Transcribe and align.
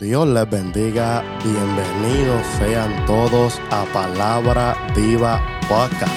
Dios 0.00 0.26
les 0.26 0.50
bendiga, 0.50 1.22
bienvenidos 1.44 2.44
sean 2.58 3.06
todos 3.06 3.60
a 3.70 3.84
Palabra 3.92 4.76
Viva 4.96 5.40
Podcast. 5.68 6.12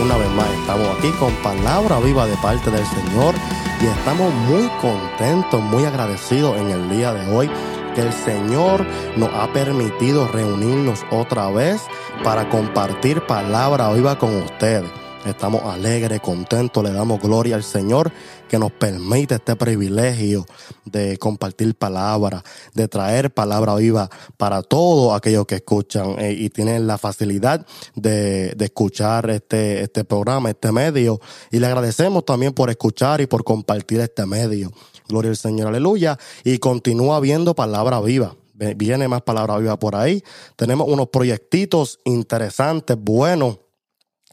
Una 0.00 0.16
vez 0.16 0.30
más 0.30 0.48
estamos 0.60 0.96
aquí 0.96 1.10
con 1.18 1.34
Palabra 1.42 1.98
Viva 1.98 2.26
de 2.28 2.36
parte 2.36 2.70
del 2.70 2.86
Señor 2.86 3.34
y 3.82 3.86
estamos 3.86 4.32
muy 4.32 4.68
contentos, 4.80 5.60
muy 5.60 5.84
agradecidos 5.86 6.56
en 6.58 6.70
el 6.70 6.88
día 6.88 7.12
de 7.14 7.34
hoy 7.34 7.50
que 7.96 8.02
el 8.02 8.12
Señor 8.12 8.86
nos 9.16 9.30
ha 9.34 9.52
permitido 9.52 10.28
reunirnos 10.28 11.04
otra 11.10 11.50
vez 11.50 11.82
para 12.22 12.48
compartir 12.48 13.26
palabra 13.26 13.92
viva 13.92 14.16
con 14.16 14.36
ustedes. 14.36 15.05
Estamos 15.26 15.62
alegres, 15.64 16.20
contentos, 16.20 16.84
le 16.84 16.92
damos 16.92 17.20
gloria 17.20 17.56
al 17.56 17.64
Señor 17.64 18.12
que 18.48 18.60
nos 18.60 18.70
permite 18.70 19.34
este 19.34 19.56
privilegio 19.56 20.46
de 20.84 21.18
compartir 21.18 21.74
palabra, 21.74 22.44
de 22.74 22.86
traer 22.86 23.34
palabra 23.34 23.74
viva 23.74 24.08
para 24.36 24.62
todos 24.62 25.16
aquellos 25.16 25.44
que 25.44 25.56
escuchan 25.56 26.14
eh, 26.20 26.32
y 26.32 26.48
tienen 26.50 26.86
la 26.86 26.96
facilidad 26.96 27.66
de, 27.96 28.52
de, 28.54 28.64
escuchar 28.66 29.28
este, 29.30 29.82
este 29.82 30.04
programa, 30.04 30.50
este 30.50 30.70
medio. 30.70 31.20
Y 31.50 31.58
le 31.58 31.66
agradecemos 31.66 32.24
también 32.24 32.52
por 32.52 32.70
escuchar 32.70 33.20
y 33.20 33.26
por 33.26 33.42
compartir 33.42 33.98
este 33.98 34.26
medio. 34.26 34.70
Gloria 35.08 35.32
al 35.32 35.36
Señor, 35.36 35.66
aleluya. 35.66 36.16
Y 36.44 36.58
continúa 36.58 37.18
viendo 37.18 37.52
palabra 37.54 38.00
viva 38.00 38.36
viene 38.74 39.06
más 39.06 39.20
palabra 39.20 39.58
viva 39.58 39.78
por 39.78 39.96
ahí. 39.96 40.22
Tenemos 40.56 40.88
unos 40.88 41.08
proyectitos 41.08 41.98
interesantes, 42.04 42.96
buenos 42.98 43.58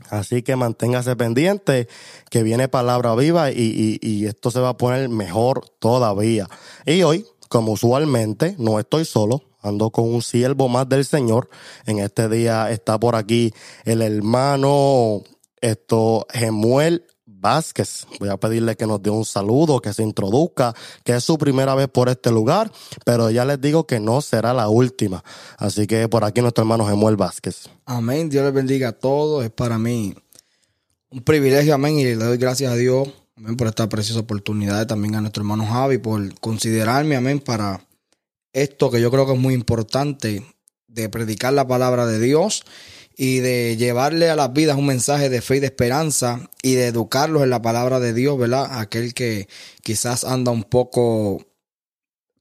Así 0.09 0.41
que 0.41 0.55
manténgase 0.55 1.15
pendiente 1.15 1.88
que 2.29 2.43
viene 2.43 2.67
palabra 2.67 3.15
viva 3.15 3.52
y, 3.52 3.99
y, 4.02 4.25
esto 4.25 4.52
se 4.52 4.59
va 4.59 4.69
a 4.69 4.77
poner 4.77 5.07
mejor 5.09 5.69
todavía. 5.79 6.47
Y 6.85 7.03
hoy, 7.03 7.25
como 7.47 7.73
usualmente, 7.73 8.55
no 8.58 8.80
estoy 8.80 9.05
solo, 9.05 9.44
ando 9.61 9.91
con 9.91 10.05
un 10.11 10.22
siervo 10.22 10.67
más 10.67 10.89
del 10.89 11.05
Señor. 11.05 11.50
En 11.85 12.00
este 12.00 12.27
día 12.27 12.72
está 12.72 13.00
por 13.00 13.16
aquí 13.16 13.53
el 13.85 14.02
hermano 14.02 15.23
esto, 15.61 16.28
Gemuel 16.33 17.05
Vázquez. 17.44 18.08
Voy 18.19 18.30
a 18.30 18.38
pedirle 18.38 18.75
que 18.75 18.88
nos 18.88 19.03
dé 19.03 19.11
un 19.11 19.25
saludo, 19.25 19.80
que 19.80 19.94
se 19.94 20.02
introduzca, 20.02 20.73
que 21.03 21.16
es 21.16 21.23
su 21.23 21.38
primera 21.38 21.75
vez 21.75 21.89
por 21.89 22.09
este 22.09 22.31
lugar, 22.31 22.72
pero 23.05 23.30
ya 23.30 23.45
les 23.45 23.61
digo 23.61 23.85
que 23.85 24.00
no 24.00 24.22
será 24.22 24.53
la 24.53 24.69
última. 24.69 25.23
Así 25.58 25.85
que 25.85 26.08
por 26.09 26.23
aquí 26.23 26.41
nuestro 26.41 26.63
hermano 26.63 26.88
Gemuel 26.88 27.17
Vázquez. 27.17 27.69
Amén. 27.85 28.30
Dios 28.30 28.44
les 28.45 28.53
bendiga 28.53 28.88
a 28.88 28.91
todos. 28.94 29.44
Es 29.44 29.52
para 29.52 29.77
mí 29.77 30.16
un 31.11 31.22
privilegio, 31.22 31.75
amén. 31.75 32.00
Y 32.00 32.05
le 32.05 32.16
doy 32.16 32.38
gracias 32.38 32.72
a 32.72 32.75
Dios, 32.75 33.09
por 33.57 33.67
esta 33.67 33.88
preciosa 33.89 34.22
oportunidad. 34.22 34.88
También 34.88 35.16
a 35.16 35.22
nuestro 35.22 35.41
hermano 35.41 35.67
Javi 35.67 36.00
por 36.00 36.39
considerarme, 36.39 37.16
amén, 37.16 37.39
para 37.39 37.85
esto 38.53 38.89
que 38.89 39.02
yo 39.02 39.11
creo 39.11 39.25
que 39.25 39.33
es 39.33 39.39
muy 39.39 39.53
importante 39.53 40.45
de 40.88 41.09
predicar 41.09 41.53
la 41.53 41.67
palabra 41.67 42.05
de 42.05 42.19
Dios 42.19 42.63
y 43.16 43.39
de 43.39 43.78
llevarle 43.78 44.30
a 44.30 44.36
las 44.36 44.53
vidas 44.53 44.78
un 44.78 44.88
mensaje 44.88 45.30
de 45.30 45.42
fe 45.42 45.58
y 45.58 45.59
de 45.59 45.67
esperanza 45.67 46.50
y 46.61 46.75
de 46.75 46.88
educarlos 46.88 47.44
en 47.44 47.50
la 47.50 47.61
palabra 47.61 48.00
de 48.00 48.14
Dios, 48.14 48.38
¿verdad? 48.38 48.80
Aquel 48.80 49.14
que 49.14 49.47
quizás 49.81 50.23
anda 50.23 50.52
un 50.52 50.64
poco 50.64 51.45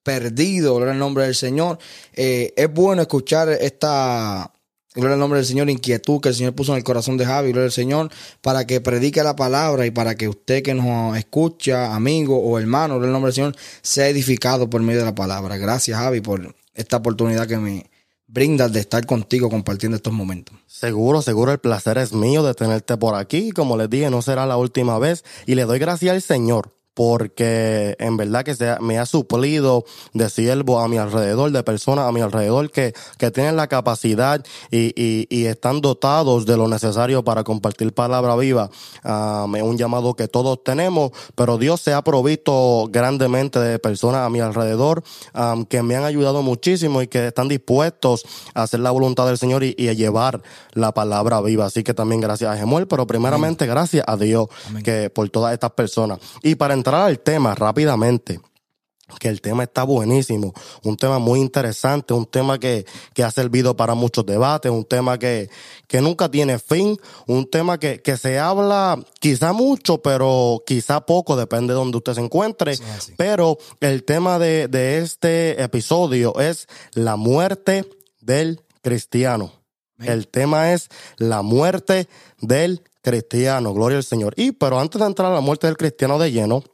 perdido, 0.02 0.74
gloria 0.74 0.92
al 0.92 0.98
nombre 0.98 1.24
del 1.24 1.34
Señor. 1.34 1.78
Eh, 2.14 2.52
es 2.56 2.72
bueno 2.72 3.02
escuchar 3.02 3.50
esta, 3.50 4.52
gloria 4.94 5.14
al 5.14 5.20
nombre 5.20 5.38
del 5.38 5.46
Señor, 5.46 5.68
inquietud 5.68 6.20
que 6.20 6.30
el 6.30 6.34
Señor 6.34 6.54
puso 6.54 6.72
en 6.72 6.78
el 6.78 6.84
corazón 6.84 7.16
de 7.16 7.26
Javi, 7.26 7.52
gloria 7.52 7.66
al 7.66 7.72
Señor, 7.72 8.10
para 8.40 8.66
que 8.66 8.80
predique 8.80 9.22
la 9.22 9.36
palabra 9.36 9.86
y 9.86 9.90
para 9.90 10.14
que 10.14 10.28
usted 10.28 10.62
que 10.62 10.74
nos 10.74 11.16
escucha, 11.16 11.94
amigo 11.94 12.38
o 12.38 12.58
hermano, 12.58 12.94
gloria 12.94 13.08
al 13.08 13.12
nombre 13.12 13.28
del 13.28 13.34
Señor, 13.34 13.56
sea 13.82 14.08
edificado 14.08 14.68
por 14.70 14.80
medio 14.82 15.00
de 15.00 15.06
la 15.06 15.14
palabra. 15.14 15.58
Gracias, 15.58 15.98
Javi, 15.98 16.20
por 16.20 16.54
esta 16.74 16.96
oportunidad 16.96 17.46
que 17.46 17.58
me, 17.58 17.91
brindas 18.32 18.72
de 18.72 18.80
estar 18.80 19.04
contigo 19.06 19.50
compartiendo 19.50 19.96
estos 19.96 20.12
momentos. 20.12 20.56
Seguro, 20.66 21.20
seguro 21.20 21.52
el 21.52 21.58
placer 21.58 21.98
es 21.98 22.14
mío 22.14 22.42
de 22.42 22.54
tenerte 22.54 22.96
por 22.96 23.14
aquí. 23.14 23.52
Como 23.52 23.76
les 23.76 23.90
dije, 23.90 24.08
no 24.10 24.22
será 24.22 24.46
la 24.46 24.56
última 24.56 24.98
vez. 24.98 25.24
Y 25.46 25.54
le 25.54 25.64
doy 25.64 25.78
gracias 25.78 26.14
al 26.14 26.22
Señor 26.22 26.74
porque 26.94 27.96
en 27.98 28.16
verdad 28.16 28.44
que 28.44 28.54
se, 28.54 28.78
me 28.80 28.98
ha 28.98 29.06
suplido 29.06 29.84
de 30.12 30.28
siervo 30.28 30.80
a 30.80 30.88
mi 30.88 30.98
alrededor, 30.98 31.50
de 31.50 31.62
personas 31.62 32.06
a 32.06 32.12
mi 32.12 32.20
alrededor 32.20 32.70
que, 32.70 32.92
que 33.18 33.30
tienen 33.30 33.56
la 33.56 33.66
capacidad 33.66 34.44
y, 34.70 34.92
y, 34.94 35.26
y 35.30 35.46
están 35.46 35.80
dotados 35.80 36.46
de 36.46 36.56
lo 36.56 36.68
necesario 36.68 37.24
para 37.24 37.44
compartir 37.44 37.92
palabra 37.94 38.36
viva. 38.36 38.70
Um, 39.04 39.56
es 39.56 39.62
un 39.62 39.78
llamado 39.78 40.14
que 40.14 40.28
todos 40.28 40.62
tenemos, 40.64 41.12
pero 41.34 41.58
Dios 41.58 41.80
se 41.80 41.92
ha 41.92 42.02
provisto 42.02 42.88
grandemente 42.90 43.58
de 43.58 43.78
personas 43.78 44.26
a 44.26 44.30
mi 44.30 44.40
alrededor 44.40 45.02
um, 45.34 45.64
que 45.64 45.82
me 45.82 45.96
han 45.96 46.04
ayudado 46.04 46.42
muchísimo 46.42 47.02
y 47.02 47.06
que 47.06 47.28
están 47.28 47.48
dispuestos 47.48 48.24
a 48.54 48.64
hacer 48.64 48.80
la 48.80 48.90
voluntad 48.90 49.26
del 49.26 49.38
Señor 49.38 49.64
y, 49.64 49.74
y 49.78 49.88
a 49.88 49.92
llevar 49.94 50.42
la 50.72 50.92
palabra 50.92 51.40
viva. 51.40 51.66
Así 51.66 51.82
que 51.82 51.94
también 51.94 52.20
gracias 52.20 52.50
a 52.50 52.56
Gemuel, 52.56 52.86
pero 52.86 53.06
primeramente 53.06 53.66
gracias 53.66 54.04
a 54.06 54.16
Dios 54.16 54.48
que 54.84 55.10
por 55.10 55.28
todas 55.30 55.52
estas 55.54 55.72
personas. 55.72 56.18
Y 56.42 56.54
para 56.56 56.74
entrar 56.82 57.02
al 57.02 57.20
tema 57.20 57.54
rápidamente, 57.54 58.40
que 59.20 59.28
el 59.28 59.40
tema 59.40 59.62
está 59.62 59.84
buenísimo, 59.84 60.52
un 60.82 60.96
tema 60.96 61.20
muy 61.20 61.38
interesante, 61.38 62.12
un 62.12 62.26
tema 62.26 62.58
que, 62.58 62.84
que 63.14 63.22
ha 63.22 63.30
servido 63.30 63.76
para 63.76 63.94
muchos 63.94 64.26
debates, 64.26 64.72
un 64.72 64.84
tema 64.84 65.16
que, 65.16 65.48
que 65.86 66.00
nunca 66.00 66.28
tiene 66.28 66.58
fin, 66.58 66.98
un 67.28 67.48
tema 67.48 67.78
que, 67.78 68.02
que 68.02 68.16
se 68.16 68.40
habla 68.40 68.98
quizá 69.20 69.52
mucho, 69.52 70.02
pero 70.02 70.60
quizá 70.66 71.06
poco, 71.06 71.36
depende 71.36 71.72
de 71.72 71.78
donde 71.78 71.98
usted 71.98 72.14
se 72.14 72.20
encuentre. 72.20 72.76
pero 73.16 73.58
el 73.80 74.02
tema 74.02 74.40
de, 74.40 74.66
de 74.66 74.98
este 74.98 75.62
episodio 75.62 76.40
es 76.40 76.66
la 76.94 77.14
muerte 77.14 77.84
del 78.20 78.62
cristiano. 78.80 79.52
El 79.98 80.26
tema 80.26 80.72
es 80.72 80.88
la 81.18 81.42
muerte 81.42 82.08
del 82.40 82.82
cristiano, 83.02 83.72
gloria 83.72 83.98
al 83.98 84.04
Señor. 84.04 84.34
Y 84.36 84.50
pero 84.50 84.80
antes 84.80 85.00
de 85.00 85.06
entrar 85.06 85.30
a 85.30 85.34
la 85.34 85.40
muerte 85.40 85.68
del 85.68 85.76
cristiano 85.76 86.18
de 86.18 86.32
lleno, 86.32 86.64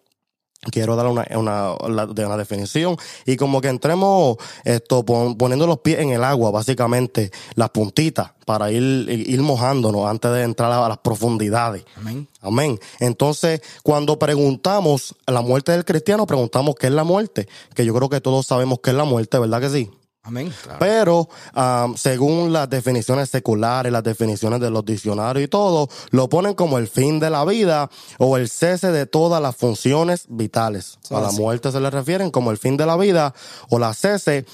quiero 0.71 0.97
dar 0.97 1.07
una, 1.07 1.27
una, 1.35 1.75
una, 1.75 2.37
definición. 2.37 2.97
Y 3.27 3.37
como 3.37 3.61
que 3.61 3.69
entremos 3.69 4.37
esto 4.65 5.05
poniendo 5.05 5.67
los 5.67 5.79
pies 5.79 6.01
en 6.01 6.11
el 6.11 6.25
agua 6.25 6.51
básicamente 6.51 7.31
las 7.55 7.71
puntitas 7.71 8.33
para 8.45 8.71
ir, 8.71 8.83
ir 9.11 9.43
mojándonos 9.43 10.07
antes 10.07 10.31
de 10.33 10.43
entrar 10.43 10.73
a 10.73 10.89
las 10.89 10.99
profundidades. 10.99 11.85
Amén. 11.97 12.29
Amén. 12.41 12.79
Entonces 13.01 13.61
cuando 13.83 14.19
preguntamos 14.19 15.15
la 15.27 15.43
muerte 15.43 15.73
del 15.73 15.85
cristiano 15.85 16.27
preguntamos 16.27 16.75
qué 16.77 16.87
es 16.87 16.93
la 16.93 17.05
muerte 17.05 17.49
que 17.75 17.85
yo 17.85 17.95
creo 17.95 18.09
que 18.09 18.21
todos 18.21 18.47
sabemos 18.47 18.79
qué 18.83 18.91
es 18.91 18.97
la 18.97 19.05
muerte 19.05 19.39
verdad 19.39 19.61
que 19.61 19.71
sí 19.71 19.91
pero 20.79 21.29
según 21.97 22.53
las 22.53 22.69
definiciones 22.69 23.31
seculares, 23.31 23.93
las 23.93 24.03
definiciones 24.03 24.61
de 24.61 24.71
los 24.71 24.85
diccionarios 24.85 25.45
y 25.45 25.49
todo, 25.49 25.89
lo 26.11 26.29
ponen 26.29 26.55
como 26.55 26.79
el 26.79 26.89
fin 26.89 27.21
de 27.21 27.31
la 27.31 27.45
vida 27.45 27.91
o 28.19 28.37
el 28.37 28.49
cese 28.49 28.93
de 28.93 29.07
todas 29.07 29.43
las 29.43 29.57
funciones 29.57 30.27
vitales. 30.29 30.99
a 31.11 31.21
la 31.21 31.33
muerte 31.33 31.73
se 31.73 31.81
le 31.81 31.91
refieren 31.91 32.31
como 32.31 32.51
el 32.51 32.59
fin 32.59 32.77
de 32.77 32.87
la 32.87 32.97
vida 32.97 33.35
o 33.69 33.79
la 33.79 33.95
cese 33.95 34.45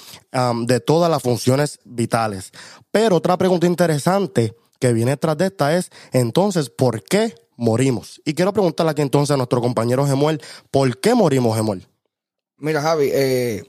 de 0.66 0.80
todas 0.80 1.10
las 1.10 1.22
funciones 1.22 1.80
vitales. 1.84 2.52
Pero 2.90 3.16
otra 3.16 3.36
pregunta 3.36 3.66
interesante 3.66 4.54
que 4.78 4.92
viene 4.92 5.16
tras 5.16 5.36
de 5.38 5.46
esta 5.46 5.76
es, 5.76 5.90
entonces, 6.12 6.70
¿por 6.70 7.02
qué 7.02 7.34
morimos? 7.56 8.20
Y 8.24 8.34
quiero 8.34 8.52
preguntarle 8.52 8.92
aquí 8.92 9.02
entonces 9.02 9.32
a 9.32 9.36
nuestro 9.36 9.60
compañero 9.60 10.06
Gemuel, 10.06 10.42
¿por 10.70 10.98
qué 11.00 11.14
morimos, 11.14 11.56
Gemuel? 11.56 11.86
Mira, 12.58 12.82
Javi, 12.82 13.10
eh, 13.12 13.64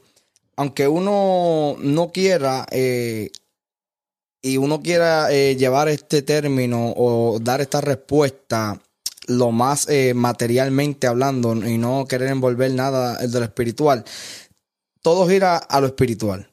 aunque 0.55 0.87
uno 0.87 1.75
no 1.79 2.11
quiera 2.11 2.65
eh, 2.71 3.29
y 4.41 4.57
uno 4.57 4.81
quiera 4.81 5.31
eh, 5.31 5.55
llevar 5.55 5.89
este 5.89 6.21
término 6.21 6.93
o 6.95 7.39
dar 7.41 7.61
esta 7.61 7.81
respuesta 7.81 8.79
lo 9.27 9.51
más 9.51 9.89
eh, 9.89 10.13
materialmente 10.13 11.07
hablando 11.07 11.55
y 11.55 11.77
no 11.77 12.05
querer 12.07 12.29
envolver 12.29 12.71
nada 12.71 13.17
de 13.17 13.39
lo 13.39 13.45
espiritual, 13.45 14.05
todo 15.01 15.27
gira 15.27 15.57
a 15.57 15.81
lo 15.81 15.87
espiritual. 15.87 16.47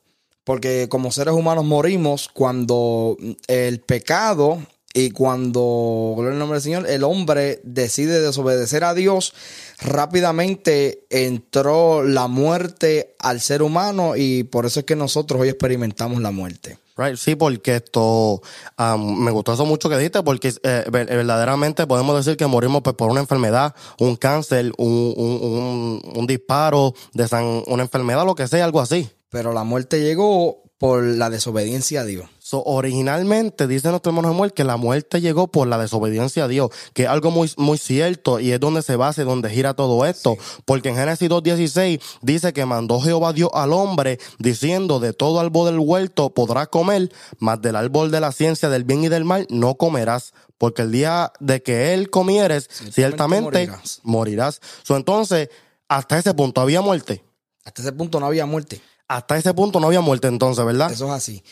Porque 0.44 0.88
como 0.88 1.12
seres 1.12 1.34
humanos 1.34 1.64
morimos 1.64 2.28
cuando 2.28 3.16
el 3.46 3.80
pecado 3.80 4.58
y 4.94 5.10
cuando, 5.10 6.14
gloria 6.16 6.32
al 6.32 6.38
nombre 6.38 6.56
del 6.56 6.62
Señor, 6.62 6.86
el 6.88 7.02
hombre 7.04 7.60
decide 7.64 8.20
desobedecer 8.20 8.84
a 8.84 8.92
Dios, 8.92 9.32
rápidamente 9.80 11.04
entró 11.08 12.02
la 12.02 12.28
muerte 12.28 13.14
al 13.18 13.40
ser 13.40 13.62
humano 13.62 14.16
y 14.16 14.44
por 14.44 14.66
eso 14.66 14.80
es 14.80 14.86
que 14.86 14.96
nosotros 14.96 15.40
hoy 15.40 15.48
experimentamos 15.48 16.20
la 16.20 16.30
muerte. 16.30 16.78
Right, 16.94 17.16
sí, 17.16 17.36
porque 17.36 17.76
esto 17.76 18.42
um, 18.78 19.18
me 19.18 19.30
gustó 19.30 19.54
eso 19.54 19.64
mucho 19.64 19.88
que 19.88 19.96
dijiste, 19.96 20.22
porque 20.22 20.52
eh, 20.62 20.84
verdaderamente 20.90 21.86
podemos 21.86 22.14
decir 22.14 22.36
que 22.36 22.46
morimos 22.46 22.82
pues, 22.82 22.94
por 22.94 23.10
una 23.10 23.20
enfermedad, 23.20 23.74
un 23.98 24.16
cáncer, 24.16 24.72
un, 24.76 25.14
un, 25.16 26.02
un, 26.14 26.26
disparo 26.26 26.94
de 27.14 27.26
san, 27.28 27.62
una 27.66 27.84
enfermedad, 27.84 28.26
lo 28.26 28.34
que 28.34 28.46
sea, 28.46 28.66
algo 28.66 28.80
así. 28.82 29.08
Pero 29.30 29.54
la 29.54 29.64
muerte 29.64 30.02
llegó 30.02 30.62
por 30.76 31.02
la 31.02 31.30
desobediencia 31.30 32.02
a 32.02 32.04
Dios. 32.04 32.26
So, 32.52 32.62
originalmente 32.64 33.66
dice 33.66 33.88
nuestro 33.88 34.10
hermano 34.10 34.28
Samuel 34.28 34.52
que 34.52 34.62
la 34.62 34.76
muerte 34.76 35.22
llegó 35.22 35.48
por 35.48 35.66
la 35.66 35.78
desobediencia 35.78 36.44
a 36.44 36.48
Dios, 36.48 36.68
que 36.92 37.04
es 37.04 37.08
algo 37.08 37.30
muy, 37.30 37.50
muy 37.56 37.78
cierto 37.78 38.40
y 38.40 38.52
es 38.52 38.60
donde 38.60 38.82
se 38.82 38.94
basa, 38.94 39.24
donde 39.24 39.48
gira 39.48 39.72
todo 39.72 40.04
esto. 40.04 40.36
Porque 40.66 40.90
en 40.90 40.96
Génesis 40.96 41.30
2.16 41.30 42.02
dice 42.20 42.52
que 42.52 42.66
mandó 42.66 43.00
Jehová 43.00 43.32
Dios 43.32 43.48
al 43.54 43.72
hombre 43.72 44.18
diciendo 44.38 45.00
de 45.00 45.14
todo 45.14 45.40
árbol 45.40 45.70
del 45.70 45.78
huerto 45.78 46.28
podrás 46.34 46.68
comer, 46.68 47.10
mas 47.38 47.62
del 47.62 47.74
árbol 47.74 48.10
de 48.10 48.20
la 48.20 48.32
ciencia 48.32 48.68
del 48.68 48.84
bien 48.84 49.02
y 49.02 49.08
del 49.08 49.24
mal 49.24 49.46
no 49.48 49.76
comerás. 49.76 50.34
Porque 50.58 50.82
el 50.82 50.92
día 50.92 51.32
de 51.40 51.62
que 51.62 51.94
él 51.94 52.10
comieres, 52.10 52.68
ciertamente, 52.90 53.66
morirás. 53.66 54.00
morirás. 54.02 54.60
So, 54.82 54.98
entonces, 54.98 55.48
hasta 55.88 56.18
ese 56.18 56.34
punto 56.34 56.60
había 56.60 56.82
muerte. 56.82 57.24
Hasta 57.64 57.80
ese 57.80 57.92
punto 57.92 58.20
no 58.20 58.26
había 58.26 58.44
muerte. 58.44 58.82
Hasta 59.08 59.38
ese 59.38 59.54
punto 59.54 59.80
no 59.80 59.86
había 59.86 60.02
muerte 60.02 60.28
entonces, 60.28 60.62
¿verdad? 60.66 60.92
Eso 60.92 61.06
es 61.06 61.12
así. 61.12 61.42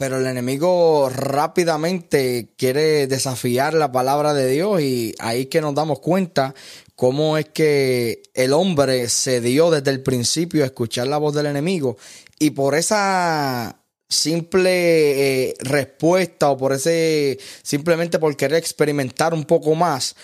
Pero 0.00 0.16
el 0.16 0.26
enemigo 0.26 1.10
rápidamente 1.10 2.54
quiere 2.56 3.06
desafiar 3.06 3.74
la 3.74 3.92
palabra 3.92 4.32
de 4.32 4.48
Dios 4.48 4.80
y 4.80 5.14
ahí 5.18 5.44
que 5.44 5.60
nos 5.60 5.74
damos 5.74 5.98
cuenta 5.98 6.54
cómo 6.96 7.36
es 7.36 7.50
que 7.50 8.22
el 8.32 8.54
hombre 8.54 9.10
se 9.10 9.42
dio 9.42 9.70
desde 9.70 9.90
el 9.90 10.02
principio 10.02 10.62
a 10.62 10.66
escuchar 10.68 11.06
la 11.06 11.18
voz 11.18 11.34
del 11.34 11.44
enemigo. 11.44 11.98
Y 12.38 12.52
por 12.52 12.76
esa 12.76 13.78
simple 14.08 15.48
eh, 15.50 15.54
respuesta 15.60 16.48
o 16.48 16.56
por 16.56 16.72
ese 16.72 17.38
simplemente 17.62 18.18
por 18.18 18.34
querer 18.38 18.56
experimentar 18.56 19.34
un 19.34 19.44
poco 19.44 19.74
más 19.74 20.16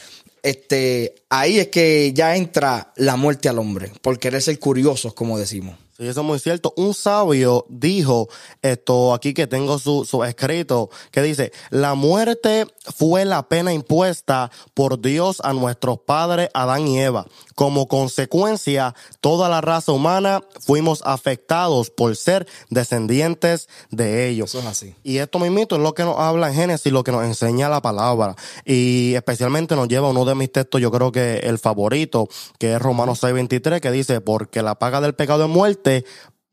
este 0.42 1.16
ahí 1.28 1.58
es 1.58 1.68
que 1.68 2.14
ya 2.14 2.34
entra 2.34 2.94
la 2.96 3.16
muerte 3.16 3.50
al 3.50 3.58
hombre 3.58 3.92
por 4.00 4.18
querer 4.18 4.40
ser 4.40 4.58
curiosos 4.58 5.12
como 5.12 5.38
decimos 5.38 5.76
Sí, 5.96 6.06
eso 6.06 6.20
es 6.20 6.26
muy 6.26 6.38
cierto. 6.38 6.74
Un 6.76 6.92
sabio 6.92 7.64
dijo 7.70 8.28
esto 8.60 9.14
aquí 9.14 9.32
que 9.32 9.46
tengo 9.46 9.78
su, 9.78 10.04
su, 10.04 10.24
escrito, 10.24 10.90
que 11.10 11.22
dice, 11.22 11.52
la 11.70 11.94
muerte 11.94 12.66
fue 12.94 13.24
la 13.24 13.48
pena 13.48 13.72
impuesta 13.72 14.50
por 14.74 15.00
Dios 15.00 15.40
a 15.42 15.54
nuestros 15.54 16.00
padres 16.00 16.50
Adán 16.52 16.86
y 16.86 17.00
Eva. 17.00 17.26
Como 17.54 17.88
consecuencia, 17.88 18.94
toda 19.22 19.48
la 19.48 19.62
raza 19.62 19.92
humana 19.92 20.42
fuimos 20.60 21.00
afectados 21.02 21.88
por 21.88 22.14
ser 22.14 22.46
descendientes 22.68 23.70
de 23.90 24.28
ellos. 24.28 24.50
Eso 24.50 24.58
es 24.58 24.66
así. 24.66 24.94
Y 25.02 25.16
esto 25.16 25.38
mismo 25.38 25.60
es 25.60 25.78
lo 25.78 25.94
que 25.94 26.04
nos 26.04 26.18
habla 26.18 26.48
en 26.48 26.54
Génesis, 26.56 26.92
lo 26.92 27.04
que 27.04 27.12
nos 27.12 27.24
enseña 27.24 27.70
la 27.70 27.80
palabra. 27.80 28.36
Y 28.66 29.14
especialmente 29.14 29.74
nos 29.76 29.88
lleva 29.88 30.08
a 30.08 30.10
uno 30.10 30.26
de 30.26 30.34
mis 30.34 30.52
textos, 30.52 30.78
yo 30.78 30.90
creo 30.90 31.10
que 31.10 31.38
el 31.38 31.58
favorito, 31.58 32.28
que 32.58 32.74
es 32.74 32.82
Romanos 32.82 33.22
6:23, 33.22 33.80
que 33.80 33.90
dice, 33.90 34.20
porque 34.20 34.62
la 34.62 34.74
paga 34.74 35.00
del 35.00 35.14
pecado 35.14 35.44
es 35.44 35.50
muerte, 35.50 35.85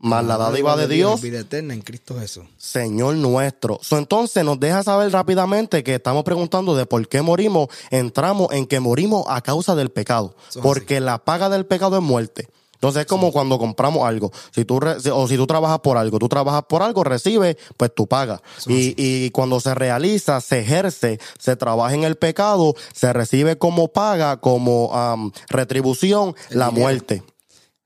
más 0.03 0.25
la 0.25 0.37
dádiva 0.37 0.75
de 0.75 0.87
Dios. 0.87 1.21
Vida 1.21 1.39
eterna 1.39 1.73
en 1.73 1.81
Cristo 1.81 2.19
Jesús. 2.19 2.43
Señor 2.57 3.15
nuestro. 3.15 3.79
So, 3.81 3.97
entonces 3.97 4.43
nos 4.43 4.59
deja 4.59 4.83
saber 4.83 5.11
rápidamente 5.11 5.81
que 5.81 5.95
estamos 5.95 6.23
preguntando 6.23 6.75
de 6.75 6.85
por 6.85 7.07
qué 7.07 7.21
morimos. 7.21 7.69
Entramos 7.89 8.51
en 8.51 8.65
que 8.67 8.81
morimos 8.81 9.25
a 9.29 9.41
causa 9.41 9.75
del 9.75 9.89
pecado. 9.89 10.35
porque 10.61 10.99
la 10.99 11.23
paga 11.23 11.49
del 11.49 11.65
pecado 11.65 11.97
es 11.97 12.03
muerte. 12.03 12.49
Entonces 12.73 13.03
es 13.03 13.07
como 13.07 13.31
cuando 13.31 13.57
compramos 13.57 14.05
algo. 14.05 14.29
Si 14.51 14.65
tú 14.65 14.77
o 15.13 15.27
si 15.29 15.37
tú 15.37 15.47
trabajas 15.47 15.79
por 15.79 15.97
algo, 15.97 16.19
tú 16.19 16.27
trabajas 16.27 16.63
por 16.67 16.81
algo, 16.81 17.05
recibes, 17.05 17.55
pues 17.77 17.95
tú 17.95 18.07
pagas. 18.07 18.41
Y, 18.67 18.93
y, 18.97 19.29
cuando 19.29 19.61
se 19.61 19.73
realiza, 19.73 20.41
se 20.41 20.59
ejerce, 20.59 21.17
se 21.39 21.55
trabaja 21.55 21.95
en 21.95 22.03
el 22.03 22.17
pecado, 22.17 22.75
se 22.93 23.13
recibe 23.13 23.57
como 23.57 23.87
paga, 23.87 24.41
como 24.41 25.31
retribución, 25.47 26.35
la 26.49 26.71
muerte. 26.71 27.23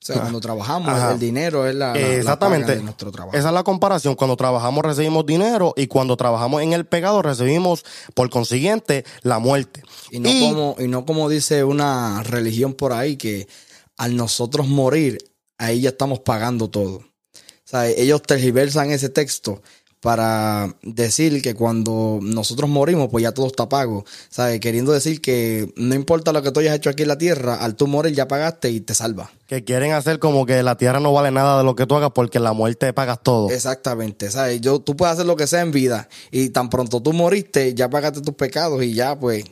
O 0.10 0.14
sea, 0.14 0.22
cuando 0.22 0.40
trabajamos, 0.40 1.12
el 1.12 1.20
dinero 1.20 1.68
es 1.68 1.76
la, 1.76 1.94
Exactamente. 1.94 2.78
de 2.78 2.82
nuestro 2.82 3.12
trabajo. 3.12 3.38
Esa 3.38 3.50
es 3.50 3.54
la 3.54 3.64
comparación. 3.64 4.16
Cuando 4.16 4.38
trabajamos 4.38 4.86
recibimos 4.86 5.26
dinero 5.26 5.74
y 5.76 5.88
cuando 5.88 6.16
trabajamos 6.16 6.62
en 6.62 6.72
el 6.72 6.86
pecado 6.86 7.22
recibimos, 7.22 7.84
por 8.14 8.30
consiguiente, 8.30 9.04
la 9.24 9.40
muerte. 9.40 9.84
Y 10.10 10.20
no, 10.20 10.30
Como, 10.30 10.76
y 10.80 10.88
no 10.88 11.06
como 11.06 11.28
dice 11.28 11.66
una 11.66 12.24
religión 12.24 12.74
por 12.74 12.94
ahí 12.94 13.18
que 13.18 13.50
al 13.98 14.16
nosotros 14.16 14.66
morir, 14.68 15.18
ahí 15.58 15.82
ya 15.82 15.90
estamos 15.90 16.20
pagando 16.20 16.70
todo. 16.70 17.00
O 17.00 17.70
sea, 17.70 17.88
ellos 17.90 18.22
tergiversan 18.22 18.92
ese 18.92 19.10
texto 19.10 19.62
para 20.00 20.74
decir 20.84 21.42
que 21.42 21.54
cuando 21.54 22.20
nosotros 22.22 22.70
morimos, 22.70 23.10
pues 23.10 23.24
ya 23.24 23.34
todo 23.34 23.48
está 23.48 23.68
pago. 23.68 24.06
¿Sabes? 24.30 24.62
Queriendo 24.62 24.94
decir 24.94 25.20
que 25.20 25.74
no 25.76 25.96
importa 25.96 26.32
lo 26.32 26.42
que 26.42 26.54
tú 26.54 26.62
hayas 26.62 26.78
hecho 26.78 26.90
aquí 26.90 27.02
en 27.02 27.10
la 27.10 27.18
tierra, 27.18 27.56
al 27.56 27.76
tú 27.76 27.88
morir 27.88 28.14
ya 28.14 28.30
pagaste 28.30 28.70
y 28.70 28.80
te 28.80 28.96
salva 28.96 29.32
que 29.48 29.64
quieren 29.64 29.94
hacer 29.94 30.20
como 30.20 30.46
que 30.46 30.62
la 30.62 30.76
tierra 30.76 31.00
no 31.00 31.14
vale 31.14 31.32
nada 31.32 31.58
de 31.58 31.64
lo 31.64 31.74
que 31.74 31.86
tú 31.86 31.96
hagas 31.96 32.12
porque 32.14 32.40
la 32.40 32.52
muerte 32.52 32.92
pagas 32.92 33.24
todo. 33.24 33.50
Exactamente, 33.50 34.30
¿sabes? 34.30 34.60
Yo, 34.60 34.80
tú 34.80 34.98
puedes 34.98 35.14
hacer 35.14 35.26
lo 35.26 35.38
que 35.38 35.48
sea 35.48 35.62
en 35.62 35.72
vida 35.72 36.10
y 36.32 36.50
tan 36.50 36.70
pronto 36.70 37.02
tú 37.02 37.14
moriste, 37.14 37.74
ya 37.74 37.90
pagaste 37.90 38.22
tus 38.22 38.36
pecados 38.36 38.84
y 38.84 38.94
ya 38.94 39.18
pues 39.18 39.46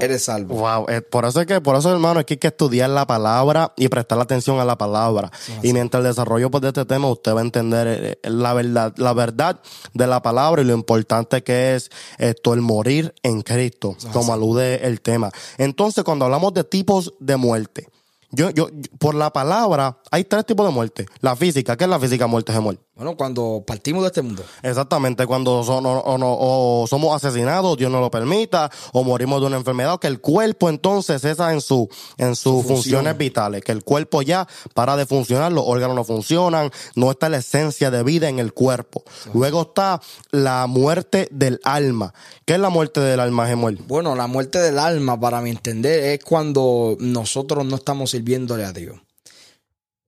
eres, 0.00 0.22
salvo. 0.22 0.54
Wow, 0.54 0.86
eh, 0.88 1.02
por 1.02 1.24
eso 1.24 1.40
es 1.40 1.46
que, 1.46 1.60
por 1.60 1.74
eso 1.74 1.90
hermano, 1.92 2.20
es 2.20 2.26
que 2.26 2.34
hay 2.34 2.38
que 2.38 2.46
estudiar 2.46 2.90
la 2.90 3.06
palabra 3.06 3.72
y 3.76 3.88
prestar 3.88 4.20
atención 4.20 4.60
a 4.60 4.64
la 4.64 4.78
palabra. 4.78 5.32
y 5.62 5.72
mientras 5.72 6.00
el 6.00 6.08
desarrollo 6.08 6.50
pues, 6.50 6.62
de 6.62 6.68
este 6.68 6.84
tema, 6.84 7.08
usted 7.08 7.34
va 7.34 7.40
a 7.40 7.44
entender 7.44 7.86
eh, 7.88 8.18
eh, 8.22 8.30
la 8.30 8.54
verdad, 8.54 8.94
la 8.98 9.12
verdad 9.12 9.60
de 9.94 10.06
la 10.06 10.22
palabra 10.22 10.62
y 10.62 10.64
lo 10.64 10.74
importante 10.74 11.42
que 11.42 11.74
es 11.74 11.90
esto, 12.18 12.54
el 12.54 12.60
morir 12.60 13.12
en 13.24 13.42
Cristo, 13.42 13.96
como 14.12 14.32
alude 14.32 14.86
el 14.86 15.00
tema. 15.00 15.32
Entonces, 15.58 16.04
cuando 16.04 16.24
hablamos 16.24 16.54
de 16.54 16.62
tipos 16.62 17.14
de 17.18 17.36
muerte, 17.36 17.88
yo, 18.32 18.50
yo, 18.50 18.68
por 18.98 19.14
la 19.14 19.32
palabra, 19.32 19.98
hay 20.10 20.24
tres 20.24 20.46
tipos 20.46 20.66
de 20.66 20.72
muerte. 20.72 21.06
La 21.20 21.36
física, 21.36 21.76
¿qué 21.76 21.84
es 21.84 21.90
la 21.90 21.98
física 21.98 22.26
muerte, 22.26 22.52
Gemol? 22.52 22.78
Bueno, 23.00 23.16
cuando 23.16 23.64
partimos 23.66 24.02
de 24.02 24.08
este 24.08 24.20
mundo. 24.20 24.44
Exactamente, 24.62 25.26
cuando 25.26 25.64
son, 25.64 25.84
o, 25.86 26.84
somos 26.86 27.16
asesinados, 27.16 27.78
Dios 27.78 27.90
no 27.90 27.98
lo 27.98 28.10
permita, 28.10 28.70
o 28.92 29.02
morimos 29.02 29.40
de 29.40 29.46
una 29.46 29.56
enfermedad, 29.56 29.98
que 29.98 30.06
el 30.06 30.20
cuerpo 30.20 30.68
entonces 30.68 31.22
cesa 31.22 31.54
en 31.54 31.62
su, 31.62 31.88
en 32.18 32.36
sus 32.36 32.62
funciones 32.66 33.16
vitales, 33.16 33.62
que 33.64 33.72
el 33.72 33.84
cuerpo 33.84 34.20
ya 34.20 34.46
para 34.74 34.96
de 34.96 35.06
funcionar, 35.06 35.50
los 35.50 35.64
órganos 35.66 35.96
no 35.96 36.04
funcionan, 36.04 36.70
no 36.94 37.10
está 37.10 37.30
la 37.30 37.38
esencia 37.38 37.90
de 37.90 38.02
vida 38.02 38.28
en 38.28 38.38
el 38.38 38.52
cuerpo. 38.52 39.02
Luego 39.32 39.62
está 39.62 40.02
la 40.30 40.66
muerte 40.66 41.26
del 41.30 41.58
alma. 41.64 42.12
¿Qué 42.44 42.52
es 42.52 42.60
la 42.60 42.68
muerte 42.68 43.00
del 43.00 43.20
alma, 43.20 43.46
Gemuel? 43.46 43.78
Bueno, 43.88 44.14
la 44.14 44.26
muerte 44.26 44.58
del 44.58 44.78
alma, 44.78 45.18
para 45.18 45.40
mi 45.40 45.48
entender, 45.48 46.04
es 46.04 46.22
cuando 46.22 46.98
nosotros 47.00 47.64
no 47.64 47.76
estamos 47.76 48.12
sirviéndole 48.20 48.64
a 48.64 48.72
Dios. 48.72 49.00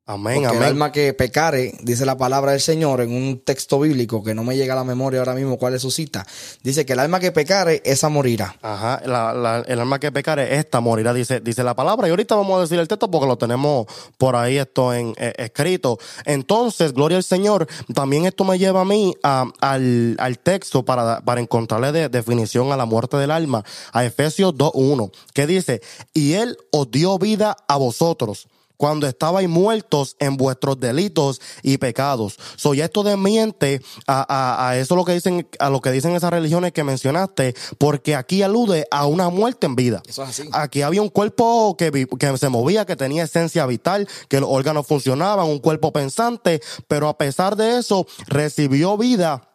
Amén, 0.04 0.44
amén. 0.46 0.56
El 0.56 0.64
alma 0.64 0.90
que 0.90 1.14
pecare, 1.14 1.74
dice 1.80 2.04
la 2.04 2.16
palabra 2.16 2.50
del 2.50 2.60
Señor 2.60 3.02
en 3.02 3.14
un 3.14 3.38
texto 3.38 3.78
bíblico 3.78 4.24
que 4.24 4.34
no 4.34 4.42
me 4.42 4.56
llega 4.56 4.72
a 4.72 4.76
la 4.76 4.82
memoria 4.82 5.20
ahora 5.20 5.34
mismo 5.34 5.58
cuál 5.58 5.74
es 5.74 5.82
su 5.82 5.92
cita. 5.92 6.26
Dice 6.64 6.84
que 6.84 6.94
el 6.94 6.98
alma 6.98 7.20
que 7.20 7.30
pecare, 7.30 7.80
esa 7.84 8.08
morirá. 8.08 8.56
Ajá, 8.62 9.00
el 9.04 9.78
alma 9.80 10.00
que 10.00 10.10
pecare, 10.10 10.56
esta 10.56 10.80
morirá, 10.80 11.14
dice, 11.14 11.38
dice 11.38 11.62
la 11.62 11.76
palabra. 11.76 12.08
Y 12.08 12.10
ahorita 12.10 12.34
vamos 12.34 12.58
a 12.58 12.62
decir 12.62 12.80
el 12.80 12.88
texto 12.88 13.12
porque 13.12 13.28
lo 13.28 13.38
tenemos 13.38 13.86
por 14.18 14.34
ahí 14.34 14.58
esto 14.58 14.92
en, 14.92 15.14
eh, 15.18 15.34
escrito. 15.36 16.00
Entonces, 16.24 16.94
gloria 16.94 17.18
al 17.18 17.24
Señor. 17.24 17.68
También 17.94 18.26
esto 18.26 18.42
me 18.42 18.58
lleva 18.58 18.80
a 18.80 18.84
mí 18.84 19.14
al, 19.22 20.16
al, 20.18 20.38
texto 20.40 20.84
para, 20.84 21.20
para 21.20 21.40
encontrarle 21.40 21.92
de, 21.92 22.08
definición 22.08 22.72
a 22.72 22.76
la 22.76 22.86
muerte 22.86 23.18
del 23.18 23.30
alma. 23.30 23.64
A 23.92 24.04
Efesios 24.04 24.52
2.1, 24.54 25.12
que 25.32 25.46
dice, 25.46 25.80
y 26.12 26.32
Él 26.32 26.58
os 26.72 26.90
dio 26.90 27.16
vida 27.20 27.56
a 27.68 27.76
vosotros 27.76 28.48
cuando 28.82 29.06
estabais 29.06 29.48
muertos 29.48 30.16
en 30.18 30.36
vuestros 30.36 30.80
delitos 30.80 31.40
y 31.62 31.78
pecados. 31.78 32.36
Soy 32.56 32.80
esto 32.80 33.04
desmiente 33.04 33.80
a, 34.08 34.66
a, 34.70 34.76
eso 34.76 34.96
lo 34.96 35.04
que 35.04 35.12
dicen, 35.12 35.46
a 35.60 35.70
lo 35.70 35.80
que 35.80 35.92
dicen 35.92 36.16
esas 36.16 36.32
religiones 36.32 36.72
que 36.72 36.82
mencionaste, 36.82 37.54
porque 37.78 38.16
aquí 38.16 38.42
alude 38.42 38.88
a 38.90 39.06
una 39.06 39.28
muerte 39.28 39.66
en 39.66 39.76
vida. 39.76 40.02
Eso 40.08 40.24
es 40.24 40.30
así. 40.30 40.48
Aquí 40.50 40.82
había 40.82 41.00
un 41.00 41.10
cuerpo 41.10 41.76
que, 41.78 42.08
que 42.18 42.36
se 42.38 42.48
movía, 42.48 42.84
que 42.84 42.96
tenía 42.96 43.22
esencia 43.22 43.66
vital, 43.66 44.08
que 44.26 44.40
los 44.40 44.50
órganos 44.50 44.84
funcionaban, 44.84 45.46
un 45.46 45.60
cuerpo 45.60 45.92
pensante, 45.92 46.60
pero 46.88 47.08
a 47.08 47.16
pesar 47.16 47.54
de 47.54 47.78
eso 47.78 48.08
recibió 48.26 48.98
vida 48.98 49.51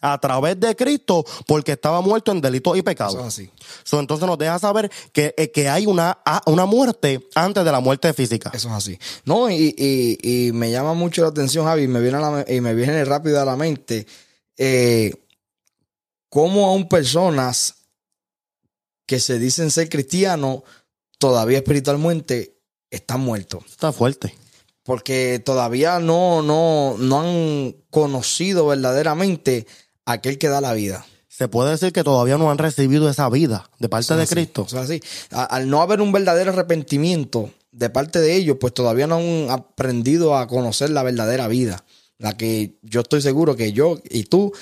a 0.00 0.18
través 0.18 0.58
de 0.58 0.74
Cristo 0.74 1.24
porque 1.46 1.72
estaba 1.72 2.00
muerto 2.00 2.32
en 2.32 2.40
delitos 2.40 2.76
y 2.76 2.82
pecados. 2.82 3.14
Eso 3.14 3.24
así. 3.24 3.50
entonces 3.92 4.26
nos 4.26 4.38
deja 4.38 4.58
saber 4.58 4.90
que, 5.12 5.34
eh, 5.36 5.50
que 5.50 5.68
hay 5.68 5.86
una, 5.86 6.18
una 6.46 6.66
muerte 6.66 7.28
antes 7.34 7.64
de 7.64 7.72
la 7.72 7.80
muerte 7.80 8.12
física. 8.12 8.50
Eso 8.52 8.68
es 8.68 8.74
así. 8.74 8.98
No, 9.24 9.50
y, 9.50 9.74
y, 9.76 10.52
me 10.52 10.70
llama 10.70 10.94
mucho 10.94 11.22
la 11.22 11.28
atención, 11.28 11.64
Javi, 11.64 11.84
y 11.84 11.88
me 11.88 12.00
viene, 12.00 12.18
la, 12.18 12.44
y 12.48 12.60
me 12.60 12.74
viene 12.74 13.04
rápido 13.04 13.40
a 13.40 13.44
la 13.44 13.56
mente 13.56 14.06
eh, 14.56 15.12
cómo 16.28 16.66
aún 16.66 16.88
personas 16.88 17.74
que 19.06 19.20
se 19.20 19.38
dicen 19.38 19.70
ser 19.70 19.88
cristianos 19.88 20.62
todavía 21.18 21.58
espiritualmente 21.58 22.58
están 22.90 23.20
muertos. 23.20 23.64
Está 23.66 23.92
fuerte 23.92 24.34
porque 24.90 25.40
todavía 25.44 26.00
no, 26.00 26.42
no, 26.42 26.96
no 26.98 27.20
han 27.20 27.76
conocido 27.90 28.66
verdaderamente 28.66 29.66
aquel 30.06 30.38
que 30.38 30.48
da 30.48 30.60
la 30.60 30.72
vida. 30.72 31.04
Se 31.28 31.48
puede 31.48 31.70
decir 31.70 31.92
que 31.92 32.04
todavía 32.04 32.36
no 32.38 32.50
han 32.50 32.58
recibido 32.58 33.08
esa 33.08 33.28
vida 33.30 33.70
de 33.78 33.88
parte 33.88 34.14
de 34.14 34.26
Cristo. 34.26 34.66
así. 34.76 35.00
Al 35.30 35.70
no 35.70 35.80
haber 35.80 36.00
un 36.00 36.12
verdadero 36.12 36.52
arrepentimiento 36.52 37.50
de 37.72 37.88
parte 37.88 38.20
de 38.20 38.34
ellos, 38.34 38.56
pues 38.60 38.74
todavía 38.74 39.06
no 39.06 39.16
han 39.16 39.50
aprendido 39.50 40.36
a 40.36 40.46
conocer 40.46 40.90
la 40.90 41.02
verdadera 41.02 41.48
vida. 41.48 41.84
La 42.18 42.36
que 42.36 42.78
yo 42.82 43.00
estoy 43.00 43.22
seguro 43.22 43.56
que 43.56 43.72
yo 43.72 43.98
y 44.10 44.24
tú 44.24 44.52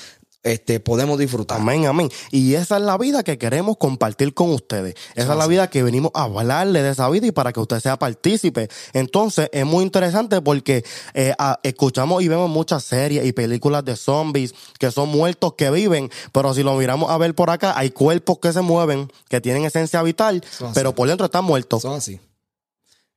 este, 0.43 0.79
podemos 0.81 1.19
disfrutar. 1.19 1.61
Amén, 1.61 1.87
amén. 1.87 2.09
Y 2.31 2.55
esa 2.55 2.77
es 2.77 2.83
la 2.83 2.97
vida 2.97 3.23
que 3.23 3.39
queremos 3.39 3.77
compartir 3.77 4.35
con 4.35 4.51
ustedes. 4.53 4.95
Esa 5.15 5.33
es 5.33 5.39
la 5.39 5.47
vida 5.47 5.69
que 5.69 5.83
venimos 5.83 6.13
a 6.15 6.23
hablarle 6.23 6.83
de 6.83 6.91
esa 6.91 7.09
vida 7.11 7.27
y 7.27 7.33
para 7.33 7.53
que 7.53 7.61
usted 7.61 7.81
sea 7.81 7.99
partícipe. 7.99 8.69
Entonces, 8.93 9.49
es 9.53 9.67
muy 9.67 9.85
interesante 9.85 10.41
porque 10.41 10.85
eh, 11.15 11.35
a- 11.39 11.59
escuchamos 11.63 12.23
y 12.23 12.29
vemos 12.29 12.49
muchas 12.49 12.85
series 12.85 13.27
y 13.27 13.33
películas 13.33 13.85
de 13.85 13.97
zombies 13.97 14.55
que 14.79 14.91
son 14.91 15.09
muertos 15.09 15.55
que 15.59 15.71
viven, 15.71 16.11
pero 16.33 16.55
si 16.55 16.63
lo 16.63 16.75
miramos 16.77 17.11
a 17.11 17.19
ver 17.19 17.35
por 17.35 17.51
acá, 17.51 17.77
hay 17.77 17.91
cuerpos 17.91 18.39
que 18.39 18.53
se 18.53 18.61
mueven, 18.61 19.11
que 19.29 19.41
tienen 19.41 19.65
esencia 19.65 20.03
vital, 20.03 20.45
pero 20.73 20.91
así. 20.91 20.97
por 20.97 21.09
dentro 21.09 21.27
están 21.27 21.45
muertos. 21.45 21.85
Es 21.85 21.91
así. 21.91 22.21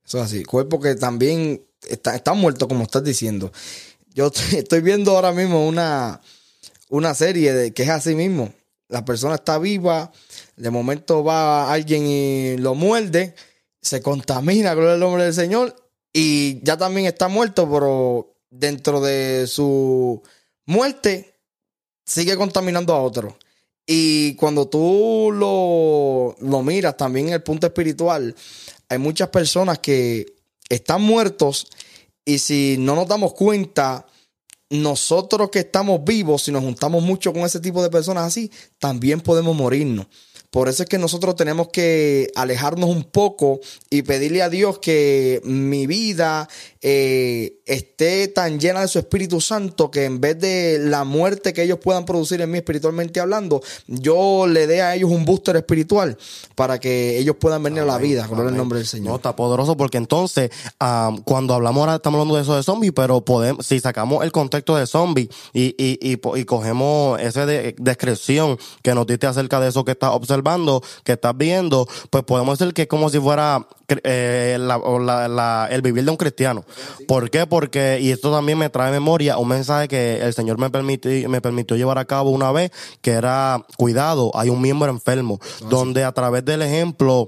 Es 0.06 0.16
así. 0.16 0.44
Cuerpo 0.44 0.80
que 0.80 0.96
también 0.96 1.64
está, 1.88 2.16
está 2.16 2.34
muerto, 2.34 2.68
como 2.68 2.84
estás 2.84 3.04
diciendo. 3.04 3.52
Yo 4.14 4.32
estoy 4.52 4.82
viendo 4.82 5.12
ahora 5.16 5.32
mismo 5.32 5.66
una, 5.68 6.20
una 6.92 7.16
serie 7.16 7.54
de, 7.54 7.74
que 7.74 7.84
es 7.84 7.90
así 7.90 8.16
mismo. 8.16 8.54
La 8.90 9.06
persona 9.06 9.36
está 9.36 9.58
viva, 9.58 10.12
de 10.58 10.70
momento 10.70 11.24
va 11.24 11.72
alguien 11.72 12.06
y 12.06 12.58
lo 12.58 12.76
muerde, 12.76 13.34
se 13.82 14.02
contamina, 14.02 14.74
gloria 14.74 14.94
al 14.94 15.00
nombre 15.00 15.24
del 15.24 15.34
Señor, 15.34 15.74
y 16.12 16.62
ya 16.64 16.78
también 16.78 17.08
está 17.08 17.30
muerto, 17.30 17.70
pero 17.72 18.36
dentro 18.50 19.00
de 19.00 19.48
su 19.48 20.22
muerte 20.66 21.34
sigue 22.06 22.36
contaminando 22.36 22.94
a 22.94 23.02
otro. 23.02 23.38
Y 23.88 24.36
cuando 24.36 24.68
tú 24.68 25.30
lo, 25.34 26.36
lo 26.46 26.62
miras 26.62 26.98
también 26.98 27.30
en 27.30 27.36
el 27.36 27.44
punto 27.44 27.68
espiritual, 27.68 28.36
hay 28.90 28.98
muchas 28.98 29.30
personas 29.30 29.80
que 29.80 30.34
están 30.68 31.02
muertos 31.02 31.68
y 32.26 32.40
si 32.40 32.76
no 32.78 32.96
nos 32.96 33.08
damos 33.08 33.34
cuenta, 33.34 34.06
nosotros 34.72 35.50
que 35.52 35.60
estamos 35.60 36.04
vivos, 36.04 36.44
si 36.44 36.52
nos 36.52 36.64
juntamos 36.64 37.04
mucho 37.04 37.34
con 37.34 37.44
ese 37.44 37.60
tipo 37.60 37.84
de 37.84 37.90
personas 37.90 38.24
así, 38.24 38.50
también 38.80 39.20
podemos 39.22 39.56
morirnos. 39.56 40.08
Por 40.50 40.68
eso 40.68 40.84
es 40.84 40.90
que 40.90 40.98
nosotros 40.98 41.36
tenemos 41.36 41.70
que 41.70 42.30
alejarnos 42.36 42.90
un 42.90 43.04
poco 43.04 43.62
y 43.90 44.02
pedirle 44.02 44.42
a 44.42 44.50
Dios 44.50 44.80
que 44.80 45.42
mi 45.46 45.88
vida 45.88 46.50
eh, 46.82 47.61
esté 47.66 48.28
tan 48.28 48.60
llena 48.60 48.82
de 48.82 48.88
su 48.88 49.00
Espíritu 49.00 49.40
Santo 49.42 49.92
que 49.92 50.06
en 50.06 50.20
vez 50.20 50.40
de 50.40 50.78
la 50.82 51.04
muerte 51.04 51.54
que 51.54 51.64
ellos 51.64 51.80
puedan 51.82 52.06
producir 52.06 52.42
en 52.42 52.50
mí 52.52 52.58
espiritualmente 52.58 53.20
hablando, 53.20 53.62
yo 53.88 54.48
le 54.48 54.68
dé 54.68 54.82
a 54.82 54.96
ellos 54.96 55.12
un 55.12 55.26
booster 55.26 55.56
espiritual 55.56 56.18
para 56.56 56.80
que 56.80 57.18
ellos 57.20 57.36
puedan 57.40 57.62
venir 57.64 57.82
a 57.82 57.86
la 57.86 57.98
vida. 57.98 58.26
Al 58.26 58.34
Amén. 58.40 58.58
nombre 58.58 58.80
del 58.80 58.86
No, 58.86 58.90
Señor. 58.92 59.16
está 59.16 59.36
poderoso 59.36 59.78
porque 59.78 59.98
entonces, 59.98 60.50
cuando 61.24 61.54
hablamos 61.54 61.82
ahora, 61.82 61.96
estamos 61.96 62.18
hablando 62.20 62.36
de 62.36 62.42
eso 62.44 62.56
de 62.56 62.64
zombies, 62.64 62.94
pero 62.96 63.22
podemos, 63.22 63.66
si 63.66 63.80
sacamos 63.80 64.24
el 64.24 64.32
contexto 64.32 64.76
de 64.76 64.88
zombie 64.88 65.30
y, 65.54 65.76
y, 65.78 66.00
y, 66.02 66.20
y 66.40 66.46
cogemos 66.46 67.20
esa 67.22 67.46
de, 67.46 67.76
descripción 67.78 68.58
que 68.82 68.94
nos 68.96 69.06
diste 69.08 69.28
acerca 69.28 69.60
de 69.60 69.70
eso 69.70 69.86
que 69.86 69.92
estás 69.92 70.12
observando, 70.12 70.82
que 71.04 71.14
estás 71.14 71.38
viendo, 71.38 71.88
pues 72.10 72.24
podemos 72.24 72.58
decir 72.58 72.74
que 72.74 72.84
es 72.84 72.88
como 72.88 73.10
si 73.10 73.20
fuera 73.20 73.68
eh, 74.04 74.58
la- 74.60 74.78
o 74.78 75.00
la- 75.00 75.28
la- 75.28 75.68
el 75.70 75.82
vivir 75.82 76.06
de 76.06 76.12
un 76.12 76.18
cristiano. 76.18 76.64
¿Por 77.08 77.30
qué? 77.30 77.46
Porque, 77.46 77.61
y 78.02 78.12
esto 78.12 78.32
también 78.32 78.58
me 78.58 78.70
trae 78.70 78.92
memoria 78.92 79.38
un 79.38 79.48
mensaje 79.48 79.88
que 79.88 80.22
el 80.22 80.34
Señor 80.34 80.58
me 80.58 80.70
permitió, 80.70 81.30
me 81.30 81.42
permitió 81.42 81.78
llevar 81.78 81.98
a 81.98 82.06
cabo 82.06 82.30
una 82.30 82.52
vez, 82.52 82.72
que 83.02 83.12
era, 83.12 83.66
cuidado, 83.78 84.32
hay 84.34 84.50
un 84.50 84.62
miembro 84.62 84.90
enfermo, 84.90 85.40
donde 85.70 86.04
a 86.04 86.12
través 86.12 86.46
del 86.46 86.62
ejemplo, 86.62 87.28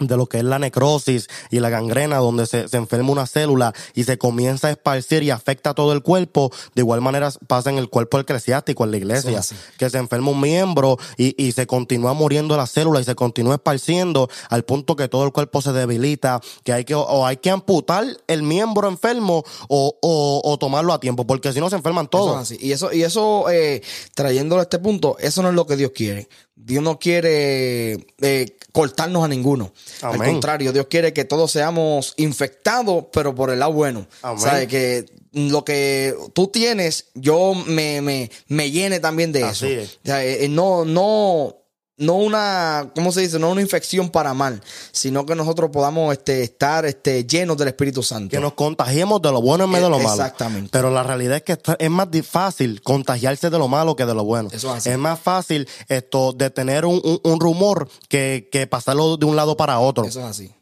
de 0.00 0.16
lo 0.16 0.26
que 0.26 0.38
es 0.38 0.44
la 0.44 0.58
necrosis 0.58 1.28
y 1.50 1.60
la 1.60 1.70
gangrena, 1.70 2.16
donde 2.16 2.46
se, 2.46 2.68
se 2.68 2.76
enferma 2.76 3.12
una 3.12 3.26
célula 3.26 3.72
y 3.94 4.04
se 4.04 4.18
comienza 4.18 4.66
a 4.68 4.70
esparcir 4.72 5.22
y 5.22 5.30
afecta 5.30 5.70
a 5.70 5.74
todo 5.74 5.92
el 5.92 6.02
cuerpo, 6.02 6.50
de 6.74 6.82
igual 6.82 7.00
manera 7.00 7.30
pasa 7.46 7.70
en 7.70 7.78
el 7.78 7.88
cuerpo 7.88 8.18
eclesiástico, 8.18 8.84
en 8.84 8.90
la 8.90 8.96
iglesia, 8.96 9.40
que 9.78 9.90
se 9.90 9.98
enferma 9.98 10.30
un 10.30 10.40
miembro 10.40 10.98
y, 11.16 11.40
y 11.42 11.52
se 11.52 11.66
continúa 11.68 12.12
muriendo 12.12 12.56
la 12.56 12.66
célula 12.66 13.00
y 13.00 13.04
se 13.04 13.14
continúa 13.14 13.54
esparciendo 13.54 14.28
al 14.50 14.64
punto 14.64 14.96
que 14.96 15.08
todo 15.08 15.24
el 15.24 15.32
cuerpo 15.32 15.62
se 15.62 15.72
debilita, 15.72 16.40
que 16.64 16.72
hay 16.72 16.84
que, 16.84 16.96
o 16.96 17.24
hay 17.24 17.36
que 17.36 17.50
amputar 17.50 18.04
el 18.26 18.42
miembro 18.42 18.88
enfermo 18.88 19.44
o, 19.68 19.96
o, 20.02 20.40
o 20.44 20.58
tomarlo 20.58 20.92
a 20.92 20.98
tiempo, 20.98 21.24
porque 21.26 21.52
si 21.52 21.60
no 21.60 21.70
se 21.70 21.76
enferman 21.76 22.06
Eso 22.06 22.10
todos. 22.10 22.50
es. 22.50 22.60
Y 22.62 22.72
eso, 22.72 22.92
y 22.92 23.04
eso 23.04 23.48
eh, 23.48 23.80
trayéndolo 24.14 24.60
a 24.60 24.64
este 24.64 24.80
punto, 24.80 25.16
eso 25.20 25.40
no 25.42 25.50
es 25.50 25.54
lo 25.54 25.66
que 25.66 25.76
Dios 25.76 25.92
quiere. 25.94 26.28
Dios 26.56 26.82
no 26.82 26.98
quiere 26.98 28.06
eh, 28.20 28.56
cortarnos 28.74 29.24
a 29.24 29.28
ninguno. 29.28 29.72
Al 30.02 30.14
Amén. 30.14 30.32
contrario, 30.32 30.72
Dios 30.72 30.88
quiere 30.90 31.12
que 31.12 31.24
todos 31.24 31.52
seamos 31.52 32.12
infectados, 32.16 33.04
pero 33.12 33.32
por 33.32 33.50
el 33.50 33.60
lado 33.60 33.72
bueno. 33.72 34.08
Amén. 34.20 34.40
¿Sabes? 34.40 34.66
Que 34.66 35.06
lo 35.32 35.64
que 35.64 36.12
tú 36.32 36.48
tienes, 36.48 37.06
yo 37.14 37.54
me, 37.54 38.00
me, 38.00 38.32
me 38.48 38.72
llene 38.72 38.98
también 38.98 39.30
de 39.30 39.44
Así 39.44 39.66
eso. 39.66 39.80
es. 39.80 39.88
O 40.02 40.06
sea, 40.06 40.24
eh, 40.24 40.48
no, 40.48 40.84
no, 40.84 41.54
no 41.96 42.14
una, 42.14 42.90
¿cómo 42.94 43.12
se 43.12 43.20
dice? 43.20 43.38
No 43.38 43.50
una 43.50 43.60
infección 43.60 44.10
para 44.10 44.34
mal, 44.34 44.60
sino 44.90 45.24
que 45.24 45.34
nosotros 45.34 45.70
podamos 45.70 46.12
este, 46.12 46.42
estar 46.42 46.84
este, 46.86 47.24
llenos 47.24 47.56
del 47.56 47.68
Espíritu 47.68 48.02
Santo. 48.02 48.30
que 48.30 48.40
nos 48.40 48.54
contagiemos 48.54 49.22
de 49.22 49.30
lo 49.30 49.40
bueno 49.40 49.64
en 49.64 49.72
vez 49.72 49.80
de 49.82 49.88
lo 49.90 49.98
malo. 49.98 50.10
Exactamente. 50.22 50.70
Pero 50.72 50.90
la 50.90 51.02
realidad 51.04 51.36
es 51.36 51.42
que 51.44 51.58
es 51.78 51.90
más 51.90 52.08
fácil 52.28 52.82
contagiarse 52.82 53.48
de 53.48 53.58
lo 53.58 53.68
malo 53.68 53.94
que 53.94 54.06
de 54.06 54.14
lo 54.14 54.24
bueno. 54.24 54.48
Eso 54.52 54.74
es 54.76 54.86
así. 54.86 54.98
más 54.98 55.20
fácil 55.20 55.68
esto 55.88 56.32
de 56.32 56.50
tener 56.50 56.84
un, 56.84 57.00
un- 57.04 57.20
un 57.22 57.38
rumor 57.40 57.88
que, 58.08 58.48
que 58.50 58.66
pasarlo 58.66 59.16
de 59.16 59.26
un 59.26 59.36
lado 59.36 59.56
para 59.56 59.78
otro. 59.78 60.04
Eso 60.04 60.20
es 60.20 60.26
así. 60.26 60.52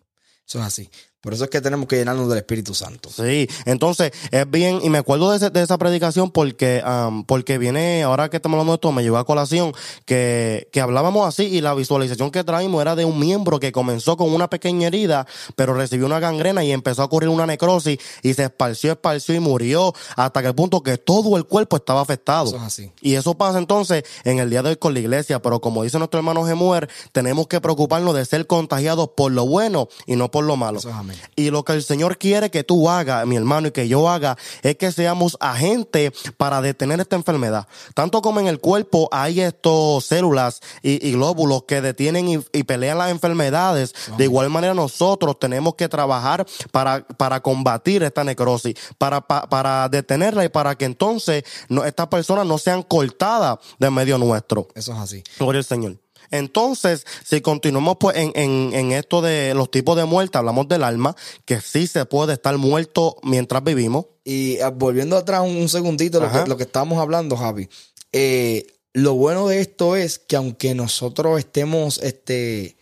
Eso 0.47 0.59
es 0.59 0.65
así. 0.67 0.91
Por 1.23 1.33
eso 1.35 1.45
es 1.45 1.51
que 1.51 1.61
tenemos 1.61 1.87
que 1.87 1.97
llenarnos 1.97 2.29
del 2.29 2.39
Espíritu 2.39 2.75
Santo. 2.75 3.09
Sí, 3.09 3.49
entonces 3.65 4.11
es 4.33 4.51
bien, 4.51 4.81
y 4.83 4.91
me 4.91 4.99
acuerdo 4.99 5.31
de, 5.31 5.37
ese- 5.37 5.51
de 5.51 5.63
esa 5.63 5.79
predicación 5.79 6.33
porque, 6.33 6.83
am, 6.85 7.25
porque 7.25 7.59
viene, 7.59 8.03
ahora 8.03 8.29
que 8.29 8.39
estamos 8.39 8.57
hablando 8.57 8.73
de 8.73 8.77
esto, 8.77 8.91
me 8.91 9.03
llegó 9.05 9.19
a 9.19 9.25
colación 9.25 9.73
que, 10.05 10.69
que 10.73 10.81
hablábamos 10.81 11.27
así 11.29 11.45
y 11.45 11.61
la 11.61 11.75
visualización 11.75 12.31
que 12.33 12.43
traímos 12.43 12.83
era 12.83 12.97
de 12.97 13.05
un 13.05 13.21
miembro 13.21 13.61
que 13.61 13.71
comenzó 13.71 14.17
con 14.17 14.33
una 14.35 14.51
pequeña 14.51 14.89
herida, 14.89 15.27
pero 15.55 15.75
recibió 15.75 16.07
una 16.07 16.19
gangrena 16.19 16.65
y 16.65 16.73
empezó 16.73 17.03
a 17.03 17.05
ocurrir 17.05 17.29
una 17.29 17.47
necrosis 17.47 17.99
y 18.23 18.35
se 18.35 18.43
esparció, 18.43 18.91
esparció 18.93 19.35
y 19.35 19.41
murió 19.41 19.95
hasta 20.17 20.43
que 20.43 20.49
el 20.49 20.55
punto 20.57 20.83
que 20.83 20.99
todo 20.99 21.37
el 21.37 21.45
cuerpo 21.45 21.77
estaba 21.77 22.01
afectado. 22.01 22.47
Eso 22.49 22.57
es 22.57 22.63
así. 22.63 22.91
Y 23.01 23.15
eso 23.15 23.35
pasa 23.35 23.59
entonces 23.59 24.03
en 24.25 24.41
el 24.41 24.51
día 24.51 24.63
de 24.63 24.71
hoy 24.71 24.77
con 24.77 24.93
la 24.93 24.99
iglesia, 25.01 25.41
pero 25.41 25.61
como 25.61 25.85
dice 25.85 25.99
nuestro 25.99 26.19
hermano 26.19 26.45
Gemuer, 26.45 26.89
tenemos 27.13 27.47
que 27.47 27.61
preocuparnos 27.61 28.15
de 28.17 28.25
ser 28.25 28.47
contagiados 28.49 29.11
por 29.17 29.31
lo 29.31 29.47
bueno 29.47 29.89
y 30.07 30.17
no 30.17 30.31
por 30.31 30.45
lo 30.45 30.57
malo. 30.57 30.79
Eso 30.81 30.89
es 30.89 30.95
amén. 30.97 31.12
Y 31.37 31.51
lo 31.51 31.65
que 31.65 31.73
el 31.73 31.83
Señor 31.83 32.19
quiere 32.19 32.51
que 32.51 32.65
tú 32.65 32.89
hagas, 32.89 33.27
mi 33.27 33.37
hermano, 33.37 33.69
y 33.69 33.71
que 33.71 33.89
yo 33.89 34.09
haga, 34.09 34.37
es 34.63 34.77
que 34.77 34.93
seamos 34.93 35.37
agentes 35.41 36.13
para 36.37 36.61
detener 36.61 37.01
esta 37.01 37.17
enfermedad. 37.17 37.67
Tanto 37.95 38.23
como 38.23 38.41
en 38.41 38.47
el 38.47 38.61
cuerpo 38.61 39.09
hay 39.13 39.41
estos 39.41 40.05
células 40.05 40.61
y, 40.83 41.07
y 41.07 41.13
glóbulos 41.13 41.65
que 41.65 41.81
detienen 41.81 42.29
y, 42.29 42.45
y 42.53 42.63
pelean 42.65 42.99
las 42.99 43.11
enfermedades, 43.11 43.95
de 44.17 44.25
igual 44.25 44.51
manera 44.51 44.75
nosotros 44.75 45.39
tenemos 45.39 45.75
que 45.75 45.89
trabajar 45.89 46.47
para, 46.71 47.07
para 47.07 47.41
combatir 47.41 48.03
esta 48.03 48.25
necrosis, 48.25 48.75
para, 48.99 49.21
pa- 49.21 49.49
para 49.49 49.89
detenerla 49.89 50.45
y 50.45 50.49
para 50.49 50.75
que 50.77 50.85
entonces 50.85 51.45
no, 51.69 51.85
estas 51.85 52.09
personas 52.09 52.47
no 52.47 52.59
sean 52.59 52.83
cortadas 52.83 53.59
de 53.79 53.91
medio 53.91 54.19
nuestro. 54.19 54.69
Eso 54.75 54.93
es 54.93 54.99
así. 54.99 55.23
Gloria 55.39 55.59
al 55.61 55.65
Señor. 55.65 55.97
Entonces, 56.33 57.07
si 57.25 57.41
continuamos 57.41 57.99
pues 58.01 58.17
en, 58.17 58.33
en, 58.35 58.73
en 58.73 58.91
esto 58.91 59.23
de 59.23 59.55
los 59.55 59.71
tipos 59.71 59.97
de 59.97 60.05
muerte, 60.05 60.39
hablamos 60.39 60.67
del 60.67 60.83
alma, 60.83 61.15
que 61.45 61.61
sí 61.61 61.87
se 61.87 62.05
puede 62.07 62.33
estar 62.33 62.59
muerto 62.59 63.17
mientras 63.23 63.63
vivimos. 63.63 64.07
Y 64.25 64.59
ah, 64.61 64.71
volviendo 64.71 65.17
atrás 65.17 65.43
un, 65.43 65.57
un 65.57 65.69
segundito 65.69 66.21
lo 66.21 66.31
que, 66.31 66.49
lo 66.49 66.57
que 66.57 66.65
estábamos 66.65 66.99
hablando, 66.99 67.37
Javi. 67.37 67.69
Eh, 68.13 68.67
lo 68.95 69.15
bueno 69.15 69.47
de 69.49 69.61
esto 69.61 69.97
es 69.97 70.19
que 70.19 70.37
aunque 70.37 70.75
nosotros 70.75 71.39
estemos 71.39 71.99
este, 71.99 72.77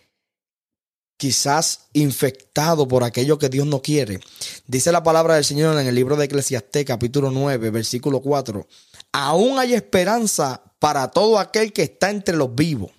quizás 1.17 1.87
infectados 1.93 2.87
por 2.87 3.03
aquello 3.03 3.37
que 3.37 3.49
Dios 3.49 3.65
no 3.65 3.81
quiere, 3.81 4.19
dice 4.67 4.91
la 4.91 5.03
palabra 5.03 5.35
del 5.35 5.45
Señor 5.45 5.79
en 5.79 5.87
el 5.87 5.95
libro 5.95 6.15
de 6.15 6.25
Eclesiastés 6.25 6.85
capítulo 6.85 7.31
9, 7.31 7.69
versículo 7.69 8.21
4, 8.21 8.67
aún 9.13 9.59
hay 9.59 9.73
esperanza 9.73 10.61
para 10.79 11.11
todo 11.11 11.39
aquel 11.39 11.71
que 11.71 11.83
está 11.83 12.09
entre 12.09 12.35
los 12.35 12.53
vivos, 12.55 12.91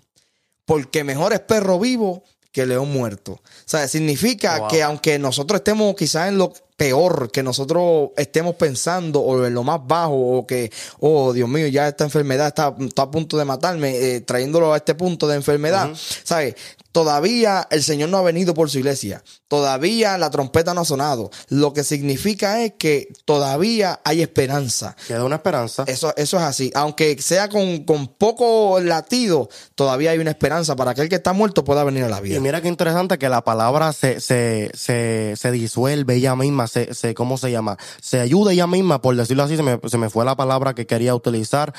porque 0.65 1.05
mejor 1.05 1.33
es 1.33 1.41
perro 1.41 1.79
vivo 1.79 2.23
que 2.53 2.67
león 2.67 2.91
muerto. 2.93 3.33
O 3.33 3.41
sea, 3.65 3.89
significa 3.89 4.59
Wow. 4.59 4.69
que 4.69 4.83
aunque 4.83 5.19
nosotros 5.19 5.61
estemos 5.61 5.95
quizás 5.97 6.29
en 6.29 6.37
lo 6.39 6.53
peor 6.77 7.31
que 7.31 7.43
nosotros 7.43 8.11
estemos 8.17 8.57
pensando 8.57 9.21
o 9.21 9.47
en 9.47 9.55
lo 9.55 9.63
más 9.63 9.81
bajo 9.87 10.15
o 10.15 10.47
que, 10.47 10.71
oh 11.01 11.33
Dios 11.33 11.49
mío, 11.49 11.67
ya 11.69 11.89
esta 11.89 12.05
enfermedad 12.05 12.49
está, 12.49 12.75
está 12.81 13.03
a 13.03 13.11
punto 13.11 13.39
de 13.39 13.45
matarme, 13.45 13.97
eh, 13.97 14.21
trayéndolo 14.21 14.73
a 14.73 14.77
este 14.79 14.95
punto 14.95 15.29
de 15.29 15.37
enfermedad, 15.37 15.91
¿sabes? 16.25 16.57
Todavía 16.93 17.67
el 17.71 17.83
Señor 17.83 18.11
no 18.11 18.19
ha 18.19 18.23
venido 18.23 18.55
por 18.55 18.71
su 18.71 18.79
iglesia. 18.79 19.23
Todavía 19.49 20.17
la 20.19 20.31
trompeta 20.31 20.75
no 20.75 20.83
ha 20.83 20.85
sonado. 20.85 21.31
Lo 21.49 21.73
que 21.73 21.85
significa 21.85 22.63
es 22.63 22.75
que 22.79 23.09
todavía 23.25 24.01
hay 24.05 24.23
esperanza. 24.23 24.95
Queda 25.09 25.25
una 25.25 25.37
esperanza. 25.37 25.85
Eso, 25.87 26.13
eso 26.17 26.37
es 26.37 26.43
así. 26.43 26.71
Aunque 26.75 27.21
sea 27.21 27.49
con, 27.49 27.85
con 27.85 28.09
poco 28.09 28.79
latido, 28.81 29.49
todavía 29.75 30.11
hay 30.11 30.19
una 30.19 30.31
esperanza 30.31 30.77
para 30.77 30.95
que 30.95 31.03
el 31.03 31.09
que 31.09 31.17
está 31.17 31.33
muerto 31.33 31.65
pueda 31.65 31.83
venir 31.85 32.05
a 32.05 32.09
la 32.09 32.19
Y 32.21 32.23
vida. 32.23 32.41
mira 32.41 32.61
qué 32.61 32.69
interesante 32.69 33.19
que 33.19 33.29
la 33.29 33.43
palabra 33.43 33.93
se, 33.93 34.21
se, 34.21 34.71
se, 34.75 35.35
se 35.37 35.51
disuelve 35.51 36.15
ella 36.15 36.37
misma, 36.37 36.67
se, 36.67 36.95
se, 36.95 37.15
¿cómo 37.15 37.39
se 37.39 37.51
llama? 37.51 37.77
Se 38.01 38.21
ayuda 38.21 38.53
ella 38.53 38.67
misma, 38.67 39.01
por 39.01 39.17
decirlo 39.17 39.43
así, 39.43 39.57
se 39.57 39.63
me, 39.63 39.81
se 39.87 39.99
me 39.99 40.11
fue 40.11 40.25
la 40.25 40.37
palabra 40.37 40.75
que 40.75 40.87
quería 40.87 41.15
utilizar. 41.15 41.73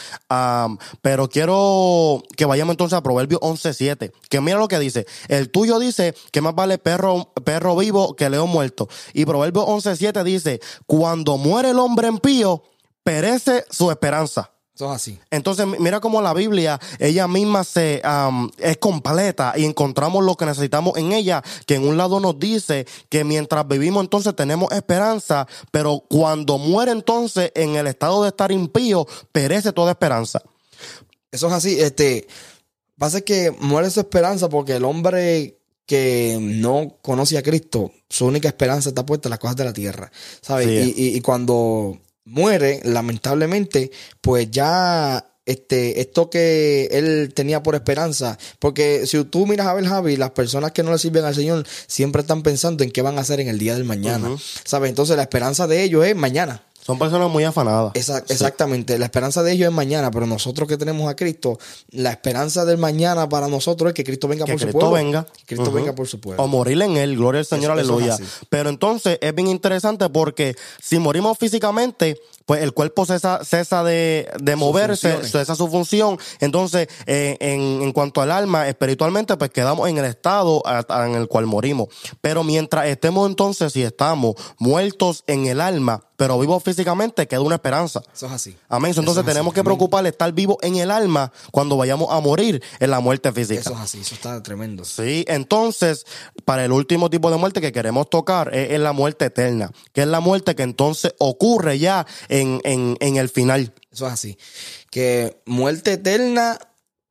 Pero 1.01 1.29
quiero 1.29 2.24
que 2.36 2.46
vayamos 2.46 2.74
entonces 2.74 2.98
a 2.98 3.03
Proverbios 3.03 3.41
11.7, 3.41 4.12
que 4.29 4.41
mira 4.41 4.58
lo 4.58 4.67
que 4.67 4.79
dice. 4.79 5.03
El 5.28 5.50
tuyo 5.50 5.80
dice 5.80 6.14
que 6.32 6.42
más 6.42 6.56
vale 6.56 6.78
perro, 6.78 7.32
perro 7.44 7.76
vivo 7.76 8.16
que 8.16 8.30
león 8.30 8.50
muerto. 8.50 8.88
Y 9.14 9.26
Proverbios 9.26 9.66
11.7 9.66 10.24
dice, 10.24 10.60
cuando 10.86 11.38
muere 11.38 11.70
el 11.72 11.80
hombre 11.80 12.08
impío, 12.08 12.64
perece 13.04 13.66
su 13.70 13.92
esperanza. 13.92 14.50
Eso 14.76 14.86
es 14.86 14.96
así. 14.96 15.20
Entonces, 15.30 15.68
mi- 15.68 15.78
mira 15.78 16.00
cómo 16.00 16.20
la 16.20 16.34
Biblia, 16.34 16.80
ella 16.98 17.28
misma 17.28 17.64
se 17.64 18.02
es 18.58 18.78
completa 18.78 19.54
y 19.56 19.66
encontramos 19.66 20.24
lo 20.26 20.36
que 20.36 20.48
necesitamos 20.48 20.98
en 20.98 21.12
ella, 21.12 21.44
que 21.68 21.76
en 21.76 21.88
un 21.88 21.96
lado 21.96 22.20
nos 22.20 22.40
dice 22.40 22.88
que 23.08 23.24
mientras 23.24 23.68
vivimos 23.68 24.04
entonces 24.04 24.36
tenemos 24.36 24.72
esperanza, 24.72 25.48
pero 25.70 26.04
cuando 26.10 26.58
muere 26.58 26.92
entonces 26.92 27.52
en 27.54 27.76
el 27.76 27.86
estado 27.86 28.24
de 28.24 28.30
estar 28.30 28.52
impío, 28.52 29.06
perece 29.32 29.74
toda 29.74 29.92
esperanza. 29.92 30.42
Eso 31.32 31.48
es 31.48 31.54
así. 31.54 31.80
Este, 31.80 32.28
pasa 33.04 33.22
que 33.22 33.52
muere 33.60 33.90
su 33.90 34.00
esperanza 34.00 34.50
porque 34.50 34.76
el 34.76 34.86
hombre 34.86 35.58
que 35.86 36.38
no 36.40 36.98
conoce 37.02 37.38
a 37.38 37.44
Cristo, 37.44 37.92
su 38.10 38.26
única 38.26 38.48
esperanza 38.48 38.90
está 38.90 39.06
puesta 39.06 39.28
en 39.28 39.32
las 39.32 39.40
cosas 39.40 39.58
de 39.58 39.66
la 39.66 39.74
tierra. 39.74 40.12
¿Sabes? 40.42 40.68
Sí. 40.68 40.94
Y, 40.98 41.04
y- 41.08 41.18
y 41.18 41.22
cuando 41.22 42.00
muere, 42.26 42.80
lamentablemente, 42.84 43.92
pues 44.22 44.50
ya 44.50 45.26
este, 45.46 46.00
esto 46.00 46.30
que 46.30 46.88
él 46.92 47.34
tenía 47.36 47.62
por 47.62 47.76
esperanza, 47.76 48.38
porque 48.60 49.06
si 49.06 49.22
tú 49.26 49.46
miras 49.46 49.68
a 49.68 49.74
ver 49.74 49.86
Javi, 49.86 50.16
las 50.16 50.32
personas 50.32 50.72
que 50.72 50.84
no 50.84 50.92
le 50.94 50.98
sirven 50.98 51.26
al 51.26 51.36
Señor 51.36 51.66
siempre 51.88 52.22
están 52.22 52.44
pensando 52.44 52.82
en 52.86 52.92
qué 52.92 53.02
van 53.02 53.18
a 53.18 53.22
hacer 53.22 53.42
en 53.42 53.50
el 53.50 53.60
día 53.60 53.74
del 53.74 53.84
mañana. 53.84 54.30
¿Sabes? 54.64 54.88
Entonces 54.90 55.18
la 55.18 55.24
esperanza 55.24 55.68
de 55.68 55.84
ellos 55.84 56.06
es 56.06 56.16
mañana. 56.16 56.64
Son 56.86 57.00
personas 57.00 57.30
muy 57.30 57.44
afanadas. 57.46 57.94
Sí. 57.96 58.12
Exactamente, 58.30 58.98
la 59.00 59.06
esperanza 59.06 59.42
de 59.44 59.54
ellos 59.54 59.70
es 59.70 59.74
mañana, 59.74 60.12
pero 60.12 60.28
nosotros 60.28 60.68
que 60.68 60.78
tenemos 60.78 61.10
a 61.10 61.16
Cristo, 61.16 61.58
la 61.92 62.12
esperanza 62.12 62.66
del 62.66 62.78
mañana 62.78 63.30
para 63.30 63.48
nosotros 63.48 63.90
es 63.90 63.94
que 63.94 64.04
Cristo 64.04 64.28
venga 64.28 64.46
Que 64.46 64.52
por 64.54 64.60
su 64.60 64.66
Cristo 64.68 64.80
pueblo. 64.80 64.96
venga. 64.96 65.25
Que 65.46 65.56
Cristo 65.56 65.72
venga 65.72 65.94
por 65.96 66.08
su 66.08 66.20
pueblo. 66.20 66.44
O 66.44 66.48
morir 66.48 66.82
en 66.82 66.98
él, 66.98 67.16
gloria 67.16 67.40
al 67.40 67.46
Señor, 67.46 67.80
Eso- 67.80 67.94
aleluya. 67.96 68.18
Pero 68.50 68.70
entonces 68.70 69.18
es 69.22 69.34
bien 69.34 69.48
interesante 69.48 70.10
porque 70.10 70.56
si 70.82 71.00
morimos 71.00 71.38
físicamente, 71.38 72.20
pues 72.46 72.62
el 72.62 72.74
cuerpo 72.74 73.06
cesa, 73.06 73.44
cesa 73.44 73.84
de, 73.84 74.30
de 74.42 74.56
moverse, 74.56 75.10
funciones. 75.10 75.32
Eso 88.14 88.28
es 88.28 88.32
así. 88.32 88.56
Amén. 88.70 88.92
Eso 88.92 89.02
Entonces 89.02 89.22
es 89.24 89.28
así. 89.28 89.34
tenemos 89.34 89.54
que 89.54 89.60
Amén. 89.62 89.66
preocupar 89.66 90.06
estar 90.06 90.32
vivos 90.32 90.58
en 90.62 90.76
el 90.78 90.92
alma 90.92 91.32
cuando 91.52 91.76
vayamos 91.76 92.12
a 92.12 92.20
morir 92.20 92.62
en 92.80 92.92
la 92.92 93.00
muerte 93.00 93.32
física. 93.32 93.60
Eso 93.60 93.74
es 93.74 93.80
así, 93.80 94.00
eso 94.02 94.16
está 94.16 94.42
tremendo. 94.44 94.86
Sí, 94.86 95.26
entonces, 95.28 96.06
para 96.46 96.64
el 96.66 96.72
último 96.72 97.10
tipo 97.10 97.32
de 97.32 97.38
muerte 97.38 97.62
que 97.62 97.72
queremos 97.72 98.10
tocar 98.10 98.54
es, 98.56 98.72
es 98.72 98.80
la 98.80 98.94
muerte 98.94 99.26
eterna, 99.26 99.72
que 99.92 100.02
es 100.02 100.08
la 100.08 100.20
muerte 100.20 100.56
que 100.56 100.64
entonces 100.64 101.14
ocurre 101.18 101.80
ya 101.80 102.06
en, 102.34 102.62
en, 102.63 102.98
en 103.00 103.18
el 103.18 103.30
final. 103.30 103.74
Eso 103.92 104.08
es 104.08 104.13
así. 104.13 104.38
Que 104.90 105.38
muerte 105.46 105.94
eterna 105.94 106.58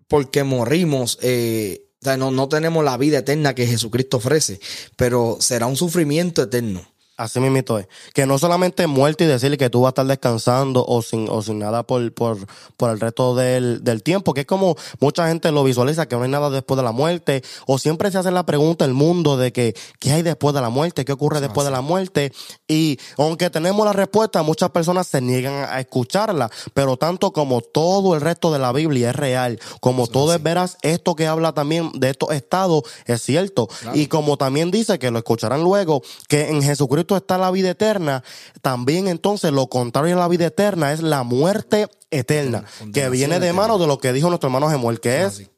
porque 0.09 0.43
morimos. 0.45 1.19
eh, 1.23 1.87
o 2.00 2.05
sea, 2.05 2.17
no, 2.17 2.33
no 2.33 2.49
tenemos 2.49 2.85
la 2.85 2.97
vida 2.97 3.19
eterna 3.19 3.55
que 3.55 3.64
Jesucristo 3.64 4.17
ofrece, 4.17 4.59
pero 4.97 5.37
será 5.38 5.67
un 5.67 5.76
sufrimiento 5.76 6.43
eterno. 6.43 6.92
Así 7.23 7.38
mismo 7.38 7.79
es. 7.79 7.87
Que 8.14 8.26
no 8.26 8.37
solamente 8.37 8.88
muerte 8.88 9.23
y 9.23 9.26
decirle 9.29 9.57
que 9.57 9.71
tú 9.71 9.83
vas 9.83 9.91
a 9.91 9.93
estar 9.93 10.07
descansando 10.07 10.85
o 10.85 11.02
sin, 11.02 11.29
o 11.31 11.41
sin 11.41 11.61
nada 11.61 11.85
por, 11.85 12.12
por, 12.12 12.37
por 12.76 12.91
el 12.91 12.99
resto 12.99 13.37
del, 13.37 13.85
del 13.85 14.02
tiempo, 14.02 14.35
que 14.35 14.41
es 14.41 14.47
como 14.47 14.75
mucha 14.99 15.29
gente 15.29 15.52
lo 15.52 15.62
visualiza, 15.62 16.09
que 16.09 16.17
no 16.17 16.25
hay 16.25 16.29
nada 16.29 16.50
después 16.50 16.76
de 16.76 16.83
la 16.83 16.91
muerte, 16.91 17.45
o 17.69 17.79
siempre 17.79 18.11
se 18.11 18.19
hace 18.19 18.33
la 18.33 18.45
pregunta 18.45 18.85
el 18.85 18.93
mundo 18.93 19.37
de 19.37 19.52
que, 19.52 19.76
¿qué 20.00 20.11
hay 20.11 20.23
después 20.23 20.52
de 20.52 20.62
la 20.62 20.69
muerte? 20.69 21.05
¿Qué 21.05 21.12
ocurre 21.12 21.41
después 21.41 21.64
de 21.64 21.71
la 21.71 21.81
muerte? 21.81 22.33
Y 22.67 22.99
aunque 23.19 23.50
tenemos 23.50 23.87
la 23.87 23.93
respuesta, 23.93 24.43
muchas 24.43 24.71
personas 24.71 25.06
se 25.06 25.21
niegan 25.21 25.65
a 25.71 25.78
escucharla, 25.78 26.50
pero 26.75 26.97
tanto 26.97 27.32
como 27.32 27.61
todo 27.61 28.17
el 28.17 28.21
resto 28.21 28.52
de 28.52 28.58
la 28.58 28.73
Biblia 28.73 29.11
es 29.11 29.17
real, 29.17 29.61
como 29.80 30.08
todo 30.08 30.35
es 30.35 30.43
veraz, 30.43 30.76
esto 30.82 31.15
que 31.15 31.28
habla 31.28 31.52
también 31.52 31.93
de 31.95 32.11
estos 32.11 32.32
estados 32.32 32.82
es 33.06 33.23
cierto. 33.23 33.69
Y 33.95 34.08
como 34.08 34.37
también 34.37 34.73
dice, 34.73 34.99
que 34.99 35.13
lo 35.13 35.19
escucharán 35.19 35.63
luego, 35.63 36.02
que 36.26 36.49
en 36.49 36.63
Jesucristo 36.63 37.12
está 37.17 37.39
la 37.39 37.51
vida 37.51 37.71
eterna, 37.71 38.23
también 38.61 39.09
entonces 39.09 39.53
lo 39.53 39.69
contrario 39.69 40.17
a 40.17 40.21
la 40.21 40.29
vida 40.29 40.47
eterna 40.47 40.93
es 40.93 41.03
la 41.03 41.23
muerte 41.23 41.89
eterna, 42.11 42.65
que 42.93 43.09
viene 43.09 43.41
de 43.41 43.53
mano 43.53 43.79
de 43.79 43.87
lo 43.87 43.99
que 43.99 44.13
dijo 44.13 44.29
nuestro 44.29 44.49
hermano 44.49 44.69
Gemuel, 44.69 45.01
que 45.01 45.23
Eso 45.23 45.43
es 45.43 45.53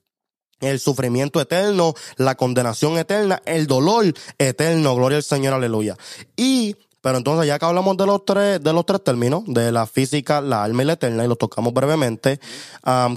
el 0.61 0.81
sufrimiento 0.81 1.40
eterno, 1.40 1.95
la 2.17 2.37
condenación 2.37 2.99
eterna, 2.99 3.43
el 3.45 3.67
dolor 3.67 4.14
eterno, 4.38 4.95
gloria 4.95 5.17
al 5.17 5.25
Señor, 5.25 5.55
aleluya. 5.55 5.97
Y, 6.37 6.77
pero 7.05 7.19
entonces 7.19 7.47
ya 7.47 7.59
que 7.59 7.67
hablamos 7.67 7.99
de 7.99 8.07
los 8.07 8.25
tres, 8.25 8.64
de 8.64 8.73
los 8.73 8.87
tres 8.87 9.05
términos, 9.05 9.43
de 9.47 9.71
la 9.71 9.85
física, 9.85 10.40
la 10.40 10.64
alma 10.64 10.85
y 10.85 10.87
la 10.87 10.95
eterna, 10.95 11.23
y 11.23 11.29
los 11.29 11.37
tocamos 11.37 11.75
brevemente, 11.75 12.40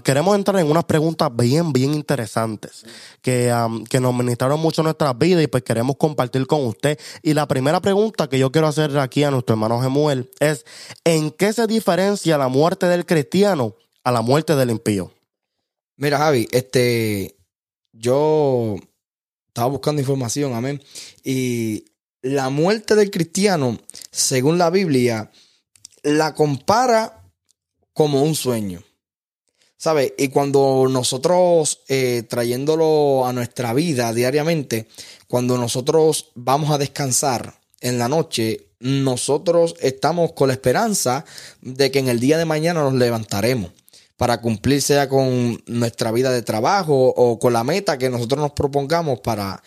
queremos 0.03 0.35
entrar 0.35 0.59
en 0.59 0.69
unas 0.69 0.83
preguntas 0.83 1.33
bien, 1.33 1.71
bien 1.71 1.93
interesantes, 1.93 2.83
que, 3.21 3.49
que 3.89 4.01
nos 4.01 4.13
ministraron 4.13 4.59
mucho 4.59 4.83
nuestras 4.83 5.17
vidas 5.17 5.41
y 5.41 5.47
pues 5.47 5.63
queremos 5.63 5.95
compartir 5.95 6.45
con 6.47 6.65
usted. 6.65 6.99
Y 7.23 7.33
la 7.33 7.47
primera 7.47 7.79
pregunta 7.79 8.27
que 8.27 8.37
yo 8.37 8.51
quiero 8.51 8.67
hacer 8.67 8.97
aquí 8.97 9.23
a 9.23 9.31
nuestro 9.31 9.53
hermano 9.53 9.81
Gemuel 9.81 10.29
es, 10.41 10.65
¿en 11.05 11.31
qué 11.31 11.53
se 11.53 11.65
diferencia 11.65 12.37
la 12.37 12.49
muerte 12.49 12.87
del 12.87 13.05
cristiano 13.05 13.73
a 14.03 14.11
la 14.11 14.19
muerte 14.19 14.57
del 14.57 14.69
impío? 14.69 15.13
Mira, 15.95 16.17
Javi, 16.17 16.45
este, 16.51 17.37
yo 17.93 18.75
estaba 19.47 19.69
buscando 19.69 20.01
información, 20.01 20.55
amén. 20.55 20.83
Y 21.23 21.85
la 22.33 22.49
muerte 22.49 22.95
del 22.95 23.11
cristiano, 23.11 23.79
según 24.11 24.57
la 24.57 24.69
Biblia, 24.69 25.31
la 26.03 26.33
compara 26.33 27.23
como 27.93 28.21
un 28.21 28.35
sueño. 28.35 28.83
¿Sabes? 29.77 30.13
Y 30.17 30.29
cuando 30.29 30.87
nosotros, 30.89 31.81
eh, 31.87 32.23
trayéndolo 32.27 33.27
a 33.27 33.33
nuestra 33.33 33.73
vida 33.73 34.11
diariamente, 34.11 34.87
cuando 35.27 35.57
nosotros 35.57 36.31
vamos 36.33 36.71
a 36.71 36.79
descansar 36.79 37.59
en 37.81 37.99
la 37.99 38.09
noche, 38.09 38.69
nosotros 38.79 39.75
estamos 39.79 40.33
con 40.33 40.47
la 40.47 40.55
esperanza 40.55 41.25
de 41.61 41.91
que 41.91 41.99
en 41.99 42.09
el 42.09 42.19
día 42.19 42.37
de 42.37 42.45
mañana 42.45 42.81
nos 42.81 42.93
levantaremos 42.93 43.71
para 44.17 44.41
cumplir 44.41 44.81
sea 44.81 45.07
con 45.07 45.61
nuestra 45.67 46.11
vida 46.11 46.31
de 46.31 46.41
trabajo 46.41 47.13
o 47.15 47.37
con 47.37 47.53
la 47.53 47.63
meta 47.63 47.99
que 47.99 48.09
nosotros 48.09 48.41
nos 48.41 48.51
propongamos 48.51 49.19
para 49.19 49.61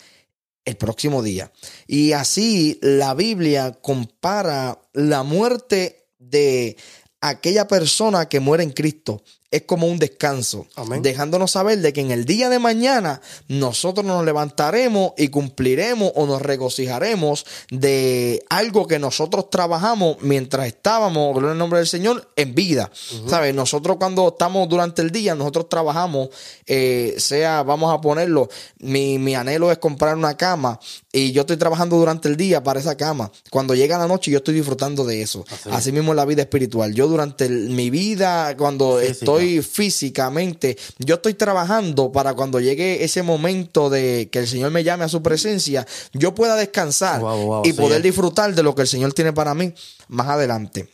el 0.65 0.77
próximo 0.77 1.23
día. 1.23 1.51
Y 1.87 2.13
así 2.13 2.79
la 2.81 3.13
Biblia 3.13 3.79
compara 3.81 4.79
la 4.93 5.23
muerte 5.23 6.07
de 6.19 6.77
aquella 7.19 7.67
persona 7.67 8.27
que 8.27 8.39
muere 8.39 8.63
en 8.63 8.71
Cristo. 8.71 9.23
Es 9.51 9.63
como 9.63 9.85
un 9.87 9.99
descanso, 9.99 10.65
Amén. 10.75 11.01
dejándonos 11.01 11.51
saber 11.51 11.79
de 11.79 11.91
que 11.91 11.99
en 11.99 12.11
el 12.11 12.23
día 12.23 12.47
de 12.49 12.57
mañana 12.57 13.19
nosotros 13.49 14.05
nos 14.05 14.23
levantaremos 14.23 15.11
y 15.17 15.27
cumpliremos 15.27 16.13
o 16.15 16.25
nos 16.25 16.41
regocijaremos 16.41 17.45
de 17.69 18.43
algo 18.49 18.87
que 18.87 18.97
nosotros 18.97 19.49
trabajamos 19.49 20.15
mientras 20.21 20.67
estábamos, 20.67 21.33
gloria 21.33 21.51
al 21.51 21.57
nombre 21.57 21.79
del 21.79 21.87
Señor, 21.87 22.29
en 22.37 22.55
vida. 22.55 22.89
¿Sabes? 23.27 23.53
Nosotros 23.53 23.97
cuando 23.97 24.29
estamos 24.29 24.69
durante 24.69 25.01
el 25.01 25.11
día, 25.11 25.35
nosotros 25.35 25.67
trabajamos, 25.67 26.29
eh, 26.65 27.15
sea, 27.17 27.63
vamos 27.63 27.93
a 27.93 27.99
ponerlo, 27.99 28.47
mi, 28.79 29.19
mi 29.19 29.35
anhelo 29.35 29.69
es 29.69 29.79
comprar 29.79 30.15
una 30.15 30.37
cama 30.37 30.79
y 31.11 31.33
yo 31.33 31.41
estoy 31.41 31.57
trabajando 31.57 31.97
durante 31.97 32.29
el 32.29 32.37
día 32.37 32.63
para 32.63 32.79
esa 32.79 32.95
cama. 32.95 33.29
Cuando 33.49 33.75
llega 33.75 33.97
la 33.97 34.07
noche 34.07 34.31
yo 34.31 34.37
estoy 34.37 34.53
disfrutando 34.53 35.03
de 35.03 35.21
eso. 35.21 35.43
Así, 35.71 35.91
mismo 35.91 36.11
en 36.11 36.15
la 36.15 36.25
vida 36.25 36.41
espiritual. 36.43 36.93
Yo 36.93 37.07
durante 37.07 37.45
el- 37.47 37.69
mi 37.71 37.89
vida, 37.89 38.55
cuando 38.55 38.99
estoy 39.01 39.40
físicamente, 39.61 40.77
yo 40.99 41.15
estoy 41.15 41.33
trabajando 41.33 42.11
para 42.11 42.33
cuando 42.33 42.59
llegue 42.59 43.03
ese 43.03 43.23
momento 43.23 43.89
de 43.89 44.29
que 44.31 44.39
el 44.39 44.47
Señor 44.47 44.71
me 44.71 44.83
llame 44.83 45.03
a 45.03 45.09
su 45.09 45.21
presencia, 45.21 45.85
yo 46.13 46.33
pueda 46.33 46.55
descansar 46.55 47.21
Wow, 47.21 47.45
wow, 47.45 47.61
y 47.65 47.71
sí, 47.71 47.73
poder 47.73 47.99
eh. 47.99 48.03
disfrutar 48.03 48.53
de 48.53 48.63
lo 48.63 48.75
que 48.75 48.83
el 48.83 48.87
Señor 48.87 49.13
tiene 49.13 49.33
para 49.33 49.53
mí 49.53 49.73
más 50.07 50.27
adelante. 50.27 50.89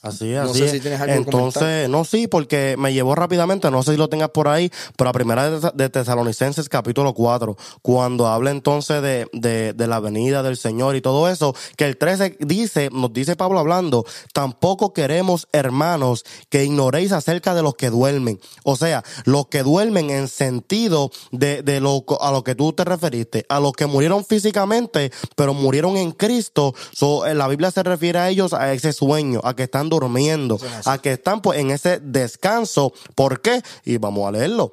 Así 0.00 0.32
es, 0.32 0.44
No 0.44 0.50
así 0.50 0.60
sé 0.60 0.64
es. 0.66 0.70
si 0.70 0.80
tienes 0.80 1.00
algo 1.00 1.12
que 1.12 1.18
Entonces, 1.18 1.88
no, 1.88 2.04
sí, 2.04 2.28
porque 2.28 2.76
me 2.78 2.92
llevó 2.92 3.16
rápidamente, 3.16 3.68
no 3.70 3.82
sé 3.82 3.92
si 3.92 3.96
lo 3.96 4.08
tengas 4.08 4.30
por 4.30 4.46
ahí, 4.46 4.70
pero 4.96 5.08
la 5.08 5.12
primera 5.12 5.50
de, 5.50 5.70
de 5.74 5.88
Tesalonicenses 5.90 6.68
capítulo 6.68 7.14
4, 7.14 7.56
cuando 7.82 8.28
habla 8.28 8.52
entonces 8.52 9.02
de, 9.02 9.26
de, 9.32 9.72
de 9.72 9.86
la 9.88 9.98
venida 9.98 10.44
del 10.44 10.56
Señor 10.56 10.94
y 10.94 11.00
todo 11.00 11.28
eso, 11.28 11.52
que 11.76 11.84
el 11.84 11.96
13 11.96 12.36
dice, 12.40 12.90
nos 12.92 13.12
dice 13.12 13.34
Pablo 13.34 13.58
hablando, 13.58 14.04
tampoco 14.32 14.92
queremos, 14.92 15.48
hermanos, 15.52 16.24
que 16.48 16.64
ignoréis 16.64 17.10
acerca 17.10 17.54
de 17.56 17.62
los 17.62 17.74
que 17.74 17.90
duermen. 17.90 18.38
O 18.62 18.76
sea, 18.76 19.02
los 19.24 19.48
que 19.48 19.64
duermen 19.64 20.10
en 20.10 20.28
sentido 20.28 21.10
de, 21.32 21.62
de 21.62 21.80
lo, 21.80 22.04
a 22.20 22.30
lo 22.30 22.44
que 22.44 22.54
tú 22.54 22.72
te 22.72 22.84
referiste, 22.84 23.46
a 23.48 23.58
los 23.58 23.72
que 23.72 23.86
murieron 23.86 24.24
físicamente, 24.24 25.10
pero 25.34 25.54
murieron 25.54 25.96
en 25.96 26.12
Cristo. 26.12 26.72
So, 26.92 27.26
en 27.26 27.38
la 27.38 27.48
Biblia 27.48 27.72
se 27.72 27.82
refiere 27.82 28.20
a 28.20 28.28
ellos 28.28 28.52
a 28.52 28.72
ese 28.72 28.92
sueño, 28.92 29.40
a 29.42 29.56
que 29.56 29.64
están 29.64 29.87
durmiendo, 29.88 30.58
a 30.84 30.98
que 30.98 31.12
están 31.12 31.40
pues 31.40 31.58
en 31.58 31.70
ese 31.70 32.00
descanso. 32.00 32.92
¿Por 33.14 33.40
qué? 33.40 33.62
Y 33.84 33.98
vamos 33.98 34.28
a 34.28 34.32
leerlo. 34.32 34.72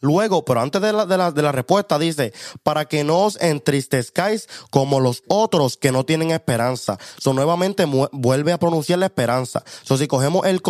Luego, 0.00 0.44
pero 0.44 0.60
antes 0.60 0.80
de 0.80 0.92
la, 0.92 1.06
de, 1.06 1.16
la, 1.16 1.30
de 1.30 1.42
la 1.42 1.52
respuesta, 1.52 1.98
dice, 1.98 2.32
para 2.62 2.86
que 2.86 3.04
no 3.04 3.24
os 3.24 3.40
entristezcáis 3.40 4.48
como 4.70 5.00
los 5.00 5.22
otros 5.28 5.76
que 5.76 5.92
no 5.92 6.04
tienen 6.04 6.30
esperanza. 6.30 6.98
So, 7.18 7.34
nuevamente 7.34 7.84
vuelve 7.84 8.52
a 8.52 8.58
pronunciar 8.58 8.98
la 8.98 9.06
esperanza. 9.06 9.62
So, 9.82 9.98
si 9.98 10.06
cogemos 10.06 10.46
el, 10.46 10.62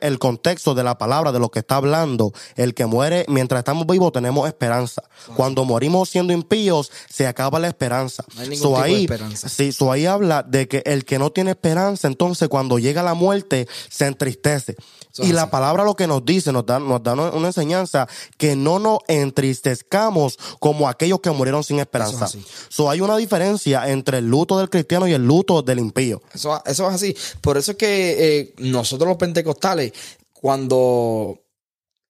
el 0.00 0.18
contexto 0.18 0.74
de 0.74 0.84
la 0.84 0.98
palabra, 0.98 1.32
de 1.32 1.40
lo 1.40 1.50
que 1.50 1.58
está 1.58 1.76
hablando, 1.76 2.32
el 2.54 2.74
que 2.74 2.86
muere 2.86 3.24
mientras 3.28 3.58
estamos 3.58 3.86
vivos 3.86 4.12
tenemos 4.12 4.46
esperanza. 4.46 5.02
Cuando 5.34 5.64
morimos 5.64 6.08
siendo 6.08 6.32
impíos, 6.32 6.92
se 7.08 7.26
acaba 7.26 7.58
la 7.58 7.68
esperanza. 7.68 8.24
No 8.36 8.42
hay 8.42 8.56
So, 8.56 8.78
ahí, 8.80 9.02
esperanza. 9.02 9.48
Sí, 9.48 9.72
so 9.72 9.90
ahí 9.90 10.06
habla 10.06 10.42
de 10.42 10.68
que 10.68 10.82
el 10.86 11.04
que 11.04 11.18
no 11.18 11.30
tiene 11.30 11.50
esperanza, 11.50 12.06
entonces 12.06 12.48
cuando 12.48 12.78
llega 12.78 13.02
la 13.02 13.14
muerte, 13.14 13.68
se 13.88 14.06
entristece. 14.06 14.76
Y 15.18 15.32
la 15.32 15.50
palabra 15.50 15.84
lo 15.84 15.94
que 15.94 16.06
nos 16.06 16.24
dice, 16.24 16.52
nos 16.52 16.66
da, 16.66 16.78
nos 16.78 17.02
da 17.02 17.14
una 17.14 17.46
enseñanza 17.46 18.06
que 18.36 18.54
no 18.54 18.75
nos 18.80 18.98
entristezcamos 19.08 20.38
como 20.58 20.88
aquellos 20.88 21.20
que 21.20 21.30
murieron 21.30 21.64
sin 21.64 21.78
esperanza. 21.78 22.26
Eso 22.26 22.38
es 22.38 22.46
So 22.68 22.90
hay 22.90 23.00
una 23.00 23.16
diferencia 23.16 23.90
entre 23.90 24.18
el 24.18 24.28
luto 24.28 24.58
del 24.58 24.70
cristiano 24.70 25.06
y 25.06 25.12
el 25.12 25.24
luto 25.24 25.62
del 25.62 25.78
impío. 25.78 26.22
Eso, 26.32 26.62
eso 26.64 26.88
es 26.88 26.94
así. 26.94 27.16
Por 27.40 27.56
eso 27.56 27.72
es 27.72 27.76
que 27.76 28.38
eh, 28.38 28.54
nosotros 28.58 29.08
los 29.08 29.16
pentecostales, 29.16 29.92
cuando 30.32 31.40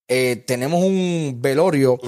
eh, 0.09 0.45
tenemos 0.47 0.83
un 0.85 1.39
velorio, 1.41 1.99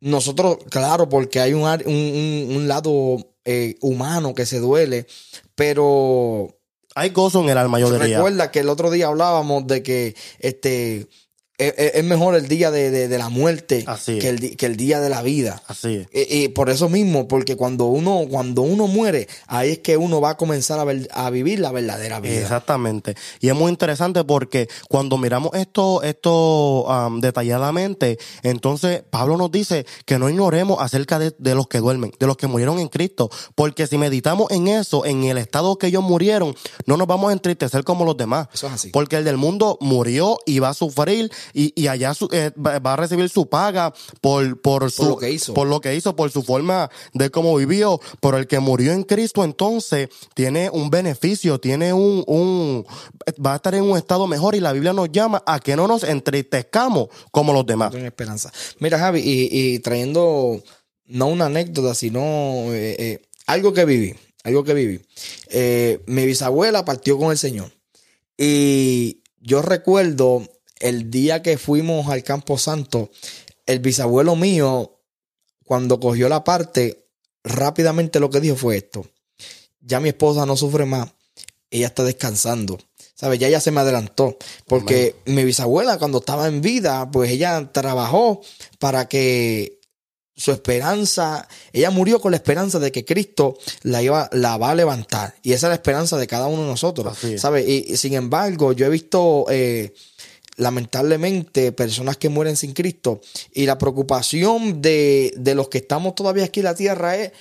nosotros, 0.00 0.58
claro, 0.68 1.08
porque 1.08 1.40
hay 1.40 1.54
un, 1.54 2.68
lado 2.68 3.16
eh, 3.44 3.76
humano 3.80 4.34
que 4.34 4.46
se 4.46 4.58
duele, 4.58 5.06
pero 5.54 6.58
Hay 6.94 7.10
gozo 7.10 7.40
en 7.42 7.50
el 7.50 7.58
alma, 7.58 7.78
yo 7.78 7.90
diría. 7.90 8.16
recuerda 8.16 8.50
que 8.50 8.60
el 8.60 8.68
otro 8.68 8.90
día 8.90 9.06
hablábamos 9.06 9.66
de 9.66 9.82
que 9.82 10.14
este 10.40 11.08
es, 11.68 12.04
mejor 12.04 12.34
el 12.34 12.48
día 12.48 12.70
de, 12.70 12.90
de- 12.90 13.08
de 13.08 13.18
la 13.18 13.28
muerte 13.28 13.84
Así 13.86 14.12
es. 14.18 14.20
que 14.22 14.28
el, 14.28 14.38
di- 14.38 14.56
que 14.56 14.66
el 14.66 14.76
día 14.76 15.00
de 15.00 15.08
la 15.08 15.22
vida. 15.22 15.62
Así 15.66 15.96
es. 16.12 16.30
Y, 16.30 16.44
y 16.44 16.48
por 16.48 16.70
eso 16.70 16.88
mismo, 16.88 17.28
porque 17.28 17.56
cuando 17.56 17.86
uno, 17.86 18.22
cuando 18.30 18.62
uno 18.62 18.86
muere, 18.86 19.28
ahí 19.46 19.70
es 19.72 19.78
que 19.80 19.96
uno 19.96 20.20
va 20.20 20.30
a 20.30 20.36
comenzar 20.36 20.78
a, 20.78 20.84
ver- 20.84 21.08
a 21.12 21.30
vivir 21.30 21.58
la 21.60 21.72
verdadera 21.72 22.20
vida. 22.20 22.40
Exactamente. 22.40 23.14
Y 23.40 23.48
es 23.48 23.54
muy 23.54 23.70
interesante 23.70 24.22
porque 24.24 24.68
cuando 24.88 25.18
miramos 25.18 25.50
esto, 25.54 26.02
esto 26.02 26.90
am, 26.90 27.20
detalladamente, 27.20 28.18
entonces 28.42 29.02
Pablo 29.10 29.36
nos 29.36 29.50
dice 29.50 29.86
que 30.04 30.18
no 30.18 30.28
ignoremos 30.28 30.80
acerca 30.80 31.18
de, 31.18 31.34
de 31.38 31.54
los 31.54 31.68
que 31.68 31.78
duermen, 31.78 32.12
de 32.18 32.26
los 32.26 32.36
que 32.36 32.46
murieron 32.46 32.78
en 32.78 32.88
Cristo. 32.88 33.30
Porque 33.54 33.86
si 33.86 33.98
meditamos 33.98 34.50
en 34.50 34.68
eso, 34.68 35.04
en 35.04 35.24
el 35.24 35.38
estado 35.38 35.76
que 35.76 35.88
ellos 35.88 36.02
murieron, 36.02 36.54
no 36.86 36.96
nos 36.96 37.06
vamos 37.06 37.30
a 37.30 37.32
entristecer 37.32 37.84
como 37.84 38.04
los 38.04 38.16
demás. 38.16 38.48
Eso 38.52 38.66
es 38.68 38.72
así. 38.74 38.90
Porque 38.90 39.16
el 39.16 39.24
del 39.24 39.36
mundo 39.36 39.78
murió 39.80 40.38
y 40.46 40.58
va 40.58 40.70
a 40.70 40.74
sufrir 40.74 41.30
y, 41.52 41.72
y 41.80 41.86
allá 41.88 42.14
su- 42.14 42.28
eh, 42.32 42.50
va 42.58 42.92
a 42.92 42.96
recibir 42.96 43.28
su 43.28 43.48
paga 43.48 43.92
por, 44.20 44.60
por, 44.60 44.90
su, 44.90 45.04
lo 45.04 45.16
que 45.16 45.30
hizo. 45.30 45.54
por 45.54 45.66
lo 45.68 45.80
que 45.80 45.94
hizo, 45.94 46.14
por 46.16 46.30
su 46.30 46.42
forma 46.42 46.90
de 47.14 47.30
cómo 47.30 47.56
vivió. 47.56 48.00
Pero 48.20 48.38
el 48.38 48.46
que 48.46 48.58
murió 48.60 48.92
en 48.92 49.02
Cristo 49.04 49.44
entonces 49.44 50.08
tiene 50.34 50.70
un 50.70 50.90
beneficio, 50.90 51.58
tiene 51.60 51.92
un, 51.92 52.24
un, 52.26 52.84
va 53.44 53.52
a 53.54 53.56
estar 53.56 53.74
en 53.74 53.84
un 53.84 53.96
estado 53.96 54.26
mejor 54.26 54.54
y 54.54 54.60
la 54.60 54.72
Biblia 54.72 54.92
nos 54.92 55.10
llama 55.12 55.42
a 55.46 55.60
que 55.60 55.76
no 55.76 55.86
nos 55.88 56.04
entristezcamos 56.04 57.08
como 57.30 57.52
los 57.52 57.66
demás. 57.66 57.94
Esperanza. 57.94 58.52
Mira, 58.78 58.98
Javi, 58.98 59.20
y, 59.20 59.48
y 59.74 59.78
trayendo 59.80 60.62
no 61.06 61.26
una 61.28 61.46
anécdota, 61.46 61.94
sino 61.94 62.20
eh, 62.72 62.96
eh, 62.98 63.22
algo 63.46 63.72
que 63.72 63.84
viví, 63.84 64.14
algo 64.44 64.64
que 64.64 64.74
viví. 64.74 65.00
Eh, 65.50 66.00
mi 66.06 66.24
bisabuela 66.26 66.84
partió 66.84 67.18
con 67.18 67.30
el 67.30 67.38
Señor. 67.38 67.70
Y 68.38 69.22
yo 69.40 69.62
recuerdo 69.62 70.42
el 70.82 71.10
día 71.10 71.42
que 71.42 71.56
fuimos 71.58 72.08
al 72.08 72.22
Campo 72.22 72.58
Santo, 72.58 73.10
el 73.66 73.78
bisabuelo 73.78 74.36
mío, 74.36 74.98
cuando 75.64 76.00
cogió 76.00 76.28
la 76.28 76.44
parte, 76.44 77.06
rápidamente 77.44 78.20
lo 78.20 78.30
que 78.30 78.40
dijo 78.40 78.56
fue 78.56 78.76
esto. 78.76 79.06
Ya 79.80 80.00
mi 80.00 80.10
esposa 80.10 80.44
no 80.44 80.56
sufre 80.56 80.84
más, 80.84 81.08
ella 81.70 81.86
está 81.86 82.04
descansando. 82.04 82.78
¿Sabes? 83.14 83.38
Ya 83.38 83.46
ella 83.46 83.60
se 83.60 83.70
me 83.70 83.80
adelantó. 83.80 84.36
Porque 84.66 85.14
mi 85.26 85.44
bisabuela, 85.44 85.96
cuando 85.98 86.18
estaba 86.18 86.48
en 86.48 86.60
vida, 86.60 87.08
pues 87.10 87.30
ella 87.30 87.70
trabajó 87.72 88.40
para 88.80 89.06
que 89.06 89.78
su 90.34 90.50
esperanza, 90.50 91.46
ella 91.72 91.90
murió 91.90 92.20
con 92.20 92.32
la 92.32 92.38
esperanza 92.38 92.80
de 92.80 92.90
que 92.90 93.04
Cristo 93.04 93.56
la 93.82 94.02
iba, 94.02 94.28
la 94.32 94.56
va 94.56 94.70
a 94.70 94.74
levantar. 94.74 95.36
Y 95.42 95.52
esa 95.52 95.68
es 95.68 95.70
la 95.70 95.74
esperanza 95.76 96.16
de 96.16 96.26
cada 96.26 96.48
uno 96.48 96.62
de 96.62 96.68
nosotros. 96.68 97.16
¿Sabes? 97.36 97.68
Y, 97.68 97.92
y 97.92 97.96
sin 97.96 98.14
embargo, 98.14 98.72
yo 98.72 98.86
he 98.86 98.90
visto 98.90 99.46
eh, 99.50 99.94
lamentablemente 100.56 101.72
personas 101.72 102.16
que 102.16 102.28
mueren 102.28 102.56
sin 102.56 102.72
Cristo. 102.72 103.20
Y 103.52 103.66
la 103.66 103.78
preocupación 103.78 104.82
de, 104.82 105.32
de 105.36 105.54
los 105.54 105.68
que 105.68 105.78
estamos 105.78 106.14
todavía 106.14 106.44
aquí 106.44 106.60
en 106.60 106.64
la 106.64 106.74
tierra 106.74 107.16
es 107.16 107.32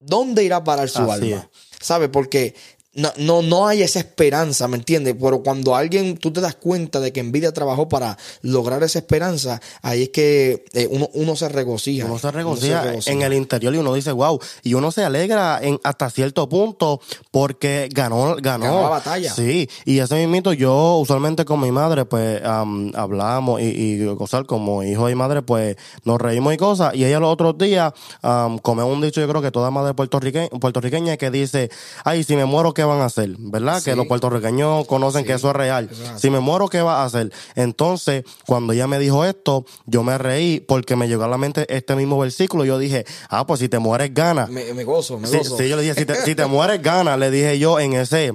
¿dónde 0.00 0.44
irá 0.44 0.56
a 0.56 0.64
parar 0.64 0.88
su 0.88 1.02
Así 1.02 1.32
alma? 1.32 1.50
¿Sabes? 1.80 2.08
Porque 2.08 2.54
no, 2.94 3.12
no, 3.18 3.42
no 3.42 3.68
hay 3.68 3.82
esa 3.82 4.00
esperanza, 4.00 4.66
¿me 4.66 4.76
entiendes? 4.76 5.14
Pero 5.20 5.42
cuando 5.42 5.76
alguien, 5.76 6.16
tú 6.16 6.32
te 6.32 6.40
das 6.40 6.56
cuenta 6.56 6.98
de 6.98 7.12
que 7.12 7.20
en 7.20 7.30
vida 7.30 7.52
trabajó 7.52 7.88
para 7.88 8.18
lograr 8.42 8.82
esa 8.82 8.98
esperanza, 8.98 9.60
ahí 9.82 10.04
es 10.04 10.08
que 10.08 10.64
eh, 10.72 10.88
uno, 10.90 11.08
uno 11.14 11.36
se 11.36 11.48
regocija. 11.48 12.06
Uno 12.06 12.18
se 12.18 12.30
regocija 12.32 12.94
en 13.06 13.22
el 13.22 13.32
interior 13.34 13.74
y 13.74 13.78
uno 13.78 13.94
dice, 13.94 14.10
wow, 14.10 14.40
y 14.64 14.74
uno 14.74 14.90
se 14.90 15.04
alegra 15.04 15.60
en 15.62 15.78
hasta 15.84 16.10
cierto 16.10 16.48
punto 16.48 17.00
porque 17.30 17.88
ganó, 17.92 18.36
ganó. 18.40 18.64
Ganó 18.64 18.82
la 18.82 18.88
batalla. 18.88 19.32
Sí, 19.32 19.68
y 19.84 20.00
ese 20.00 20.16
mismito 20.16 20.52
yo 20.52 20.96
usualmente 20.96 21.44
con 21.44 21.60
mi 21.60 21.70
madre 21.70 22.04
pues 22.04 22.42
am, 22.44 22.90
hablamos 22.94 23.60
y, 23.60 24.02
y 24.02 24.16
cosas 24.16 24.44
como 24.44 24.82
hijo 24.82 25.08
y 25.08 25.14
madre 25.14 25.42
pues 25.42 25.76
nos 26.04 26.20
reímos 26.20 26.54
y 26.54 26.56
cosas 26.56 26.94
y 26.94 27.04
ella 27.04 27.20
los 27.20 27.32
otros 27.32 27.56
días 27.56 27.92
um, 28.22 28.58
come 28.58 28.82
un 28.82 29.00
dicho 29.00 29.20
yo 29.20 29.28
creo 29.28 29.42
que 29.42 29.50
toda 29.50 29.70
madre 29.70 29.94
puertorriqueña, 29.94 30.48
puertorriqueña 30.48 31.16
que 31.16 31.30
dice, 31.30 31.70
ay, 32.04 32.24
si 32.24 32.34
me 32.34 32.44
muero, 32.44 32.74
¿qué 32.80 32.84
van 32.84 33.00
a 33.00 33.04
hacer? 33.04 33.34
¿Verdad? 33.38 33.78
Sí. 33.80 33.90
Que 33.90 33.96
los 33.96 34.06
puertorriqueños 34.06 34.86
conocen 34.86 35.22
Sí. 35.22 35.26
que 35.26 35.32
eso 35.34 35.50
es 35.50 35.56
real. 35.56 35.88
Es. 35.90 36.20
Si 36.20 36.30
me 36.30 36.40
muero, 36.40 36.68
¿qué 36.68 36.80
va 36.80 37.02
a 37.02 37.04
hacer? 37.04 37.30
Entonces, 37.54 38.24
cuando 38.46 38.72
ella 38.72 38.86
me 38.86 38.98
dijo 38.98 39.24
esto, 39.24 39.64
yo 39.86 40.02
me 40.02 40.16
reí 40.16 40.60
porque 40.60 40.96
me 40.96 41.08
llegó 41.08 41.24
a 41.24 41.28
la 41.28 41.36
mente 41.38 41.66
este 41.74 41.94
mismo 41.94 42.18
versículo. 42.18 42.64
Yo 42.64 42.78
dije, 42.78 43.04
ah, 43.28 43.46
pues 43.46 43.60
si 43.60 43.68
te 43.68 43.78
mueres, 43.78 44.14
gana. 44.14 44.46
Me, 44.46 44.72
me 44.72 44.84
gozo, 44.84 45.18
me 45.18 45.28
Sí, 45.28 45.38
gozo. 45.38 45.56
sí, 45.58 45.68
yo 45.68 45.76
le 45.76 45.82
dije, 45.82 45.94
si 45.94 46.04
te, 46.06 46.14
si 46.22 46.34
te 46.34 46.46
mueres, 46.46 46.80
gana, 46.82 47.16
le 47.16 47.30
dije 47.30 47.58
yo 47.58 47.78
en 47.78 47.92
ese 47.92 48.32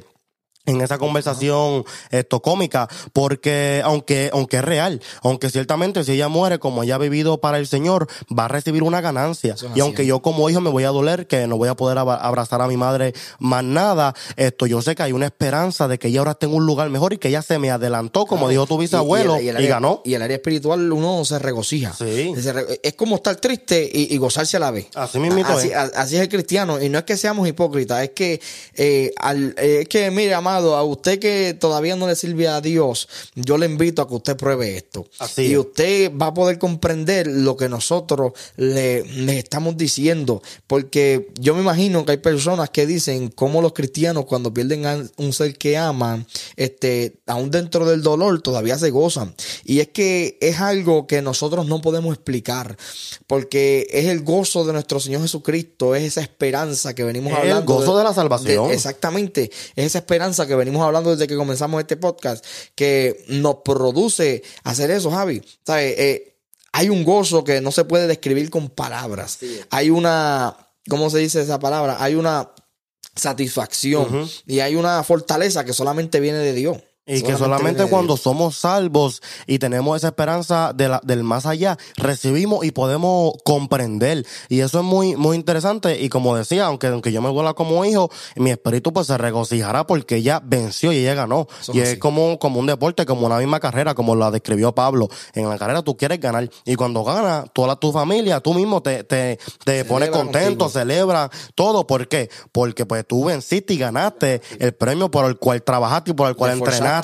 en 0.66 0.82
esa 0.82 0.98
conversación 0.98 1.84
esto 2.12 2.42
cómica 2.42 2.88
porque 3.14 3.82
aunque 3.84 4.30
aunque 4.34 4.58
es 4.58 4.64
real 4.66 5.02
aunque 5.24 5.50
ciertamente 5.50 6.04
si 6.04 6.14
ella 6.14 6.28
muere 6.28 6.60
como 6.60 6.84
ella 6.84 6.96
ha 6.96 6.98
vivido 6.98 7.40
para 7.40 7.58
el 7.58 7.68
Señor 7.68 8.08
va 8.38 8.46
a 8.46 8.48
recibir 8.48 8.84
una 8.84 9.02
ganancia 9.02 9.56
y 9.76 9.80
aunque 9.80 10.06
yo 10.06 10.22
como 10.22 10.50
hijo 10.50 10.62
me 10.62 10.70
voy 10.70 10.84
a 10.84 10.90
doler 10.90 11.28
que 11.28 11.48
no 11.48 11.58
voy 11.58 11.70
a 11.70 11.76
poder 11.76 11.98
abrazar 11.98 12.62
a 12.62 12.68
mi 12.68 12.78
madre 12.78 13.14
más 13.40 13.64
nada 13.64 14.14
esto 14.38 14.66
yo 14.66 14.82
sé 14.82 14.96
que 14.96 15.04
hay 15.04 15.12
una 15.12 15.26
esperanza 15.28 15.88
de 15.88 16.00
que 16.00 16.08
ella 16.10 16.20
ahora 16.20 16.32
esté 16.32 16.46
en 16.48 16.54
un 16.54 16.66
lugar 16.66 16.90
mejor 16.90 17.14
y 17.14 17.18
que 17.18 17.28
ella 17.30 17.42
se 17.42 17.60
me 17.60 17.72
adelantó 17.72 18.26
como 18.26 18.50
dijo 18.50 18.66
tu 18.66 18.78
bisabuelo 18.78 19.36
y, 19.40 19.50
el- 19.50 19.50
el 19.50 19.58
área- 19.58 19.70
ganó 19.70 20.02
Y 20.04 20.14
el 20.14 20.22
área 20.22 20.36
espiritual 20.38 20.92
uno 20.92 21.24
se 21.26 21.40
regocija. 21.40 21.94
Sí. 21.94 22.34
Es 22.84 22.94
como 22.96 23.16
estar 23.18 23.36
triste 23.38 23.90
y, 23.92 24.14
y 24.14 24.18
gozarse 24.18 24.58
a 24.58 24.60
la 24.60 24.72
vez. 24.72 24.88
Así 24.96 25.20
mismito 25.20 25.50
así, 25.50 25.68
es. 25.70 25.76
a- 25.76 25.84
así 25.96 26.16
es 26.16 26.22
el 26.22 26.30
cristiano. 26.30 26.82
Y 26.82 26.90
no 26.90 26.98
es 27.00 27.04
que 27.06 27.18
seamos 27.18 27.48
hipócritas, 27.48 28.04
es 28.04 28.10
que, 28.12 28.40
eh, 28.76 29.12
al- 29.18 29.56
eh, 29.58 29.80
es 29.82 29.88
que, 29.90 30.10
mire, 30.12 30.34
amado, 30.56 30.76
a 30.78 30.84
usted 30.84 31.20
que 31.20 31.54
todavía 31.60 31.96
no 31.96 32.08
le 32.08 32.16
sirve 32.16 32.48
a 32.48 32.62
Dios, 32.62 33.08
yo 33.36 33.58
le 33.58 33.66
invito 33.66 34.02
a 34.02 34.08
que 34.08 34.16
usted 34.16 34.38
pruebe 34.38 34.78
esto. 34.78 35.06
Así 35.20 35.48
y 35.48 35.58
usted 35.58 36.12
va 36.16 36.28
a 36.28 36.34
poder 36.34 36.58
comprender 36.60 37.28
lo 37.28 37.58
que 37.58 37.68
nosotros 37.70 38.34
le, 38.58 39.04
le 39.04 39.38
estamos 39.40 39.76
diciendo. 39.78 40.42
Porque 40.68 41.30
yo 41.40 41.54
me 41.56 41.62
imagino 41.62 42.06
que 42.06 42.12
hay 42.14 42.18
personas 42.18 42.70
que 42.70 42.86
dicen 42.86 43.30
cómo 43.30 43.62
los 43.62 43.74
cristianos 43.74 44.26
cuando 44.26 44.54
pierden 44.54 44.86
a 44.86 45.04
un 45.18 45.34
ser 45.34 45.58
que 45.58 45.78
aman, 45.78 46.26
este, 46.56 47.20
aún 47.28 47.52
dentro 47.52 47.86
del 47.86 48.02
dolor 48.02 48.42
todavía 48.42 48.78
se 48.78 48.90
gozan. 48.92 49.36
Y 49.64 49.80
es 49.80 49.90
que 49.90 50.38
es 50.42 50.60
algo 50.60 51.08
que 51.08 51.22
nosotros 51.22 51.66
no 51.68 51.82
podemos 51.82 52.14
explicar. 52.16 52.78
Porque 53.28 53.88
es 53.92 54.06
el 54.06 54.24
gozo 54.24 54.66
de 54.66 54.74
nuestro 54.74 55.00
Señor 55.00 55.22
Jesucristo, 55.22 55.96
es 55.96 56.04
esa 56.04 56.22
esperanza 56.22 56.94
que 56.94 57.04
venimos 57.04 57.34
Es 57.34 57.40
el 57.40 57.52
hablando. 57.52 57.74
gozo 57.74 57.98
de 57.98 58.04
la 58.04 58.14
salvación. 58.14 58.72
exactamente. 58.72 59.52
Es 59.76 59.86
esa 59.88 60.00
esperanza 60.00 60.45
cosa 60.46 60.48
que 60.48 60.56
venimos 60.56 60.82
hablando 60.84 61.12
desde 61.12 61.28
que 61.28 61.36
comenzamos 61.36 61.82
este 61.82 61.98
podcast, 61.98 62.46
que 62.76 63.24
nos 63.28 63.58
produce 63.64 64.44
hacer 64.64 64.92
eso, 64.92 65.12
Javi. 65.12 65.42
¿Sabes? 65.66 65.96
Eh, 65.98 66.38
hay 66.72 66.90
un 66.90 67.04
gozo 67.04 67.44
que 67.44 67.62
no 67.62 67.72
se 67.72 67.86
puede 67.86 68.08
describir 68.08 68.50
con 68.50 68.70
palabras. 68.70 69.40
Hay 69.70 69.90
una, 69.90 70.58
¿cómo 70.90 71.10
se 71.10 71.20
dice 71.20 71.42
esa 71.42 71.60
palabra? 71.60 71.98
Hay 72.00 72.16
una 72.16 72.52
satisfacción 73.16 74.30
y 74.46 74.60
hay 74.60 74.76
una 74.76 75.02
fortaleza 75.04 75.64
que 75.64 75.72
solamente 75.72 76.20
viene 76.20 76.40
de 76.40 76.54
Dios. 76.54 76.78
Y 77.08 77.22
que 77.22 77.38
solamente 77.38 77.86
cuando 77.86 78.18
somos 78.18 78.58
salvos 78.58 79.22
y 79.46 79.60
tenemos 79.60 79.98
esa 79.98 80.08
esperanza 80.08 80.74
de 80.74 80.90
la, 80.90 81.02
del 81.04 81.24
más 81.24 81.46
allá, 81.46 81.78
recibimos 81.98 82.66
y 82.66 82.72
podemos 82.72 83.34
comprender. 83.44 84.26
Y 84.50 84.62
eso 84.62 84.80
es 84.80 84.86
muy, 84.86 85.16
muy 85.16 85.36
interesante. 85.36 86.02
Y 86.02 86.10
como 86.10 86.36
decía, 86.36 86.66
aunque, 86.66 86.88
aunque 86.88 87.12
yo 87.12 87.22
me 87.22 87.30
vuela 87.30 87.54
como 87.54 87.86
hijo, 87.86 88.10
mi 88.36 88.50
espíritu 88.50 88.92
pues 88.92 89.06
se 89.06 89.20
regocijará 89.20 89.86
porque 89.86 90.16
ella 90.16 90.42
venció 90.44 90.92
y 90.92 90.98
ella 90.98 91.14
ganó. 91.14 91.48
y 91.72 91.82
es 91.82 92.00
como, 92.00 92.40
como 92.40 92.60
un 92.60 92.66
deporte, 92.66 93.06
como 93.06 93.28
una 93.28 93.38
misma 93.38 93.60
carrera, 93.60 93.94
como 93.94 94.16
la 94.16 94.32
describió 94.32 94.74
Pablo. 94.74 95.08
En 95.36 95.48
la 95.48 95.60
carrera 95.60 95.84
tú 95.84 95.96
quieres 95.98 96.20
ganar. 96.20 96.50
Y 96.66 96.74
cuando 96.74 97.04
gana, 97.04 97.46
toda 97.54 97.76
tu 97.76 97.92
familia, 97.92 98.40
tú 98.40 98.56
mismo 98.56 98.82
te, 98.82 99.04
te, 99.04 99.38
te 99.64 99.86
pones 99.86 100.10
contento, 100.10 100.70
celebra 100.70 101.30
todo. 101.54 101.86
¿Por 101.86 102.08
qué? 102.08 102.32
Porque 102.52 102.88
pues 102.88 103.06
tú 103.06 103.26
venciste 103.26 103.76
y 103.76 103.78
ganaste 103.78 104.42
el 104.58 104.74
premio 104.74 105.12
por 105.12 105.26
el 105.26 105.38
cual 105.38 105.62
trabajaste 105.62 106.10
y 106.10 106.14
por 106.16 106.30
el 106.30 106.36
cual 106.36 106.54
entrenaste 106.54 106.95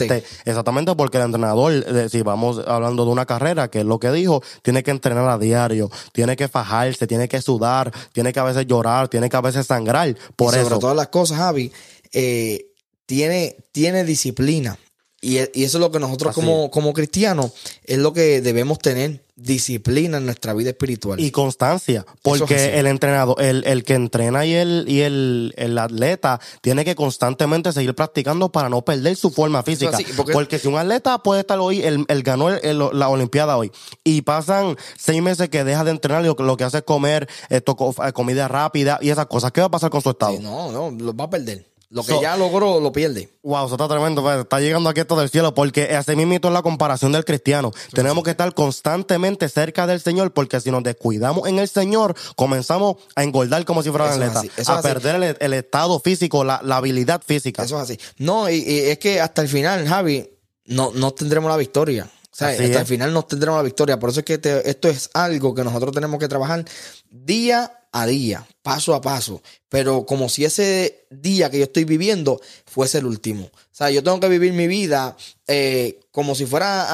Exactamente, 0.45 0.95
porque 0.95 1.17
el 1.17 1.23
entrenador, 1.25 1.73
eh, 1.73 2.07
si 2.09 2.21
vamos 2.21 2.61
hablando 2.67 3.05
de 3.05 3.11
una 3.11 3.25
carrera, 3.25 3.69
que 3.69 3.79
es 3.79 3.85
lo 3.85 3.99
que 3.99 4.11
dijo, 4.11 4.41
tiene 4.61 4.83
que 4.83 4.91
entrenar 4.91 5.27
a 5.27 5.37
diario, 5.37 5.89
tiene 6.11 6.35
que 6.35 6.47
fajarse, 6.47 7.07
tiene 7.07 7.27
que 7.27 7.41
sudar, 7.41 7.91
tiene 8.13 8.33
que 8.33 8.39
a 8.39 8.43
veces 8.43 8.65
llorar, 8.67 9.07
tiene 9.07 9.29
que 9.29 9.37
a 9.37 9.41
veces 9.41 9.67
sangrar. 9.67 10.15
Por 10.35 10.53
y 10.53 10.61
sobre 10.61 10.79
todas 10.79 10.95
las 10.95 11.07
cosas, 11.07 11.37
Javi, 11.37 11.71
eh, 12.13 12.67
tiene, 13.05 13.55
tiene 13.71 14.03
disciplina. 14.03 14.77
Y, 15.21 15.37
eso 15.37 15.51
es 15.53 15.73
lo 15.75 15.91
que 15.91 15.99
nosotros 15.99 16.33
como, 16.33 16.71
como 16.71 16.93
cristianos 16.93 17.51
es 17.83 17.99
lo 17.99 18.11
que 18.11 18.41
debemos 18.41 18.79
tener 18.79 19.23
disciplina 19.41 20.17
en 20.17 20.25
nuestra 20.25 20.53
vida 20.53 20.69
espiritual. 20.69 21.19
Y 21.19 21.31
constancia, 21.31 22.05
porque 22.21 22.79
el 22.79 22.87
entrenador, 22.87 23.41
el, 23.41 23.63
el, 23.65 23.83
que 23.83 23.95
entrena 23.95 24.45
y 24.45 24.53
el, 24.53 24.85
y 24.87 25.01
el, 25.01 25.53
el, 25.57 25.77
atleta 25.77 26.39
tiene 26.61 26.85
que 26.85 26.95
constantemente 26.95 27.71
seguir 27.71 27.95
practicando 27.95 28.51
para 28.51 28.69
no 28.69 28.83
perder 28.83 29.15
su 29.15 29.31
forma 29.31 29.63
física. 29.63 29.97
porque... 30.31 30.59
si 30.59 30.67
un 30.67 30.77
atleta 30.77 31.17
puede 31.23 31.41
estar 31.41 31.59
hoy, 31.59 31.81
el, 31.81 32.05
el 32.07 32.23
ganó 32.23 32.49
la 32.49 33.09
Olimpiada 33.09 33.57
hoy, 33.57 33.71
y 34.03 34.21
pasan 34.21 34.77
seis 34.97 35.21
meses 35.21 35.49
que 35.49 35.63
deja 35.63 35.83
de 35.83 35.91
entrenar 35.91 36.23
y 36.23 36.27
lo, 36.27 36.35
lo 36.37 36.57
que 36.57 36.63
hace 36.63 36.77
es 36.77 36.83
comer 36.83 37.27
esto, 37.49 37.75
comida 38.13 38.47
rápida 38.47 38.99
y 39.01 39.09
esas 39.09 39.25
cosas, 39.25 39.51
¿qué 39.51 39.61
va 39.61 39.67
a 39.67 39.71
pasar 39.71 39.89
con 39.89 40.01
su 40.01 40.11
estado? 40.11 40.39
no, 40.39 40.71
no, 40.71 40.91
lo 40.91 41.15
va 41.15 41.25
a 41.25 41.29
perder. 41.29 41.70
Lo 41.91 42.03
que 42.05 42.21
ya 42.21 42.37
logró 42.37 42.79
lo 42.79 42.93
pierde. 42.93 43.29
Wow, 43.43 43.65
eso 43.65 43.75
está 43.75 43.85
tremendo. 43.89 44.39
Está 44.39 44.61
llegando 44.61 44.89
aquí 44.89 45.01
esto 45.01 45.19
del 45.19 45.29
cielo 45.29 45.53
porque 45.53 45.93
así 45.93 46.15
mismo 46.15 46.33
es 46.35 46.41
la 46.41 46.61
comparación 46.61 47.11
del 47.11 47.25
cristiano. 47.25 47.73
Tenemos 47.93 48.23
que 48.23 48.31
estar 48.31 48.53
constantemente 48.53 49.49
cerca 49.49 49.85
del 49.85 49.99
Señor 49.99 50.31
porque 50.31 50.61
si 50.61 50.71
nos 50.71 50.83
descuidamos 50.83 51.49
en 51.49 51.59
el 51.59 51.67
Señor, 51.67 52.15
comenzamos 52.37 52.95
a 53.13 53.23
engordar 53.23 53.65
como 53.65 53.83
si 53.83 53.89
fuera 53.89 54.05
una 54.05 54.25
atleta. 54.27 54.41
A 54.67 54.81
perder 54.81 55.37
el, 55.37 55.53
estado 55.53 55.99
físico, 55.99 56.45
la, 56.45 56.61
habilidad 56.71 57.21
física. 57.25 57.63
Eso 57.63 57.75
es 57.75 57.83
así. 57.83 57.99
No, 58.17 58.49
y, 58.49 58.63
es 58.65 58.97
que 58.97 59.19
hasta 59.19 59.41
el 59.41 59.49
final, 59.49 59.85
Javi, 59.85 60.29
no, 60.67 60.91
no 60.95 61.11
tendremos 61.11 61.51
la 61.51 61.57
victoria. 61.57 62.05
O 62.05 62.35
sea, 62.35 62.49
hasta 62.49 62.63
el 62.63 62.85
final 62.85 63.11
no 63.11 63.23
tendremos 63.23 63.57
la 63.57 63.63
victoria. 63.63 63.99
Por 63.99 64.11
eso 64.11 64.21
es 64.21 64.25
que 64.25 64.39
esto 64.63 64.87
es 64.87 65.09
algo 65.13 65.53
que 65.53 65.65
nosotros 65.65 65.91
tenemos 65.91 66.21
que 66.21 66.29
trabajar 66.29 66.63
día 67.09 67.80
a 67.91 68.05
día, 68.05 68.47
paso 68.61 68.95
a 68.95 69.01
paso, 69.01 69.41
pero 69.67 70.05
como 70.05 70.29
si 70.29 70.45
ese 70.45 71.05
día 71.09 71.49
que 71.49 71.57
yo 71.57 71.65
estoy 71.65 71.83
viviendo 71.83 72.39
fuese 72.65 72.99
el 72.99 73.05
último. 73.05 73.45
O 73.45 73.73
sea, 73.73 73.89
yo 73.89 74.03
tengo 74.03 74.19
que 74.19 74.29
vivir 74.29 74.53
mi 74.53 74.67
vida 74.67 75.17
eh, 75.47 75.99
como 76.11 76.35
si 76.35 76.45
fuera 76.45 76.85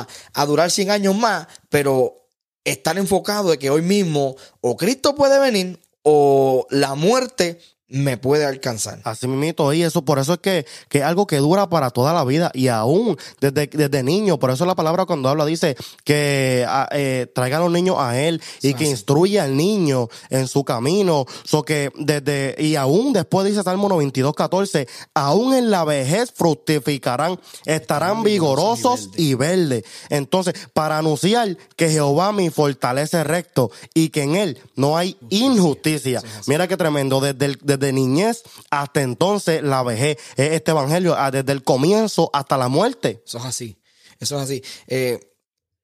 a, 0.00 0.06
a, 0.32 0.46
durar 0.46 0.70
100 0.70 0.90
años 0.90 1.16
más, 1.16 1.46
pero 1.68 2.28
estar 2.64 2.96
enfocado 2.96 3.50
de 3.50 3.58
que 3.58 3.70
hoy 3.70 3.82
mismo 3.82 4.36
o 4.60 4.76
Cristo 4.76 5.14
puede 5.14 5.38
venir 5.38 5.78
o 6.02 6.66
la 6.70 6.94
muerte 6.94 7.58
me 7.88 8.16
puede 8.16 8.44
alcanzar. 8.44 9.00
Así 9.04 9.28
mismo, 9.28 9.72
y 9.72 9.82
eso, 9.82 10.04
por 10.04 10.18
eso 10.18 10.34
es 10.34 10.38
que, 10.40 10.66
que 10.88 10.98
es 10.98 11.04
algo 11.04 11.26
que 11.26 11.36
dura 11.36 11.68
para 11.68 11.90
toda 11.90 12.12
la 12.12 12.24
vida 12.24 12.50
y 12.52 12.66
aún 12.66 13.16
desde, 13.40 13.68
desde 13.68 14.02
niño, 14.02 14.38
por 14.38 14.50
eso 14.50 14.66
la 14.66 14.74
palabra 14.74 15.06
cuando 15.06 15.28
habla 15.28 15.44
dice 15.44 15.76
que 16.02 16.64
ah, 16.68 16.88
eh, 16.90 17.28
traiga 17.32 17.58
a 17.58 17.60
los 17.60 17.70
niños 17.70 17.96
a 17.98 18.18
él 18.20 18.42
y 18.60 18.74
que 18.74 18.84
instruya 18.84 19.44
al 19.44 19.56
niño 19.56 20.08
en 20.30 20.48
su 20.48 20.64
camino, 20.64 21.26
so 21.44 21.62
que 21.62 21.90
desde, 21.96 22.56
y 22.58 22.74
aún 22.74 23.12
después 23.12 23.46
dice 23.46 23.62
Salmo 23.62 23.88
92, 23.88 24.34
14, 24.34 24.88
aún 25.14 25.54
en 25.54 25.70
la 25.70 25.84
vejez 25.84 26.32
fructificarán, 26.32 27.38
estarán 27.66 28.24
vigorosos 28.24 29.10
y 29.16 29.34
verdes. 29.34 29.84
Entonces, 30.10 30.54
para 30.72 30.98
anunciar 30.98 31.56
que 31.76 31.88
Jehová 31.88 32.32
me 32.32 32.50
fortalece 32.50 33.22
recto 33.22 33.70
y 33.94 34.08
que 34.08 34.22
en 34.22 34.34
él 34.34 34.58
no 34.74 34.96
hay 34.96 35.16
injusticia. 35.30 36.20
Mira 36.46 36.66
qué 36.66 36.76
tremendo, 36.76 37.20
desde 37.20 37.44
el 37.44 37.58
desde 37.62 37.75
niñez 37.78 38.42
hasta 38.70 39.02
entonces 39.02 39.62
la 39.62 39.82
vejez. 39.82 40.18
Es 40.36 40.52
este 40.52 40.70
evangelio 40.70 41.14
ah, 41.16 41.30
desde 41.30 41.52
el 41.52 41.62
comienzo 41.62 42.30
hasta 42.32 42.56
la 42.56 42.68
muerte. 42.68 43.22
Eso 43.26 43.38
es 43.38 43.44
así. 43.44 43.78
Eso 44.18 44.36
es 44.36 44.42
así. 44.42 44.62
Eh, 44.86 45.35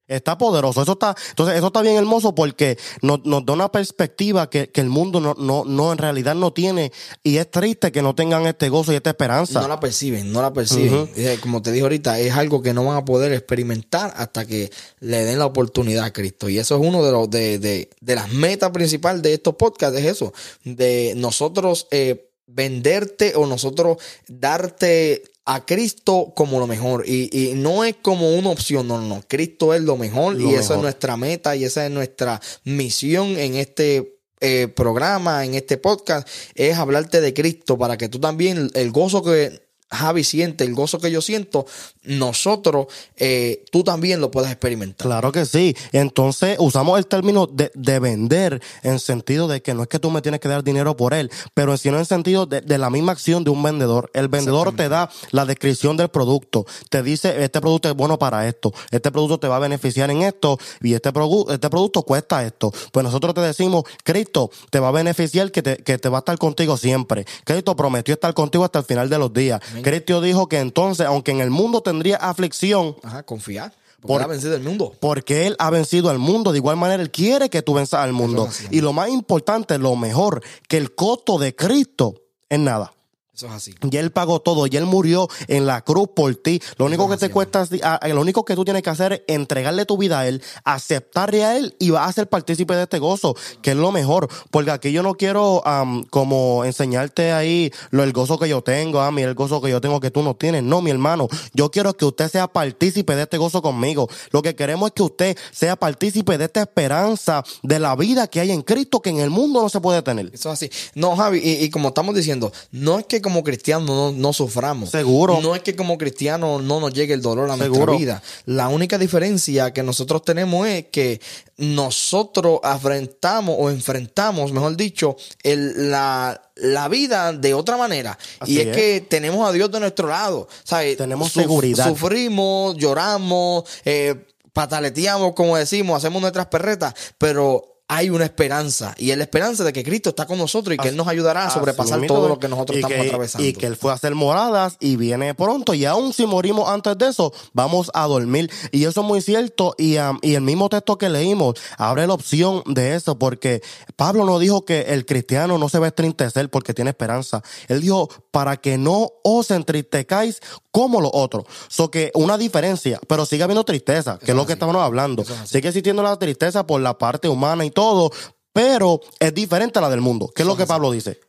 está 0.07 0.37
poderoso. 0.37 0.81
Eso 0.81 0.93
está, 0.93 1.15
entonces, 1.29 1.57
eso 1.57 1.67
está 1.67 1.81
bien 1.81 1.95
hermoso 1.95 2.35
porque 2.35 2.77
nos, 3.01 3.21
da 3.23 3.53
una 3.53 3.71
perspectiva 3.71 4.49
que, 4.49 4.69
el 4.73 4.89
mundo 4.89 5.19
no, 5.19 5.35
no, 5.37 5.63
no, 5.65 5.91
en 5.91 5.97
realidad 5.97 6.35
no 6.35 6.51
tiene. 6.51 6.91
Y 7.23 7.37
es 7.37 7.49
triste 7.49 7.91
que 7.91 8.01
no 8.01 8.15
tengan 8.15 8.45
este 8.45 8.69
gozo 8.69 8.91
y 8.91 8.95
esta 8.95 9.11
esperanza. 9.11 9.61
No 9.61 9.67
la 9.67 9.79
perciben, 9.79 10.31
no 10.31 10.41
la 10.41 10.53
perciben. 10.53 11.09
Como 11.41 11.61
te 11.61 11.71
dije 11.71 11.83
ahorita, 11.83 12.19
es 12.19 12.33
algo 12.33 12.61
que 12.61 12.73
no 12.73 12.85
van 12.85 12.97
a 12.97 13.05
poder 13.05 13.31
experimentar 13.33 14.13
hasta 14.17 14.45
que 14.45 14.71
le 14.99 15.23
den 15.23 15.39
la 15.39 15.45
oportunidad 15.45 16.05
a 16.05 16.13
Cristo. 16.13 16.49
Y 16.49 16.57
eso 16.57 16.75
es 16.75 16.81
uno 16.85 17.03
de 17.03 17.11
los, 17.11 17.29
de, 17.29 17.59
de, 17.59 17.89
de 18.01 18.15
las 18.15 18.31
metas 18.31 18.71
principales 18.71 19.21
de 19.21 19.33
estos 19.33 19.55
podcasts, 19.55 19.97
es 19.97 20.05
eso. 20.05 20.33
De 20.63 21.13
nosotros, 21.15 21.87
eh, 21.91 22.29
venderte 22.45 23.33
o 23.35 23.45
nosotros 23.45 23.97
darte 24.27 25.23
a 25.45 25.65
Cristo 25.65 26.33
como 26.35 26.59
lo 26.59 26.67
mejor. 26.67 27.03
Y, 27.07 27.53
no 27.55 27.83
es 27.83 27.95
como 28.01 28.35
una 28.35 28.49
opción, 28.49 28.87
no, 28.87 29.01
no, 29.01 29.23
Cristo 29.27 29.73
es 29.73 29.81
lo 29.81 29.97
mejor 29.97 30.39
y 30.39 30.53
esa 30.53 30.75
es 30.75 30.81
nuestra 30.81 31.17
meta 31.17 31.55
y 31.55 31.63
esa 31.63 31.85
es 31.85 31.91
nuestra 31.91 32.41
misión 32.63 33.37
en 33.37 33.55
este 33.55 34.17
eh, 34.41 34.67
programa, 34.67 35.45
en 35.45 35.53
este 35.53 35.77
podcast, 35.77 36.27
es 36.55 36.77
hablarte 36.77 37.21
de 37.21 37.33
Cristo 37.33 37.77
para 37.77 37.97
que 37.97 38.09
tú 38.09 38.19
también, 38.19 38.69
el 38.73 38.91
gozo 38.91 39.23
que 39.23 39.62
Javi 39.89 40.23
siente, 40.23 40.63
el 40.63 40.73
gozo 40.73 40.99
que 40.99 41.11
yo 41.11 41.21
siento, 41.21 41.65
nosotros, 42.03 42.87
eh, 43.15 43.63
tú 43.71 43.83
también 43.83 44.19
lo 44.19 44.31
puedes 44.31 44.51
experimentar. 44.51 45.07
Claro 45.07 45.31
que 45.31 45.45
sí. 45.45 45.75
Entonces 45.91 46.57
usamos 46.59 46.97
el 46.97 47.07
término 47.07 47.47
de, 47.47 47.71
vender 47.99 48.61
en 48.81 48.99
sentido 48.99 49.47
de 49.47 49.61
que 49.61 49.73
no 49.73 49.83
es 49.83 49.87
que 49.87 49.99
tú 49.99 50.09
me 50.09 50.21
tienes 50.21 50.41
que 50.41 50.49
dar 50.49 50.63
dinero 50.63 50.97
por 50.97 51.13
él, 51.13 51.31
pero 51.53 51.77
sino 51.77 51.99
en 51.99 52.05
sentido 52.05 52.45
de, 52.45 52.77
la 52.77 52.89
misma 52.89 53.11
acción 53.11 53.43
de 53.43 53.51
un 53.51 53.61
vendedor. 53.61 54.09
El 54.13 54.27
vendedor 54.27 54.75
te 54.75 54.89
da 54.89 55.09
la 55.31 55.45
descripción 55.45 55.95
del 55.95 56.09
producto, 56.09 56.65
te 56.89 57.03
dice, 57.03 57.43
este 57.43 57.61
producto 57.61 57.87
es 57.87 57.95
bueno 57.95 58.17
para 58.17 58.47
esto, 58.47 58.73
este 58.91 59.11
producto 59.11 59.39
te 59.39 59.47
va 59.47 59.57
a 59.57 59.59
beneficiar 59.59 60.09
en 60.09 60.23
esto 60.23 60.57
y 60.81 60.93
este, 60.95 61.09
este 61.09 61.69
producto 61.69 62.03
cuesta 62.03 62.43
esto. 62.43 62.73
Pues 62.91 63.03
nosotros 63.03 63.33
te 63.33 63.41
decimos, 63.41 63.83
Cristo 64.03 64.49
te 64.69 64.79
va 64.79 64.89
a 64.89 64.91
beneficiar, 64.91 65.51
que 65.51 65.61
te, 65.61 65.77
que 65.77 65.97
te 65.97 66.09
va 66.09 66.17
a 66.17 66.19
estar 66.19 66.37
contigo 66.37 66.77
siempre. 66.77 67.25
Cristo 67.43 67.75
prometió 67.75 68.15
estar 68.15 68.33
contigo 68.33 68.65
hasta 68.65 68.79
el 68.79 68.85
final 68.85 69.09
de 69.09 69.17
los 69.17 69.31
días. 69.31 69.61
Cristo 69.81 70.21
dijo 70.21 70.47
que 70.47 70.59
entonces, 70.59 71.05
aunque 71.05 71.31
en 71.31 71.41
el 71.41 71.49
mundo 71.49 71.81
tendría 71.81 72.17
aflicción, 72.17 72.95
Ajá, 73.03 73.23
confiar. 73.23 73.73
Porque 74.01 74.17
él 74.17 74.23
ha 74.23 74.27
vencido 74.27 74.55
el 74.55 74.63
mundo. 74.63 74.95
Porque 74.99 75.47
Él 75.47 75.55
ha 75.59 75.69
vencido 75.69 76.09
al 76.09 76.19
mundo. 76.19 76.51
De 76.51 76.57
igual 76.57 76.75
manera, 76.75 77.01
Él 77.01 77.09
quiere 77.09 77.49
que 77.49 77.61
tú 77.61 77.73
venzas 77.73 78.01
al 78.01 78.11
mundo. 78.11 78.49
y 78.69 78.81
lo 78.81 78.91
más 78.91 79.09
importante, 79.09 79.77
lo 79.77 79.95
mejor, 79.95 80.43
que 80.67 80.75
el 80.75 80.93
costo 80.93 81.37
de 81.37 81.55
Cristo 81.55 82.15
es 82.49 82.59
nada. 82.59 82.93
Eso 83.35 83.47
es 83.47 83.53
así. 83.53 83.75
Y 83.89 83.97
él 83.97 84.11
pagó 84.11 84.41
todo 84.41 84.67
y 84.67 84.77
él 84.77 84.85
murió 84.85 85.27
en 85.47 85.65
la 85.65 85.81
cruz 85.81 86.09
por 86.15 86.35
ti. 86.35 86.61
Lo 86.77 86.85
único 86.85 87.09
que 87.09 87.17
te 87.17 87.29
cuesta, 87.29 87.67
lo 88.07 88.21
único 88.21 88.45
que 88.45 88.53
tú 88.55 88.63
tienes 88.63 88.83
que 88.83 88.91
hacer 88.91 89.13
es 89.13 89.21
entregarle 89.35 89.85
tu 89.85 89.97
vida 89.97 90.19
a 90.19 90.27
él, 90.27 90.43
aceptarle 90.63 91.43
a 91.43 91.57
él 91.57 91.75
y 91.79 91.89
vas 91.89 92.07
a 92.07 92.13
ser 92.13 92.29
partícipe 92.29 92.75
de 92.75 92.83
este 92.83 92.99
gozo, 92.99 93.35
que 93.63 93.71
es 93.71 93.77
lo 93.77 93.91
mejor. 93.91 94.29
Porque 94.51 94.69
aquí 94.69 94.91
yo 94.91 95.01
no 95.01 95.15
quiero 95.15 95.63
como 96.11 96.63
enseñarte 96.63 97.31
ahí 97.31 97.71
lo 97.89 98.03
el 98.03 98.13
gozo 98.13 98.37
que 98.37 98.47
yo 98.47 98.61
tengo, 98.61 99.01
a 99.01 99.11
mí 99.11 99.23
el 99.23 99.33
gozo 99.33 99.61
que 99.61 99.71
yo 99.71 99.81
tengo 99.81 99.99
que 99.99 100.11
tú 100.11 100.21
no 100.21 100.35
tienes. 100.35 100.61
No, 100.61 100.83
mi 100.83 100.91
hermano. 100.91 101.27
Yo 101.53 101.71
quiero 101.71 101.97
que 101.97 102.05
usted 102.05 102.29
sea 102.29 102.47
partícipe 102.47 103.15
de 103.15 103.23
este 103.23 103.39
gozo 103.39 103.63
conmigo. 103.63 104.07
Lo 104.29 104.43
que 104.43 104.55
queremos 104.55 104.89
es 104.89 104.93
que 104.93 105.03
usted 105.03 105.37
sea 105.51 105.75
partícipe 105.75 106.37
de 106.37 106.45
esta 106.45 106.61
esperanza 106.61 107.43
de 107.63 107.79
la 107.79 107.95
vida 107.95 108.27
que 108.27 108.41
hay 108.41 108.51
en 108.51 108.61
Cristo 108.61 109.01
que 109.01 109.09
en 109.09 109.19
el 109.19 109.31
mundo 109.31 109.63
no 109.63 109.69
se 109.69 109.81
puede 109.81 110.03
tener. 110.03 110.29
Eso 110.33 110.51
es 110.51 110.53
así. 110.53 110.69
No, 110.93 111.15
Javi, 111.15 111.39
y 111.43 111.69
como 111.71 111.87
estamos 111.87 112.13
diciendo, 112.13 112.53
no 112.71 112.99
es 112.99 113.07
que 113.07 113.22
como 113.23 113.43
cristianos 113.43 113.87
no, 113.89 114.11
no 114.11 114.31
suframos. 114.33 114.91
Seguro. 114.91 115.39
No 115.41 115.55
es 115.55 115.63
que 115.63 115.75
como 115.75 115.97
cristianos 115.97 116.61
no 116.61 116.79
nos 116.79 116.93
llegue 116.93 117.15
el 117.15 117.23
dolor 117.23 117.49
a 117.49 117.57
Seguro. 117.57 117.85
nuestra 117.87 117.97
vida. 117.97 118.23
La 118.45 118.67
única 118.67 118.99
diferencia 118.99 119.73
que 119.73 119.81
nosotros 119.81 120.21
tenemos 120.23 120.67
es 120.67 120.85
que 120.91 121.19
nosotros 121.57 122.59
afrontamos 122.63 123.55
o 123.57 123.69
enfrentamos, 123.69 124.51
mejor 124.51 124.75
dicho, 124.77 125.15
el, 125.43 125.89
la, 125.91 126.39
la 126.55 126.87
vida 126.87 127.33
de 127.33 127.53
otra 127.53 127.77
manera. 127.77 128.17
Así 128.39 128.53
y 128.53 128.59
es, 128.59 128.67
es. 128.67 128.75
que 128.75 129.01
tenemos 129.09 129.47
a 129.47 129.51
Dios 129.51 129.71
de 129.71 129.79
nuestro 129.79 130.07
lado. 130.07 130.47
¿sabes? 130.63 130.97
Tenemos 130.97 131.29
Suf- 131.33 131.41
seguridad. 131.41 131.87
Sufrimos, 131.87 132.75
lloramos, 132.77 133.63
eh, 133.85 134.15
pataleteamos, 134.51 135.33
como 135.33 135.57
decimos, 135.57 135.97
hacemos 135.97 136.21
nuestras 136.21 136.45
perretas, 136.47 136.93
pero 137.17 137.72
hay 137.95 138.09
una 138.09 138.25
esperanza. 138.25 138.95
Y 138.97 139.11
es 139.11 139.17
la 139.17 139.23
esperanza 139.23 139.63
de 139.63 139.71
que 139.71 139.83
Cristo 139.83 140.09
está 140.09 140.25
con 140.25 140.37
nosotros 140.37 140.73
y 140.73 140.77
que 140.77 140.87
Él 140.89 140.95
nos 140.97 141.07
ayudará 141.07 141.45
a 141.45 141.49
sobrepasar 141.49 142.05
todo 142.07 142.27
lo 142.27 142.39
que 142.39 142.47
nosotros 142.47 142.77
estamos 142.77 142.97
que- 142.97 143.07
atravesando. 143.07 143.47
Y 143.47 143.53
que 143.53 143.65
Él 143.67 143.75
fue 143.75 143.91
a 143.91 143.95
hacer 143.95 144.15
moradas 144.15 144.77
y 144.79 144.95
viene 144.95 145.33
pronto. 145.35 145.73
Y 145.73 145.85
aún 145.85 146.13
si 146.13 146.25
morimos 146.25 146.67
antes 146.69 146.97
de 146.97 147.07
eso, 147.09 147.33
vamos 147.53 147.91
a 147.93 148.05
dormir. 148.07 148.49
Y 148.71 148.85
eso 148.85 149.01
es 149.01 149.07
muy 149.07 149.21
cierto. 149.21 149.75
Y, 149.77 149.97
um, 149.97 150.17
y 150.21 150.35
el 150.35 150.41
mismo 150.41 150.69
texto 150.69 150.97
que 150.97 151.09
leímos 151.09 151.55
abre 151.77 152.07
la 152.07 152.13
opción 152.13 152.63
de 152.65 152.95
eso, 152.95 153.17
porque 153.19 153.61
Pablo 153.95 154.25
no 154.25 154.39
dijo 154.39 154.65
que 154.65 154.81
el 154.93 155.05
cristiano 155.05 155.57
no 155.57 155.69
se 155.69 155.79
va 155.79 155.85
a 155.87 155.89
entristecer 155.89 156.49
porque 156.49 156.73
tiene 156.73 156.89
esperanza. 156.91 157.41
Él 157.67 157.81
dijo, 157.81 158.09
para 158.31 158.57
que 158.57 158.77
no 158.77 159.11
os 159.23 159.51
entristezcáis 159.51 160.39
como 160.73 160.99
los 160.99 161.11
otros. 161.13 161.45
So 161.69 161.91
que 161.91 162.11
una 162.15 162.37
diferencia, 162.37 162.99
pero 163.07 163.27
sigue 163.27 163.43
habiendo 163.43 163.63
tristeza, 163.63 164.17
que 164.17 164.31
es 164.31 164.35
lo 164.35 164.47
que 164.47 164.53
estábamos 164.53 164.81
hablando. 164.81 165.21
Es. 165.21 165.29
Sigue 165.45 165.67
existiendo 165.67 166.01
la 166.01 166.17
tristeza 166.17 166.65
por 166.65 166.81
la 166.81 166.97
parte 166.97 167.29
humana 167.29 167.63
y 167.63 167.69
todo, 167.69 168.11
pero 168.53 169.01
es 169.19 169.33
diferente 169.33 169.79
a 169.79 169.81
la 169.81 169.89
del 169.89 170.01
mundo. 170.01 170.31
¿Qué 170.33 170.43
es 170.43 170.47
lo 170.47 170.55
que 170.55 170.67
Pablo 170.67 170.91
dice? 170.91 171.19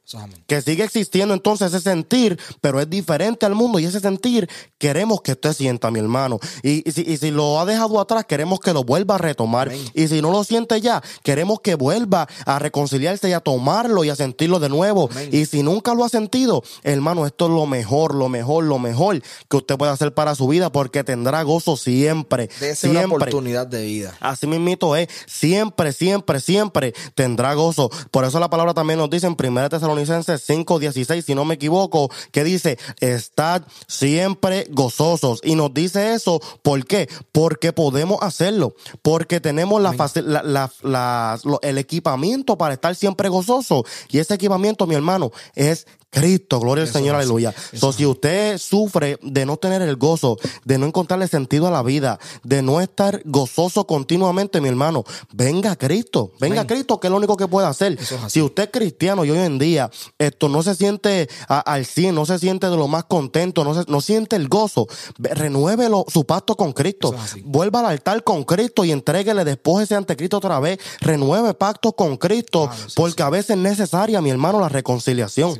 Que 0.46 0.60
sigue 0.60 0.84
existiendo 0.84 1.32
entonces 1.32 1.72
ese 1.72 1.80
sentir, 1.80 2.38
pero 2.60 2.78
es 2.78 2.88
diferente 2.88 3.46
al 3.46 3.54
mundo 3.54 3.78
y 3.78 3.86
ese 3.86 3.98
sentir 3.98 4.48
queremos 4.78 5.22
que 5.22 5.32
usted 5.32 5.54
sienta, 5.54 5.90
mi 5.90 5.98
hermano. 5.98 6.38
Y, 6.62 6.86
y 6.88 6.92
si, 6.92 7.00
y 7.00 7.16
si 7.16 7.30
lo 7.30 7.58
ha 7.58 7.64
dejado 7.64 7.98
atrás, 7.98 8.26
queremos 8.26 8.60
que 8.60 8.74
lo 8.74 8.84
vuelva 8.84 9.14
a 9.14 9.18
retomar. 9.18 9.68
Amén. 9.68 9.82
Y 9.94 10.08
si 10.08 10.20
no 10.20 10.30
lo 10.30 10.44
siente 10.44 10.82
ya, 10.82 11.02
queremos 11.22 11.60
que 11.60 11.74
vuelva 11.74 12.28
a 12.44 12.58
reconciliarse 12.58 13.30
y 13.30 13.32
a 13.32 13.40
tomarlo 13.40 14.04
y 14.04 14.10
a 14.10 14.16
sentirlo 14.16 14.60
de 14.60 14.68
nuevo. 14.68 15.08
Amén. 15.10 15.30
Y 15.32 15.46
si 15.46 15.62
nunca 15.62 15.94
lo 15.94 16.04
ha 16.04 16.10
sentido, 16.10 16.62
hermano, 16.82 17.24
esto 17.24 17.46
es 17.46 17.52
lo 17.52 17.64
mejor, 17.64 18.14
lo 18.14 18.28
mejor, 18.28 18.64
lo 18.64 18.78
mejor 18.78 19.22
que 19.48 19.56
usted 19.56 19.78
puede 19.78 19.92
hacer 19.92 20.12
para 20.12 20.34
su 20.34 20.46
vida 20.46 20.70
porque 20.70 21.02
tendrá 21.02 21.42
gozo 21.42 21.78
siempre. 21.78 22.50
Una 22.60 22.74
siempre. 22.74 23.04
oportunidad 23.04 23.66
de 23.66 23.82
vida. 23.86 24.14
Así 24.20 24.46
mismito 24.46 24.94
es, 24.96 25.08
siempre, 25.26 25.92
siempre, 25.94 26.40
siempre 26.40 26.92
tendrá 27.14 27.54
gozo. 27.54 27.90
Por 28.10 28.24
eso 28.24 28.40
la 28.40 28.50
palabra 28.50 28.74
también 28.74 28.98
nos 28.98 29.10
dice 29.10 29.26
en 29.26 29.36
1 29.38 29.68
Tesalonicenses 29.68 30.42
5, 30.46 30.78
16, 30.78 31.24
si 31.24 31.34
no 31.34 31.44
me 31.44 31.54
equivoco, 31.54 32.10
que 32.32 32.44
dice, 32.44 32.78
estad 33.00 33.62
siempre 33.86 34.66
gozosos. 34.70 35.40
Y 35.44 35.54
nos 35.54 35.72
dice 35.72 36.14
eso, 36.14 36.40
¿por 36.62 36.84
qué? 36.86 37.08
Porque 37.32 37.72
podemos 37.72 38.18
hacerlo, 38.22 38.74
porque 39.02 39.40
tenemos 39.40 39.80
la, 39.80 39.92
la- 40.16 40.42
la- 40.42 40.72
la- 40.82 41.38
el 41.62 41.78
equipamiento 41.78 42.56
para 42.58 42.74
estar 42.74 42.94
siempre 42.94 43.28
gozoso. 43.28 43.84
Y 44.10 44.18
ese 44.18 44.34
equipamiento, 44.34 44.86
mi 44.86 44.94
hermano, 44.94 45.30
es 45.54 45.86
Cristo, 46.14 46.60
gloria 46.60 46.84
al 46.84 46.88
Señor, 46.92 47.16
es 47.16 47.20
aleluya. 47.26 47.54
So, 47.78 47.92
si 47.92 48.06
usted 48.06 48.58
sufre 48.58 49.18
de 49.22 49.44
no 49.46 49.56
tener 49.56 49.82
el 49.82 49.96
gozo, 49.96 50.36
de 50.64 50.78
no 50.78 50.86
encontrarle 50.86 51.28
sentido 51.28 51.66
a 51.66 51.70
la 51.70 51.82
vida, 51.82 52.18
de 52.42 52.62
no 52.62 52.80
estar 52.80 53.20
gozoso 53.24 53.86
continuamente, 53.86 54.60
mi 54.60 54.68
hermano, 54.68 55.04
venga 55.32 55.72
a 55.72 55.76
Cristo, 55.76 56.32
venga 56.40 56.62
a 56.62 56.66
Cristo, 56.66 56.98
que 57.00 57.08
es 57.08 57.10
lo 57.10 57.16
único 57.16 57.36
que 57.36 57.48
puede 57.48 57.66
hacer. 57.66 57.98
Es. 58.00 58.08
Si 58.32 58.40
usted 58.40 58.64
es 58.64 58.68
cristiano 58.70 59.24
y 59.24 59.30
hoy 59.30 59.38
en 59.38 59.58
día 59.58 59.90
esto 60.18 60.48
no 60.48 60.62
se 60.62 60.74
siente 60.74 61.28
a- 61.48 61.60
al 61.60 61.84
100, 61.84 62.14
no 62.14 62.24
se 62.26 62.38
siente 62.38 62.68
de 62.70 62.76
lo 62.76 62.88
más 62.88 63.04
contento, 63.04 63.64
no, 63.64 63.74
se, 63.74 63.90
no 63.90 64.00
siente 64.00 64.36
el 64.36 64.48
gozo, 64.48 64.86
ve- 65.18 65.34
renuévelo 65.34 66.04
su 66.08 66.24
pacto 66.24 66.56
con 66.56 66.72
Cristo, 66.72 67.14
es 67.24 67.44
vuelva 67.44 67.80
al 67.80 67.86
altar 67.86 68.22
con 68.24 68.44
Cristo 68.44 68.84
y 68.84 68.92
entréguele, 68.92 69.44
despójese 69.44 69.94
ante 69.94 70.16
Cristo 70.16 70.38
otra 70.38 70.60
vez, 70.60 70.78
renueve 71.00 71.54
pacto 71.54 71.92
con 71.92 72.16
Cristo, 72.16 72.66
Claro, 72.68 72.82
porque 72.94 73.22
a 73.22 73.30
veces 73.30 73.50
es 73.50 73.56
necesaria, 73.58 74.20
mi 74.20 74.30
hermano, 74.30 74.60
la 74.60 74.68
reconciliación. 74.68 75.54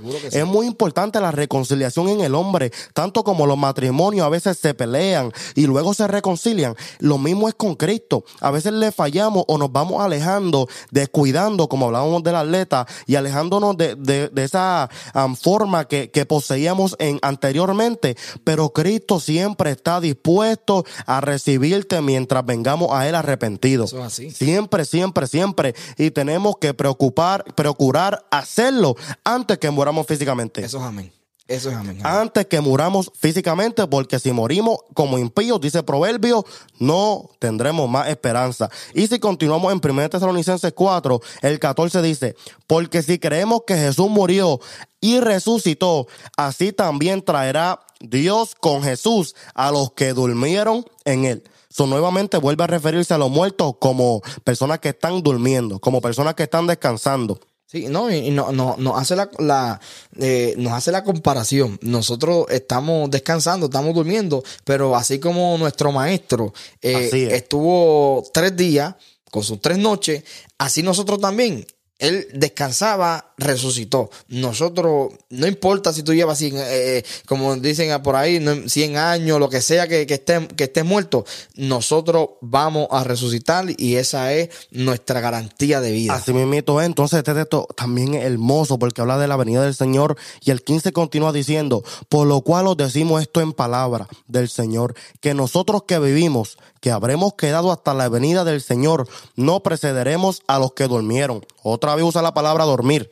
Es 0.44 0.50
muy 0.50 0.66
importante 0.66 1.20
la 1.20 1.30
reconciliación 1.30 2.08
en 2.08 2.20
el 2.20 2.34
hombre, 2.34 2.72
tanto 2.92 3.24
como 3.24 3.46
los 3.46 3.56
matrimonios 3.58 4.24
a 4.26 4.28
veces 4.28 4.58
se 4.58 4.74
pelean 4.74 5.32
y 5.54 5.66
luego 5.66 5.94
se 5.94 6.06
reconcilian. 6.06 6.74
Lo 6.98 7.18
mismo 7.18 7.48
es 7.48 7.54
con 7.54 7.74
Cristo. 7.74 8.24
A 8.40 8.50
veces 8.50 8.72
le 8.72 8.92
fallamos 8.92 9.44
o 9.48 9.58
nos 9.58 9.72
vamos 9.72 10.02
alejando, 10.02 10.68
descuidando, 10.90 11.68
como 11.68 11.86
hablábamos 11.86 12.22
del 12.22 12.36
atleta, 12.36 12.86
y 13.06 13.16
alejándonos 13.16 13.76
de, 13.76 13.94
de- 13.96 14.28
de 14.28 14.44
esa 14.44 14.88
am, 15.12 15.36
forma 15.36 15.86
que, 15.86 16.10
que 16.10 16.26
poseíamos 16.26 16.96
en, 16.98 17.18
anteriormente. 17.22 18.16
Pero 18.44 18.70
Cristo 18.72 19.20
siempre 19.20 19.70
está 19.70 20.00
dispuesto 20.00 20.84
a 21.06 21.20
recibirte 21.20 22.00
mientras 22.00 22.44
vengamos 22.44 22.90
a 22.92 23.08
Él 23.08 23.14
arrepentidos. 23.14 23.92
Eso 23.92 24.00
es 24.00 24.06
así. 24.06 24.30
Siempre, 24.30 24.84
siempre, 24.84 25.26
siempre. 25.26 25.74
Y 25.98 26.10
tenemos 26.10 26.56
que 26.58 26.74
preocupar, 26.74 27.44
procurar 27.54 28.24
hacerlo 28.30 28.96
antes 29.24 29.58
que 29.58 29.70
muramos 29.70 30.06
físicamente. 30.06 30.33
Eso 30.62 30.78
es 30.78 30.84
amén. 30.84 31.12
Eso 31.46 31.68
es 31.68 31.76
amén. 31.76 31.98
amén. 32.00 32.06
Antes 32.06 32.46
que 32.46 32.60
muramos 32.60 33.12
físicamente, 33.14 33.86
porque 33.86 34.18
si 34.18 34.32
morimos 34.32 34.78
como 34.94 35.18
impíos, 35.18 35.60
dice 35.60 35.82
Proverbio, 35.82 36.46
no 36.78 37.28
tendremos 37.38 37.88
más 37.88 38.08
esperanza. 38.08 38.70
Y 38.94 39.06
si 39.06 39.18
continuamos 39.18 39.70
en 39.72 39.80
1 39.82 40.08
Tesalonicenses 40.08 40.72
4, 40.72 41.20
el 41.42 41.58
14 41.58 42.00
dice, 42.00 42.34
porque 42.66 43.02
si 43.02 43.18
creemos 43.18 43.62
que 43.66 43.76
Jesús 43.76 44.08
murió 44.08 44.58
y 45.00 45.20
resucitó, 45.20 46.06
así 46.36 46.72
también 46.72 47.22
traerá 47.22 47.80
Dios 48.00 48.54
con 48.54 48.82
Jesús 48.82 49.34
a 49.54 49.70
los 49.70 49.92
que 49.92 50.14
durmieron 50.14 50.86
en 51.04 51.26
él. 51.26 51.44
So, 51.68 51.86
nuevamente 51.86 52.38
vuelve 52.38 52.62
a 52.62 52.68
referirse 52.68 53.14
a 53.14 53.18
los 53.18 53.30
muertos 53.30 53.74
como 53.80 54.22
personas 54.44 54.78
que 54.78 54.90
están 54.90 55.22
durmiendo, 55.22 55.80
como 55.80 56.00
personas 56.00 56.34
que 56.34 56.44
están 56.44 56.68
descansando. 56.68 57.40
Sí, 57.66 57.86
no, 57.88 58.10
y 58.12 58.30
no, 58.30 58.52
no, 58.52 58.76
nos 58.78 59.00
hace 59.00 59.16
la, 59.16 59.28
la 59.38 59.80
eh, 60.18 60.54
nos 60.58 60.72
hace 60.74 60.92
la 60.92 61.02
comparación. 61.02 61.78
Nosotros 61.82 62.46
estamos 62.50 63.10
descansando, 63.10 63.66
estamos 63.66 63.94
durmiendo, 63.94 64.44
pero 64.64 64.94
así 64.94 65.18
como 65.18 65.56
nuestro 65.58 65.90
maestro 65.90 66.52
eh, 66.82 67.08
Así 67.08 67.24
es. 67.24 67.32
estuvo 67.32 68.22
tres 68.32 68.54
días 68.56 68.94
con 69.30 69.42
sus 69.42 69.60
tres 69.60 69.78
noches, 69.78 70.22
así 70.58 70.82
nosotros 70.82 71.20
también. 71.20 71.66
Él 71.98 72.26
descansaba, 72.34 73.32
resucitó. 73.38 74.10
Nosotros, 74.28 75.12
no 75.30 75.46
importa 75.46 75.92
si 75.92 76.02
tú 76.02 76.12
llevas 76.12 76.38
100, 76.38 76.54
eh, 76.58 77.04
como 77.26 77.54
dicen 77.56 78.02
por 78.02 78.16
ahí, 78.16 78.40
no- 78.40 78.68
100 78.68 78.96
años, 78.96 79.38
lo 79.38 79.48
que 79.48 79.60
sea 79.60 79.86
que, 79.86 80.06
que 80.06 80.14
estés 80.14 80.48
que 80.56 80.64
estés 80.64 80.84
muerto, 80.84 81.24
nosotros 81.54 82.30
vamos 82.40 82.88
a 82.90 83.04
resucitar 83.04 83.66
y 83.76 83.96
esa 83.96 84.32
es 84.32 84.48
nuestra 84.70 85.20
garantía 85.20 85.80
de 85.80 85.92
vida. 85.92 86.14
Así 86.14 86.32
mismito 86.32 86.80
es. 86.80 86.86
Entonces, 86.86 87.18
este 87.18 87.34
texto 87.34 87.66
también 87.76 88.14
es 88.14 88.24
hermoso 88.24 88.78
porque 88.78 89.00
habla 89.00 89.18
de 89.18 89.28
la 89.28 89.36
venida 89.36 89.62
del 89.62 89.74
Señor. 89.74 90.16
Y 90.44 90.50
el 90.50 90.62
15 90.62 90.92
continúa 90.92 91.32
diciendo, 91.32 91.84
por 92.08 92.26
lo 92.26 92.40
cual 92.42 92.66
os 92.66 92.76
decimos 92.76 93.22
esto 93.22 93.40
en 93.40 93.52
palabra 93.52 94.08
del 94.26 94.48
Señor, 94.48 94.94
que 95.20 95.32
nosotros 95.34 95.84
que 95.86 95.98
vivimos, 95.98 96.58
que 96.84 96.90
habremos 96.90 97.32
quedado 97.32 97.72
hasta 97.72 97.94
la 97.94 98.10
venida 98.10 98.44
del 98.44 98.60
Señor, 98.60 99.08
no 99.36 99.62
precederemos 99.62 100.42
a 100.46 100.58
los 100.58 100.74
que 100.74 100.86
durmieron. 100.86 101.42
Otra 101.62 101.94
vez 101.94 102.04
usa 102.04 102.20
la 102.20 102.34
palabra 102.34 102.64
dormir. 102.64 103.08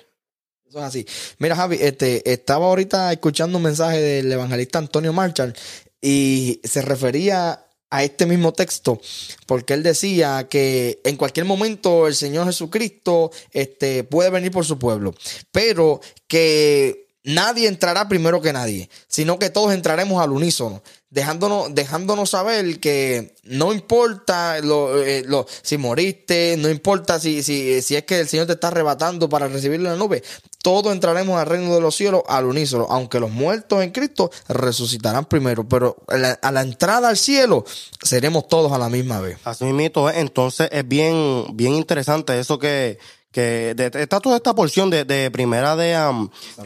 Eso 0.69 0.81
es 0.81 0.85
así. 0.85 1.07
Mira, 1.39 1.57
Javi, 1.57 1.79
este, 1.81 2.31
estaba 2.31 2.67
ahorita 2.67 3.11
escuchando 3.15 3.57
un 3.57 3.65
mensaje 3.65 3.99
del 3.99 4.31
evangelista 4.31 4.79
Antonio 4.79 5.15
Marshall 5.15 5.55
y 6.03 6.61
se 6.63 6.83
refería 6.83 7.67
a 7.89 8.05
este 8.05 8.27
mismo 8.27 8.53
texto, 8.53 9.01
porque 9.47 9.73
él 9.73 9.83
decía 9.83 10.49
que 10.51 11.01
en 11.05 11.17
cualquier 11.17 11.47
momento 11.47 12.07
el 12.07 12.15
Señor 12.15 12.45
Jesucristo 12.45 13.31
este, 13.53 14.05
puede 14.05 14.29
venir 14.29 14.51
por 14.51 14.67
su 14.67 14.79
pueblo, 14.79 15.15
pero 15.51 16.03
que 16.29 17.02
nadie 17.25 17.69
entrará 17.69 18.09
primero 18.09 18.41
que 18.41 18.53
nadie, 18.53 18.91
sino 19.09 19.39
que 19.39 19.51
todos 19.51 19.73
entraremos 19.73 20.23
al 20.23 20.33
unísono, 20.33 20.83
dejándonos, 21.11 21.75
dejándonos 21.75 22.31
saber 22.31 22.81
que 22.81 23.35
no 23.45 23.73
importa 23.73 24.59
lo, 24.61 25.03
eh, 25.03 25.23
lo- 25.27 25.47
si 25.63 25.77
moriste, 25.79 26.57
no 26.59 26.69
importa 26.69 27.21
si, 27.21 27.43
si, 27.43 27.81
si 27.83 27.97
es 27.97 28.05
que 28.05 28.21
el 28.21 28.29
Señor 28.29 28.47
te 28.47 28.55
está 28.55 28.69
arrebatando 28.69 29.29
para 29.29 29.47
recibirle 29.49 29.89
la 29.91 29.97
nube, 29.97 30.23
todos 30.63 30.93
entraremos 30.93 31.39
al 31.41 31.47
reino 31.47 31.75
de 31.75 31.81
los 31.81 31.95
cielos 31.97 32.23
al 32.29 32.45
unísono, 32.47 32.87
aunque 32.89 33.21
los 33.21 33.31
muertos 33.31 33.83
en 33.83 33.91
Cristo 33.91 34.31
resucitarán 34.49 35.25
primero, 35.27 35.69
pero 35.69 35.97
a 36.09 36.17
la, 36.17 36.31
a 36.33 36.51
la 36.53 36.63
entrada 36.63 37.09
al 37.09 37.17
cielo 37.17 37.65
seremos 38.03 38.49
todos 38.49 38.73
a 38.73 38.79
la 38.79 38.89
misma 38.89 39.21
vez. 39.21 39.39
Así 39.45 39.65
mismito 39.65 40.09
es. 40.09 40.17
Entonces, 40.17 40.69
es 40.73 40.87
bien, 40.87 41.47
bien 41.55 41.75
interesante 41.75 42.39
eso 42.39 42.59
que, 42.59 42.99
que 43.33 43.75
de- 43.75 43.91
está 44.03 44.21
toda 44.21 44.37
esta 44.37 44.55
porción 44.55 44.91
de, 44.91 45.05
de 45.05 45.31
primera 45.31 45.75
de, 45.75 45.89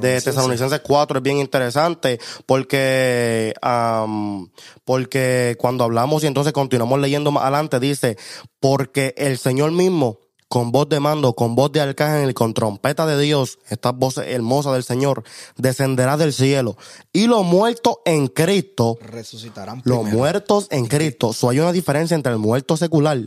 de 0.00 0.20
Tesalonicenses 0.20 0.80
4 0.80 1.18
es 1.18 1.22
bien 1.22 1.38
interesante 1.38 2.18
porque, 2.44 3.54
porque 4.84 5.56
cuando 5.58 5.84
hablamos 5.84 6.24
y 6.24 6.26
entonces 6.26 6.52
continuamos 6.52 7.00
leyendo 7.00 7.30
más 7.30 7.44
adelante 7.44 7.80
dice, 7.80 8.16
porque 8.60 9.14
el 9.16 9.38
Señor 9.38 9.72
mismo 9.72 10.18
con 10.48 10.70
voz 10.72 10.88
de 10.88 11.00
mando, 11.00 11.32
con 11.34 11.54
voz 11.54 11.72
de 11.72 11.80
arcángel 11.80 12.30
y 12.30 12.34
con 12.34 12.54
trompeta 12.54 13.04
de 13.06 13.20
Dios, 13.20 13.58
esta 13.68 13.90
voz 13.92 14.18
hermosa 14.18 14.72
del 14.72 14.84
Señor, 14.84 15.24
descenderá 15.56 16.16
del 16.16 16.32
cielo. 16.32 16.76
Y 17.12 17.26
los 17.26 17.44
muertos 17.44 17.96
en 18.04 18.28
Cristo, 18.28 18.98
Resucitarán 19.00 19.82
los 19.84 19.98
primero. 20.00 20.18
muertos 20.18 20.68
en 20.70 20.86
Cristo. 20.86 21.32
So, 21.32 21.50
hay 21.50 21.58
una 21.58 21.72
diferencia 21.72 22.14
entre 22.14 22.32
el 22.32 22.38
muerto 22.38 22.76
secular 22.76 23.18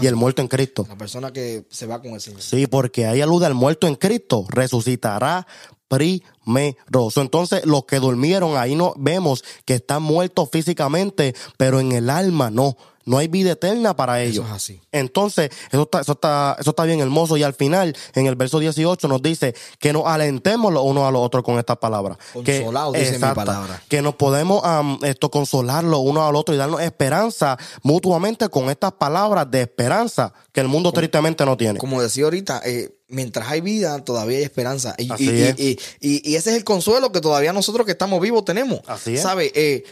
y 0.00 0.06
el 0.06 0.16
muerto 0.16 0.40
en 0.42 0.48
Cristo. 0.48 0.86
La 0.88 0.96
persona 0.96 1.32
que 1.32 1.64
se 1.70 1.86
va 1.86 2.00
con 2.00 2.12
el 2.12 2.20
Señor. 2.20 2.42
Sí, 2.42 2.66
porque 2.66 3.06
ahí 3.06 3.20
alude 3.22 3.46
al 3.46 3.54
muerto 3.54 3.86
en 3.86 3.96
Cristo, 3.96 4.46
resucitará 4.48 5.46
primero. 5.88 7.10
So, 7.10 7.20
Entonces, 7.22 7.64
los 7.64 7.84
que 7.84 7.98
durmieron, 7.98 8.56
ahí 8.56 8.74
no 8.76 8.94
vemos 8.96 9.42
que 9.64 9.74
están 9.74 10.02
muertos 10.02 10.48
físicamente, 10.52 11.34
pero 11.56 11.80
en 11.80 11.92
el 11.92 12.10
alma 12.10 12.50
no. 12.50 12.76
No 13.08 13.18
hay 13.18 13.28
vida 13.28 13.52
eterna 13.52 13.96
para 13.96 14.22
ellos. 14.22 14.44
es 14.46 14.52
así. 14.52 14.80
Entonces, 14.92 15.50
eso 15.72 15.82
está, 15.82 16.00
eso 16.00 16.12
está, 16.12 16.56
eso 16.60 16.70
está 16.70 16.84
bien 16.84 17.00
hermoso. 17.00 17.36
Y 17.36 17.42
al 17.42 17.54
final, 17.54 17.96
en 18.14 18.26
el 18.26 18.36
verso 18.36 18.58
18, 18.58 19.08
nos 19.08 19.22
dice 19.22 19.54
que 19.78 19.92
nos 19.92 20.06
alentemos 20.06 20.72
los 20.72 20.82
unos 20.84 21.04
a 21.04 21.10
los 21.10 21.22
otros 21.22 21.42
con 21.42 21.58
estas 21.58 21.78
palabras. 21.78 22.18
Consolados, 22.32 22.94
dice 22.94 23.10
mi 23.10 23.14
Exacta. 23.16 23.34
palabra. 23.34 23.82
Que 23.88 24.02
nos 24.02 24.14
podemos 24.14 24.62
esto 25.02 25.30
consolar 25.30 25.84
los 25.84 26.00
unos 26.00 26.28
al 26.28 26.36
otro 26.36 26.54
y 26.54 26.58
darnos 26.58 26.80
esperanza 26.82 27.56
mutuamente 27.82 28.48
con 28.48 28.68
estas 28.70 28.92
palabras 28.92 29.50
de 29.50 29.62
esperanza 29.62 30.32
que 30.52 30.60
el 30.60 30.68
mundo 30.68 30.92
tristemente 30.92 31.44
no 31.44 31.56
tiene. 31.56 31.78
Como 31.78 32.02
decía 32.02 32.24
ahorita, 32.24 32.60
eh, 32.64 32.94
mientras 33.08 33.48
hay 33.48 33.60
vida, 33.62 34.04
todavía 34.04 34.38
hay 34.38 34.44
esperanza. 34.44 34.94
Y, 34.98 35.10
Así 35.10 35.24
y- 35.30 35.42
es. 35.42 35.58
y- 35.58 35.78
y- 36.00 36.30
y 36.32 36.36
ese 36.36 36.50
es 36.50 36.56
el 36.56 36.64
consuelo 36.64 37.10
que 37.12 37.20
todavía 37.20 37.52
nosotros 37.52 37.86
que 37.86 37.92
estamos 37.92 38.20
vivos 38.20 38.44
tenemos. 38.44 38.80
Así 38.86 39.14
es. 39.14 39.22
¿Sabe? 39.22 39.50
Eh, 39.54 39.84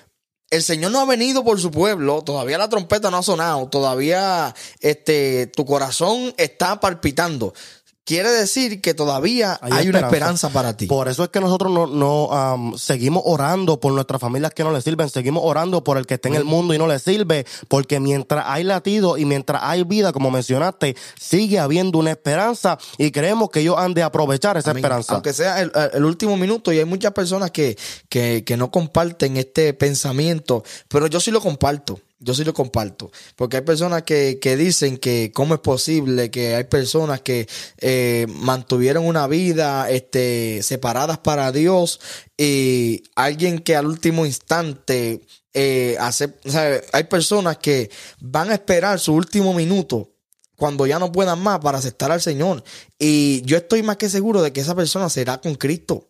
el 0.51 0.63
Señor 0.63 0.93
no 0.93 1.01
ha 1.01 1.07
venido 1.07 1.45
por 1.45 1.61
su 1.61 1.71
pueblo, 1.71 2.23
todavía 2.23 2.59
la 2.59 2.69
trompeta 2.69 3.11
no 3.11 3.19
ha 3.19 3.23
sonado, 3.23 3.69
todavía 3.69 4.55
este, 4.81 5.49
tu 5.49 5.65
corazón 5.67 6.35
está 6.37 6.81
palpitando. 6.81 7.53
Quiere 8.07 8.31
decir 8.31 8.81
que 8.81 8.95
todavía 8.95 9.59
hay, 9.61 9.89
una 9.89 9.99
esperanza 9.99 10.51
para 10.51 10.77
ti. 10.77 10.87
Por 10.87 11.09
eso 11.09 11.25
es 11.25 11.31
que 11.31 11.41
nosotros 11.41 11.73
no, 11.73 11.89
no 11.89 12.33
am, 12.33 12.79
seguimos 12.79 13.25
orando 13.27 13.81
por 13.81 13.93
nuestras 13.93 14.21
familias 14.21 14.53
que 14.55 14.63
no 14.63 14.71
le 14.71 14.81
sirven, 14.81 15.11
seguimos 15.11 15.43
orando 15.45 15.83
por 15.83 15.99
el 15.99 16.07
que 16.07 16.15
está 16.15 16.29
en 16.29 16.37
el 16.37 16.45
mundo 16.45 16.73
y 16.73 16.79
no 16.79 16.87
le 16.87 17.01
sirve, 17.01 17.45
porque 17.67 17.99
mientras 17.99 18.45
hay 18.47 18.63
latido 18.63 19.19
y 19.19 19.25
mientras 19.25 19.61
hay 19.65 19.83
vida, 19.83 20.13
como 20.13 20.31
mencionaste, 20.31 20.95
sigue 21.19 21.59
habiendo 21.59 21.99
una 21.99 22.13
esperanza 22.13 22.79
y 22.97 23.11
creemos 23.11 23.51
que 23.51 23.59
ellos 23.59 23.75
han 23.77 23.93
de 23.93 24.05
aprovechar 24.05 24.57
esa 24.57 24.71
Amén. 24.71 24.85
esperanza. 24.85 25.15
Aunque 25.15 25.33
sea 25.33 25.61
el, 25.61 25.73
el 25.93 26.05
último 26.05 26.37
minuto 26.37 26.73
y 26.73 26.79
hay 26.79 26.85
muchas 26.85 27.11
personas 27.11 27.51
que, 27.51 27.77
que, 28.09 28.45
que 28.45 28.57
no 28.57 28.71
comparten 28.71 29.37
este 29.37 29.75
pensamiento, 29.75 30.63
pero 30.87 31.09
yo 31.09 31.19
sí 31.19 31.33
lo 31.33 31.41
comparto. 31.41 31.99
Yo 32.19 32.35
sí 32.35 32.45
lo 32.45 32.55
comparto. 32.55 33.11
Porque 33.35 33.59
hay 33.59 33.63
personas 33.63 34.03
que, 34.03 34.39
que 34.41 34.57
dicen 34.57 34.97
que 34.97 35.33
cómo 35.35 35.55
es 35.55 35.61
posible 35.61 36.31
que 36.31 36.55
hay 36.55 36.65
personas 36.65 37.21
que 37.21 37.47
eh, 37.79 38.27
mantuvieron 38.29 39.07
una 39.07 39.27
vida 39.27 39.91
este, 39.91 40.63
separadas 40.63 41.19
para 41.19 41.53
Dios 41.53 42.01
y 42.37 43.03
alguien 43.15 43.59
que 43.59 43.77
al 43.77 43.87
último 43.87 44.25
instante 44.25 45.21
eh, 45.53 45.97
hace, 46.01 46.35
hay 46.93 47.05
personas 47.05 47.59
que 47.59 47.91
van 48.21 48.51
a 48.51 48.55
esperar 48.55 48.99
su 48.99 49.15
último 49.15 49.55
minuto 49.55 50.13
cuando 50.57 50.87
ya 50.87 50.99
no 50.99 51.13
puedan 51.13 51.41
más 51.41 51.61
para 51.61 51.79
aceptar 51.79 52.11
al 52.11 52.21
Señor. 52.21 52.65
Y 52.99 53.43
yo 53.43 53.57
estoy 53.59 53.83
más 53.83 53.99
que 53.99 54.09
seguro 54.09 54.43
de 54.43 54.53
que 54.53 54.61
esa 54.61 54.75
persona 54.75 55.09
será 55.09 55.41
con 55.41 55.55
Cristo. 55.55 56.09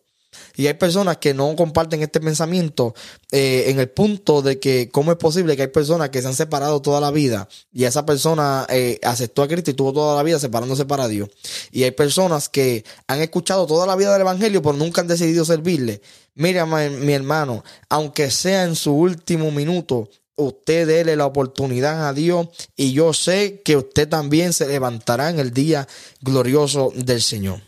Y 0.55 0.67
hay 0.67 0.73
personas 0.73 1.17
que 1.17 1.33
no 1.33 1.55
comparten 1.55 2.01
este 2.01 2.19
pensamiento 2.19 2.93
eh, 3.31 3.65
en 3.67 3.79
el 3.79 3.89
punto 3.89 4.41
de 4.41 4.59
que 4.59 4.89
cómo 4.89 5.11
es 5.11 5.17
posible 5.17 5.55
que 5.55 5.63
hay 5.63 5.67
personas 5.67 6.09
que 6.09 6.21
se 6.21 6.27
han 6.27 6.33
separado 6.33 6.81
toda 6.81 6.99
la 6.99 7.11
vida 7.11 7.47
y 7.71 7.85
esa 7.85 8.05
persona 8.05 8.65
eh, 8.69 8.99
aceptó 9.03 9.43
a 9.43 9.47
Cristo 9.47 9.71
y 9.71 9.73
tuvo 9.73 9.93
toda 9.93 10.15
la 10.15 10.23
vida 10.23 10.39
separándose 10.39 10.85
para 10.85 11.07
Dios. 11.07 11.29
Y 11.71 11.83
hay 11.83 11.91
personas 11.91 12.49
que 12.49 12.83
han 13.07 13.21
escuchado 13.21 13.67
toda 13.67 13.85
la 13.85 13.95
vida 13.95 14.11
del 14.11 14.21
Evangelio 14.21 14.61
pero 14.61 14.75
nunca 14.75 15.01
han 15.01 15.07
decidido 15.07 15.45
servirle. 15.45 16.01
Mira, 16.35 16.65
mi, 16.65 16.89
mi 16.89 17.13
hermano, 17.13 17.63
aunque 17.89 18.31
sea 18.31 18.63
en 18.63 18.75
su 18.75 18.93
último 18.93 19.51
minuto, 19.51 20.09
usted 20.35 20.87
dele 20.87 21.15
la 21.15 21.25
oportunidad 21.25 22.07
a 22.07 22.13
Dios 22.13 22.47
y 22.75 22.93
yo 22.93 23.13
sé 23.13 23.61
que 23.65 23.75
usted 23.75 24.07
también 24.07 24.53
se 24.53 24.67
levantará 24.67 25.29
en 25.29 25.39
el 25.39 25.51
día 25.51 25.87
glorioso 26.21 26.91
del 26.95 27.21
Señor. 27.21 27.66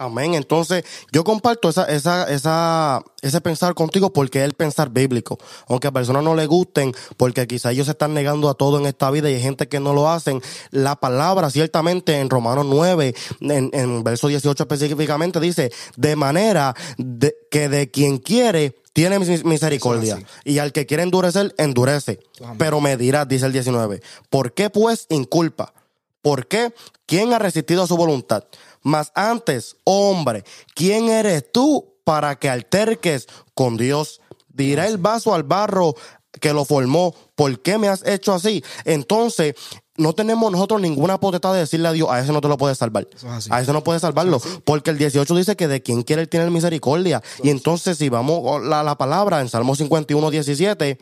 Amén. 0.00 0.34
Entonces, 0.34 0.84
yo 1.12 1.24
comparto 1.24 1.68
esa, 1.68 1.84
esa, 1.86 2.24
esa, 2.32 3.02
ese 3.20 3.40
pensar 3.40 3.74
contigo 3.74 4.12
porque 4.12 4.38
es 4.38 4.44
el 4.44 4.54
pensar 4.54 4.90
bíblico. 4.90 5.38
Aunque 5.66 5.88
a 5.88 5.90
personas 5.90 6.22
no 6.22 6.36
les 6.36 6.46
gusten, 6.46 6.94
porque 7.16 7.46
quizá 7.48 7.72
ellos 7.72 7.86
se 7.86 7.90
están 7.92 8.14
negando 8.14 8.48
a 8.48 8.54
todo 8.54 8.78
en 8.78 8.86
esta 8.86 9.10
vida 9.10 9.28
y 9.28 9.34
hay 9.34 9.40
gente 9.42 9.66
que 9.68 9.80
no 9.80 9.92
lo 9.92 10.08
hacen. 10.08 10.40
La 10.70 10.94
palabra, 10.96 11.50
ciertamente, 11.50 12.20
en 12.20 12.30
Romanos 12.30 12.64
9, 12.68 13.14
en, 13.40 13.70
en 13.72 14.04
verso 14.04 14.28
18 14.28 14.62
específicamente, 14.62 15.40
dice, 15.40 15.72
de 15.96 16.14
manera 16.14 16.74
de- 16.96 17.34
que 17.50 17.68
de 17.68 17.90
quien 17.90 18.18
quiere, 18.18 18.76
tiene 18.92 19.18
mis- 19.18 19.44
misericordia. 19.44 20.18
Y 20.44 20.58
al 20.58 20.72
que 20.72 20.86
quiere 20.86 21.02
endurecer, 21.02 21.52
endurece. 21.58 22.20
Amén. 22.40 22.56
Pero 22.58 22.80
me 22.80 22.96
dirás, 22.96 23.26
dice 23.26 23.46
el 23.46 23.52
19, 23.52 24.00
¿por 24.30 24.54
qué 24.54 24.70
pues 24.70 25.06
inculpa? 25.08 25.74
¿Por 26.22 26.46
qué? 26.46 26.72
¿Quién 27.06 27.32
ha 27.32 27.38
resistido 27.38 27.82
a 27.84 27.86
su 27.86 27.96
voluntad? 27.96 28.44
Mas 28.82 29.12
antes, 29.14 29.76
hombre, 29.84 30.44
¿quién 30.74 31.08
eres 31.08 31.50
tú 31.52 31.96
para 32.04 32.38
que 32.38 32.48
alterques 32.48 33.26
con 33.54 33.76
Dios? 33.76 34.20
Dirá 34.48 34.86
el 34.86 34.98
vaso 34.98 35.34
al 35.34 35.42
barro 35.42 35.94
que 36.40 36.52
lo 36.52 36.64
formó, 36.64 37.14
¿por 37.34 37.60
qué 37.60 37.78
me 37.78 37.88
has 37.88 38.06
hecho 38.06 38.32
así? 38.32 38.62
Entonces, 38.84 39.54
no 39.96 40.12
tenemos 40.12 40.50
nosotros 40.52 40.80
ninguna 40.80 41.18
potestad 41.18 41.52
de 41.52 41.60
decirle 41.60 41.88
a 41.88 41.92
Dios, 41.92 42.08
a 42.10 42.20
ese 42.20 42.32
no 42.32 42.40
te 42.40 42.48
lo 42.48 42.56
puedes 42.56 42.78
salvar. 42.78 43.08
Es. 43.12 43.50
A 43.50 43.60
ese 43.60 43.72
no 43.72 43.82
puedes 43.82 44.02
salvarlo. 44.02 44.40
Porque 44.64 44.90
el 44.90 44.98
18 44.98 45.34
dice 45.34 45.56
que 45.56 45.68
de 45.68 45.82
quien 45.82 46.02
quiere 46.02 46.22
él 46.22 46.28
tiene 46.28 46.48
misericordia. 46.50 47.22
Y 47.42 47.50
entonces, 47.50 47.98
si 47.98 48.08
vamos 48.08 48.42
a 48.46 48.64
la, 48.64 48.82
la 48.82 48.96
palabra 48.96 49.40
en 49.40 49.48
Salmo 49.48 49.74
51, 49.74 50.30
17, 50.30 50.98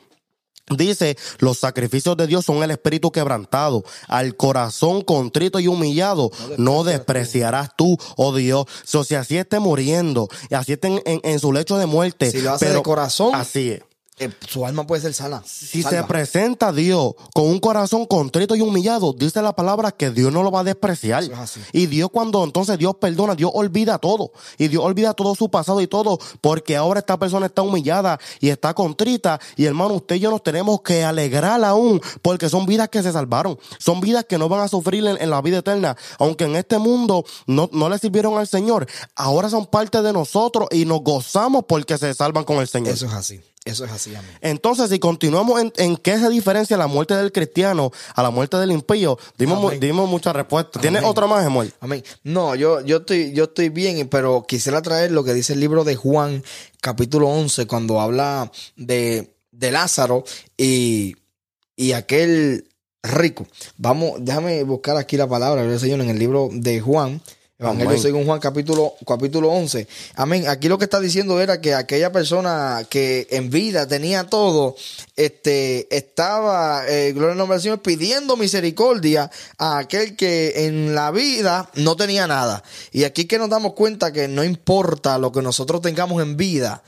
Dice, 0.70 1.16
los 1.38 1.58
sacrificios 1.58 2.16
de 2.16 2.26
Dios 2.26 2.44
son 2.44 2.62
el 2.62 2.72
espíritu 2.72 3.12
quebrantado, 3.12 3.84
al 4.08 4.34
corazón 4.36 5.02
contrito 5.02 5.60
y 5.60 5.68
humillado, 5.68 6.30
no 6.58 6.82
despreciarás 6.82 7.70
tú, 7.76 7.96
oh 8.16 8.34
Dios. 8.34 8.66
So, 8.84 9.04
si 9.04 9.14
así 9.14 9.36
esté 9.36 9.60
muriendo, 9.60 10.28
así 10.50 10.72
esté 10.72 10.88
en, 10.88 11.02
en- 11.06 11.20
en 11.22 11.38
su 11.38 11.52
lecho 11.52 11.78
de 11.78 11.86
muerte, 11.86 12.30
Si 12.32 12.40
lo 12.40 12.52
hace 12.52 12.66
de 12.78 12.82
corazón, 12.82 13.34
así 13.34 13.70
es. 13.70 13.82
Eh, 14.18 14.32
su 14.48 14.64
alma 14.64 14.86
puede 14.86 15.02
ser 15.02 15.12
sana. 15.12 15.42
Si 15.44 15.82
salva. 15.82 15.98
se 15.98 16.04
presenta 16.04 16.68
a 16.68 16.72
Dios 16.72 17.14
con 17.34 17.44
un 17.48 17.60
corazón 17.60 18.06
contrito 18.06 18.56
y 18.56 18.62
humillado, 18.62 19.12
dice 19.12 19.42
la 19.42 19.54
palabra 19.54 19.92
que 19.92 20.10
Dios 20.10 20.32
no 20.32 20.42
lo 20.42 20.50
va 20.50 20.60
a 20.60 20.64
despreciar. 20.64 21.22
Es 21.22 21.32
así. 21.32 21.60
Y 21.74 21.84
Dios 21.84 22.08
cuando 22.10 22.42
entonces 22.42 22.78
Dios 22.78 22.94
perdona, 22.98 23.34
Dios 23.34 23.50
olvida 23.52 23.98
todo. 23.98 24.32
Y 24.56 24.68
Dios 24.68 24.82
olvida 24.82 25.12
todo 25.12 25.34
su 25.34 25.50
pasado 25.50 25.82
y 25.82 25.86
todo, 25.86 26.18
porque 26.40 26.76
ahora 26.76 27.00
esta 27.00 27.18
persona 27.18 27.44
está 27.44 27.60
humillada 27.60 28.18
y 28.40 28.48
está 28.48 28.72
contrita. 28.72 29.38
Y 29.54 29.66
hermano, 29.66 29.94
usted 29.94 30.14
y 30.14 30.20
yo 30.20 30.30
nos 30.30 30.42
tenemos 30.42 30.80
que 30.80 31.04
alegrar 31.04 31.62
aún, 31.62 32.00
porque 32.22 32.48
son 32.48 32.64
vidas 32.64 32.88
que 32.88 33.02
se 33.02 33.12
salvaron. 33.12 33.58
Son 33.78 34.00
vidas 34.00 34.24
que 34.24 34.38
no 34.38 34.48
van 34.48 34.60
a 34.60 34.68
sufrir 34.68 35.06
en, 35.06 35.20
en 35.20 35.28
la 35.28 35.42
vida 35.42 35.58
eterna. 35.58 35.94
Aunque 36.18 36.44
en 36.44 36.56
este 36.56 36.78
mundo 36.78 37.26
no, 37.46 37.68
no 37.70 37.90
le 37.90 37.98
sirvieron 37.98 38.38
al 38.38 38.46
Señor, 38.46 38.86
ahora 39.14 39.50
son 39.50 39.66
parte 39.66 40.00
de 40.00 40.14
nosotros 40.14 40.68
y 40.70 40.86
nos 40.86 41.02
gozamos 41.02 41.66
porque 41.68 41.98
se 41.98 42.14
salvan 42.14 42.44
con 42.44 42.60
el 42.60 42.68
Señor. 42.68 42.94
Eso 42.94 43.04
es 43.04 43.12
así. 43.12 43.42
Eso 43.66 43.84
es 43.84 43.90
así, 43.90 44.14
amén. 44.14 44.30
Entonces, 44.40 44.88
si 44.90 44.98
continuamos 44.98 45.60
en, 45.60 45.72
en 45.76 45.96
qué 45.96 46.18
se 46.18 46.30
diferencia 46.30 46.76
la 46.76 46.86
muerte 46.86 47.14
del 47.14 47.32
cristiano 47.32 47.90
a 48.14 48.22
la 48.22 48.30
muerte 48.30 48.56
del 48.56 48.70
impío, 48.70 49.18
dimos, 49.36 49.60
mu- 49.60 49.70
dimos 49.70 50.08
muchas 50.08 50.34
respuestas. 50.34 50.80
¿Tienes 50.80 51.00
Amén. 51.00 51.10
otra 51.10 51.26
más, 51.26 51.44
Emol? 51.44 51.72
Amén. 51.80 52.02
No, 52.22 52.54
yo, 52.54 52.80
yo, 52.82 52.98
estoy, 52.98 53.32
yo 53.32 53.44
estoy 53.44 53.68
bien, 53.68 54.08
pero 54.08 54.44
quisiera 54.46 54.80
traer 54.82 55.10
lo 55.10 55.24
que 55.24 55.34
dice 55.34 55.52
el 55.52 55.60
libro 55.60 55.82
de 55.84 55.96
Juan, 55.96 56.42
capítulo 56.80 57.28
11, 57.28 57.66
cuando 57.66 58.00
habla 58.00 58.50
de, 58.76 59.34
de 59.50 59.70
Lázaro 59.72 60.24
y, 60.56 61.16
y 61.74 61.90
aquel 61.92 62.68
rico. 63.02 63.46
Vamos, 63.78 64.12
déjame 64.20 64.62
buscar 64.62 64.96
aquí 64.96 65.16
la 65.16 65.26
palabra, 65.28 65.62
en 65.64 66.00
el 66.10 66.18
libro 66.18 66.48
de 66.52 66.80
Juan. 66.80 67.20
Evangelio 67.58 67.88
Amén. 67.88 68.02
según 68.02 68.26
Juan 68.26 68.38
capítulo, 68.38 68.94
capítulo 69.06 69.48
11. 69.48 69.88
Amén. 70.16 70.46
Aquí 70.46 70.68
lo 70.68 70.76
que 70.76 70.84
está 70.84 71.00
diciendo 71.00 71.40
era 71.40 71.58
que 71.58 71.74
aquella 71.74 72.12
persona 72.12 72.86
que 72.90 73.26
en 73.30 73.48
vida 73.48 73.88
tenía 73.88 74.24
todo, 74.24 74.76
este, 75.16 75.88
estaba, 75.96 76.86
eh, 76.86 77.12
gloria 77.12 77.32
al 77.32 77.38
nombre 77.38 77.56
del 77.56 77.62
Señor, 77.62 77.80
pidiendo 77.80 78.36
misericordia 78.36 79.30
a 79.56 79.78
aquel 79.78 80.16
que 80.16 80.66
en 80.66 80.94
la 80.94 81.10
vida 81.10 81.70
no 81.76 81.96
tenía 81.96 82.26
nada. 82.26 82.62
Y 82.92 83.04
aquí 83.04 83.24
que 83.24 83.38
nos 83.38 83.48
damos 83.48 83.72
cuenta 83.72 84.12
que 84.12 84.28
no 84.28 84.44
importa 84.44 85.16
lo 85.16 85.32
que 85.32 85.40
nosotros 85.40 85.80
tengamos 85.80 86.22
en 86.22 86.36
vida, 86.36 86.82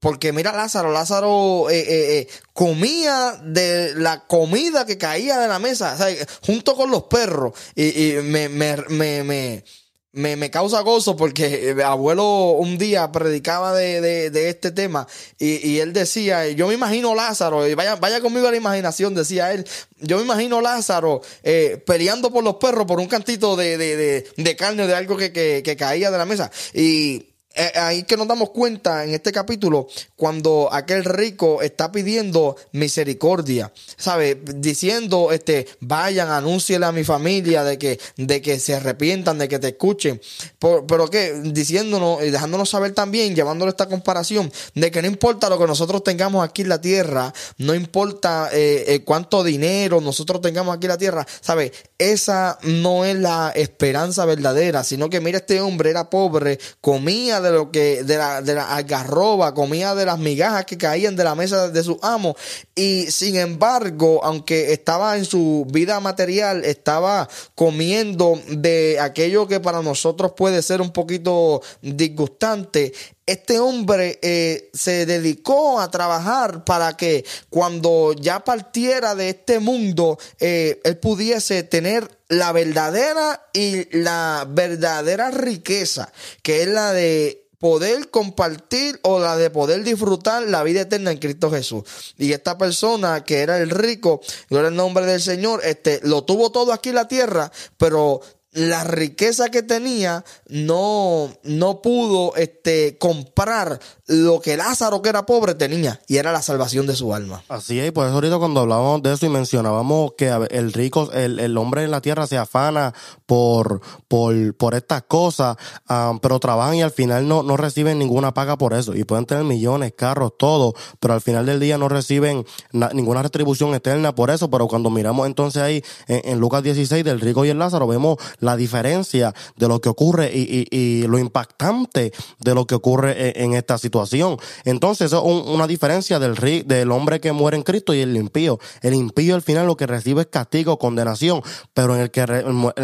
porque 0.00 0.32
mira 0.32 0.52
Lázaro, 0.52 0.92
Lázaro 0.92 1.70
eh, 1.70 1.78
eh, 1.80 2.18
eh, 2.18 2.28
comía 2.52 3.40
de 3.42 3.94
la 3.96 4.26
comida 4.26 4.84
que 4.86 4.98
caía 4.98 5.38
de 5.38 5.48
la 5.48 5.58
mesa, 5.58 5.94
o 5.94 5.96
sea, 5.96 6.26
junto 6.44 6.76
con 6.76 6.90
los 6.90 7.04
perros. 7.04 7.54
Y, 7.74 8.12
y 8.12 8.12
me, 8.22 8.48
me, 8.48 8.76
me, 8.88 9.24
me, 9.24 9.64
me, 10.12 10.36
me, 10.36 10.50
causa 10.50 10.80
gozo 10.80 11.16
porque 11.16 11.70
el 11.70 11.82
abuelo 11.82 12.52
un 12.52 12.78
día 12.78 13.12
predicaba 13.12 13.74
de, 13.74 14.00
de, 14.00 14.30
de 14.30 14.48
este 14.48 14.70
tema 14.70 15.06
y, 15.38 15.66
y, 15.66 15.80
él 15.80 15.92
decía, 15.92 16.48
yo 16.48 16.68
me 16.68 16.74
imagino 16.74 17.14
Lázaro, 17.14 17.68
y 17.68 17.74
vaya, 17.74 17.96
vaya 17.96 18.20
conmigo 18.20 18.48
a 18.48 18.50
la 18.50 18.56
imaginación, 18.56 19.14
decía 19.14 19.52
él, 19.52 19.66
yo 19.98 20.16
me 20.16 20.22
imagino 20.22 20.60
Lázaro 20.60 21.20
eh, 21.42 21.82
peleando 21.86 22.30
por 22.30 22.42
los 22.42 22.56
perros 22.56 22.86
por 22.86 22.98
un 22.98 23.08
cantito 23.08 23.56
de, 23.56 23.76
de, 23.76 24.56
carne 24.56 24.86
de 24.86 24.94
algo 24.94 25.16
que, 25.16 25.32
que, 25.32 25.62
que 25.62 25.76
caía 25.76 26.10
de 26.10 26.18
la 26.18 26.24
mesa. 26.24 26.50
Y 26.72 27.35
eh, 27.56 27.72
ahí 27.78 28.02
que 28.02 28.16
nos 28.16 28.28
damos 28.28 28.50
cuenta 28.50 29.04
en 29.04 29.14
este 29.14 29.32
capítulo 29.32 29.88
cuando 30.14 30.68
aquel 30.70 31.04
rico 31.04 31.62
está 31.62 31.90
pidiendo 31.90 32.56
misericordia, 32.72 33.72
¿sabe? 33.96 34.40
Diciendo, 34.56 35.32
este, 35.32 35.66
vayan, 35.80 36.28
anúnciele 36.30 36.86
a 36.86 36.92
mi 36.92 37.04
familia 37.04 37.64
de 37.64 37.78
que, 37.78 37.98
de 38.16 38.42
que 38.42 38.58
se 38.58 38.74
arrepientan, 38.74 39.38
de 39.38 39.48
que 39.48 39.58
te 39.58 39.68
escuchen. 39.68 40.20
pero 40.58 41.08
que, 41.08 41.32
diciéndonos 41.44 42.22
y 42.22 42.30
dejándonos 42.30 42.70
saber 42.70 42.92
también, 42.92 43.34
llevándole 43.34 43.70
esta 43.70 43.86
comparación, 43.88 44.52
de 44.74 44.90
que 44.90 45.00
no 45.00 45.08
importa 45.08 45.48
lo 45.48 45.58
que 45.58 45.66
nosotros 45.66 46.04
tengamos 46.04 46.44
aquí 46.44 46.62
en 46.62 46.68
la 46.68 46.80
tierra, 46.80 47.32
no 47.58 47.74
importa 47.74 48.50
eh, 48.52 48.84
eh, 48.88 49.00
cuánto 49.04 49.42
dinero 49.42 50.00
nosotros 50.00 50.40
tengamos 50.40 50.76
aquí 50.76 50.86
en 50.86 50.90
la 50.90 50.98
tierra, 50.98 51.26
¿sabe? 51.40 51.72
Esa 51.98 52.58
no 52.62 53.04
es 53.04 53.16
la 53.16 53.52
esperanza 53.54 54.24
verdadera, 54.24 54.84
sino 54.84 55.08
que 55.08 55.20
mira, 55.20 55.38
este 55.38 55.60
hombre 55.60 55.90
era 55.90 56.10
pobre, 56.10 56.58
comía 56.80 57.40
de 57.40 57.45
lo 57.50 57.70
que, 57.70 58.02
de 58.04 58.16
la, 58.16 58.42
de 58.42 58.54
la 58.54 58.74
algarroba, 58.74 59.54
comía 59.54 59.94
de 59.94 60.06
las 60.06 60.18
migajas 60.18 60.64
que 60.64 60.78
caían 60.78 61.16
de 61.16 61.24
la 61.24 61.34
mesa 61.34 61.68
de 61.68 61.82
su 61.82 61.98
amo. 62.02 62.36
Y 62.74 63.10
sin 63.10 63.36
embargo, 63.36 64.20
aunque 64.24 64.72
estaba 64.72 65.16
en 65.16 65.24
su 65.24 65.66
vida 65.70 66.00
material, 66.00 66.64
estaba 66.64 67.28
comiendo 67.54 68.40
de 68.48 68.98
aquello 69.00 69.46
que 69.46 69.60
para 69.60 69.82
nosotros 69.82 70.32
puede 70.36 70.62
ser 70.62 70.80
un 70.80 70.90
poquito 70.92 71.62
disgustante, 71.82 72.92
este 73.26 73.58
hombre 73.58 74.20
eh, 74.22 74.70
se 74.72 75.04
dedicó 75.04 75.80
a 75.80 75.90
trabajar 75.90 76.64
para 76.64 76.96
que 76.96 77.24
cuando 77.50 78.14
ya 78.14 78.44
partiera 78.44 79.16
de 79.16 79.30
este 79.30 79.58
mundo, 79.58 80.16
eh, 80.38 80.80
él 80.84 80.96
pudiese 80.98 81.64
tener 81.64 82.08
la 82.28 82.52
verdadera 82.52 83.48
y 83.52 83.88
la 83.96 84.46
verdadera 84.48 85.30
riqueza, 85.30 86.12
que 86.42 86.62
es 86.62 86.68
la 86.68 86.92
de 86.92 87.46
poder 87.58 88.10
compartir 88.10 89.00
o 89.02 89.18
la 89.18 89.36
de 89.36 89.50
poder 89.50 89.82
disfrutar 89.82 90.42
la 90.44 90.62
vida 90.62 90.82
eterna 90.82 91.10
en 91.10 91.18
Cristo 91.18 91.50
Jesús. 91.50 92.14
Y 92.18 92.32
esta 92.32 92.58
persona 92.58 93.24
que 93.24 93.38
era 93.38 93.58
el 93.58 93.70
rico, 93.70 94.20
era 94.50 94.68
el 94.68 94.76
nombre 94.76 95.06
del 95.06 95.20
Señor, 95.20 95.62
este, 95.64 96.00
lo 96.04 96.22
tuvo 96.24 96.52
todo 96.52 96.72
aquí 96.72 96.90
en 96.90 96.94
la 96.96 97.08
tierra, 97.08 97.50
pero 97.78 98.20
la 98.56 98.84
riqueza 98.84 99.50
que 99.50 99.62
tenía 99.62 100.24
no, 100.48 101.28
no 101.42 101.82
pudo 101.82 102.34
este, 102.36 102.96
comprar 102.96 103.78
lo 104.06 104.40
que 104.40 104.56
Lázaro, 104.56 105.02
que 105.02 105.10
era 105.10 105.26
pobre, 105.26 105.54
tenía, 105.54 106.00
y 106.08 106.16
era 106.16 106.32
la 106.32 106.40
salvación 106.40 106.86
de 106.86 106.96
su 106.96 107.14
alma. 107.14 107.42
Así 107.48 107.78
es, 107.78 107.92
por 107.92 108.06
eso 108.06 108.14
ahorita 108.14 108.38
cuando 108.38 108.60
hablábamos 108.60 109.02
de 109.02 109.12
eso 109.12 109.26
y 109.26 109.28
mencionábamos 109.28 110.12
que 110.16 110.28
el 110.50 110.72
rico, 110.72 111.12
el, 111.12 111.38
el 111.38 111.58
hombre 111.58 111.84
en 111.84 111.90
la 111.90 112.00
tierra 112.00 112.26
se 112.26 112.38
afana 112.38 112.94
por, 113.26 113.82
por, 114.08 114.56
por 114.56 114.74
estas 114.74 115.02
cosas, 115.02 115.58
um, 115.90 116.18
pero 116.18 116.40
trabajan 116.40 116.76
y 116.76 116.82
al 116.82 116.92
final 116.92 117.28
no, 117.28 117.42
no 117.42 117.58
reciben 117.58 117.98
ninguna 117.98 118.32
paga 118.32 118.56
por 118.56 118.72
eso, 118.72 118.94
y 118.94 119.04
pueden 119.04 119.26
tener 119.26 119.44
millones, 119.44 119.92
carros, 119.94 120.32
todo, 120.38 120.72
pero 120.98 121.12
al 121.12 121.20
final 121.20 121.44
del 121.44 121.60
día 121.60 121.76
no 121.76 121.90
reciben 121.90 122.46
ninguna 122.94 123.22
retribución 123.22 123.74
eterna 123.74 124.14
por 124.14 124.30
eso, 124.30 124.48
pero 124.48 124.66
cuando 124.66 124.88
miramos 124.88 125.26
entonces 125.26 125.60
ahí 125.62 125.82
en, 126.08 126.22
en 126.24 126.40
Lucas 126.40 126.62
16 126.62 127.04
del 127.04 127.20
rico 127.20 127.44
y 127.44 127.50
el 127.50 127.58
Lázaro, 127.58 127.86
vemos 127.86 128.16
la 128.46 128.56
diferencia 128.56 129.34
de 129.56 129.68
lo 129.68 129.80
que 129.80 129.90
ocurre 129.90 130.30
y, 130.32 131.06
lo 131.06 131.18
impactante 131.18 132.12
de 132.40 132.54
lo 132.54 132.66
que 132.66 132.74
ocurre 132.74 133.42
en, 133.42 133.52
esta 133.54 133.76
situación. 133.76 134.38
Entonces, 134.64 135.08
eso 135.08 135.18
es 135.18 135.46
una 135.46 135.66
diferencia 135.66 136.18
del, 136.18 136.90
hombre 136.90 137.20
que 137.20 137.32
muere 137.32 137.56
en 137.56 137.62
Cristo 137.62 137.92
y 137.92 138.00
el 138.00 138.16
impío. 138.16 138.58
El 138.80 138.94
impío 138.94 139.34
al 139.34 139.42
final 139.42 139.66
lo 139.66 139.76
que 139.76 139.86
recibe 139.86 140.22
es 140.22 140.28
castigo, 140.28 140.78
condenación, 140.78 141.42
pero 141.74 141.94
en 141.94 142.02
el 142.02 142.10
que 142.10 142.24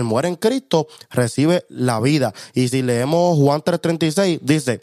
muere 0.03 0.29
en 0.29 0.37
Cristo 0.37 0.87
recibe 1.11 1.65
la 1.69 2.01
vida. 2.01 2.35
Y 2.55 2.69
si 2.69 2.83
leemos 2.83 3.39
Juan 3.39 3.63
3:36, 3.63 4.41
dice, 4.43 4.81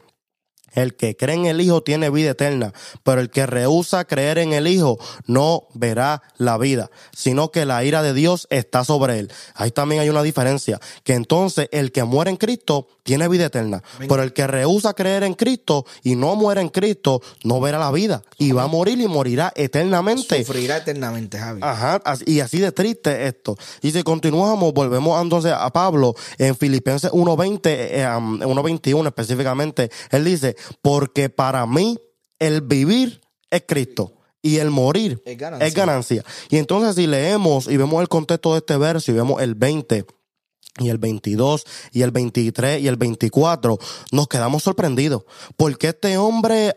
el 0.79 0.95
que 0.95 1.15
cree 1.15 1.35
en 1.35 1.45
el 1.45 1.61
Hijo 1.61 1.81
tiene 1.81 2.09
vida 2.09 2.31
eterna, 2.31 2.73
pero 3.03 3.21
el 3.21 3.29
que 3.29 3.45
rehúsa 3.45 4.05
creer 4.05 4.37
en 4.37 4.53
el 4.53 4.67
Hijo 4.67 4.97
no 5.25 5.67
verá 5.73 6.23
la 6.37 6.57
vida, 6.57 6.89
sino 7.15 7.51
que 7.51 7.65
la 7.65 7.83
ira 7.83 8.01
de 8.01 8.13
Dios 8.13 8.47
está 8.49 8.83
sobre 8.83 9.19
él. 9.19 9.31
Ahí 9.55 9.71
también 9.71 10.01
hay 10.01 10.09
una 10.09 10.23
diferencia, 10.23 10.79
que 11.03 11.13
entonces 11.13 11.69
el 11.71 11.91
que 11.91 12.03
muere 12.03 12.31
en 12.31 12.37
Cristo 12.37 12.87
tiene 13.03 13.27
vida 13.27 13.45
eterna, 13.45 13.81
pero 14.07 14.21
el 14.21 14.33
que 14.33 14.45
rehúsa 14.45 14.93
creer 14.93 15.23
en 15.23 15.33
Cristo 15.33 15.85
y 16.03 16.15
no 16.15 16.35
muere 16.35 16.61
en 16.61 16.69
Cristo 16.69 17.21
no 17.43 17.59
verá 17.59 17.79
la 17.79 17.91
vida 17.91 18.21
y 18.37 18.51
va 18.51 18.63
a 18.63 18.67
morir 18.67 18.99
y 19.01 19.07
morirá 19.07 19.51
eternamente. 19.55 20.43
Sufrirá 20.43 20.77
eternamente, 20.77 21.39
Javi. 21.39 21.59
Ajá, 21.63 22.01
y 22.25 22.39
así 22.39 22.59
de 22.59 22.71
triste 22.71 23.27
esto. 23.27 23.57
Y 23.81 23.91
si 23.91 24.03
continuamos, 24.03 24.73
volvemos 24.73 25.19
entonces 25.21 25.51
a 25.51 25.71
Pablo 25.71 26.13
en 26.37 26.55
Filipenses 26.55 27.11
1.20, 27.11 28.41
1.21 28.41 29.03
eh, 29.03 29.07
específicamente, 29.07 29.89
él 30.11 30.25
dice, 30.25 30.55
porque 30.81 31.29
para 31.29 31.65
mí 31.65 31.97
el 32.39 32.61
vivir 32.61 33.21
es 33.49 33.63
Cristo 33.67 34.13
y 34.41 34.57
el 34.57 34.69
morir 34.69 35.21
es 35.25 35.73
ganancia. 35.73 36.23
Y 36.49 36.57
entonces 36.57 36.95
si 36.95 37.07
leemos 37.07 37.67
y 37.67 37.77
vemos 37.77 38.01
el 38.01 38.07
contexto 38.07 38.53
de 38.53 38.59
este 38.59 38.77
verso 38.77 39.11
y 39.11 39.15
vemos 39.15 39.41
el 39.41 39.55
20 39.55 40.05
y 40.79 40.89
el 40.89 40.97
22 40.97 41.65
y 41.91 42.01
el 42.03 42.11
23 42.11 42.81
y 42.81 42.87
el 42.87 42.95
24, 42.95 43.77
nos 44.11 44.27
quedamos 44.27 44.63
sorprendidos. 44.63 45.23
Porque 45.57 45.89
este 45.89 46.17
hombre 46.17 46.73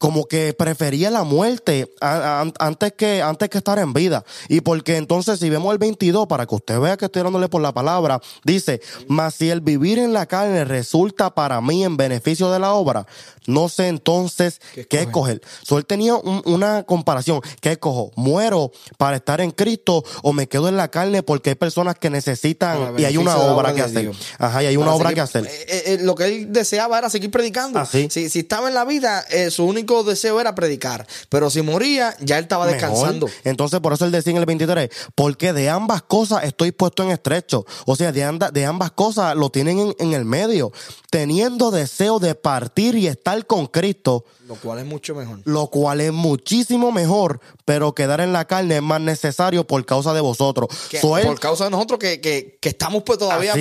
como 0.00 0.24
que 0.24 0.54
prefería 0.54 1.10
la 1.10 1.24
muerte 1.24 1.92
antes 2.00 2.94
que, 2.94 3.20
antes 3.20 3.50
que 3.50 3.58
estar 3.58 3.78
en 3.78 3.92
vida. 3.92 4.24
Y 4.48 4.62
porque 4.62 4.96
entonces 4.96 5.38
si 5.38 5.50
vemos 5.50 5.70
el 5.74 5.78
22, 5.78 6.26
para 6.26 6.46
que 6.46 6.54
usted 6.54 6.80
vea 6.80 6.96
que 6.96 7.04
estoy 7.04 7.22
dándole 7.22 7.50
por 7.50 7.60
la 7.60 7.74
palabra, 7.74 8.18
dice, 8.42 8.80
mas 9.08 9.34
si 9.34 9.50
el 9.50 9.60
vivir 9.60 9.98
en 9.98 10.14
la 10.14 10.24
carne 10.24 10.64
resulta 10.64 11.34
para 11.34 11.60
mí 11.60 11.84
en 11.84 11.98
beneficio 11.98 12.50
de 12.50 12.58
la 12.58 12.72
obra, 12.72 13.06
no 13.46 13.68
sé 13.68 13.88
entonces 13.88 14.62
qué, 14.88 15.00
escoger. 15.02 15.42
So, 15.64 15.76
él 15.76 15.84
tenía 15.84 16.14
una 16.14 16.84
comparación, 16.84 17.42
¿qué 17.60 17.72
escojo? 17.72 18.10
¿Muero 18.16 18.72
para 18.96 19.16
estar 19.16 19.42
en 19.42 19.50
Cristo 19.50 20.02
o 20.22 20.32
me 20.32 20.46
quedo 20.46 20.68
en 20.68 20.78
la 20.78 20.88
carne 20.88 21.22
porque 21.22 21.50
hay 21.50 21.56
personas 21.56 21.96
que 21.96 22.08
necesitan 22.08 22.98
y 22.98 23.04
hay 23.04 23.18
una 23.18 23.36
obra 23.36 23.74
que 23.74 23.82
hacer? 23.82 24.12
Ajá, 24.38 24.62
y 24.62 24.66
hay 24.66 24.78
una 24.78 24.94
obra 24.94 25.12
que 25.12 25.20
hacer. 25.20 25.44
Eh, 25.44 25.50
eh, 25.68 25.82
eh, 25.86 25.98
lo 26.00 26.14
que 26.14 26.24
él 26.24 26.52
deseaba 26.54 26.96
era 26.96 27.10
seguir 27.10 27.30
predicando. 27.30 27.84
Si, 27.84 28.08
si 28.08 28.38
estaba 28.38 28.68
en 28.68 28.74
la 28.74 28.86
vida, 28.86 29.26
su 29.50 29.66
único 29.66 29.89
deseo 30.04 30.40
era 30.40 30.54
predicar. 30.54 31.06
Pero 31.28 31.50
si 31.50 31.62
moría, 31.62 32.16
ya 32.20 32.38
él 32.38 32.44
estaba 32.44 32.66
descansando. 32.66 33.28
Entonces, 33.44 33.80
por 33.80 33.92
eso 33.92 34.04
él 34.04 34.12
decía 34.12 34.32
en 34.32 34.38
el 34.38 34.46
23, 34.46 34.90
porque 35.14 35.52
de 35.52 35.68
ambas 35.68 36.02
cosas 36.02 36.44
estoy 36.44 36.72
puesto 36.72 37.02
en 37.02 37.10
estrecho. 37.10 37.66
O 37.86 37.96
sea, 37.96 38.12
de, 38.12 38.38
de 38.52 38.66
ambas 38.66 38.92
cosas 38.92 39.36
lo 39.36 39.50
tienen 39.50 39.78
en, 39.78 39.94
en 39.98 40.12
el 40.14 40.24
medio. 40.24 40.72
Teniendo 41.10 41.70
deseo 41.70 42.18
de 42.18 42.34
partir 42.34 42.94
y 42.94 43.06
estar 43.06 43.46
con 43.46 43.66
Cristo 43.66 44.24
lo 44.50 44.56
cual 44.56 44.80
es 44.80 44.84
mucho 44.84 45.14
mejor. 45.14 45.38
Lo 45.44 45.68
cual 45.68 46.00
es 46.00 46.12
muchísimo 46.12 46.90
mejor, 46.90 47.40
pero 47.64 47.94
quedar 47.94 48.20
en 48.20 48.32
la 48.32 48.46
carne 48.46 48.76
es 48.76 48.82
más 48.82 49.00
necesario 49.00 49.64
por 49.64 49.86
causa 49.86 50.12
de 50.12 50.20
vosotros. 50.20 50.68
por 51.00 51.38
causa 51.38 51.64
de 51.64 51.70
nosotros 51.70 52.00
que, 52.00 52.20
que, 52.20 52.58
que 52.60 52.70
estamos 52.70 53.04
pues 53.04 53.16
todavía, 53.16 53.54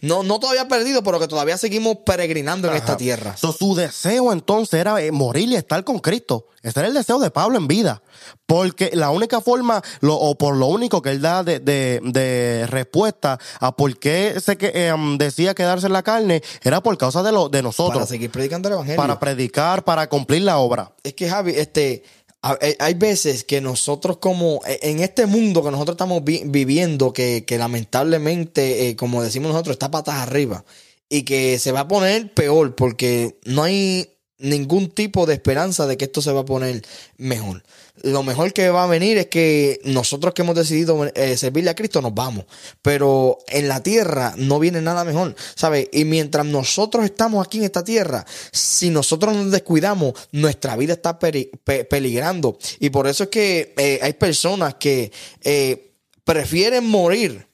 no, 0.00 0.24
no 0.24 0.40
todavía 0.40 0.66
perdidos, 0.66 1.02
pero 1.04 1.20
que 1.20 1.28
todavía 1.28 1.56
seguimos 1.56 1.98
peregrinando 2.04 2.68
en 2.68 2.76
esta 2.76 2.96
tierra. 2.96 3.36
su 3.36 3.76
deseo 3.76 4.32
entonces 4.32 4.80
era 4.80 5.00
eh, 5.00 5.12
morir 5.12 5.50
y 5.50 5.54
estar 5.54 5.84
con 5.84 6.00
Cristo. 6.00 6.48
Ese 6.62 6.80
era 6.80 6.88
el 6.88 6.94
deseo 6.94 7.18
de 7.18 7.30
Pablo 7.30 7.58
en 7.58 7.68
vida. 7.68 8.02
Porque 8.46 8.90
la 8.94 9.10
única 9.10 9.40
forma, 9.40 9.82
lo, 10.00 10.16
o 10.16 10.36
por 10.36 10.56
lo 10.56 10.66
único 10.66 11.02
que 11.02 11.10
él 11.10 11.20
da 11.20 11.42
de, 11.42 11.60
de, 11.60 12.66
respuesta 12.68 13.38
a 13.60 13.76
por 13.76 13.98
qué 13.98 14.40
se 14.40 14.56
que, 14.56 14.88
em, 14.88 15.18
decía 15.18 15.54
quedarse 15.54 15.86
en 15.86 15.92
la 15.92 16.02
carne, 16.02 16.42
era 16.62 16.82
por 16.82 16.96
causa 16.98 17.22
de, 17.22 17.32
lo, 17.32 17.48
de 17.48 17.62
nosotros. 17.62 17.98
Para 17.98 18.06
seguir 18.06 18.30
predicando 18.30 18.68
el 18.68 18.74
evangelio. 18.74 18.96
Para 18.96 19.20
predicar, 19.20 19.84
para 19.84 20.08
cumplir 20.08 20.42
la 20.42 20.58
obra. 20.58 20.92
Es 21.02 21.14
que 21.14 21.28
Javi, 21.28 21.52
este, 21.56 22.02
eh, 22.60 22.76
hay 22.78 22.94
veces 22.94 23.42
que 23.42 23.60
nosotros 23.60 24.18
como 24.18 24.60
eh, 24.66 24.78
en 24.82 25.00
este 25.00 25.26
mundo 25.26 25.62
que 25.62 25.70
nosotros 25.72 25.94
estamos 25.94 26.22
viviendo, 26.24 27.12
que, 27.12 27.44
lamentablemente, 27.58 28.88
eh, 28.88 28.96
como 28.96 29.22
decimos 29.22 29.50
nosotros, 29.50 29.74
está 29.74 29.90
patas 29.90 30.16
arriba 30.16 30.64
y 31.08 31.22
que 31.22 31.58
se 31.58 31.72
va 31.72 31.80
a 31.80 31.88
poner 31.88 32.32
peor 32.34 32.74
porque 32.74 33.38
no 33.44 33.64
hay 33.64 34.17
ningún 34.38 34.90
tipo 34.90 35.26
de 35.26 35.34
esperanza 35.34 35.86
de 35.86 35.96
que 35.96 36.06
esto 36.06 36.22
se 36.22 36.32
va 36.32 36.40
a 36.40 36.44
poner 36.44 36.82
mejor 37.16 37.62
lo 38.02 38.22
mejor 38.22 38.52
que 38.52 38.70
va 38.70 38.84
a 38.84 38.86
venir 38.86 39.18
es 39.18 39.26
que 39.26 39.80
nosotros 39.84 40.34
que 40.34 40.42
hemos 40.42 40.54
decidido 40.54 41.04
eh, 41.14 41.36
servirle 41.36 41.70
a 41.70 41.74
Cristo 41.74 42.00
nos 42.00 42.14
vamos. 42.14 42.44
Pero 42.82 43.38
en 43.48 43.68
la 43.68 43.82
tierra 43.82 44.34
no 44.36 44.58
viene 44.58 44.80
nada 44.80 45.04
mejor, 45.04 45.34
¿sabes? 45.54 45.88
Y 45.92 46.04
mientras 46.04 46.46
nosotros 46.46 47.04
estamos 47.04 47.44
aquí 47.44 47.58
en 47.58 47.64
esta 47.64 47.84
tierra, 47.84 48.24
si 48.52 48.90
nosotros 48.90 49.34
nos 49.34 49.50
descuidamos, 49.50 50.14
nuestra 50.32 50.76
vida 50.76 50.94
está 50.94 51.18
peligrando. 51.18 52.58
Y 52.80 52.90
por 52.90 53.06
eso 53.06 53.24
es 53.24 53.30
que 53.30 53.74
eh, 53.76 53.98
hay 54.02 54.12
personas 54.14 54.74
que 54.74 55.10
eh, 55.42 55.92
prefieren 56.24 56.86
morir 56.86 57.47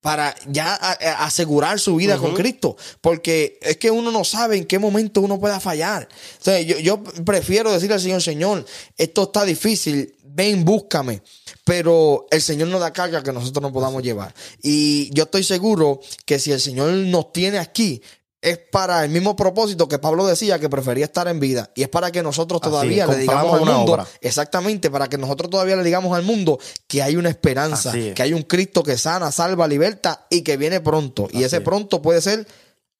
para 0.00 0.34
ya 0.48 0.74
asegurar 0.74 1.78
su 1.78 1.96
vida 1.96 2.16
con 2.18 2.34
Cristo. 2.34 2.76
Porque 3.00 3.58
es 3.62 3.76
que 3.76 3.90
uno 3.90 4.10
no 4.10 4.24
sabe 4.24 4.56
en 4.56 4.64
qué 4.64 4.78
momento 4.78 5.20
uno 5.20 5.38
pueda 5.38 5.60
fallar. 5.60 6.08
Entonces, 6.38 6.66
yo, 6.66 6.78
yo 6.78 7.02
prefiero 7.02 7.72
decirle 7.72 7.94
al 7.94 8.00
Señor, 8.00 8.22
Señor, 8.22 8.66
esto 8.96 9.24
está 9.24 9.44
difícil, 9.44 10.14
ven, 10.24 10.64
búscame. 10.64 11.22
Pero 11.64 12.26
el 12.30 12.40
Señor 12.40 12.68
nos 12.68 12.80
da 12.80 12.92
carga 12.92 13.22
que 13.22 13.32
nosotros 13.32 13.62
no 13.62 13.72
podamos 13.72 14.02
llevar. 14.02 14.34
Y 14.62 15.10
yo 15.12 15.24
estoy 15.24 15.44
seguro 15.44 16.00
que 16.24 16.38
si 16.38 16.50
el 16.52 16.60
Señor 16.60 16.90
nos 16.90 17.32
tiene 17.32 17.58
aquí, 17.58 18.02
es 18.42 18.58
para 18.58 19.04
el 19.04 19.10
mismo 19.10 19.36
propósito 19.36 19.86
que 19.86 19.98
Pablo 19.98 20.26
decía 20.26 20.58
que 20.58 20.70
prefería 20.70 21.04
estar 21.04 21.28
en 21.28 21.40
vida. 21.40 21.70
Y 21.74 21.82
es 21.82 21.88
para 21.88 22.10
que 22.10 22.22
nosotros 22.22 22.60
todavía 22.60 23.06
le 23.06 23.18
digamos 23.18 23.54
al 23.54 23.66
mundo, 23.66 24.06
exactamente, 24.20 24.90
para 24.90 25.08
que 25.08 25.18
nosotros 25.18 25.50
todavía 25.50 25.76
le 25.76 25.84
digamos 25.84 26.16
al 26.16 26.22
mundo 26.22 26.58
que 26.86 27.02
hay 27.02 27.16
una 27.16 27.28
esperanza, 27.28 27.92
que 27.92 28.22
hay 28.22 28.32
un 28.32 28.42
Cristo 28.42 28.82
que 28.82 28.96
sana, 28.96 29.30
salva, 29.30 29.68
liberta 29.68 30.26
y 30.30 30.42
que 30.42 30.56
viene 30.56 30.80
pronto. 30.80 31.28
y 31.32 31.44
ese 31.44 31.60
pronto 31.60 32.00
puede 32.00 32.20
ser 32.20 32.46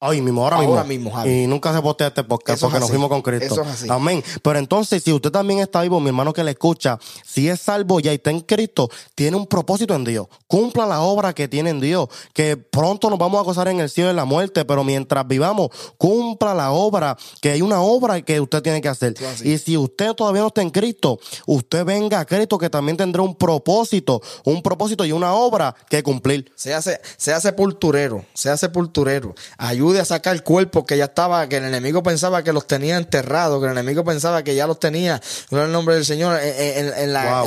Hoy 0.03 0.23
mismo, 0.23 0.43
ahora, 0.49 0.83
mismo. 0.83 1.13
Y 1.27 1.47
nunca 1.47 1.75
se 1.75 1.83
postea 1.83 2.07
este 2.07 2.25
podcast 2.25 2.63
porque 2.63 2.81
nos 2.81 2.89
fuimos 2.89 3.11
con 3.11 3.21
Cristo. 3.21 3.53
Eso 3.53 3.63
es 3.65 3.69
así. 3.69 3.87
Amén. 3.91 4.25
Pero 4.43 4.59
entonces, 4.59 5.03
si 5.03 5.13
usted 5.13 5.31
también 5.31 5.61
está 5.61 5.83
vivo, 5.83 6.01
mi 6.01 6.09
hermano 6.09 6.33
que 6.33 6.43
le 6.43 6.53
escucha, 6.53 6.99
si 7.23 7.51
es 7.51 7.61
salvo 7.61 8.01
ya 8.01 8.11
y 8.11 8.15
está 8.15 8.31
en 8.31 8.41
Cristo, 8.41 8.89
tiene 9.15 9.37
un 9.37 9.47
propósito 9.47 9.95
en 9.95 10.05
Dios. 10.05 10.27
Cumpla 10.47 10.87
la 10.87 11.03
obra 11.03 11.35
que 11.35 11.49
tiene 11.49 11.69
en 11.69 11.81
Dios. 11.81 12.09
Que 12.33 12.57
pronto 12.57 13.11
nos 13.11 13.19
vamos 13.19 13.41
a 13.41 13.43
gozar 13.43 13.69
en 13.69 13.79
el 13.79 13.91
cielo 13.91 14.09
de 14.09 14.15
la 14.15 14.25
muerte, 14.25 14.65
pero 14.65 14.85
mientras 14.85 15.29
vivamos, 15.29 15.69
cumpla 15.99 16.55
la 16.55 16.71
obra, 16.71 17.19
que 17.43 17.51
hay 17.51 17.61
una 17.61 17.83
obra 17.83 18.23
que 18.23 18.41
usted 18.41 18.63
tiene 18.63 18.81
que 18.81 18.89
hacer. 18.89 19.15
Y 19.45 19.59
si 19.59 19.77
usted 19.77 20.15
todavía 20.15 20.41
no 20.41 20.47
está 20.47 20.63
en 20.63 20.71
Cristo, 20.71 21.21
usted 21.45 21.85
venga 21.85 22.21
a 22.21 22.25
Cristo 22.25 22.57
que 22.57 22.71
también 22.71 22.97
tendrá 22.97 23.21
un 23.21 23.35
propósito, 23.35 24.23
un 24.45 24.63
propósito 24.63 25.05
y 25.05 25.13
una 25.13 25.35
obra 25.35 25.77
que 25.91 26.03
cumplir. 26.03 26.51
Sea, 26.55 26.81
sea 26.81 27.39
sepulturero, 27.39 28.25
sea 28.33 28.57
sepulturero. 28.57 29.35
Ayuda 29.59 29.90
a 29.99 30.05
sacar 30.05 30.35
el 30.35 30.43
cuerpo 30.43 30.85
que 30.85 30.97
ya 30.97 31.05
estaba, 31.05 31.49
que 31.49 31.57
el 31.57 31.65
enemigo 31.65 32.03
pensaba 32.03 32.43
que 32.43 32.53
los 32.53 32.67
tenía 32.67 32.97
enterrados, 32.97 33.61
que 33.61 33.67
el 33.67 33.73
enemigo 33.73 34.05
pensaba 34.05 34.43
que 34.43 34.55
ya 34.55 34.67
los 34.67 34.79
tenía, 34.79 35.21
en 35.51 35.59
el 35.59 35.73
nombre 35.73 35.95
del 35.95 36.05
Señor, 36.05 36.39
en, 36.43 37.13
la, 37.13 37.45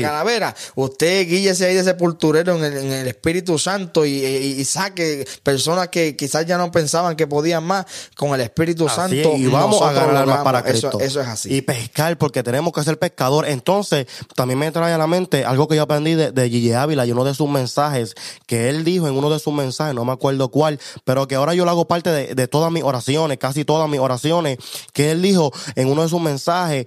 calavera. 0.00 0.54
Usted 0.74 1.26
guíese 1.28 1.66
ahí 1.66 1.74
de 1.74 1.84
sepulturero 1.84 2.56
en 2.56 2.92
el, 2.92 3.08
Espíritu 3.08 3.58
Santo 3.58 4.06
y, 4.06 4.64
saque 4.64 5.26
personas 5.42 5.88
que 5.88 6.16
quizás 6.16 6.46
ya 6.46 6.56
no 6.56 6.70
pensaban 6.70 7.16
que 7.16 7.26
podían 7.26 7.64
más 7.64 7.84
con 8.16 8.34
el 8.34 8.40
Espíritu 8.40 8.88
Santo. 8.88 9.36
y 9.36 9.46
vamos 9.46 9.82
a 9.82 9.90
agarrar 9.90 10.42
para 10.42 10.62
Cristo. 10.62 10.98
Eso, 11.00 11.20
es 11.20 11.26
así. 11.26 11.54
Y 11.54 11.62
pescar, 11.62 12.16
porque 12.16 12.42
tenemos 12.42 12.72
que 12.72 12.82
ser 12.82 12.98
pescador. 12.98 13.46
Entonces, 13.46 14.06
también 14.34 14.58
me 14.58 14.70
trae 14.70 14.92
a 14.92 14.98
la 14.98 15.06
mente 15.06 15.44
algo 15.44 15.68
que 15.68 15.76
yo 15.76 15.82
aprendí 15.82 16.14
de, 16.14 16.32
de 16.32 16.48
Gigi 16.48 16.72
Ávila 16.72 17.06
y 17.06 17.12
uno 17.12 17.24
de 17.24 17.34
sus 17.34 17.48
mensajes, 17.48 18.14
que 18.46 18.68
él 18.68 18.84
dijo 18.84 19.08
en 19.08 19.14
uno 19.14 19.30
de 19.30 19.38
sus 19.38 19.52
mensajes, 19.52 19.94
no 19.94 20.04
me 20.04 20.12
acuerdo 20.12 20.50
cuál, 20.50 20.78
pero 21.04 21.26
que 21.28 21.34
ahora 21.34 21.54
yo 21.54 21.64
lo 21.64 21.70
hago 21.70 21.81
parte 21.86 22.34
de, 22.34 22.48
todas 22.48 22.72
mis 22.72 22.82
oraciones, 22.82 23.38
casi 23.38 23.64
todas 23.64 23.88
mis 23.88 24.00
oraciones, 24.00 24.58
que 24.92 25.10
él 25.10 25.22
dijo 25.22 25.52
en 25.74 25.88
uno 25.88 26.02
de 26.02 26.08
sus 26.08 26.20
mensajes, 26.20 26.86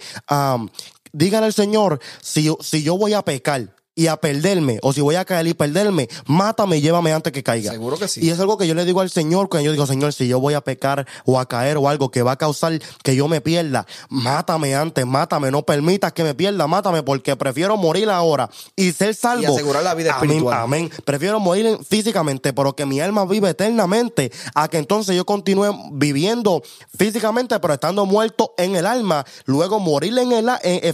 dígale 1.12 1.48
al 1.48 1.54
Señor, 1.54 2.00
si, 2.22 2.54
si 2.62 2.84
yo 2.84 2.98
voy 2.98 3.14
a 3.14 3.22
pecar, 3.22 3.74
y 3.96 4.08
a 4.08 4.18
perderme, 4.18 4.78
o 4.82 4.91
si 4.91 5.00
voy 5.00 5.16
a 5.16 5.24
caer 5.24 5.48
y 5.48 5.54
perderme, 5.54 6.10
mátame 6.26 6.78
y 6.78 6.82
llévame 6.82 7.14
antes 7.14 7.32
que 7.32 7.41
caiga. 7.41 7.72
Seguro 7.72 7.98
que 7.98 8.10
sí. 8.10 8.20
Y 8.22 8.30
es 8.30 8.39
algo 8.41 8.58
que 8.58 8.68
yo 8.68 8.74
le 8.74 8.84
digo 8.84 9.00
al 9.00 9.10
Señor, 9.10 9.48
cuando 9.48 9.66
yo 9.66 9.72
digo, 9.72 9.88
Señor, 9.88 10.12
si 10.12 10.28
yo 10.28 10.39
voy 10.41 10.54
a 10.54 10.62
pecar 10.62 11.08
o 11.24 11.39
a 11.39 11.48
caer 11.48 11.78
o 11.78 11.88
algo 11.88 12.12
que 12.12 12.22
va 12.22 12.34
a 12.34 12.36
causar 12.36 12.78
que 13.04 13.16
yo 13.16 13.30
me 13.30 13.39
pierda, 13.39 13.88
mátame 14.10 14.76
antes, 14.76 15.06
mátame, 15.06 15.50
no 15.50 15.64
permitas 15.64 16.12
que 16.12 16.26
me 16.26 16.36
pierda, 16.36 16.68
mátame, 16.68 17.04
porque 17.04 17.38
prefiero 17.38 17.78
morir 17.78 18.10
ahora 18.10 18.50
y 18.76 18.91
ser 18.91 19.16
salvo. 19.16 19.43
Y 19.43 19.46
asegurar 19.46 19.84
la 19.84 19.93
vida 19.93 20.12
espiritual. 20.12 20.60
Amén. 20.60 20.91
Prefiero 21.06 21.39
morir 21.39 21.78
físicamente, 21.88 22.52
pero 22.52 22.76
que 22.76 22.86
mi 22.86 23.00
alma 23.00 23.26
vive 23.26 23.50
eternamente, 23.50 24.30
a 24.56 24.68
que 24.68 24.78
entonces 24.78 25.16
yo 25.16 25.26
continúe 25.26 25.74
viviendo 25.93 26.62
físicamente, 26.98 27.58
pero 27.62 27.74
estando 27.74 28.06
muerto 28.06 28.54
en 28.58 28.76
el 28.76 28.86
alma, 28.86 29.26
luego 29.46 29.80
morir 29.80 30.18
en 30.18 30.34
el, 30.34 30.50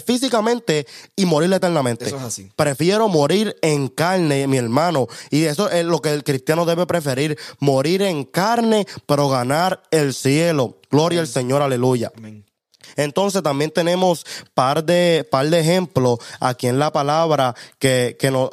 físicamente 0.05 0.85
y 1.15 1.25
morir 1.25 1.51
eternamente. 1.51 2.05
Eso 2.05 2.17
es 2.17 2.23
así. 2.23 2.51
Prefiero 2.55 2.90
quiero 2.91 3.07
morir 3.07 3.55
en 3.61 3.87
carne, 3.87 4.47
mi 4.47 4.57
hermano. 4.57 5.07
Y 5.29 5.45
eso 5.45 5.69
es 5.69 5.85
lo 5.85 6.01
que 6.01 6.11
el 6.11 6.25
cristiano 6.25 6.65
debe 6.65 6.85
preferir, 6.85 7.37
morir 7.61 8.01
en 8.01 8.25
carne, 8.25 8.85
pero 9.05 9.29
ganar 9.29 9.81
el 9.91 10.13
cielo. 10.13 10.77
Gloria 10.89 11.21
al 11.21 11.27
Señor, 11.27 11.61
aleluya. 11.61 12.11
Amén. 12.17 12.50
Entonces 12.95 13.43
también 13.43 13.71
tenemos 13.71 14.25
par 14.53 14.83
de, 14.83 15.27
par 15.29 15.49
de 15.49 15.59
ejemplos 15.59 16.19
aquí 16.39 16.67
en 16.67 16.79
la 16.79 16.91
palabra 16.91 17.55
que, 17.79 18.17
que 18.19 18.31
nos, 18.31 18.49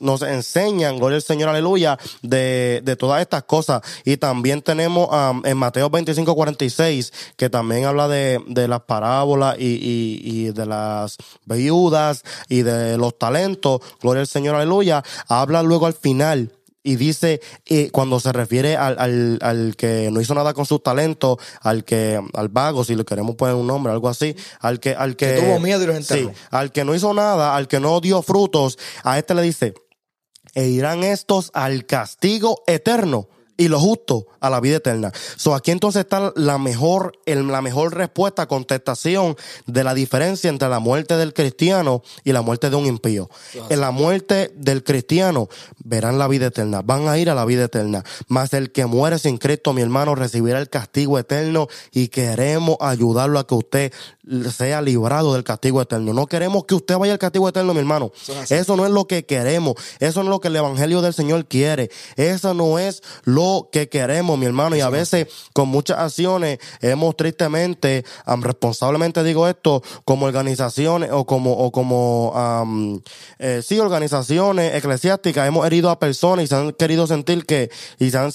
nos 0.00 0.22
enseñan, 0.22 0.98
gloria 0.98 1.16
al 1.16 1.22
Señor, 1.22 1.48
aleluya, 1.48 1.98
de, 2.22 2.80
de 2.84 2.96
todas 2.96 3.20
estas 3.20 3.44
cosas. 3.44 3.82
Y 4.04 4.16
también 4.16 4.62
tenemos 4.62 5.08
en 5.44 5.56
Mateo 5.56 5.90
25, 5.90 6.34
46, 6.34 7.12
que 7.36 7.50
también 7.50 7.84
habla 7.84 8.08
de, 8.08 8.40
de 8.46 8.68
las 8.68 8.82
parábolas 8.82 9.56
y, 9.58 9.64
y, 9.64 10.20
y 10.22 10.50
de 10.52 10.66
las 10.66 11.16
viudas 11.44 12.22
y 12.48 12.62
de 12.62 12.96
los 12.96 13.18
talentos, 13.18 13.80
gloria 14.00 14.20
al 14.20 14.26
Señor, 14.26 14.54
aleluya. 14.54 15.02
Habla 15.28 15.62
luego 15.62 15.86
al 15.86 15.94
final 15.94 16.52
y 16.82 16.96
dice, 16.96 17.40
eh, 17.66 17.90
cuando 17.90 18.20
se 18.20 18.32
refiere 18.32 18.76
al, 18.76 18.98
al, 18.98 19.38
al, 19.42 19.76
que 19.76 20.10
no 20.10 20.20
hizo 20.20 20.34
nada 20.34 20.54
con 20.54 20.64
sus 20.64 20.82
talentos, 20.82 21.38
al 21.60 21.84
que, 21.84 22.20
al 22.32 22.48
vago, 22.48 22.84
si 22.84 22.94
le 22.94 23.04
queremos 23.04 23.36
poner 23.36 23.54
un 23.54 23.66
nombre, 23.66 23.92
algo 23.92 24.08
así, 24.08 24.34
al 24.60 24.80
que, 24.80 24.94
al 24.94 25.16
que, 25.16 25.34
tuvo 25.34 25.60
miedo 25.60 25.82
y 25.82 25.86
los 25.86 26.06
sí, 26.06 26.28
al 26.50 26.72
que 26.72 26.84
no 26.84 26.94
hizo 26.94 27.12
nada, 27.12 27.56
al 27.56 27.68
que 27.68 27.80
no 27.80 28.00
dio 28.00 28.22
frutos, 28.22 28.78
a 29.04 29.18
este 29.18 29.34
le 29.34 29.42
dice, 29.42 29.74
e 30.54 30.68
irán 30.68 31.04
estos 31.04 31.50
al 31.54 31.86
castigo 31.86 32.62
eterno 32.66 33.28
y 33.60 33.68
lo 33.68 33.78
justo 33.78 34.26
a 34.40 34.48
la 34.48 34.58
vida 34.58 34.76
eterna. 34.76 35.12
So, 35.36 35.54
aquí 35.54 35.70
entonces 35.70 36.00
está 36.00 36.32
la 36.34 36.56
mejor, 36.56 37.12
la 37.26 37.60
mejor 37.60 37.94
respuesta, 37.94 38.46
contestación 38.46 39.36
de 39.66 39.84
la 39.84 39.92
diferencia 39.92 40.48
entre 40.48 40.70
la 40.70 40.78
muerte 40.78 41.18
del 41.18 41.34
cristiano 41.34 42.02
y 42.24 42.32
la 42.32 42.40
muerte 42.40 42.70
de 42.70 42.76
un 42.76 42.86
impío. 42.86 43.28
En 43.68 43.82
la 43.82 43.90
muerte 43.90 44.50
del 44.56 44.82
cristiano 44.82 45.50
verán 45.84 46.18
la 46.18 46.26
vida 46.26 46.46
eterna, 46.46 46.80
van 46.80 47.06
a 47.06 47.18
ir 47.18 47.28
a 47.28 47.34
la 47.34 47.44
vida 47.44 47.64
eterna. 47.64 48.02
Mas 48.28 48.54
el 48.54 48.72
que 48.72 48.86
muere 48.86 49.18
sin 49.18 49.36
Cristo, 49.36 49.74
mi 49.74 49.82
hermano, 49.82 50.14
recibirá 50.14 50.58
el 50.58 50.70
castigo 50.70 51.18
eterno 51.18 51.68
y 51.92 52.08
queremos 52.08 52.78
ayudarlo 52.80 53.38
a 53.38 53.46
que 53.46 53.54
usted 53.54 53.92
sea 54.56 54.80
librado 54.80 55.34
del 55.34 55.44
castigo 55.44 55.82
eterno. 55.82 56.14
No 56.14 56.26
queremos 56.26 56.64
que 56.64 56.74
usted 56.74 56.96
vaya 56.96 57.12
al 57.12 57.18
castigo 57.18 57.46
eterno, 57.46 57.74
mi 57.74 57.80
hermano. 57.80 58.10
Eso 58.48 58.74
no 58.74 58.86
es 58.86 58.92
lo 58.92 59.06
que 59.06 59.26
queremos. 59.26 59.74
Eso 59.98 60.22
no 60.22 60.30
es 60.30 60.30
lo 60.30 60.40
que 60.40 60.48
el 60.48 60.56
Evangelio 60.56 61.02
del 61.02 61.12
Señor 61.12 61.44
quiere. 61.44 61.90
Eso 62.16 62.54
no 62.54 62.78
es 62.78 63.02
lo 63.24 63.49
que 63.72 63.88
queremos, 63.88 64.38
mi 64.38 64.46
hermano. 64.46 64.76
Y 64.76 64.80
a 64.80 64.90
veces 64.90 65.26
con 65.52 65.68
muchas 65.68 65.98
acciones 65.98 66.58
hemos 66.80 67.16
tristemente, 67.16 68.04
responsablemente 68.26 69.22
digo 69.22 69.48
esto, 69.48 69.82
como 70.04 70.26
organizaciones 70.26 71.10
o 71.12 71.24
como, 71.24 71.52
o 71.52 71.70
como, 71.70 73.02
eh, 73.38 73.62
sí, 73.64 73.78
organizaciones 73.78 74.74
eclesiásticas, 74.74 75.46
hemos 75.46 75.66
herido 75.66 75.90
a 75.90 75.98
personas 75.98 76.44
y 76.44 76.48
se 76.48 76.54
han 76.54 76.72
querido 76.72 77.06
sentir 77.06 77.46
que, 77.46 77.70
y 77.98 78.10
se 78.10 78.18
han, 78.18 78.32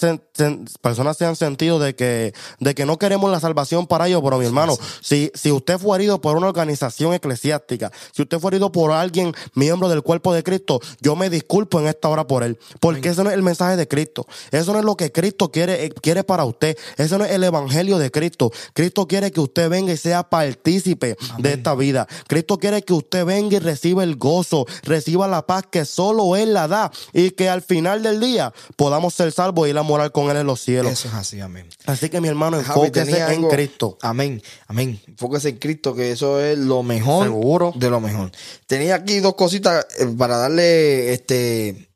personas 0.82 1.18
se 1.18 1.26
han 1.26 1.36
sentido 1.36 1.80
de 1.80 1.96
que, 1.96 2.34
de 2.60 2.76
que 2.76 2.86
no 2.86 2.98
queremos 2.98 3.32
la 3.32 3.40
salvación 3.40 3.88
para 3.88 4.08
ellos, 4.08 4.22
pero 4.24 4.38
mi 4.38 4.46
hermano, 4.46 4.78
si, 5.02 5.32
si 5.34 5.52
usted 5.52 5.78
fue 5.78 5.98
herido 5.98 6.22
por 6.22 6.38
una 6.38 6.48
organización 6.48 7.14
eclesiástica, 7.14 7.92
si 8.12 8.22
usted 8.22 8.40
fue 8.40 8.52
herido 8.52 8.72
por 8.72 8.92
alguien 8.92 9.34
miembro 9.54 9.90
del 9.90 10.02
cuerpo 10.02 10.34
de 10.34 10.44
Cristo, 10.44 10.80
yo 11.02 11.16
me 11.16 11.30
disculpo 11.30 11.80
en 11.80 11.88
esta 11.88 12.10
hora 12.10 12.28
por 12.28 12.44
él, 12.44 12.60
porque 12.80 13.10
ese 13.10 13.24
no 13.24 13.30
es 13.30 13.36
el 13.36 13.44
mensaje 13.44 13.76
de 13.76 13.88
Cristo, 13.88 14.28
eso 14.52 14.74
no 14.74 14.80
es 14.80 14.86
lo 14.86 14.95
que 14.96 15.12
Cristo 15.12 15.52
quiere, 15.52 15.86
eh, 15.86 15.90
quiere 15.90 16.24
para 16.24 16.46
usted, 16.46 16.78
ese 16.98 17.18
no 17.18 17.26
es 17.26 17.32
el 17.32 17.44
evangelio 17.44 17.98
de 17.98 18.12
Cristo. 18.12 18.52
Cristo 18.74 19.08
quiere 19.08 19.32
que 19.32 19.40
usted 19.40 19.70
venga 19.70 19.94
y 19.94 19.98
sea 19.98 20.24
partícipe 20.30 21.18
de 21.38 21.54
esta 21.54 21.76
vida. 21.76 22.08
Cristo 22.28 22.58
quiere 22.58 22.82
que 22.82 22.94
usted 22.94 23.26
venga 23.26 23.58
y 23.58 23.60
reciba 23.60 24.04
el 24.04 24.16
gozo, 24.16 24.66
reciba 24.84 25.28
la 25.28 25.46
paz 25.46 25.66
que 25.70 25.86
solo 25.86 26.36
Él 26.36 26.54
la 26.54 26.68
da 26.68 26.92
y 27.14 27.32
que 27.32 27.50
al 27.50 27.62
final 27.62 28.04
del 28.04 28.20
día 28.20 28.54
podamos 28.76 29.14
ser 29.14 29.32
salvos 29.32 29.68
y 29.68 29.72
ir 29.72 29.78
a 29.78 29.84
morar 29.84 30.12
con 30.12 30.30
Él 30.30 30.38
en 30.38 30.48
los 30.48 30.62
cielos. 30.62 30.92
Eso 30.92 31.08
es 31.08 31.14
así, 31.14 31.40
amén. 31.40 31.68
Así 31.86 32.10
que 32.10 32.22
mi 32.22 32.28
hermano, 32.28 32.58
enfóquese 32.58 33.34
en 33.34 33.48
Cristo. 33.48 33.98
Amén, 34.02 34.42
amén. 34.68 35.00
Enfóquese 35.08 35.50
en 35.50 35.58
Cristo, 35.58 35.94
que 35.94 36.12
eso 36.12 36.40
es 36.40 36.58
lo 36.58 36.84
mejor 36.84 37.26
Seguro. 37.26 37.74
de 37.76 37.90
lo 37.90 38.00
mejor. 38.00 38.32
Tenía 38.68 38.96
aquí 38.96 39.20
dos 39.20 39.36
cositas 39.36 39.86
eh, 40.00 40.08
para 40.18 40.38
darle 40.38 41.14
este, 41.14 41.90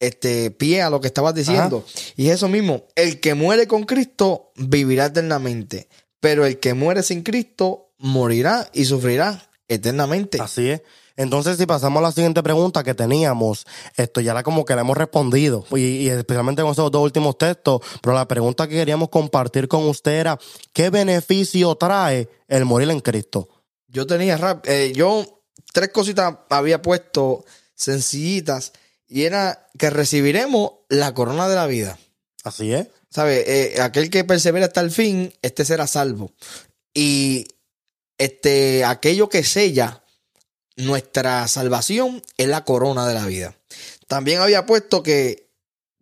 este 0.00 0.50
pie 0.50 0.82
a 0.82 0.90
lo 0.90 1.00
que 1.00 1.08
estabas 1.08 1.34
diciendo. 1.34 1.84
Y 2.16 2.28
eso 2.28 2.48
mismo, 2.48 2.84
el 2.94 3.20
que 3.20 3.34
muere 3.34 3.66
con 3.66 3.84
Cristo 3.84 4.52
vivirá 4.56 5.06
eternamente, 5.06 5.88
pero 6.20 6.46
el 6.46 6.58
que 6.58 6.74
muere 6.74 7.02
sin 7.02 7.22
Cristo 7.22 7.92
morirá 7.98 8.68
y 8.72 8.84
sufrirá 8.84 9.50
eternamente. 9.68 10.40
Así 10.40 10.70
es. 10.70 10.82
Entonces, 11.18 11.58
si 11.58 11.66
pasamos 11.66 11.98
a 11.98 12.02
la 12.02 12.12
siguiente 12.12 12.44
pregunta 12.44 12.84
que 12.84 12.94
teníamos, 12.94 13.66
esto 13.96 14.20
ya 14.20 14.30
era 14.30 14.44
como 14.44 14.64
que 14.64 14.76
la 14.76 14.82
hemos 14.82 14.96
respondido, 14.96 15.64
y, 15.72 16.08
especialmente 16.08 16.62
con 16.62 16.70
esos 16.70 16.92
dos 16.92 17.02
últimos 17.02 17.36
textos, 17.36 17.80
pero 18.00 18.14
la 18.14 18.28
pregunta 18.28 18.68
que 18.68 18.76
queríamos 18.76 19.08
compartir 19.08 19.66
con 19.66 19.84
usted 19.88 20.12
era, 20.12 20.38
¿qué 20.72 20.90
beneficio 20.90 21.74
trae 21.74 22.28
el 22.46 22.64
morir 22.64 22.88
en 22.90 23.00
Cristo? 23.00 23.48
Yo 23.88 24.06
tenía, 24.06 24.60
eh, 24.62 24.92
yo 24.94 25.42
tres 25.72 25.88
cositas 25.88 26.36
había 26.50 26.80
puesto 26.80 27.44
sencillitas, 27.74 28.72
y 29.08 29.24
era 29.24 29.68
que 29.78 29.90
recibiremos 29.90 30.72
la 30.88 31.14
corona 31.14 31.48
de 31.48 31.56
la 31.56 31.66
vida. 31.66 31.98
Así 32.44 32.72
es. 32.72 32.88
¿Sabe? 33.10 33.44
Eh, 33.46 33.80
aquel 33.80 34.10
que 34.10 34.24
persevera 34.24 34.66
hasta 34.66 34.80
el 34.80 34.90
fin, 34.90 35.32
este 35.42 35.64
será 35.64 35.86
salvo. 35.86 36.32
Y 36.92 37.46
este, 38.18 38.84
aquello 38.84 39.28
que 39.28 39.44
sella 39.44 40.02
nuestra 40.76 41.48
salvación 41.48 42.22
es 42.36 42.48
la 42.48 42.64
corona 42.64 43.08
de 43.08 43.14
la 43.14 43.26
vida. 43.26 43.56
También 44.06 44.40
había 44.40 44.66
puesto 44.66 45.02
que 45.02 45.48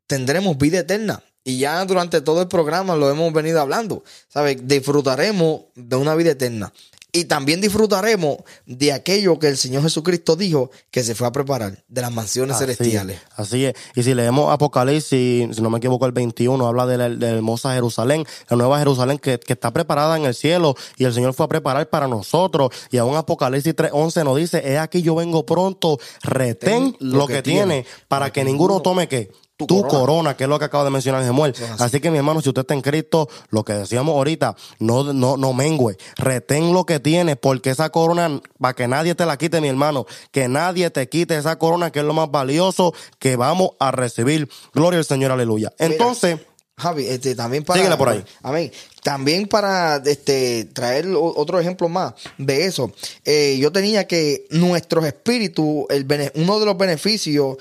tendremos 0.06 0.58
vida 0.58 0.80
eterna. 0.80 1.22
Y 1.44 1.58
ya 1.58 1.84
durante 1.84 2.20
todo 2.20 2.42
el 2.42 2.48
programa 2.48 2.96
lo 2.96 3.08
hemos 3.08 3.32
venido 3.32 3.60
hablando. 3.60 4.02
¿Sabes? 4.28 4.66
Disfrutaremos 4.66 5.62
de 5.76 5.96
una 5.96 6.16
vida 6.16 6.32
eterna. 6.32 6.72
Y 7.16 7.24
también 7.24 7.62
disfrutaremos 7.62 8.36
de 8.66 8.92
aquello 8.92 9.38
que 9.38 9.48
el 9.48 9.56
Señor 9.56 9.82
Jesucristo 9.82 10.36
dijo 10.36 10.70
que 10.90 11.02
se 11.02 11.14
fue 11.14 11.26
a 11.26 11.32
preparar, 11.32 11.82
de 11.88 12.00
las 12.02 12.12
mansiones 12.12 12.58
celestiales. 12.58 13.18
Así 13.34 13.64
es. 13.64 13.74
Y 13.94 14.02
si 14.02 14.12
leemos 14.12 14.52
Apocalipsis, 14.52 15.56
si 15.56 15.62
no 15.62 15.70
me 15.70 15.78
equivoco, 15.78 16.04
el 16.04 16.12
21, 16.12 16.66
habla 16.66 16.84
de 16.84 16.98
la, 16.98 17.26
hermosa 17.26 17.72
Jerusalén, 17.72 18.26
la 18.50 18.56
nueva 18.58 18.78
Jerusalén 18.80 19.18
que, 19.18 19.40
está 19.46 19.72
preparada 19.72 20.18
en 20.18 20.26
el 20.26 20.34
cielo 20.34 20.76
y 20.98 21.04
el 21.04 21.14
Señor 21.14 21.32
fue 21.32 21.46
a 21.46 21.48
preparar 21.48 21.88
para 21.88 22.06
nosotros. 22.06 22.68
Y 22.90 22.98
aún 22.98 23.16
Apocalipsis 23.16 23.74
3.11 23.74 24.22
nos 24.22 24.36
dice, 24.36 24.62
he 24.70 24.76
aquí 24.76 25.00
yo 25.00 25.14
vengo 25.14 25.46
pronto, 25.46 25.98
retén 26.22 26.98
lo, 27.00 27.26
que, 27.26 27.40
tiene, 27.40 27.86
para 28.08 28.30
que 28.30 28.44
ninguno 28.44 28.82
tome 28.82 29.08
que 29.08 29.30
tu, 29.56 29.82
corona. 29.86 30.36
que 30.36 30.44
es 30.44 30.50
lo 30.50 30.58
que 30.58 30.66
acaba 30.66 30.84
de 30.84 30.90
mencionar 30.90 31.24
Gemuel. 31.24 31.54
Así. 31.78 32.00
que 32.00 32.10
mi 32.10 32.18
hermano, 32.18 32.40
si 32.40 32.48
usted 32.48 32.62
está 32.62 32.74
en 32.74 32.82
Cristo, 32.82 33.28
lo 33.50 33.64
que 33.64 33.72
decíamos 33.72 34.14
ahorita, 34.14 34.56
no, 34.78 35.12
no, 35.12 35.36
no 35.36 35.52
mengue, 35.52 35.96
retén 36.16 36.72
lo 36.72 36.84
que 36.84 37.00
tiene, 37.00 37.36
porque 37.36 37.70
esa 37.70 37.90
corona, 37.90 38.40
para 38.60 38.74
que 38.74 38.88
nadie 38.88 39.14
te 39.14 39.24
la 39.24 39.36
quite, 39.36 39.60
mi 39.60 39.68
hermano, 39.68 40.06
que 40.30 40.48
nadie 40.48 40.90
te 40.90 41.08
quite 41.08 41.36
esa 41.36 41.58
corona, 41.58 41.90
que 41.90 42.00
es 42.00 42.04
lo 42.04 42.14
más 42.14 42.30
valioso 42.30 42.94
que 43.18 43.36
vamos 43.36 43.70
a 43.78 43.90
recibir. 43.90 44.48
Gloria 44.74 44.98
al 44.98 45.04
Señor, 45.04 45.32
aleluya. 45.32 45.72
Entonces... 45.78 46.38
Javi, 46.78 47.06
este, 47.06 47.34
también 47.34 47.64
para. 47.64 47.96
por 47.96 48.10
ahí. 48.10 48.22
Amén. 48.42 48.70
También 49.02 49.48
para 49.48 49.96
este, 50.04 50.66
traer 50.66 51.06
otro 51.16 51.58
ejemplo 51.58 51.88
más 51.88 52.12
de 52.36 52.66
eso. 52.66 52.92
Eh, 53.24 53.56
yo 53.58 53.72
tenía 53.72 54.06
que 54.06 54.44
nuestros 54.50 55.06
espíritus, 55.06 55.86
el, 55.88 56.06
uno 56.34 56.60
de 56.60 56.66
los 56.66 56.76
beneficios 56.76 57.56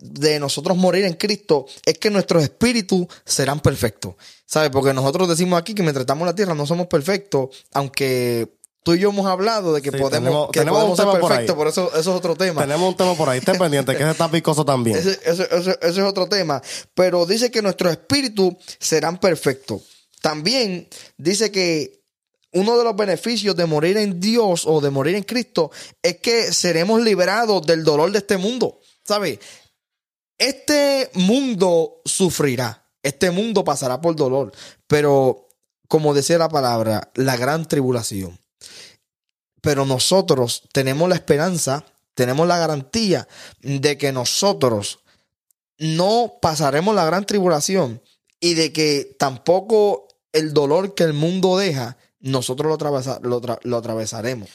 de 0.00 0.40
nosotros 0.40 0.76
morir 0.76 1.04
en 1.04 1.14
Cristo 1.14 1.66
es 1.84 1.98
que 1.98 2.10
nuestros 2.10 2.42
espíritus 2.42 3.06
serán 3.24 3.60
perfectos. 3.60 4.14
¿Sabes? 4.46 4.70
Porque 4.70 4.92
nosotros 4.92 5.28
decimos 5.28 5.60
aquí 5.60 5.74
que 5.74 5.82
mientras 5.82 6.02
estamos 6.02 6.22
en 6.22 6.26
la 6.26 6.34
tierra 6.34 6.54
no 6.54 6.66
somos 6.66 6.86
perfectos, 6.88 7.50
aunque 7.72 8.58
tú 8.82 8.94
y 8.94 8.98
yo 8.98 9.10
hemos 9.10 9.26
hablado 9.26 9.72
de 9.72 9.82
que 9.82 9.92
podemos, 9.92 10.50
que 10.50 10.62
podemos 10.62 10.96
ser 10.96 11.06
perfectos, 11.06 11.56
por, 11.56 11.68
eso, 11.68 11.90
eso 11.90 11.98
es 11.98 12.06
otro 12.06 12.34
tema. 12.34 12.62
Tenemos 12.62 12.88
un 12.88 12.96
tema 12.96 13.14
por 13.14 13.28
ahí, 13.28 13.38
estén 13.38 13.58
pendiente, 13.58 13.94
que 13.94 14.02
ese 14.02 14.10
está 14.10 14.30
picoso 14.30 14.64
también. 14.64 14.96
Ese, 14.96 15.20
ese, 15.24 15.78
es 15.80 15.98
otro 15.98 16.28
tema. 16.28 16.62
Pero 16.94 17.26
dice 17.26 17.50
que 17.50 17.62
nuestros 17.62 17.92
espíritus 17.92 18.54
serán 18.78 19.18
perfectos. 19.20 19.82
También 20.20 20.88
dice 21.16 21.50
que 21.50 22.00
uno 22.52 22.76
de 22.76 22.84
los 22.84 22.96
beneficios 22.96 23.54
de 23.54 23.66
morir 23.66 23.96
en 23.96 24.20
Dios 24.20 24.64
o 24.66 24.80
de 24.80 24.90
morir 24.90 25.14
en 25.14 25.22
Cristo 25.22 25.70
es 26.02 26.18
que 26.18 26.52
seremos 26.52 27.00
liberados 27.02 27.64
del 27.66 27.84
dolor 27.84 28.10
de 28.10 28.18
este 28.18 28.36
mundo. 28.36 28.80
¿Sabes? 29.04 29.38
Este 30.40 31.10
mundo 31.12 32.00
sufrirá, 32.06 32.82
este 33.02 33.30
mundo 33.30 33.62
pasará 33.62 34.00
por 34.00 34.16
dolor, 34.16 34.52
pero 34.86 35.48
como 35.86 36.14
decía 36.14 36.38
la 36.38 36.48
palabra, 36.48 37.10
la 37.14 37.36
gran 37.36 37.68
tribulación. 37.68 38.38
Pero 39.60 39.84
nosotros 39.84 40.62
tenemos 40.72 41.10
la 41.10 41.16
esperanza, 41.16 41.84
tenemos 42.14 42.48
la 42.48 42.56
garantía 42.56 43.28
de 43.60 43.98
que 43.98 44.12
nosotros 44.12 45.00
no 45.76 46.38
pasaremos 46.40 46.94
la 46.94 47.04
gran 47.04 47.26
tribulación 47.26 48.00
y 48.40 48.54
de 48.54 48.72
que 48.72 49.14
tampoco 49.18 50.08
el 50.32 50.54
dolor 50.54 50.94
que 50.94 51.04
el 51.04 51.12
mundo 51.12 51.58
deja, 51.58 51.98
nosotros 52.18 52.78
lo, 53.22 53.76
atravesaremos. 53.76 54.48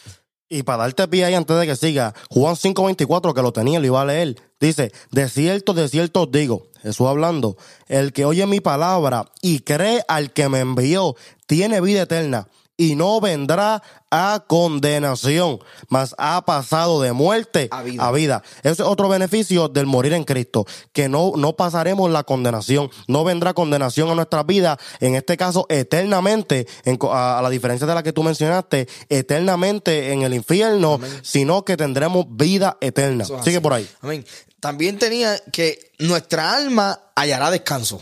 Y 0.50 0.64
para 0.64 0.84
darte 0.84 1.08
pie 1.08 1.26
ahí 1.26 1.36
antes 1.36 1.58
de 1.58 1.68
que 1.68 1.76
siga, 1.76 2.16
Juan 2.32 2.56
5:24, 2.56 3.36
que 3.36 3.42
lo 3.44 3.54
tenía, 3.54 3.80
lo 3.80 3.86
iba 3.86 4.02
a 4.02 4.06
leer, 4.06 4.36
dice, 4.60 4.92
de 5.12 5.30
cierto, 5.30 5.74
de 5.74 5.88
cierto 5.90 6.24
os 6.24 6.32
digo, 6.32 6.68
Jesús 6.82 7.08
hablando, 7.08 7.58
el 7.88 8.14
que 8.14 8.26
oye 8.26 8.46
mi 8.46 8.60
palabra 8.60 9.32
y 9.42 9.60
cree 9.60 10.04
al 10.08 10.32
que 10.34 10.50
me 10.50 10.60
envió, 10.60 11.16
tiene 11.48 11.82
vida 11.82 12.04
eterna 12.04 12.48
y 12.78 12.96
no 12.96 13.22
vendrá 13.22 13.82
a 14.12 14.44
condenación, 14.48 15.60
mas 15.90 16.16
ha 16.18 16.44
pasado 16.46 17.02
de 17.02 17.12
muerte 17.12 17.70
a 17.72 18.12
vida. 18.12 18.44
Ese 18.60 18.70
es 18.70 18.80
otro 18.82 19.10
beneficio 19.10 19.68
del 19.68 19.86
morir 19.86 20.14
en 20.14 20.24
Cristo, 20.24 20.66
que 20.94 21.10
no, 21.10 21.34
no 21.36 21.56
pasaremos 21.56 22.10
la 22.10 22.24
condenación, 22.24 22.90
no 23.08 23.24
vendrá 23.24 23.54
condenación 23.54 24.10
a 24.10 24.16
nuestra 24.16 24.44
vida, 24.44 24.78
en 25.00 25.16
este 25.16 25.38
caso 25.38 25.66
eternamente, 25.70 26.68
a, 27.12 27.40
la 27.42 27.50
diferencia 27.50 27.88
de 27.88 27.96
la 27.96 28.04
que 28.04 28.14
tú 28.14 28.24
mencionaste, 28.24 28.88
eternamente 29.10 30.12
en 30.12 30.22
el 30.22 30.34
infierno, 30.34 31.00
sino 31.22 31.66
que 31.66 31.78
tendremos 31.78 32.26
vida 32.30 32.78
eterna. 32.82 33.26
Sigue 33.44 33.62
por 33.62 33.74
ahí. 33.74 33.88
Amén. 34.02 34.26
También 34.60 34.98
tenía 34.98 35.38
que 35.52 35.92
nuestra 36.00 36.56
alma 36.56 37.00
hallará 37.16 37.52
descanso. 37.52 38.02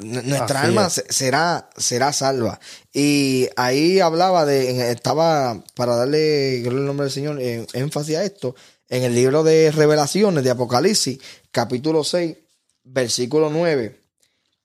Nuestra 0.00 0.62
alma 0.62 0.90
será, 0.90 1.70
será 1.76 2.12
salva. 2.12 2.58
Y 2.92 3.48
ahí 3.56 4.00
hablaba 4.00 4.44
de, 4.44 4.90
estaba, 4.90 5.62
para 5.74 5.96
darle 5.96 6.66
el 6.66 6.84
nombre 6.84 7.04
del 7.04 7.12
Señor, 7.12 7.40
en, 7.40 7.66
énfasis 7.72 8.16
a 8.16 8.24
esto, 8.24 8.56
en 8.88 9.04
el 9.04 9.14
libro 9.14 9.44
de 9.44 9.70
Revelaciones 9.70 10.42
de 10.42 10.50
Apocalipsis, 10.50 11.18
capítulo 11.50 12.02
6, 12.02 12.36
versículo 12.84 13.50
9, 13.50 14.00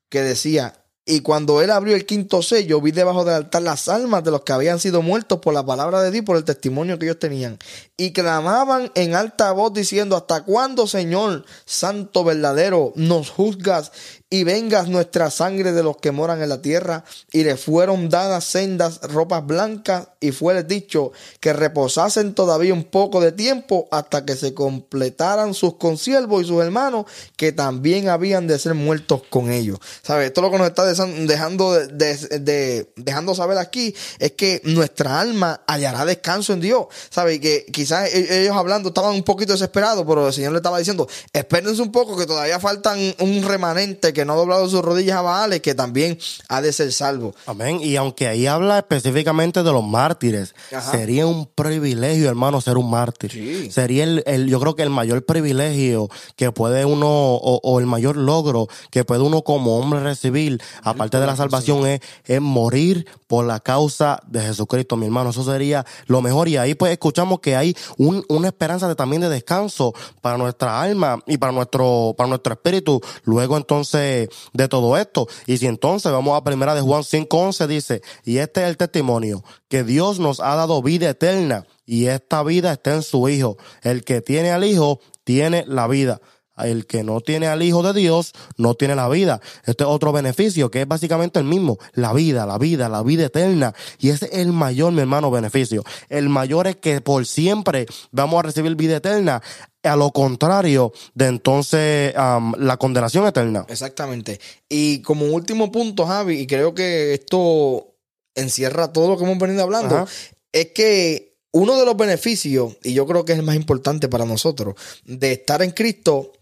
que 0.10 0.22
decía, 0.22 0.74
y 1.10 1.22
cuando 1.22 1.62
él 1.62 1.72
abrió 1.72 1.96
el 1.96 2.06
quinto 2.06 2.42
sello, 2.42 2.82
vi 2.82 2.92
debajo 2.92 3.24
del 3.24 3.36
altar 3.36 3.62
las 3.62 3.88
almas 3.88 4.26
de 4.26 4.32
los 4.32 4.42
que 4.42 4.52
habían 4.52 4.78
sido 4.78 5.02
muertos 5.02 5.40
por 5.40 5.54
la 5.54 5.66
palabra 5.66 6.02
de 6.02 6.12
Dios, 6.12 6.26
por 6.26 6.36
el 6.36 6.44
testimonio 6.44 7.00
que 7.00 7.06
ellos 7.06 7.18
tenían. 7.18 7.58
Y 7.96 8.12
clamaban 8.12 8.92
en 8.94 9.16
alta 9.16 9.54
voz 9.54 9.72
diciendo, 9.72 10.18
¿hasta 10.18 10.44
cuándo, 10.44 10.86
Señor, 10.86 11.46
santo 11.66 12.26
verdadero, 12.26 12.92
nos 12.96 13.30
juzgas 13.30 13.94
y 14.30 14.44
vengas 14.44 14.90
nuestra 14.90 15.32
sangre 15.32 15.72
de 15.72 15.84
los 15.84 15.98
que 15.98 16.12
moran 16.12 16.42
en 16.42 16.50
la 16.50 16.62
tierra? 16.62 17.04
Y 17.32 17.44
le 17.44 17.56
fueron 17.56 18.10
dadas 18.10 18.44
sendas 18.44 19.00
ropas 19.02 19.46
blancas 19.46 20.08
y 20.20 20.32
fue 20.32 20.64
dicho 20.64 21.12
que 21.40 21.54
reposasen 21.54 22.34
todavía 22.34 22.74
un 22.74 22.86
poco 22.86 23.22
de 23.22 23.32
tiempo 23.32 23.88
hasta 23.92 24.26
que 24.26 24.36
se 24.36 24.54
completaran 24.54 25.54
sus 25.54 25.76
consiervos 25.76 26.44
y 26.44 26.48
sus 26.48 26.62
hermanos 26.64 27.06
que 27.36 27.52
también 27.52 28.10
habían 28.10 28.48
de 28.48 28.60
ser 28.60 28.74
muertos 28.74 29.22
con 29.30 29.52
ellos. 29.52 29.80
¿Sabes? 30.02 30.28
Esto 30.28 30.42
lo 30.42 30.52
que 30.52 30.58
nos 30.58 30.68
está 30.68 30.86
dejando, 30.86 31.74
de, 31.74 32.90
dejando 32.96 33.36
saber 33.36 33.58
aquí 33.58 33.94
es 34.20 34.32
que 34.34 34.62
nuestra 34.64 35.20
alma 35.20 35.62
hallará 35.68 36.06
descanso 36.06 36.54
en 36.54 36.62
Dios. 36.62 36.88
¿Sabe? 37.10 37.40
Que 37.40 37.66
quizás 37.72 38.14
e, 38.14 38.44
ellos 38.44 38.56
hablando 38.56 38.90
estaban 38.90 39.14
un 39.14 39.24
poquito 39.24 39.54
desesperados, 39.54 40.06
pero 40.08 40.28
el 40.28 40.34
Señor 40.34 40.52
le 40.52 40.58
estaba 40.58 40.80
diciendo, 40.80 41.08
espérense 41.34 41.82
un 41.82 41.92
poco 41.92 42.18
que 42.18 42.26
todavía 42.26 42.60
faltan 42.60 43.00
un 43.20 43.44
remanente 43.44 44.14
que 44.18 44.26
no 44.26 44.34
ha 44.34 44.36
doblado 44.36 44.68
sus 44.68 44.82
rodillas 44.82 45.18
a 45.18 45.22
Baales, 45.22 45.62
que 45.62 45.76
también 45.76 46.18
ha 46.50 46.60
de 46.60 46.74
ser 46.74 46.92
salvo. 46.92 47.36
Amén. 47.46 47.80
Y 47.84 47.98
aunque 47.98 48.28
ahí 48.28 48.48
habla 48.48 48.80
específicamente 48.80 49.62
de 49.62 49.72
los 49.72 49.84
mártires, 49.84 50.56
sería 50.90 51.28
un 51.28 51.46
privilegio, 51.46 52.28
hermano, 52.28 52.60
ser 52.60 52.78
un 52.78 52.90
mártir. 52.90 53.72
Sería 53.72 54.06
el, 54.06 54.48
yo 54.48 54.60
creo 54.60 54.76
que 54.76 54.82
el 54.82 54.90
mayor 54.90 55.24
privilegio 55.24 56.10
que 56.36 56.52
puede 56.52 56.84
uno, 56.84 57.08
o, 57.08 57.80
el 57.80 57.86
mayor 57.86 58.18
logro 58.18 58.68
que 58.90 59.06
puede 59.06 59.22
uno 59.22 59.44
como 59.44 59.78
hombre 59.78 60.00
recibir 60.00 60.60
aparte 60.82 61.20
de 61.20 61.28
la 61.28 61.36
salvación, 61.36 61.86
es, 61.86 62.02
es 62.26 62.42
morir 62.42 63.06
por 63.28 63.46
la 63.46 63.60
causa 63.60 64.20
de 64.26 64.42
Jesucristo, 64.42 64.98
mi 64.98 65.06
hermano. 65.06 65.30
Eso 65.30 65.44
sería 65.44 65.86
lo 66.08 66.24
mejor. 66.24 66.48
Y 66.48 66.58
ahí 66.58 66.74
pues 66.74 66.92
escuchamos 66.92 67.40
que 67.40 67.56
hay 67.56 67.76
una 67.98 68.48
esperanza 68.48 68.88
de, 68.88 68.96
también 68.96 69.22
de 69.22 69.30
descanso 69.30 69.94
para 70.22 70.40
nuestra 70.40 70.82
alma 70.82 71.20
y 71.28 71.38
para 71.38 71.52
nuestro, 71.52 72.16
para 72.18 72.28
nuestro 72.30 72.54
espíritu. 72.54 73.00
Luego 73.26 73.58
entonces 73.58 74.07
de 74.54 74.68
todo 74.68 74.98
esto. 74.98 75.28
Y 75.46 75.58
si 75.58 75.68
entonces 75.68 76.12
vamos 76.12 76.38
a 76.38 76.44
primera 76.44 76.76
de 76.76 76.82
Juan 76.82 77.04
5.11 77.04 77.68
dice, 77.68 78.02
y 78.24 78.38
este 78.38 78.64
es 78.64 78.70
el 78.70 78.78
testimonio, 78.78 79.44
que 79.68 79.84
Dios 79.84 80.20
nos 80.20 80.40
ha 80.40 80.56
dado 80.56 80.82
vida 80.82 81.10
eterna 81.10 81.66
y 81.86 82.08
esta 82.08 82.44
vida 82.44 82.74
está 82.74 82.94
en 82.94 83.04
su 83.04 83.28
Hijo. 83.30 83.58
El 83.82 84.04
que 84.04 84.22
tiene 84.22 84.52
al 84.52 84.64
Hijo 84.64 85.00
tiene 85.24 85.64
la 85.68 85.88
vida. 85.88 86.22
El 86.58 86.88
que 86.88 87.04
no 87.04 87.22
tiene 87.22 87.48
al 87.48 87.62
Hijo 87.62 87.84
de 87.84 87.94
Dios 87.94 88.34
no 88.58 88.74
tiene 88.74 88.96
la 88.96 89.08
vida. 89.08 89.40
Este 89.66 89.84
es 89.84 89.90
otro 89.90 90.12
beneficio 90.12 90.72
que 90.72 90.82
es 90.82 90.88
básicamente 90.88 91.40
el 91.40 91.46
mismo. 91.46 91.78
La 91.94 92.14
vida, 92.14 92.46
la 92.46 92.58
vida, 92.58 92.90
la 92.90 93.04
vida 93.04 93.26
eterna. 93.26 93.74
Y 94.00 94.10
ese 94.10 94.26
es 94.26 94.34
el 94.34 94.52
mayor, 94.52 94.92
mi 94.92 95.02
hermano, 95.02 95.30
beneficio. 95.30 95.84
El 96.10 96.30
mayor 96.30 96.68
es 96.68 96.76
que 96.78 97.00
por 97.02 97.26
siempre 97.26 97.86
vamos 98.12 98.40
a 98.40 98.44
recibir 98.44 98.76
vida 98.76 98.98
eterna. 98.98 99.42
A 99.88 99.96
lo 99.96 100.12
contrario 100.12 100.94
de 101.14 101.28
entonces 101.28 102.14
la 102.14 102.78
condenación 102.78 103.26
eterna. 103.26 103.66
Exactamente. 103.70 104.40
Y 104.70 105.02
como 105.02 105.26
último 105.26 105.72
punto, 105.72 106.06
Javi, 106.06 106.40
y 106.40 106.48
creo 106.48 106.74
que 106.74 107.14
esto 107.14 107.96
encierra 108.36 108.94
todo 108.94 109.10
lo 109.10 109.18
que 109.18 109.24
hemos 109.24 109.38
venido 109.38 109.64
hablando, 109.64 110.08
es 110.52 110.68
que 110.68 111.38
uno 111.52 111.78
de 111.80 111.86
los 111.86 111.98
beneficios, 111.98 112.78
y 112.84 112.94
yo 112.94 113.08
creo 113.08 113.26
que 113.26 113.34
es 113.34 113.40
el 113.40 113.46
más 113.46 113.56
importante 113.56 114.10
para 114.10 114.26
nosotros, 114.26 114.76
de 115.06 115.32
estar 115.32 115.62
en 115.62 115.72
Cristo 115.72 116.34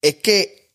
es 0.00 0.16
que 0.16 0.70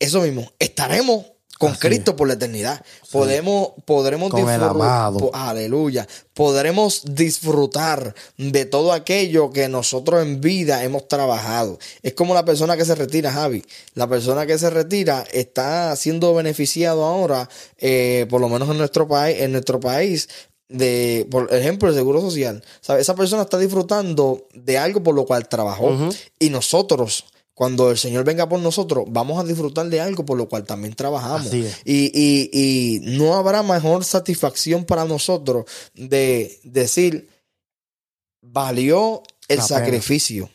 eso 0.00 0.22
mismo, 0.22 0.50
estaremos 0.58 1.31
con 1.62 1.72
Así 1.72 1.80
Cristo 1.80 2.16
por 2.16 2.26
la 2.26 2.34
eternidad. 2.34 2.82
Podemos, 3.12 3.68
podremos 3.84 4.30
Con 4.30 4.40
el 4.48 4.62
amado. 4.62 5.18
po- 5.18 5.30
Aleluya. 5.32 6.08
Podremos 6.34 7.02
disfrutar 7.14 8.14
de 8.36 8.64
todo 8.64 8.92
aquello 8.92 9.50
que 9.52 9.68
nosotros 9.68 10.22
en 10.22 10.40
vida 10.40 10.82
hemos 10.82 11.06
trabajado. 11.06 11.78
Es 12.02 12.14
como 12.14 12.34
la 12.34 12.44
persona 12.44 12.76
que 12.76 12.84
se 12.84 12.96
retira, 12.96 13.30
Javi. 13.32 13.64
La 13.94 14.08
persona 14.08 14.44
que 14.44 14.58
se 14.58 14.70
retira 14.70 15.24
está 15.32 15.94
siendo 15.94 16.34
beneficiado 16.34 17.04
ahora, 17.04 17.48
eh, 17.78 18.26
por 18.28 18.40
lo 18.40 18.48
menos 18.48 18.68
en 18.68 18.78
nuestro 18.78 19.06
país, 19.06 19.36
en 19.40 19.52
nuestro 19.52 19.78
país, 19.78 20.28
de, 20.68 21.28
por 21.30 21.52
ejemplo, 21.54 21.88
el 21.90 21.94
seguro 21.94 22.20
social. 22.20 22.64
¿Sabe? 22.80 23.02
Esa 23.02 23.14
persona 23.14 23.42
está 23.42 23.58
disfrutando 23.58 24.48
de 24.54 24.78
algo 24.78 25.00
por 25.02 25.14
lo 25.14 25.26
cual 25.26 25.46
trabajó. 25.48 25.96
Y 26.38 26.48
nosotros, 26.50 27.24
cuando 27.54 27.90
el 27.90 27.98
Señor 27.98 28.24
venga 28.24 28.48
por 28.48 28.60
nosotros, 28.60 29.04
vamos 29.08 29.38
a 29.38 29.46
disfrutar 29.46 29.86
de 29.88 30.00
algo 30.00 30.24
por 30.24 30.38
lo 30.38 30.48
cual 30.48 30.64
también 30.64 30.94
trabajamos. 30.94 31.52
Y, 31.52 31.66
y, 31.84 32.50
y 32.52 33.00
no 33.18 33.34
habrá 33.34 33.62
mejor 33.62 34.04
satisfacción 34.04 34.84
para 34.84 35.04
nosotros 35.04 35.66
de 35.94 36.58
decir, 36.64 37.28
valió 38.40 39.22
el 39.48 39.58
La 39.58 39.64
sacrificio, 39.64 40.50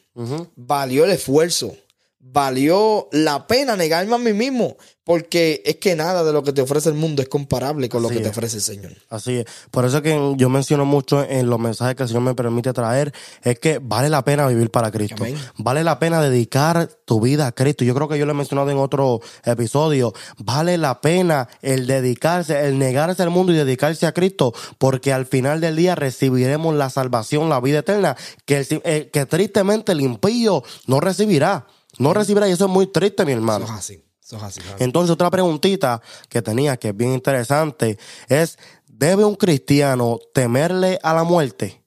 valió 0.55 1.05
el 1.05 1.11
esfuerzo, 1.11 1.75
valió 2.19 3.07
la 3.11 3.45
pena 3.47 3.75
negarme 3.75 4.15
a 4.15 4.17
mí 4.17 4.33
mismo, 4.33 4.77
porque 5.07 5.61
es 5.65 5.77
que 5.77 5.95
nada 5.95 6.21
de 6.25 6.33
lo 6.33 6.43
que 6.43 6.51
te 6.51 6.61
ofrece 6.61 6.89
el 6.89 6.95
mundo 6.95 7.21
es 7.21 7.29
comparable 7.29 7.87
con 7.87 8.01
lo 8.03 8.09
que 8.09 8.19
te 8.19 8.27
ofrece 8.27 8.57
el 8.57 8.61
Señor. 8.61 8.91
Así 9.09 9.37
es. 9.37 9.45
Por 9.71 9.85
eso 9.85 10.01
que 10.01 10.33
yo 10.35 10.49
menciono 10.49 10.83
mucho 10.83 11.23
en 11.23 11.49
los 11.49 11.57
mensajes 11.59 11.95
que 11.95 12.03
el 12.03 12.09
Señor 12.09 12.23
me 12.23 12.35
permite 12.35 12.73
traer, 12.73 13.13
es 13.41 13.57
que 13.57 13.79
vale 13.81 14.09
la 14.09 14.25
pena 14.25 14.45
vivir 14.47 14.69
para 14.69 14.91
Cristo. 14.91 15.15
Amén. 15.23 15.37
Vale 15.59 15.85
la 15.85 15.97
pena 15.97 16.21
dedicar 16.21 16.89
tu 17.05 17.21
vida 17.21 17.47
a 17.47 17.51
Cristo. 17.53 17.85
Yo 17.85 17.95
creo 17.95 18.09
que 18.09 18.19
yo 18.19 18.25
lo 18.25 18.33
he 18.33 18.35
mencionado 18.35 18.69
en 18.69 18.77
otro 18.79 19.21
episodio. 19.45 20.13
Vale 20.39 20.77
la 20.77 20.99
pena 20.99 21.47
el 21.61 21.87
dedicarse, 21.87 22.67
el 22.67 22.77
negarse 22.77 23.23
al 23.23 23.29
mundo 23.29 23.53
y 23.53 23.55
dedicarse 23.55 24.07
a 24.07 24.11
Cristo, 24.11 24.53
porque 24.77 25.13
al 25.13 25.25
final 25.25 25.61
del 25.61 25.77
día 25.77 25.95
recibiremos 25.95 26.75
la 26.75 26.89
salvación, 26.89 27.47
la 27.47 27.61
vida 27.61 27.79
eterna, 27.79 28.17
que, 28.45 28.57
el- 28.57 28.81
eh, 28.83 29.09
que 29.13 29.25
tristemente 29.25 29.93
el 29.93 30.01
impío 30.01 30.63
no 30.85 30.99
recibirá. 30.99 31.65
No 31.97 32.13
recibirá 32.13 32.49
y 32.49 32.51
eso 32.51 32.65
es 32.65 32.71
muy 32.71 32.87
triste, 32.87 33.23
mi 33.25 33.31
hermano. 33.31 33.63
Eso 33.63 33.73
es 33.73 33.79
así. 33.79 34.03
Eso 34.28 34.36
es 34.36 34.43
así. 34.43 34.59
Javi. 34.61 34.84
Entonces, 34.84 35.11
otra 35.11 35.32
preguntita 35.32 36.01
que 36.28 36.41
tenía, 36.41 36.75
que 36.75 36.89
es 36.89 36.97
bien 36.97 37.13
interesante, 37.13 37.97
es, 38.28 38.57
¿debe 38.86 39.23
un 39.23 39.36
cristiano 39.36 40.19
temerle 40.34 40.99
a 41.01 41.13
la 41.13 41.23
muerte? 41.23 41.82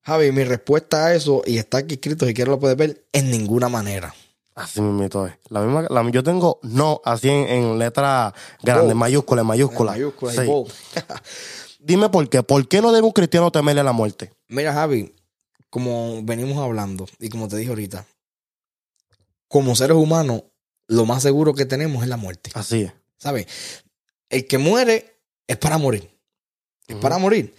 Javi, 0.00 0.32
mi 0.32 0.42
respuesta 0.42 1.06
a 1.06 1.14
eso, 1.14 1.42
y 1.44 1.58
está 1.58 1.78
aquí 1.78 1.94
escrito, 1.94 2.26
si 2.26 2.32
quieres 2.32 2.50
lo 2.50 2.58
puedes 2.58 2.78
ver, 2.78 3.04
en 3.12 3.30
ninguna 3.30 3.68
manera. 3.68 4.14
Así 4.54 4.80
mismo 4.80 5.26
es. 5.26 5.32
La 5.50 5.60
misma, 5.60 5.86
la- 5.88 6.10
yo 6.10 6.22
tengo 6.22 6.58
no, 6.62 7.00
así 7.04 7.28
en, 7.28 7.48
en 7.48 7.78
letra 7.78 8.32
grande, 8.62 8.88
Bold. 8.88 8.96
mayúscula, 8.96 9.44
mayúscula. 9.44 9.94
En 9.96 10.02
y 10.08 10.30
Sí. 10.30 10.72
Dime 11.78 12.08
por 12.08 12.28
qué. 12.28 12.42
¿Por 12.42 12.66
qué 12.68 12.80
no 12.80 12.90
debe 12.92 13.06
un 13.06 13.12
cristiano 13.12 13.50
temerle 13.50 13.80
a 13.80 13.84
la 13.84 13.92
muerte? 13.92 14.32
Mira, 14.48 14.72
Javi, 14.72 15.14
como 15.70 16.22
venimos 16.22 16.58
hablando 16.58 17.06
y 17.18 17.28
como 17.28 17.48
te 17.48 17.56
dije 17.56 17.70
ahorita, 17.70 18.06
como 19.48 19.74
seres 19.74 19.96
humanos, 19.96 20.42
lo 20.88 21.04
más 21.06 21.22
seguro 21.22 21.54
que 21.54 21.66
tenemos 21.66 22.02
es 22.02 22.08
la 22.08 22.16
muerte. 22.16 22.50
Así 22.54 22.82
es. 22.82 22.92
¿Sabes? 23.18 23.46
El 24.28 24.46
que 24.46 24.58
muere 24.58 25.20
es 25.46 25.56
para 25.56 25.78
morir. 25.78 26.10
Es 26.88 26.96
para 26.96 27.18
morir. 27.18 27.54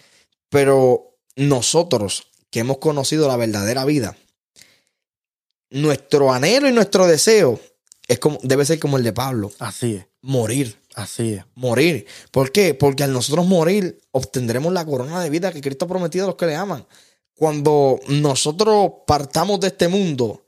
Pero 0.50 1.18
nosotros 1.36 2.28
que 2.50 2.60
hemos 2.60 2.78
conocido 2.78 3.28
la 3.28 3.38
verdadera 3.38 3.86
vida, 3.86 4.16
nuestro 5.70 6.32
anhelo 6.32 6.68
y 6.70 6.74
nuestro 6.74 7.08
deseo 7.08 7.60
es 8.08 8.20
como, 8.20 8.38
debe 8.44 8.66
ser 8.66 8.80
como 8.80 8.98
el 8.98 9.04
de 9.04 9.14
Pablo, 9.14 9.52
Así 9.60 9.96
es. 9.96 10.06
morir. 10.22 10.78
Así 10.96 11.34
es. 11.34 11.46
Morir. 11.56 12.06
¿Por 12.30 12.52
qué? 12.52 12.76
Porque 12.76 13.04
al 13.04 13.14
nosotros 13.14 13.48
morir 13.48 14.00
obtendremos 14.12 14.72
la 14.74 14.86
corona 14.86 15.24
de 15.24 15.30
vida 15.32 15.52
que 15.52 15.62
Cristo 15.62 15.86
ha 15.86 15.88
prometido 15.88 16.26
a 16.26 16.28
los 16.28 16.36
que 16.36 16.46
le 16.46 16.56
aman. 16.56 16.86
Cuando 17.36 18.00
nosotros 18.08 18.92
partamos 19.08 19.60
de 19.60 19.68
este 19.68 19.88
mundo, 19.88 20.43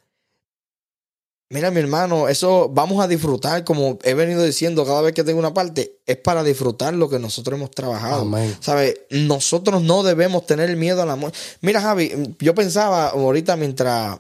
mira 1.50 1.72
mi 1.72 1.80
hermano, 1.80 2.28
eso 2.28 2.70
vamos 2.70 3.04
a 3.04 3.08
disfrutar, 3.08 3.64
como 3.64 4.00
he 4.04 4.14
venido 4.14 4.44
diciendo 4.44 4.86
cada 4.86 5.02
vez 5.02 5.14
que 5.14 5.24
tengo 5.24 5.40
una 5.40 5.54
parte, 5.54 6.00
es 6.06 6.18
para 6.18 6.44
disfrutar 6.44 6.94
lo 6.94 7.10
que 7.10 7.20
nosotros 7.20 7.58
hemos 7.58 7.72
trabajado. 7.72 8.24
Amén. 8.24 8.56
¿Sabes? 8.60 8.96
Nosotros 9.10 9.82
no 9.82 10.04
debemos 10.04 10.46
tener 10.46 10.76
miedo 10.76 11.02
a 11.02 11.06
la 11.06 11.16
muerte. 11.16 11.38
Mira 11.62 11.82
Javi, 11.82 12.36
yo 12.40 12.56
pensaba 12.56 13.10
ahorita 13.10 13.56
mientras 13.56 14.20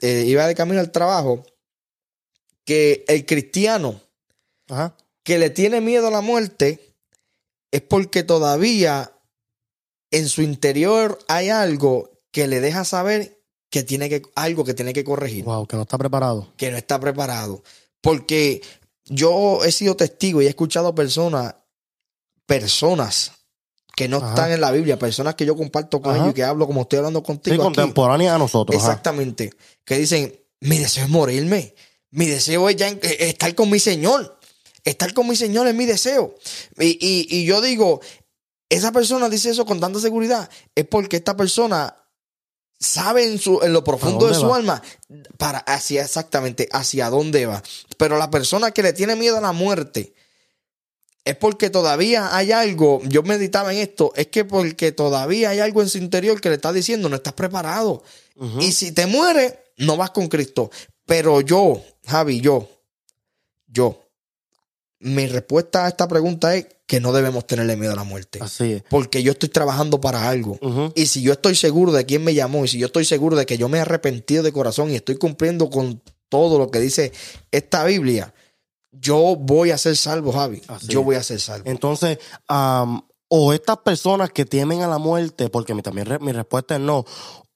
eh, 0.00 0.24
iba 0.26 0.46
de 0.46 0.54
camino 0.54 0.80
al 0.80 0.92
trabajo, 0.92 1.44
que 2.64 3.04
el 3.08 3.24
cristiano 3.24 4.00
Ajá. 4.68 4.94
que 5.22 5.38
le 5.38 5.50
tiene 5.50 5.80
miedo 5.80 6.08
a 6.08 6.10
la 6.10 6.20
muerte 6.20 6.94
es 7.70 7.80
porque 7.80 8.22
todavía 8.22 9.12
en 10.10 10.28
su 10.28 10.42
interior 10.42 11.18
hay 11.28 11.48
algo 11.50 12.10
que 12.30 12.46
le 12.46 12.60
deja 12.60 12.84
saber 12.84 13.37
que 13.70 13.82
tiene 13.82 14.08
que 14.08 14.22
algo 14.34 14.64
que 14.64 14.74
tiene 14.74 14.92
que 14.92 15.04
corregir, 15.04 15.44
Wow, 15.44 15.66
que 15.66 15.76
no 15.76 15.82
está 15.82 15.98
preparado. 15.98 16.52
que 16.56 16.70
no 16.70 16.76
está 16.76 16.98
preparado. 16.98 17.62
Porque 18.00 18.62
yo 19.06 19.64
he 19.64 19.72
sido 19.72 19.96
testigo 19.96 20.40
y 20.42 20.46
he 20.46 20.48
escuchado 20.48 20.94
personas 20.94 21.54
personas 22.46 23.32
que 23.96 24.08
no 24.08 24.18
Ajá. 24.18 24.28
están 24.30 24.52
en 24.52 24.60
la 24.60 24.70
Biblia, 24.70 24.98
personas 24.98 25.34
que 25.34 25.44
yo 25.44 25.56
comparto 25.56 26.00
con 26.00 26.12
Ajá. 26.12 26.20
ellos 26.22 26.30
y 26.32 26.34
que 26.36 26.44
hablo 26.44 26.66
como 26.66 26.82
estoy 26.82 26.98
hablando 26.98 27.20
Sí, 27.20 27.24
contigo 27.26 27.54
aquí. 27.56 27.62
contemporánea 27.64 28.34
a 28.34 28.38
nosotros. 28.38 28.76
ajá. 28.80 28.86
Exactamente. 28.90 29.52
Que 29.84 29.98
dicen, 29.98 30.38
mi 30.60 30.78
deseo 30.78 31.04
es 31.04 31.10
morirme. 31.10 31.74
Mi 32.10 32.26
deseo 32.26 32.68
es 32.68 32.76
ya 32.76 32.88
eh, 32.88 33.00
estar 33.20 33.54
con 33.54 33.68
mi 33.70 33.78
Señor. 33.80 34.38
Estar 34.84 35.12
con 35.12 35.28
mi 35.28 35.36
Señor 35.36 35.66
es 35.66 35.74
mi 35.74 35.84
deseo. 35.84 36.34
Y, 36.78 36.96
y- 37.04 37.26
y 37.28 37.44
yo 37.44 37.60
digo, 37.60 38.00
esa 38.70 38.92
persona 38.92 39.28
dice 39.28 39.50
eso 39.50 39.66
con 39.66 39.80
tanta 39.80 39.98
seguridad, 40.00 40.48
es 40.74 40.86
porque 40.86 41.16
esta 41.16 41.36
persona 41.36 41.94
sabe 42.78 43.24
en, 43.24 43.38
su, 43.38 43.60
en 43.62 43.72
lo 43.72 43.82
profundo 43.82 44.28
de 44.28 44.34
su 44.34 44.48
va? 44.48 44.56
alma 44.56 44.82
para 45.36 45.58
hacia 45.58 46.02
exactamente 46.02 46.68
hacia 46.72 47.10
dónde 47.10 47.46
va. 47.46 47.62
Pero 47.96 48.18
la 48.18 48.30
persona 48.30 48.70
que 48.70 48.82
le 48.82 48.92
tiene 48.92 49.16
miedo 49.16 49.38
a 49.38 49.40
la 49.40 49.52
muerte 49.52 50.14
es 51.24 51.36
porque 51.36 51.68
todavía 51.68 52.34
hay 52.34 52.52
algo, 52.52 53.02
yo 53.04 53.22
meditaba 53.22 53.72
en 53.72 53.80
esto, 53.80 54.12
es 54.16 54.28
que 54.28 54.44
porque 54.44 54.92
todavía 54.92 55.50
hay 55.50 55.60
algo 55.60 55.82
en 55.82 55.88
su 55.90 55.98
interior 55.98 56.40
que 56.40 56.48
le 56.48 56.54
está 56.54 56.72
diciendo, 56.72 57.08
no 57.08 57.16
estás 57.16 57.34
preparado. 57.34 58.02
Y 58.60 58.70
si 58.70 58.92
te 58.92 59.06
mueres, 59.06 59.54
no 59.78 59.96
vas 59.96 60.10
con 60.10 60.28
Cristo. 60.28 60.70
Pero 61.04 61.40
yo, 61.40 61.82
Javi, 62.06 62.40
yo, 62.40 62.68
yo, 63.66 64.07
mi 65.00 65.26
respuesta 65.26 65.84
a 65.84 65.88
esta 65.88 66.08
pregunta 66.08 66.54
es 66.56 66.66
que 66.86 67.00
no 67.00 67.12
debemos 67.12 67.46
tenerle 67.46 67.76
miedo 67.76 67.92
a 67.92 67.96
la 67.96 68.04
muerte. 68.04 68.38
Así 68.42 68.72
es. 68.72 68.82
Porque 68.88 69.22
yo 69.22 69.32
estoy 69.32 69.48
trabajando 69.50 70.00
para 70.00 70.28
algo. 70.28 70.58
Y 70.94 71.06
si 71.06 71.22
yo 71.22 71.32
estoy 71.32 71.54
seguro 71.54 71.92
de 71.92 72.04
quién 72.06 72.24
me 72.24 72.34
llamó, 72.34 72.64
y 72.64 72.68
si 72.68 72.78
yo 72.78 72.86
estoy 72.86 73.04
seguro 73.04 73.36
de 73.36 73.46
que 73.46 73.58
yo 73.58 73.68
me 73.68 73.78
he 73.78 73.80
arrepentido 73.82 74.42
de 74.42 74.52
corazón 74.52 74.90
y 74.90 74.94
estoy 74.96 75.16
cumpliendo 75.16 75.68
con 75.70 76.02
todo 76.28 76.58
lo 76.58 76.70
que 76.70 76.80
dice 76.80 77.12
esta 77.50 77.84
Biblia, 77.84 78.34
yo 78.90 79.36
voy 79.38 79.70
a 79.70 79.78
ser 79.78 79.96
salvo, 79.96 80.32
Javi. 80.32 80.62
Así 80.68 80.86
yo 80.88 81.02
voy 81.02 81.16
a 81.16 81.22
ser 81.22 81.40
salvo. 81.40 81.70
Entonces, 81.70 82.18
am, 82.48 83.02
o 83.28 83.52
estas 83.52 83.76
personas 83.78 84.30
que 84.30 84.46
temen 84.46 84.80
a 84.82 84.88
la 84.88 84.98
muerte, 84.98 85.50
porque 85.50 85.74
mi, 85.74 85.82
también 85.82 86.06
re- 86.06 86.18
mi 86.18 86.32
respuesta 86.32 86.74
es 86.76 86.80
no, 86.80 87.04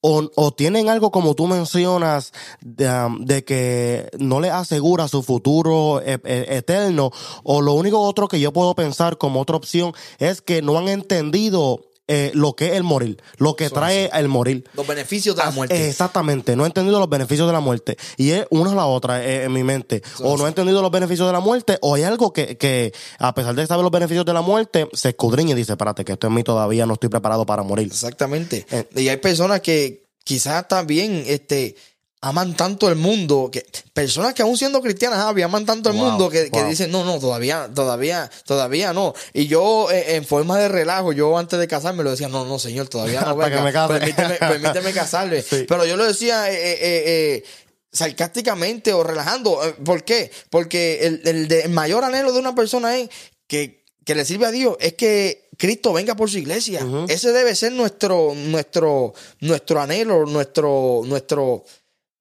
o, 0.02 0.30
o 0.34 0.52
tienen 0.52 0.90
algo 0.90 1.10
como 1.10 1.34
tú 1.34 1.46
mencionas, 1.46 2.32
de, 2.60 2.88
am, 2.88 3.24
de 3.24 3.44
que 3.44 4.10
no 4.18 4.40
les 4.40 4.52
asegura 4.52 5.08
su 5.08 5.22
futuro 5.22 6.02
e- 6.02 6.20
eterno, 6.24 7.10
o 7.44 7.62
lo 7.62 7.72
único 7.72 8.00
otro 8.00 8.28
que 8.28 8.40
yo 8.40 8.52
puedo 8.52 8.74
pensar 8.74 9.16
como 9.16 9.40
otra 9.40 9.56
opción 9.56 9.94
es 10.18 10.42
que 10.42 10.60
no 10.60 10.76
han 10.78 10.88
entendido 10.88 11.91
eh, 12.14 12.30
lo 12.34 12.54
que 12.54 12.66
es 12.66 12.72
el 12.74 12.82
morir, 12.82 13.22
lo 13.38 13.56
que 13.56 13.64
Eso 13.64 13.74
trae 13.74 14.10
el 14.12 14.28
morir. 14.28 14.68
Los 14.74 14.86
beneficios 14.86 15.34
de 15.34 15.44
la 15.44 15.50
muerte. 15.50 15.88
Exactamente, 15.88 16.56
no 16.56 16.64
he 16.64 16.66
entendido 16.66 17.00
los 17.00 17.08
beneficios 17.08 17.46
de 17.46 17.54
la 17.54 17.60
muerte. 17.60 17.96
Y 18.18 18.32
es 18.32 18.46
una 18.50 18.72
o 18.72 18.74
la 18.74 18.84
otra 18.84 19.24
eh, 19.24 19.44
en 19.44 19.52
mi 19.52 19.62
mente. 19.62 20.02
o 20.20 20.36
no 20.36 20.44
he 20.44 20.48
entendido 20.48 20.82
los 20.82 20.90
beneficios 20.90 21.26
de 21.26 21.32
la 21.32 21.40
muerte, 21.40 21.78
o 21.80 21.94
hay 21.94 22.02
algo 22.02 22.34
que, 22.34 22.58
que, 22.58 22.92
a 23.18 23.34
pesar 23.34 23.54
de 23.54 23.66
saber 23.66 23.82
los 23.82 23.90
beneficios 23.90 24.26
de 24.26 24.34
la 24.34 24.42
muerte, 24.42 24.88
se 24.92 25.08
escudriña 25.08 25.52
y 25.52 25.54
dice, 25.54 25.72
espérate, 25.72 26.04
que 26.04 26.12
esto 26.12 26.26
en 26.26 26.34
mí 26.34 26.42
todavía 26.42 26.84
no 26.84 26.94
estoy 26.94 27.08
preparado 27.08 27.46
para 27.46 27.62
morir. 27.62 27.86
Exactamente. 27.86 28.66
Eh. 28.70 28.86
y 28.96 29.08
hay 29.08 29.16
personas 29.16 29.62
que 29.62 30.04
quizás 30.22 30.68
también 30.68 31.24
este, 31.26 31.76
aman 32.24 32.54
tanto 32.56 32.88
el 32.88 32.94
mundo, 32.96 33.50
que 33.52 33.66
personas 33.92 34.32
que 34.32 34.42
aún 34.42 34.56
siendo 34.56 34.80
cristianas, 34.80 35.18
Javi, 35.18 35.42
aman 35.42 35.66
tanto 35.66 35.90
el 35.90 35.96
Wow, 35.96 36.04
mundo 36.10 36.30
que, 36.30 36.48
dicen, 36.68 36.90
no, 36.90 37.04
no, 37.04 37.18
todavía, 37.18 37.68
todavía, 37.74 38.30
todavía 38.46 38.92
no. 38.92 39.12
Y 39.32 39.48
yo, 39.48 39.90
eh, 39.90 40.14
en 40.16 40.24
forma 40.24 40.56
de 40.58 40.68
relajo, 40.68 41.12
yo 41.12 41.36
antes 41.36 41.58
de 41.58 41.66
casarme 41.68 42.04
lo 42.04 42.12
decía, 42.12 42.28
no, 42.28 42.44
no, 42.46 42.58
señor, 42.58 42.88
todavía 42.88 43.20
no 43.22 43.36
venga. 43.36 43.56
que 43.58 43.62
me 43.62 43.72
case. 43.72 43.94
Permíteme, 43.98 44.34
permíteme 44.38 44.92
casarme. 44.92 45.42
Sí. 45.42 45.64
Pero 45.68 45.84
yo 45.84 45.96
lo 45.96 46.04
decía, 46.06 46.48
eh, 46.50 46.56
eh, 46.80 47.44
sarcásticamente 47.92 48.92
o 48.92 49.02
relajando. 49.02 49.60
¿Por 49.84 50.04
qué? 50.04 50.30
Porque 50.50 51.00
el, 51.06 51.20
el 51.24 51.48
de- 51.48 51.62
el 51.62 51.70
mayor 51.70 52.04
anhelo 52.04 52.32
de 52.32 52.38
una 52.38 52.54
persona 52.54 52.96
es 52.98 53.08
que, 53.46 53.84
que 54.04 54.14
le 54.14 54.24
sirve 54.24 54.46
a 54.46 54.50
Dios, 54.50 54.76
es 54.80 54.94
que 54.94 55.48
Cristo 55.58 55.92
venga 55.92 56.14
por 56.16 56.30
su 56.30 56.38
iglesia. 56.38 56.84
Ese 57.08 57.32
debe 57.32 57.54
ser 57.54 57.72
nuestro, 57.72 58.32
nuestro, 58.34 59.12
nuestro 59.40 59.80
anhelo, 59.80 60.24
nuestro, 60.26 61.02
nuestro, 61.04 61.64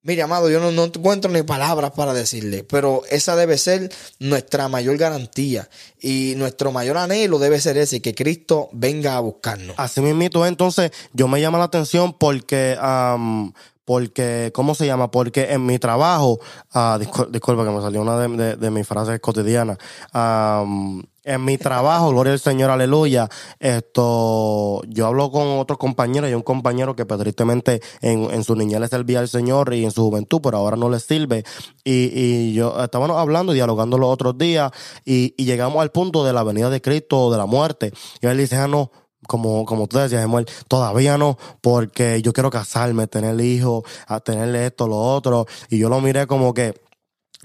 Mire, 0.04 0.24
amado, 0.24 0.50
yo 0.50 0.60
no, 0.72 0.84
encuentro 0.84 1.30
ni 1.32 1.44
palabras 1.44 1.92
para 1.92 2.12
decirle, 2.14 2.64
pero 2.64 3.04
esa 3.12 3.36
debe 3.36 3.60
ser 3.60 3.92
nuestra 4.20 4.68
mayor 4.68 4.98
garantía 4.98 5.70
y 6.00 6.34
nuestro 6.38 6.72
mayor 6.72 6.98
anhelo 6.98 7.38
debe 7.38 7.62
ser 7.62 7.78
ese, 7.78 8.02
que 8.02 8.16
Cristo 8.16 8.70
venga 8.72 9.16
a 9.16 9.20
buscarnos. 9.20 9.76
Así 9.78 10.02
mismo, 10.02 10.46
entonces, 10.48 10.92
yo 11.14 11.28
me 11.28 11.40
llama 11.40 11.60
la 11.60 11.66
atención 11.66 12.14
porque, 12.18 12.76
am, 12.82 13.54
porque, 13.86 14.52
¿cómo 14.56 14.74
se 14.74 14.88
llama? 14.88 15.12
Porque 15.12 15.52
en 15.52 15.68
mi 15.68 15.78
trabajo, 15.78 16.40
discul- 16.74 17.30
disculpa 17.30 17.64
que 17.64 17.70
me 17.70 17.82
salió 17.82 18.02
una 18.02 18.18
de, 18.18 18.56
de- 18.56 18.72
mis 18.72 18.88
frases 18.88 19.20
cotidianas. 19.20 19.78
Am, 20.14 21.04
en 21.24 21.46
mi 21.46 21.58
trabajo, 21.58 22.10
gloria 22.10 22.34
al 22.34 22.40
Señor, 22.40 22.72
aleluya. 22.72 23.30
Esto, 23.60 24.82
yo 24.88 25.08
hablo 25.08 25.32
con 25.32 25.60
otros 25.60 25.78
compañeros 25.78 26.30
y 26.30 26.34
un 26.34 26.42
compañero 26.42 26.96
que 26.96 27.06
pues, 27.06 27.20
tristemente 27.20 27.82
en, 28.02 28.32
en 28.32 28.44
su 28.44 28.56
niñez 28.56 28.80
le 28.80 28.88
servía 28.88 29.20
al 29.20 29.28
Señor 29.28 29.74
y 29.74 29.84
en 29.84 29.92
su 29.92 30.04
juventud, 30.04 30.42
pero 30.42 30.58
ahora 30.58 30.78
no 30.78 30.90
le 30.90 31.00
sirve. 31.00 31.44
Y, 31.84 32.12
y 32.14 32.54
yo 32.54 32.82
estábamos 32.82 33.18
hablando 33.18 33.54
dialogando 33.54 33.98
los 33.98 34.10
otros 34.12 34.38
días 34.38 34.72
y, 35.06 35.34
y 35.38 35.46
llegamos 35.46 35.82
al 35.82 35.92
punto 35.92 36.24
de 36.24 36.34
la 36.34 36.44
venida 36.44 36.70
de 36.70 36.82
Cristo 36.82 37.32
de 37.32 37.38
la 37.38 37.46
muerte. 37.46 37.94
Y 38.22 38.28
él 38.28 38.38
dice, 38.38 38.56
ah, 38.56 38.68
no, 38.68 38.92
como, 39.28 39.66
como 39.66 39.88
tú 39.88 39.98
decías, 39.98 40.22
Samuel, 40.22 40.48
todavía 40.68 41.18
no, 41.18 41.38
porque 41.62 42.22
yo 42.22 42.34
quiero 42.34 42.50
casarme, 42.50 43.08
tener 43.08 43.40
hijos, 43.40 43.84
a 44.08 44.20
tener 44.20 44.56
esto, 44.56 44.88
lo 44.88 44.98
otro. 44.98 45.46
Y 45.70 45.78
yo 45.78 45.90
lo 45.90 46.02
miré 46.02 46.26
como 46.26 46.54
que 46.54 46.74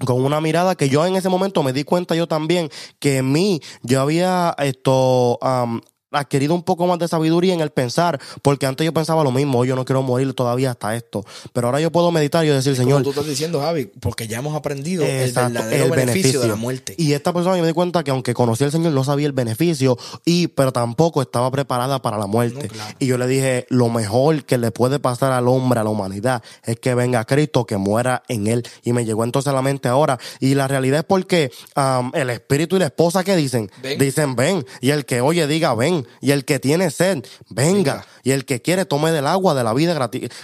con 0.05 0.23
una 0.23 0.41
mirada 0.41 0.75
que 0.75 0.89
yo 0.89 1.05
en 1.05 1.15
ese 1.15 1.29
momento 1.29 1.63
me 1.63 1.73
di 1.73 1.83
cuenta 1.83 2.15
yo 2.15 2.27
también 2.27 2.69
que 2.99 3.17
en 3.17 3.31
mí 3.31 3.61
yo 3.81 4.01
había 4.01 4.55
esto 4.59 5.39
am, 5.41 5.81
adquirido 6.11 6.53
un 6.55 6.63
poco 6.63 6.87
más 6.87 6.99
de 6.99 7.07
sabiduría 7.07 7.53
en 7.53 7.61
el 7.61 7.71
pensar, 7.71 8.19
porque 8.41 8.65
antes 8.65 8.85
yo 8.85 8.93
pensaba 8.93 9.23
lo 9.23 9.31
mismo, 9.31 9.65
yo 9.65 9.75
no 9.75 9.85
quiero 9.85 10.01
morir 10.01 10.33
todavía 10.33 10.71
hasta 10.71 10.95
esto, 10.95 11.25
pero 11.53 11.67
ahora 11.67 11.79
yo 11.81 11.91
puedo 11.91 12.11
meditar 12.11 12.45
y 12.45 12.49
decir, 12.49 12.73
Como 12.73 12.83
Señor, 12.83 13.03
tú 13.03 13.09
estás 13.09 13.25
diciendo, 13.25 13.59
Javi, 13.59 13.89
porque 13.99 14.27
ya 14.27 14.39
hemos 14.39 14.55
aprendido 14.55 15.03
Exacto, 15.03 15.59
el 15.59 15.65
verdadero 15.65 15.89
beneficio, 15.95 16.41
de 16.41 16.47
la 16.47 16.55
muerte. 16.55 16.95
Y 16.97 17.13
esta 17.13 17.33
persona 17.33 17.55
yo 17.57 17.61
me 17.61 17.67
di 17.67 17.73
cuenta 17.73 18.03
que 18.03 18.11
aunque 18.11 18.33
conocía 18.33 18.65
al 18.67 18.71
Señor 18.71 18.93
no 18.93 19.03
sabía 19.03 19.27
el 19.27 19.33
beneficio 19.33 19.97
y 20.25 20.47
pero 20.47 20.71
tampoco 20.71 21.21
estaba 21.21 21.51
preparada 21.51 22.01
para 22.01 22.17
la 22.17 22.27
muerte. 22.27 22.67
No, 22.67 22.73
claro. 22.73 22.95
Y 22.99 23.07
yo 23.07 23.17
le 23.17 23.27
dije, 23.27 23.65
lo 23.69 23.89
mejor 23.89 24.45
que 24.45 24.57
le 24.57 24.71
puede 24.71 24.99
pasar 24.99 25.31
al 25.31 25.47
hombre, 25.47 25.79
a 25.79 25.83
la 25.83 25.89
humanidad, 25.89 26.41
es 26.63 26.79
que 26.79 26.95
venga 26.95 27.25
Cristo, 27.25 27.65
que 27.65 27.77
muera 27.77 28.23
en 28.27 28.47
él. 28.47 28.67
Y 28.83 28.93
me 28.93 29.05
llegó 29.05 29.23
entonces 29.23 29.51
a 29.51 29.55
la 29.55 29.61
mente 29.61 29.87
ahora. 29.87 30.17
Y 30.39 30.55
la 30.55 30.67
realidad 30.67 30.99
es 30.99 31.05
porque 31.05 31.51
am, 31.75 32.11
el 32.13 32.29
espíritu 32.29 32.75
y 32.75 32.79
la 32.79 32.85
esposa 32.85 33.23
que 33.23 33.35
dicen, 33.35 33.69
Ven. 33.81 33.99
dicen 33.99 34.35
ven. 34.35 34.65
Y 34.81 34.91
el 34.91 35.05
que 35.05 35.21
oye 35.21 35.47
diga 35.47 35.73
ven. 35.75 35.96
Y 36.21 36.31
el 36.31 36.45
que 36.45 36.59
tiene 36.59 36.91
sed, 36.91 37.23
venga. 37.49 38.05
Y 38.23 38.31
el 38.31 38.45
que 38.45 38.61
quiere 38.61 38.85
tome 38.85 39.11
del 39.11 39.25
agua 39.27 39.53
de 39.53 39.63
la 39.63 39.73
vida 39.73 39.93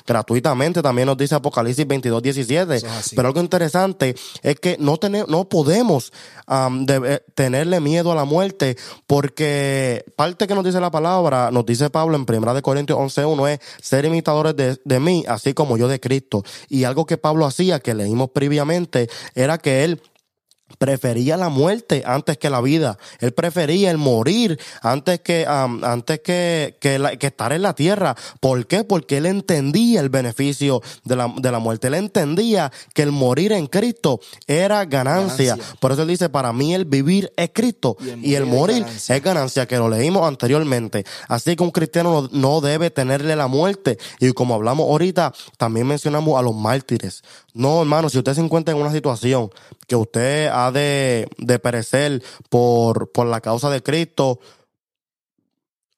gratuitamente. 0.06 0.82
También 0.82 1.06
nos 1.08 1.18
dice 1.18 1.36
Apocalipsis 1.36 1.86
22, 1.88 2.22
17. 2.24 2.76
Eso 2.76 2.86
es 2.88 2.92
así. 2.92 3.16
Pero 3.16 3.28
algo 3.28 3.40
interesante 3.42 4.16
es 4.42 4.60
que 4.60 4.78
no, 4.80 4.98
no 5.28 5.50
podemos 5.50 6.12
de- 6.48 7.02
eh, 7.16 7.20
tenerle 7.36 7.80
miedo 7.80 8.12
a 8.12 8.16
la 8.16 8.26
muerte 8.26 8.78
porque 9.08 10.04
parte 10.16 10.48
que 10.48 10.56
nos 10.56 10.64
dice 10.64 10.80
la 10.80 10.92
palabra, 10.92 11.52
nos 11.52 11.66
dice 11.66 11.90
Pablo 11.90 12.16
en 12.16 12.26
1 12.26 12.62
Corintios 12.62 12.98
11.1 12.98 13.48
es 13.50 13.60
ser 13.82 14.06
imitadores 14.06 14.56
de, 14.56 14.80
de 14.84 15.00
mí, 15.00 15.24
así 15.28 15.54
como 15.54 15.78
yo 15.78 15.88
de 15.88 16.00
Cristo. 16.00 16.44
Y 16.70 16.84
algo 16.86 17.06
que 17.06 17.18
Pablo 17.18 17.46
hacía, 17.46 17.80
que 17.80 17.94
leímos 17.94 18.30
previamente, 18.32 19.10
era 19.36 19.58
que 19.58 19.84
él 19.84 20.02
prefería 20.78 21.38
la 21.38 21.50
muerte 21.50 22.04
antes 22.06 22.38
que 22.38 22.50
la 22.50 22.62
vida. 22.62 22.98
Él 23.20 23.34
prefería 23.34 23.92
el 23.92 23.98
morir 23.98 24.60
antes 24.82 25.20
que, 25.22 25.46
antes 25.48 26.20
que, 26.22 26.78
que, 26.80 27.00
la- 27.00 27.16
que 27.18 27.28
estar 27.28 27.54
en 27.54 27.62
la 27.62 27.74
tierra. 27.74 28.16
¿Por 28.40 28.66
qué? 28.68 28.84
Porque 28.84 29.18
él 29.18 29.26
entendía 29.26 30.00
el 30.02 30.10
beneficio 30.10 30.82
de 31.04 31.16
la, 31.16 31.34
de 31.38 31.52
la 31.52 31.60
muerte. 31.60 31.88
Él 31.88 31.96
entendía 31.96 32.72
que 32.94 33.02
el 33.04 33.12
morir 33.12 33.52
en 33.54 33.68
Cristo 33.68 34.20
era 34.48 34.86
ganancia. 34.86 35.14
Ganancia. 35.56 35.78
Por 35.80 35.92
eso 35.92 36.02
él 36.04 36.08
dice, 36.08 36.30
para 36.30 36.54
mí 36.54 36.74
el 36.74 36.86
vivir 36.86 37.32
es 37.38 37.52
Cristo 37.54 37.98
y 38.22 38.36
el, 38.36 38.46
morir 38.46 38.78
es 38.78 38.84
ganancia. 38.86 39.16
es 39.16 39.24
ganancia, 39.24 39.66
que 39.68 39.78
lo 39.78 39.90
leímos 39.90 40.28
anteriormente. 40.28 41.06
Así 41.28 41.56
que 41.56 41.64
un 41.64 41.72
cristiano 41.72 42.22
no, 42.24 42.30
no 42.32 42.62
debe 42.62 42.90
tenerle 42.90 43.36
la 43.36 43.48
muerte. 43.48 43.98
Y 44.20 44.32
como 44.34 44.56
hablamos 44.56 44.88
ahorita, 44.90 45.34
también 45.58 45.88
mencionamos 45.88 46.40
a 46.40 46.42
los 46.42 46.56
mártires. 46.56 47.22
No, 47.54 47.82
hermano, 47.82 48.10
si 48.10 48.18
usted 48.18 48.34
se 48.34 48.42
encuentra 48.42 48.74
en 48.74 48.82
una 48.82 48.92
situación 48.92 49.50
que 49.88 49.96
usted 49.96 50.48
ha 50.48 50.63
de, 50.72 51.28
de 51.38 51.60
perecer 51.60 52.24
por, 52.50 53.12
por 53.12 53.28
la 53.28 53.42
causa 53.42 53.70
de 53.70 53.84
Cristo, 53.84 54.40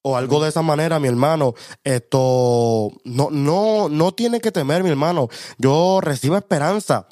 o 0.08 0.16
algo 0.16 0.40
de 0.44 0.50
esa 0.50 0.62
manera, 0.62 1.00
mi 1.00 1.08
hermano, 1.08 1.56
esto 1.84 2.92
no, 3.06 3.30
no, 3.32 3.90
no 3.90 4.12
tiene 4.14 4.40
que 4.40 4.52
temer, 4.52 4.84
mi 4.84 4.92
hermano. 4.92 5.30
Yo 5.58 6.00
recibo 6.00 6.38
esperanza. 6.38 7.08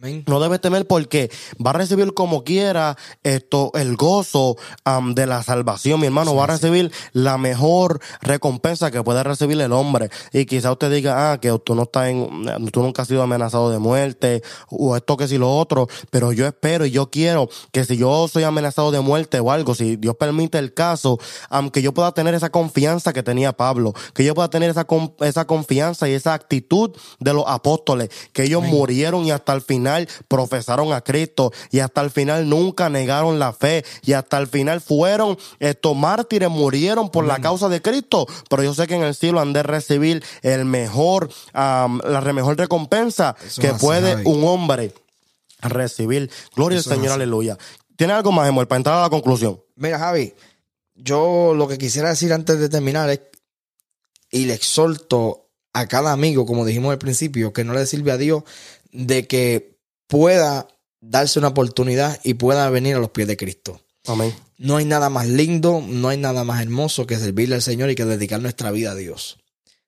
Amén. 0.00 0.22
No 0.28 0.38
debe 0.38 0.60
temer 0.60 0.86
porque 0.86 1.28
va 1.64 1.70
a 1.70 1.72
recibir 1.72 2.14
como 2.14 2.44
quiera 2.44 2.96
esto, 3.24 3.72
el 3.74 3.96
gozo 3.96 4.56
am, 4.84 5.12
de 5.16 5.26
la 5.26 5.42
salvación, 5.42 5.98
mi 5.98 6.06
hermano. 6.06 6.36
va 6.36 6.44
a 6.44 6.46
recibir 6.46 6.92
la 7.12 7.36
mejor 7.36 7.98
recompensa 8.20 8.92
que 8.92 9.02
puede 9.02 9.24
recibir 9.24 9.60
el 9.60 9.72
hombre. 9.72 10.08
Y 10.32 10.46
quizá 10.46 10.70
usted 10.70 10.92
diga, 10.92 11.32
ah, 11.32 11.40
que 11.40 11.50
tú 11.64 11.74
no 11.74 11.82
estás 11.82 12.10
en, 12.10 12.70
tú 12.70 12.80
nunca 12.80 13.02
has 13.02 13.08
sido 13.08 13.24
amenazado 13.24 13.72
de 13.72 13.80
muerte, 13.80 14.44
o 14.68 14.94
esto 14.94 15.16
que 15.16 15.26
si 15.26 15.36
lo 15.36 15.56
otro. 15.56 15.88
Pero 16.10 16.30
yo 16.30 16.46
espero 16.46 16.86
y 16.86 16.92
yo 16.92 17.10
quiero 17.10 17.48
que 17.72 17.84
si 17.84 17.96
yo 17.96 18.28
soy 18.28 18.44
amenazado 18.44 18.92
de 18.92 19.00
muerte 19.00 19.40
o 19.40 19.50
algo, 19.50 19.74
si 19.74 19.96
Dios 19.96 20.14
permite 20.14 20.58
el 20.58 20.74
caso, 20.74 21.18
aunque 21.48 21.82
yo 21.82 21.92
pueda 21.92 22.12
tener 22.12 22.34
esa 22.34 22.50
confianza 22.50 23.12
que 23.12 23.24
tenía 23.24 23.52
Pablo, 23.52 23.94
que 24.14 24.22
yo 24.22 24.36
pueda 24.36 24.48
tener 24.48 24.70
esa, 24.70 24.86
esa 25.22 25.44
confianza 25.44 26.08
y 26.08 26.12
esa 26.12 26.34
actitud 26.34 26.92
de 27.18 27.34
los 27.34 27.42
apóstoles, 27.48 28.10
que 28.32 28.44
ellos 28.44 28.62
murieron 28.62 29.24
y 29.24 29.32
hasta 29.32 29.52
el 29.54 29.60
final 29.60 29.87
profesaron 30.28 30.92
a 30.92 31.00
Cristo 31.00 31.52
y 31.70 31.80
hasta 31.80 32.00
el 32.00 32.10
final 32.10 32.48
nunca 32.48 32.88
negaron 32.88 33.38
la 33.38 33.52
fe 33.52 33.84
y 34.02 34.12
hasta 34.12 34.38
el 34.38 34.46
final 34.46 34.80
fueron 34.80 35.38
estos 35.58 35.96
mártires, 35.96 36.50
murieron 36.50 37.10
por 37.10 37.24
la 37.24 37.40
causa 37.40 37.68
de 37.68 37.82
Cristo, 37.82 38.26
pero 38.48 38.62
yo 38.62 38.74
sé 38.74 38.86
que 38.86 38.94
en 38.94 39.02
el 39.02 39.14
cielo 39.14 39.40
han 39.40 39.52
de 39.52 39.62
recibir 39.62 40.24
el 40.42 40.64
mejor, 40.64 41.30
la 41.52 42.32
mejor 42.34 42.56
recompensa 42.56 43.36
Eso 43.44 43.60
que 43.60 43.72
puede 43.74 44.22
un 44.24 44.44
hombre 44.44 44.92
recibir. 45.60 46.30
Gloria 46.54 46.78
al 46.78 46.80
Eso 46.80 46.90
Señor, 46.90 47.12
aleluya. 47.12 47.58
¿Tiene 47.96 48.12
algo 48.12 48.32
más, 48.32 48.48
Emuel, 48.48 48.68
para 48.68 48.76
entrar 48.76 48.98
a 48.98 49.02
la 49.02 49.10
conclusión? 49.10 49.60
Mira, 49.74 49.98
Javi, 49.98 50.34
yo 50.94 51.54
lo 51.54 51.66
que 51.66 51.78
quisiera 51.78 52.10
decir 52.10 52.32
antes 52.32 52.58
de 52.58 52.68
terminar 52.68 53.10
es, 53.10 53.20
y 54.30 54.44
le 54.44 54.54
exhorto 54.54 55.48
a 55.72 55.86
cada 55.86 56.12
amigo, 56.12 56.46
como 56.46 56.64
dijimos 56.64 56.92
al 56.92 56.98
principio, 56.98 57.52
que 57.52 57.64
no 57.64 57.72
le 57.74 57.86
sirve 57.86 58.12
a 58.12 58.16
Dios, 58.16 58.44
de 58.92 59.26
que 59.26 59.77
pueda 60.08 60.66
darse 61.00 61.38
una 61.38 61.48
oportunidad 61.48 62.18
y 62.24 62.34
pueda 62.34 62.68
venir 62.70 62.96
a 62.96 62.98
los 62.98 63.10
pies 63.10 63.28
de 63.28 63.36
Cristo. 63.36 63.80
Amén. 64.06 64.34
No 64.56 64.76
hay 64.76 64.84
nada 64.84 65.10
más 65.10 65.28
lindo, 65.28 65.82
no 65.86 66.08
hay 66.08 66.16
nada 66.16 66.42
más 66.42 66.60
hermoso 66.60 67.06
que 67.06 67.16
servirle 67.16 67.54
al 67.54 67.62
Señor 67.62 67.90
y 67.90 67.94
que 67.94 68.04
dedicar 68.04 68.40
nuestra 68.40 68.72
vida 68.72 68.92
a 68.92 68.94
Dios. 68.96 69.38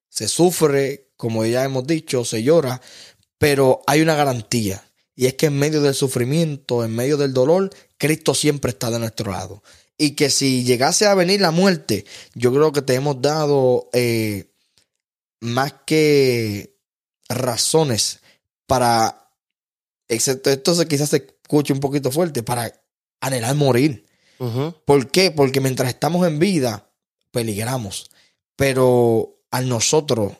Se 0.08 0.28
sufre, 0.28 1.10
como 1.16 1.44
ya 1.44 1.64
hemos 1.64 1.86
dicho, 1.86 2.24
se 2.24 2.42
llora, 2.42 2.80
pero 3.38 3.82
hay 3.86 4.02
una 4.02 4.14
garantía. 4.14 4.84
Y 5.16 5.26
es 5.26 5.34
que 5.34 5.46
en 5.46 5.58
medio 5.58 5.80
del 5.80 5.94
sufrimiento, 5.94 6.84
en 6.84 6.94
medio 6.94 7.16
del 7.16 7.32
dolor, 7.32 7.70
Cristo 7.98 8.34
siempre 8.34 8.70
está 8.70 8.90
de 8.90 8.98
nuestro 8.98 9.32
lado. 9.32 9.62
Y 9.98 10.12
que 10.12 10.30
si 10.30 10.64
llegase 10.64 11.06
a 11.06 11.14
venir 11.14 11.40
la 11.40 11.50
muerte, 11.50 12.04
yo 12.34 12.52
creo 12.52 12.72
que 12.72 12.82
te 12.82 12.94
hemos 12.94 13.20
dado 13.20 13.90
eh, 13.92 14.50
más 15.40 15.74
que 15.86 16.76
razones 17.28 18.20
para, 18.66 19.19
excepto 20.10 20.50
esto 20.50 20.74
se- 20.74 20.86
quizás 20.86 21.08
se 21.08 21.16
escuche 21.18 21.72
un 21.72 21.80
poquito 21.80 22.10
fuerte, 22.10 22.42
para 22.42 22.72
anhelar 23.20 23.54
morir. 23.54 24.06
¿Por 24.84 25.10
qué? 25.10 25.30
Porque 25.30 25.60
mientras 25.60 25.88
estamos 25.90 26.26
en 26.26 26.38
vida, 26.38 26.90
peligramos. 27.30 28.10
Pero 28.56 29.38
al 29.50 29.68
nosotros 29.68 30.32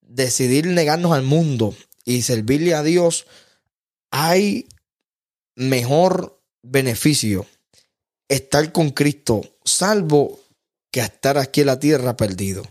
decidir 0.00 0.66
negarnos 0.66 1.12
al 1.12 1.22
mundo 1.22 1.74
y 2.04 2.22
servirle 2.22 2.74
a 2.74 2.82
Dios, 2.82 3.26
hay 4.10 4.68
mejor 5.54 6.42
beneficio 6.62 7.46
estar 8.28 8.72
con 8.72 8.90
Cristo, 8.90 9.42
salvo 9.64 10.40
que 10.90 11.00
estar 11.00 11.36
aquí 11.38 11.60
en 11.60 11.66
la 11.66 11.80
tierra 11.80 12.16
perdido. 12.16 12.62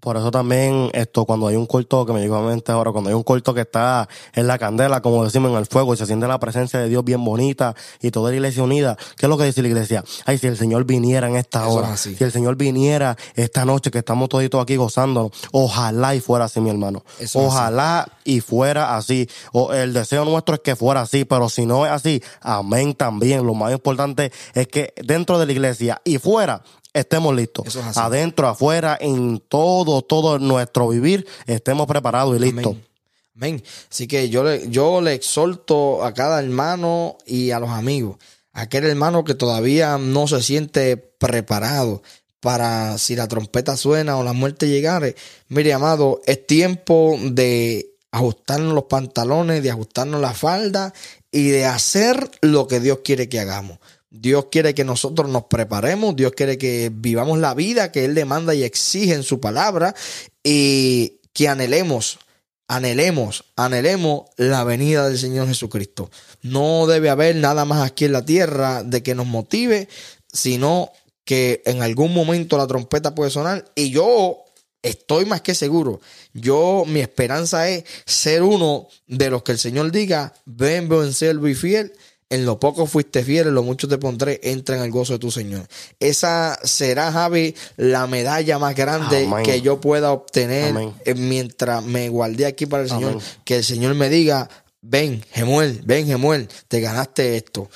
Por, 0.00 0.16
eso 0.16 0.32
también 0.32 0.90
esto, 0.94 1.24
cuando 1.24 1.46
hay 1.46 1.54
un 1.54 1.66
corto 1.66 2.04
que 2.04 2.12
me 2.12 2.20
llegó 2.20 2.36
a 2.36 2.40
la 2.40 2.48
mente 2.48 2.72
ahora, 2.72 2.90
cuando 2.90 3.08
hay 3.08 3.14
un 3.14 3.22
corto 3.22 3.54
que 3.54 3.60
está 3.60 4.08
en 4.34 4.48
la 4.48 4.58
candela, 4.58 5.00
como 5.00 5.24
decimos 5.24 5.52
en 5.52 5.58
el 5.58 5.66
fuego, 5.66 5.94
y 5.94 5.96
se 5.96 6.06
siente 6.06 6.26
la 6.26 6.40
presencia 6.40 6.80
de 6.80 6.88
Dios 6.88 7.04
bien 7.04 7.24
bonita 7.24 7.76
y 8.02 8.10
toda 8.10 8.30
la 8.30 8.36
iglesia 8.36 8.64
unida, 8.64 8.96
¿qué 9.16 9.26
es 9.26 9.30
lo 9.30 9.38
que 9.38 9.44
dice 9.44 9.62
la 9.62 9.68
iglesia? 9.68 10.02
Ay, 10.26 10.38
si 10.38 10.48
el 10.48 10.56
Señor 10.56 10.86
viniera 10.86 11.28
en 11.28 11.36
esta 11.36 11.60
Eso 11.60 11.70
hora, 11.70 11.94
es 11.94 12.00
si 12.00 12.16
el 12.18 12.32
Señor 12.32 12.56
viniera 12.56 13.16
esta 13.36 13.64
noche 13.64 13.92
que 13.92 13.98
estamos 13.98 14.28
toditos 14.28 14.60
aquí 14.60 14.74
gozándonos, 14.74 15.30
ojalá 15.52 16.16
y 16.16 16.20
fuera 16.20 16.46
así, 16.46 16.60
mi 16.60 16.70
hermano. 16.70 17.04
Eso 17.20 17.38
ojalá 17.38 18.10
y 18.24 18.40
fuera 18.40 18.96
así. 18.96 19.28
O 19.52 19.72
el 19.72 19.92
deseo 19.92 20.24
nuestro 20.24 20.56
es 20.56 20.62
que 20.62 20.74
fuera 20.74 21.02
así, 21.02 21.24
pero 21.24 21.48
si 21.48 21.64
no 21.64 21.86
es 21.86 21.92
así, 21.92 22.20
amén 22.40 22.94
también. 22.94 23.46
Lo 23.46 23.54
más 23.54 23.72
importante 23.72 24.32
es 24.52 24.66
que 24.66 24.94
dentro 24.96 25.38
de 25.38 25.46
la 25.46 25.52
iglesia 25.52 26.02
y 26.04 26.18
fuera 26.18 26.62
estemos 26.92 27.34
listos. 27.34 27.66
Eso 27.66 27.80
es 27.80 27.86
así. 27.86 28.00
Adentro, 28.00 28.48
afuera, 28.48 28.96
en 29.00 29.40
todo, 29.40 30.02
todo 30.02 30.38
nuestro 30.38 30.88
vivir, 30.88 31.26
estemos 31.46 31.86
preparados 31.86 32.36
y 32.36 32.40
listos. 32.40 32.72
Amén. 32.72 32.86
Amén. 33.36 33.62
Así 33.90 34.06
que 34.06 34.28
yo 34.28 34.44
le, 34.44 34.68
yo 34.68 35.00
le 35.00 35.14
exhorto 35.14 36.04
a 36.04 36.12
cada 36.12 36.40
hermano 36.40 37.16
y 37.24 37.52
a 37.52 37.60
los 37.60 37.70
amigos, 37.70 38.16
a 38.52 38.62
aquel 38.62 38.84
hermano 38.84 39.24
que 39.24 39.34
todavía 39.34 39.96
no 39.98 40.26
se 40.26 40.42
siente 40.42 40.96
preparado 40.96 42.02
para 42.40 42.98
si 42.98 43.16
la 43.16 43.28
trompeta 43.28 43.76
suena 43.76 44.16
o 44.16 44.24
la 44.24 44.32
muerte 44.32 44.68
llegare. 44.68 45.14
Mire, 45.48 45.72
amado, 45.72 46.20
es 46.26 46.46
tiempo 46.46 47.16
de 47.22 47.94
ajustarnos 48.10 48.74
los 48.74 48.84
pantalones, 48.84 49.62
de 49.62 49.70
ajustarnos 49.70 50.20
la 50.20 50.34
falda 50.34 50.92
y 51.30 51.48
de 51.48 51.66
hacer 51.66 52.30
lo 52.40 52.66
que 52.66 52.80
Dios 52.80 53.00
quiere 53.04 53.28
que 53.28 53.40
hagamos. 53.40 53.78
Dios 54.10 54.46
quiere 54.50 54.74
que 54.74 54.84
nosotros 54.84 55.30
nos 55.30 55.44
preparemos, 55.44 56.16
Dios 56.16 56.32
quiere 56.32 56.58
que 56.58 56.90
vivamos 56.92 57.38
la 57.38 57.54
vida 57.54 57.92
que 57.92 58.04
Él 58.04 58.14
demanda 58.14 58.54
y 58.54 58.64
exige 58.64 59.14
en 59.14 59.22
su 59.22 59.40
palabra 59.40 59.94
y 60.42 61.20
que 61.32 61.48
anhelemos, 61.48 62.18
anhelemos, 62.66 63.44
anhelemos 63.54 64.24
la 64.36 64.64
venida 64.64 65.08
del 65.08 65.18
Señor 65.18 65.46
Jesucristo. 65.46 66.10
No 66.42 66.88
debe 66.88 67.08
haber 67.08 67.36
nada 67.36 67.64
más 67.64 67.86
aquí 67.86 68.06
en 68.06 68.12
la 68.12 68.24
tierra 68.24 68.82
de 68.82 69.02
que 69.02 69.14
nos 69.14 69.26
motive, 69.26 69.88
sino 70.32 70.90
que 71.24 71.62
en 71.64 71.82
algún 71.82 72.12
momento 72.12 72.58
la 72.58 72.66
trompeta 72.66 73.14
puede 73.14 73.30
sonar 73.30 73.64
y 73.76 73.90
yo 73.90 74.44
estoy 74.82 75.24
más 75.24 75.40
que 75.42 75.54
seguro. 75.54 76.00
Yo, 76.32 76.84
mi 76.86 77.00
esperanza 77.00 77.68
es 77.68 77.84
ser 78.06 78.42
uno 78.42 78.88
de 79.06 79.30
los 79.30 79.42
que 79.44 79.52
el 79.52 79.58
Señor 79.58 79.92
diga, 79.92 80.34
ven, 80.46 80.88
buen 80.88 81.12
servo 81.12 81.46
y 81.46 81.54
fiel. 81.54 81.92
En 82.30 82.46
lo 82.46 82.60
poco 82.60 82.86
fuiste 82.86 83.24
fiel, 83.24 83.48
en 83.48 83.54
lo 83.54 83.64
mucho 83.64 83.88
te 83.88 83.98
pondré, 83.98 84.40
entra 84.44 84.76
en 84.76 84.82
el 84.82 84.90
gozo 84.92 85.14
de 85.14 85.18
tu 85.18 85.32
Señor. 85.32 85.66
Esa 85.98 86.58
será, 86.62 87.10
Javi, 87.10 87.56
la 87.76 88.06
medalla 88.06 88.58
más 88.60 88.76
grande 88.76 89.28
que 89.42 89.60
yo 89.60 89.80
pueda 89.80 90.12
obtener 90.12 90.72
eh, 91.04 91.14
mientras 91.14 91.84
me 91.84 92.08
guardé 92.08 92.46
aquí 92.46 92.66
para 92.66 92.84
el 92.84 92.88
Señor. 92.88 93.18
Que 93.44 93.56
el 93.56 93.64
Señor 93.64 93.96
me 93.96 94.08
diga, 94.08 94.48
ven, 94.80 95.24
Gemuel, 95.32 95.82
ven, 95.84 96.06
Gemuel, 96.06 96.48
te 96.68 96.80
ganaste 96.80 97.36
esto. 97.36 97.68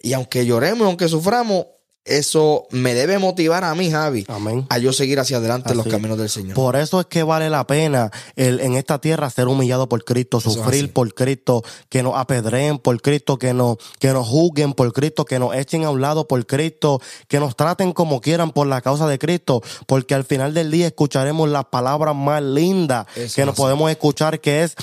Y 0.00 0.12
aunque 0.12 0.44
lloremos, 0.44 0.86
aunque 0.86 1.08
suframos, 1.08 1.64
eso 2.04 2.66
me 2.70 2.92
debe 2.92 3.18
motivar 3.18 3.64
a 3.64 3.74
mí, 3.74 3.90
Javi, 3.90 4.26
a 4.68 4.78
yo 4.78 4.92
seguir 4.92 5.20
hacia 5.20 5.38
adelante 5.38 5.70
en 5.70 5.78
los 5.78 5.86
caminos 5.86 6.18
del 6.18 6.28
Señor. 6.28 6.54
Por 6.54 6.76
eso 6.76 7.00
es 7.00 7.06
que 7.06 7.22
vale 7.22 7.48
la 7.48 7.66
pena 7.66 8.10
el, 8.36 8.60
en 8.60 8.74
esta 8.74 9.00
tierra 9.00 9.30
ser 9.30 9.48
humillado 9.48 9.88
por 9.88 10.04
Cristo, 10.04 10.38
sufrir 10.38 10.92
por 10.92 11.14
Cristo, 11.14 11.64
que 11.88 12.02
nos 12.02 12.16
apedreen 12.16 12.78
por 12.78 13.00
Cristo, 13.00 13.38
que 13.38 13.54
nos, 13.54 13.78
que 13.98 14.12
nos 14.12 14.28
juzguen 14.28 14.74
por 14.74 14.92
Cristo, 14.92 15.24
que 15.24 15.38
nos 15.38 15.54
echen 15.54 15.84
a 15.84 15.90
un 15.90 16.02
lado 16.02 16.28
por 16.28 16.44
Cristo, 16.46 17.00
que 17.26 17.40
nos 17.40 17.56
traten 17.56 17.92
como 17.92 18.20
quieran 18.20 18.52
por 18.52 18.66
la 18.66 18.82
causa 18.82 19.08
de 19.08 19.18
Cristo, 19.18 19.62
porque 19.86 20.14
al 20.14 20.24
final 20.24 20.52
del 20.52 20.70
día 20.70 20.88
escucharemos 20.88 21.48
las 21.48 21.64
palabras 21.66 22.14
más 22.14 22.42
lindas 22.42 23.06
que 23.34 23.46
nos 23.46 23.56
podemos 23.56 23.90
escuchar, 23.90 24.40
que 24.40 24.64
es 24.64 24.74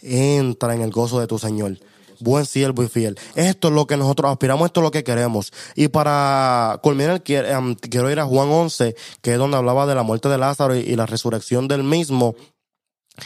entra 0.00 0.74
en 0.74 0.82
el 0.82 0.92
gozo 0.92 1.18
de 1.18 1.26
tu 1.26 1.40
Señor 1.40 1.76
buen 2.20 2.46
siervo 2.46 2.82
y 2.82 2.88
fiel. 2.88 3.18
Esto 3.34 3.68
es 3.68 3.74
lo 3.74 3.86
que 3.86 3.96
nosotros 3.96 4.30
aspiramos, 4.30 4.66
esto 4.66 4.80
es 4.80 4.84
lo 4.84 4.90
que 4.90 5.04
queremos. 5.04 5.52
Y 5.74 5.88
para 5.88 6.80
culminar, 6.82 7.22
quiero, 7.22 7.48
quiero 7.80 8.10
ir 8.10 8.20
a 8.20 8.26
Juan 8.26 8.48
11, 8.48 8.94
que 9.22 9.32
es 9.32 9.38
donde 9.38 9.56
hablaba 9.56 9.86
de 9.86 9.94
la 9.94 10.02
muerte 10.02 10.28
de 10.28 10.38
Lázaro 10.38 10.74
y, 10.74 10.96
la 10.96 11.06
resurrección 11.06 11.68
del 11.68 11.84
mismo. 11.84 12.34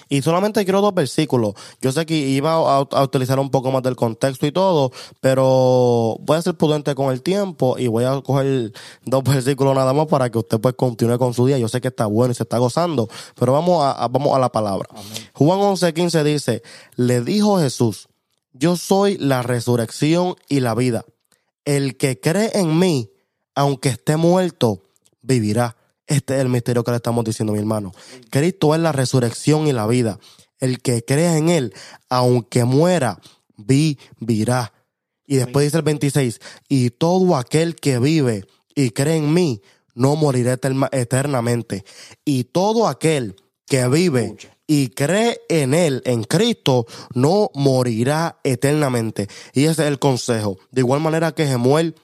Y 0.09 0.23
solamente 0.23 0.65
quiero 0.65 0.81
dos 0.81 0.95
versículos. 0.95 1.55
Yo 1.81 1.93
sé 1.93 2.07
que 2.07 2.15
iba 2.17 2.53
a, 2.53 3.03
utilizar 3.03 3.39
un 3.39 3.51
poco 3.51 3.71
más 3.71 3.83
del 3.83 3.97
contexto 3.97 4.47
y 4.47 4.53
todo, 4.53 4.91
pero 5.21 6.17
voy 6.21 6.37
a 6.39 6.43
ser 6.43 6.55
prudente 6.55 6.95
con 6.95 7.13
el 7.13 7.23
tiempo 7.23 7.79
y 7.79 7.89
voy 7.89 8.05
a 8.05 8.21
coger 8.23 8.73
dos 9.05 9.23
versículos 9.25 9.75
nada 9.75 9.93
más 9.93 10.07
para 10.07 10.31
que 10.31 10.39
usted 10.39 10.61
pues 10.61 10.75
continúe 10.75 11.19
con 11.19 11.35
su 11.35 11.47
día. 11.47 11.59
Yo 11.59 11.69
sé 11.69 11.81
que 11.81 11.89
está 11.89 12.07
bueno 12.07 12.33
y 12.33 12.35
se 12.35 12.45
está 12.45 12.59
gozando, 12.59 13.09
pero 13.39 13.53
vamos 13.53 13.85
a, 13.85 14.09
vamos 14.09 14.35
a 14.35 14.39
la 14.39 14.51
palabra. 14.51 14.89
Juan 15.35 15.59
11, 15.61 15.93
15 15.93 16.25
dice, 16.25 16.63
le 16.97 17.21
dijo 17.21 17.59
Jesús, 17.59 18.09
yo 18.53 18.77
soy 18.77 19.17
la 19.19 19.43
resurrección 19.43 20.37
y 20.49 20.61
la 20.61 20.75
vida. 20.75 21.05
El 21.65 21.97
que 21.97 22.19
cree 22.21 22.51
en 22.55 22.79
mí, 22.79 23.11
aunque 23.55 23.91
esté 23.91 24.17
muerto, 24.17 24.83
vivirá. 25.21 25.77
Este 26.07 26.35
es 26.35 26.41
el 26.41 26.49
misterio 26.49 26.85
que 26.85 26.91
le 26.91 26.97
estamos 26.99 27.25
diciendo, 27.25 27.53
mi 27.53 27.59
hermano. 27.59 27.93
Cristo 28.31 28.75
es 28.75 28.81
la 28.81 28.93
resurrección 28.93 29.67
y 29.67 29.73
la 29.73 29.87
vida. 29.87 30.19
El 30.59 30.81
que 30.81 31.05
cree 31.05 31.37
en 31.37 31.49
Él, 31.49 31.75
aunque 32.09 32.65
muera, 32.65 33.21
vivirá. 33.57 34.73
Y 35.27 35.37
después 35.37 35.67
dice 35.67 35.79
el 35.79 35.83
26, 35.83 36.41
y 36.69 36.91
todo 36.91 37.37
aquel 37.37 37.77
que 37.77 37.99
vive 37.99 38.45
y 38.75 38.91
cree 38.91 39.17
en 39.17 39.33
mí, 39.33 39.63
no 39.95 40.17
morirá 40.17 40.59
eternamente. 40.93 41.85
Y 42.25 42.45
todo 42.45 42.89
aquel 42.89 43.37
que 43.67 43.89
vive 43.89 44.37
y 44.73 44.89
cree 44.89 45.43
en 45.51 45.75
Él, 45.75 46.01
en 46.07 46.25
Cristo, 46.25 46.87
no 47.13 47.51
morirá 47.53 48.39
eternamente. 48.43 49.29
Y 49.53 49.65
ese 49.65 49.83
es 49.83 49.89
el 49.89 49.99
consejo. 49.99 50.57
De 50.71 50.81
igual 50.81 51.03
manera 51.03 51.33
que 51.33 51.47
Gemuel 51.47 51.95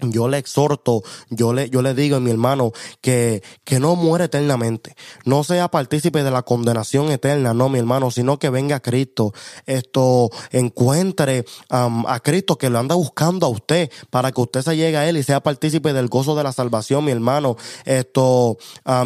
yo 0.00 0.28
le 0.28 0.38
exhorto, 0.38 1.02
yo 1.30 1.52
le, 1.52 1.70
yo 1.70 1.82
le 1.82 1.94
digo 1.94 2.16
a 2.16 2.20
mi 2.20 2.30
hermano 2.30 2.72
que, 3.00 3.42
que 3.64 3.78
no 3.78 3.96
muere 3.96 4.24
eternamente, 4.24 4.96
no 5.24 5.44
sea 5.44 5.68
partícipe 5.68 6.22
de 6.22 6.30
la 6.30 6.42
condenación 6.42 7.10
eterna, 7.10 7.54
no 7.54 7.68
mi 7.68 7.78
hermano, 7.78 8.10
sino 8.10 8.38
que 8.38 8.50
venga 8.50 8.76
a 8.76 8.80
Cristo, 8.80 9.32
esto 9.66 10.30
encuentre 10.50 11.44
a 11.68 12.20
Cristo 12.22 12.56
que 12.56 12.70
lo 12.70 12.78
anda 12.78 12.94
buscando 12.94 13.46
a 13.46 13.48
usted 13.48 13.90
para 14.10 14.32
que 14.32 14.40
usted 14.40 14.62
se 14.62 14.76
llegue 14.76 14.96
a 14.96 15.08
Él 15.08 15.16
y 15.16 15.22
sea 15.22 15.40
partícipe 15.40 15.92
del 15.92 16.08
gozo 16.08 16.34
de 16.34 16.42
la 16.42 16.52
salvación, 16.52 17.04
mi 17.04 17.12
hermano, 17.12 17.56
esto 17.84 18.58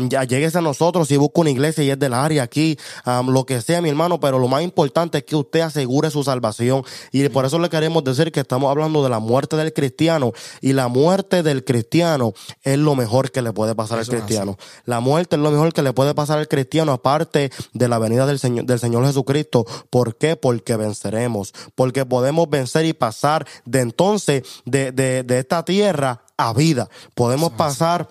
ya 0.09 0.25
llegues 0.25 0.57
a 0.57 0.61
nosotros 0.61 1.11
y 1.11 1.17
busca 1.17 1.41
una 1.41 1.51
iglesia 1.51 1.85
y 1.85 1.91
es 1.91 1.99
del 1.99 2.15
área 2.15 2.43
aquí, 2.43 2.79
lo 3.27 3.45
que 3.45 3.61
sea 3.61 3.83
mi 3.83 3.89
hermano, 3.89 4.21
pero 4.21 4.39
lo 4.39 4.49
más 4.49 4.63
importante 4.63 5.19
es 5.19 5.25
que 5.25 5.37
usted 5.37 5.61
asegure 5.61 6.11
su 6.11 6.25
salvación. 6.25 6.83
Y 7.13 7.29
por 7.29 7.45
eso 7.45 7.59
le 7.59 7.69
queremos 7.69 8.05
decir 8.05 8.33
que 8.33 8.41
estamos 8.41 8.71
hablando 8.71 9.03
de 9.03 9.11
la 9.11 9.19
muerte 9.19 9.57
del 9.57 9.73
cristiano 9.73 10.33
y 10.61 10.73
la 10.79 10.87
muerte 10.87 11.43
del 11.43 11.65
cristiano 11.65 12.35
es 12.63 12.79
lo 12.79 12.95
mejor 12.95 13.33
que 13.33 13.43
le 13.43 13.53
puede 13.53 13.75
pasar 13.75 13.99
al 13.99 14.07
cristiano. 14.07 14.57
La 14.85 15.01
muerte 15.01 15.35
es 15.35 15.43
lo 15.43 15.51
mejor 15.51 15.73
que 15.73 15.83
le 15.83 15.93
puede 15.93 16.15
pasar 16.15 16.39
al 16.39 16.47
cristiano, 16.47 16.93
aparte 16.93 17.51
de 17.73 17.89
la 17.89 17.99
venida 17.99 18.27
del 18.27 18.39
Señor, 18.39 18.65
del 18.65 18.79
Señor 18.79 19.05
Jesucristo. 19.05 19.67
¿Por 19.91 20.15
qué? 20.15 20.37
Porque 20.37 20.77
venceremos. 20.77 21.53
Porque 21.75 22.07
podemos 22.07 22.49
vencer 22.49 22.85
y 22.85 22.93
pasar 22.93 23.45
de 23.65 23.81
entonces, 23.81 24.45
de, 24.67 24.93
de, 24.93 25.25
de 25.25 25.41
esta 25.41 25.65
tierra 25.65 26.23
a 26.37 26.53
vida. 26.53 26.89
Podemos 27.17 27.51
pasar 27.55 28.09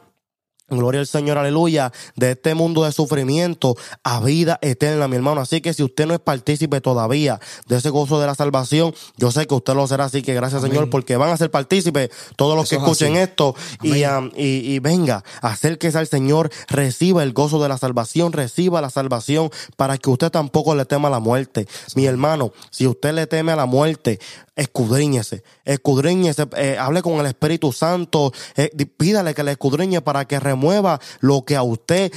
Gloria 0.70 1.00
al 1.00 1.08
Señor, 1.08 1.38
aleluya, 1.38 1.94
de 2.18 2.32
este 2.32 2.54
mundo 2.54 2.84
de 2.84 2.92
sufrimiento 2.92 3.78
a 4.04 4.20
vida 4.20 4.60
eterna, 4.62 5.08
mi 5.08 5.16
hermano. 5.16 5.40
Así 5.40 5.62
que 5.62 5.74
si 5.74 5.82
usted 5.82 6.06
no 6.06 6.14
es 6.14 6.20
partícipe 6.20 6.82
todavía 6.82 7.40
de 7.68 7.78
ese 7.78 7.90
gozo 7.90 8.20
de 8.20 8.28
la 8.28 8.36
salvación, 8.36 8.94
yo 9.16 9.32
sé 9.32 9.48
que 9.48 9.56
usted 9.56 9.76
lo 9.76 9.88
será. 9.88 10.06
Así 10.06 10.22
que 10.22 10.34
gracias, 10.34 10.62
Señor, 10.62 10.90
porque 10.90 11.16
van 11.16 11.30
a 11.30 11.38
ser 11.38 11.52
partícipes 11.52 12.10
todos 12.36 12.58
los 12.58 12.70
que 12.70 12.76
escuchen 12.76 13.16
esto. 13.16 13.56
Y, 13.82 14.04
um, 14.04 14.30
y, 14.36 14.74
y, 14.74 14.80
venga, 14.80 15.24
acérquese 15.42 16.00
al 16.00 16.08
Señor, 16.08 16.50
reciba 16.68 17.24
el 17.24 17.32
gozo 17.32 17.64
de 17.64 17.70
la 17.70 17.78
salvación, 17.78 18.34
reciba 18.34 18.82
la 18.82 18.90
salvación 18.90 19.50
para 19.78 19.98
que 19.98 20.10
usted 20.10 20.32
tampoco 20.32 20.76
le 20.76 20.84
tema 20.84 21.08
a 21.08 21.12
la 21.12 21.20
muerte. 21.20 21.66
Mi 21.96 22.08
hermano, 22.08 22.52
si 22.72 22.88
usted 22.88 23.14
le 23.14 23.26
teme 23.26 23.54
a 23.54 23.56
la 23.56 23.66
muerte, 23.66 24.20
escudriñese, 24.58 25.44
escudriñese, 25.64 26.48
eh, 26.58 26.78
hable 26.80 27.02
con 27.04 27.14
el 27.20 27.28
Espíritu 27.28 27.72
Santo, 27.72 28.34
eh, 28.56 28.70
pídale 28.98 29.34
que 29.34 29.44
le 29.44 29.52
escudriñe 29.52 30.02
para 30.02 30.26
que 30.26 30.40
remueva 30.58 31.00
lo 31.20 31.44
que 31.44 31.56
a 31.56 31.62
usted 31.62 32.12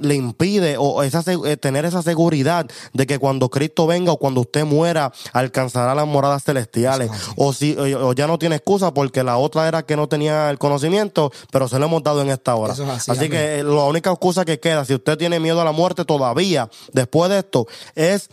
le 0.00 0.14
impide 0.14 0.76
o 0.78 1.02
esa, 1.02 1.24
eh, 1.32 1.56
tener 1.56 1.84
esa 1.86 2.02
seguridad 2.02 2.66
de 2.92 3.06
que 3.06 3.18
cuando 3.18 3.48
Cristo 3.48 3.86
venga 3.86 4.12
o 4.12 4.18
cuando 4.18 4.42
usted 4.42 4.64
muera 4.64 5.12
alcanzará 5.32 5.94
las 5.94 6.06
moradas 6.06 6.44
celestiales. 6.44 7.10
O 7.36 7.52
si 7.52 7.74
o 7.76 8.12
ya 8.12 8.26
no 8.26 8.38
tiene 8.38 8.56
excusa 8.56 8.92
porque 8.92 9.22
la 9.22 9.38
otra 9.38 9.66
era 9.66 9.82
que 9.82 9.96
no 9.96 10.08
tenía 10.08 10.50
el 10.50 10.58
conocimiento, 10.58 11.32
pero 11.50 11.68
se 11.68 11.78
lo 11.78 11.86
hemos 11.86 12.02
dado 12.02 12.20
en 12.20 12.28
esta 12.28 12.54
hora. 12.54 12.74
así 12.74 13.28
que 13.30 13.62
la 13.62 13.84
única 13.84 14.10
excusa 14.10 14.44
que 14.44 14.60
queda, 14.60 14.84
si 14.84 14.94
usted 14.94 15.16
tiene 15.16 15.40
miedo 15.40 15.60
a 15.60 15.64
la 15.64 15.72
muerte 15.72 16.04
todavía, 16.04 16.68
después 16.92 17.30
de 17.30 17.38
esto, 17.38 17.66
es 17.94 18.28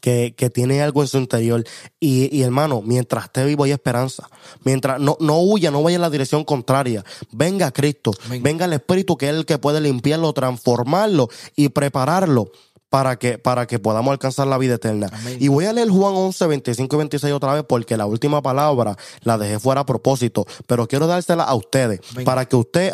que, 0.00 0.34
que, 0.36 0.50
tiene 0.50 0.82
algo 0.82 1.02
en 1.02 1.08
su 1.08 1.18
interior. 1.18 1.64
Y, 2.00 2.34
y, 2.36 2.42
hermano, 2.42 2.82
mientras 2.82 3.24
esté 3.24 3.44
vivo 3.44 3.64
hay 3.64 3.72
esperanza. 3.72 4.28
Mientras 4.64 5.00
no, 5.00 5.16
no 5.20 5.40
huya, 5.40 5.70
no 5.70 5.82
vaya 5.82 5.96
en 5.96 6.02
la 6.02 6.10
dirección 6.10 6.44
contraria. 6.44 7.04
Venga 7.32 7.70
Cristo, 7.70 8.12
venga. 8.40 8.64
el 8.64 8.72
Espíritu 8.72 9.16
que 9.16 9.28
es 9.28 9.34
el 9.34 9.46
que 9.46 9.58
puede 9.58 9.80
limpiarlo, 9.80 10.32
transformarlo 10.32 11.28
y 11.56 11.68
prepararlo 11.68 12.50
para 12.94 13.16
que, 13.18 13.38
para 13.38 13.66
que 13.66 13.80
podamos 13.80 14.12
alcanzar 14.12 14.46
la 14.46 14.56
vida 14.56 14.74
eterna. 14.74 15.10
Y 15.40 15.48
voy 15.48 15.64
a 15.64 15.72
leer 15.72 15.88
Juan 15.88 16.14
11, 16.14 16.46
25 16.46 16.94
y 16.94 16.98
26 16.98 17.32
otra 17.32 17.52
vez 17.54 17.64
porque 17.68 17.96
la 17.96 18.06
última 18.06 18.40
palabra 18.40 18.96
la 19.22 19.36
dejé 19.36 19.58
fuera 19.58 19.80
a 19.80 19.84
propósito, 19.86 20.46
pero 20.68 20.86
quiero 20.86 21.08
dársela 21.08 21.42
a 21.42 21.56
ustedes 21.56 21.98
para 22.24 22.44
que 22.46 22.54
usted 22.54 22.92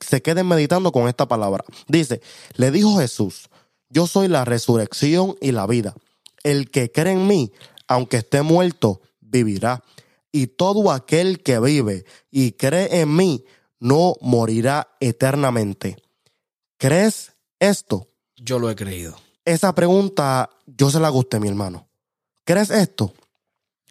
se 0.00 0.22
queden 0.22 0.48
meditando 0.48 0.90
con 0.90 1.06
esta 1.06 1.28
palabra. 1.28 1.64
Dice, 1.86 2.22
le 2.56 2.70
dijo 2.70 2.96
Jesús, 2.98 3.50
yo 3.90 4.06
soy 4.06 4.28
la 4.28 4.46
resurrección 4.46 5.36
y 5.38 5.52
la 5.52 5.66
vida. 5.66 5.94
El 6.42 6.70
que 6.70 6.90
cree 6.90 7.12
en 7.12 7.26
mí, 7.26 7.52
aunque 7.86 8.18
esté 8.18 8.42
muerto, 8.42 9.00
vivirá. 9.20 9.82
Y 10.30 10.46
todo 10.48 10.90
aquel 10.90 11.42
que 11.42 11.58
vive 11.60 12.04
y 12.30 12.52
cree 12.52 13.00
en 13.00 13.14
mí, 13.14 13.44
no 13.78 14.14
morirá 14.20 14.96
eternamente. 15.00 15.96
¿Crees 16.78 17.32
esto? 17.58 18.08
Yo 18.36 18.58
lo 18.58 18.70
he 18.70 18.76
creído. 18.76 19.16
esa 19.44 19.74
pregunta 19.74 20.50
yo 20.66 20.90
se 20.90 21.00
la 21.00 21.08
gusté, 21.08 21.40
mi 21.40 21.48
hermano. 21.48 21.88
¿Crees 22.44 22.70
esto? 22.70 23.12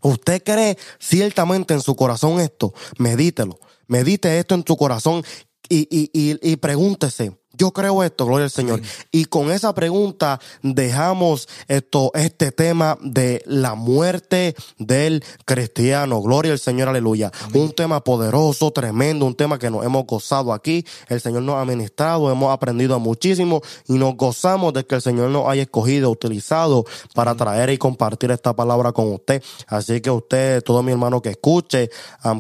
¿Usted 0.01 0.41
cree 0.43 0.77
ciertamente 0.99 1.73
en 1.73 1.81
su 1.81 1.95
corazón 1.95 2.39
esto? 2.39 2.73
Medítelo. 2.97 3.59
Medite 3.87 4.39
esto 4.39 4.55
en 4.55 4.63
su 4.65 4.75
corazón 4.75 5.23
y, 5.69 5.87
y, 5.89 6.09
y, 6.13 6.51
y 6.51 6.55
pregúntese, 6.55 7.37
yo 7.61 7.69
creo 7.69 8.01
esto, 8.01 8.25
gloria 8.25 8.45
al 8.45 8.49
Señor. 8.49 8.81
Y 9.11 9.25
con 9.25 9.51
esa 9.51 9.71
pregunta 9.75 10.39
dejamos 10.63 11.47
esto, 11.67 12.09
este 12.15 12.51
tema 12.51 12.97
de 13.03 13.43
la 13.45 13.75
muerte 13.75 14.55
del 14.79 15.23
cristiano. 15.45 16.21
Gloria 16.23 16.53
al 16.53 16.57
Señor, 16.57 16.89
aleluya. 16.89 17.31
Un 17.53 17.71
tema 17.73 18.03
poderoso, 18.03 18.71
tremendo, 18.71 19.27
un 19.27 19.35
tema 19.35 19.59
que 19.59 19.69
nos 19.69 19.85
hemos 19.85 20.07
gozado 20.07 20.53
aquí. 20.53 20.83
El 21.07 21.21
Señor 21.21 21.43
nos 21.43 21.57
ha 21.57 21.65
ministrado, 21.65 22.31
hemos 22.31 22.51
aprendido 22.51 22.99
muchísimo 22.99 23.61
y 23.87 23.93
nos 23.93 24.15
gozamos 24.15 24.73
de 24.73 24.83
que 24.83 24.95
el 24.95 25.03
Señor 25.03 25.29
nos 25.29 25.47
haya 25.47 25.61
escogido, 25.61 26.09
utilizado 26.09 26.83
para 27.13 27.35
traer 27.35 27.69
y 27.69 27.77
compartir 27.77 28.31
esta 28.31 28.55
palabra 28.55 28.91
con 28.91 29.13
usted. 29.13 29.43
Así 29.67 30.01
que 30.01 30.09
usted, 30.09 30.63
todo 30.63 30.81
mi 30.81 30.93
hermano 30.93 31.21
que 31.21 31.29
escuche, 31.29 31.91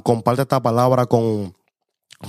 comparte 0.01 0.41
esta 0.41 0.63
palabra 0.63 1.05
con 1.05 1.53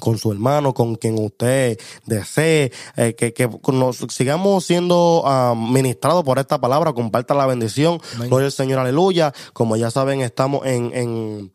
con 0.00 0.18
su 0.18 0.32
hermano, 0.32 0.74
con 0.74 0.96
quien 0.96 1.18
usted 1.18 1.78
desee, 2.06 2.72
eh, 2.96 3.14
que, 3.14 3.32
que 3.32 3.48
nos 3.72 3.98
sigamos 4.08 4.64
siendo 4.64 5.22
uh, 5.22 5.54
ministrados 5.54 6.24
por 6.24 6.38
esta 6.38 6.60
palabra, 6.60 6.92
comparta 6.92 7.34
la 7.34 7.46
bendición, 7.46 8.00
gloria 8.28 8.46
al 8.46 8.52
Señor, 8.52 8.78
aleluya. 8.78 9.32
Como 9.52 9.76
ya 9.76 9.90
saben, 9.90 10.20
estamos 10.20 10.66
en, 10.66 10.92
en, 10.94 11.52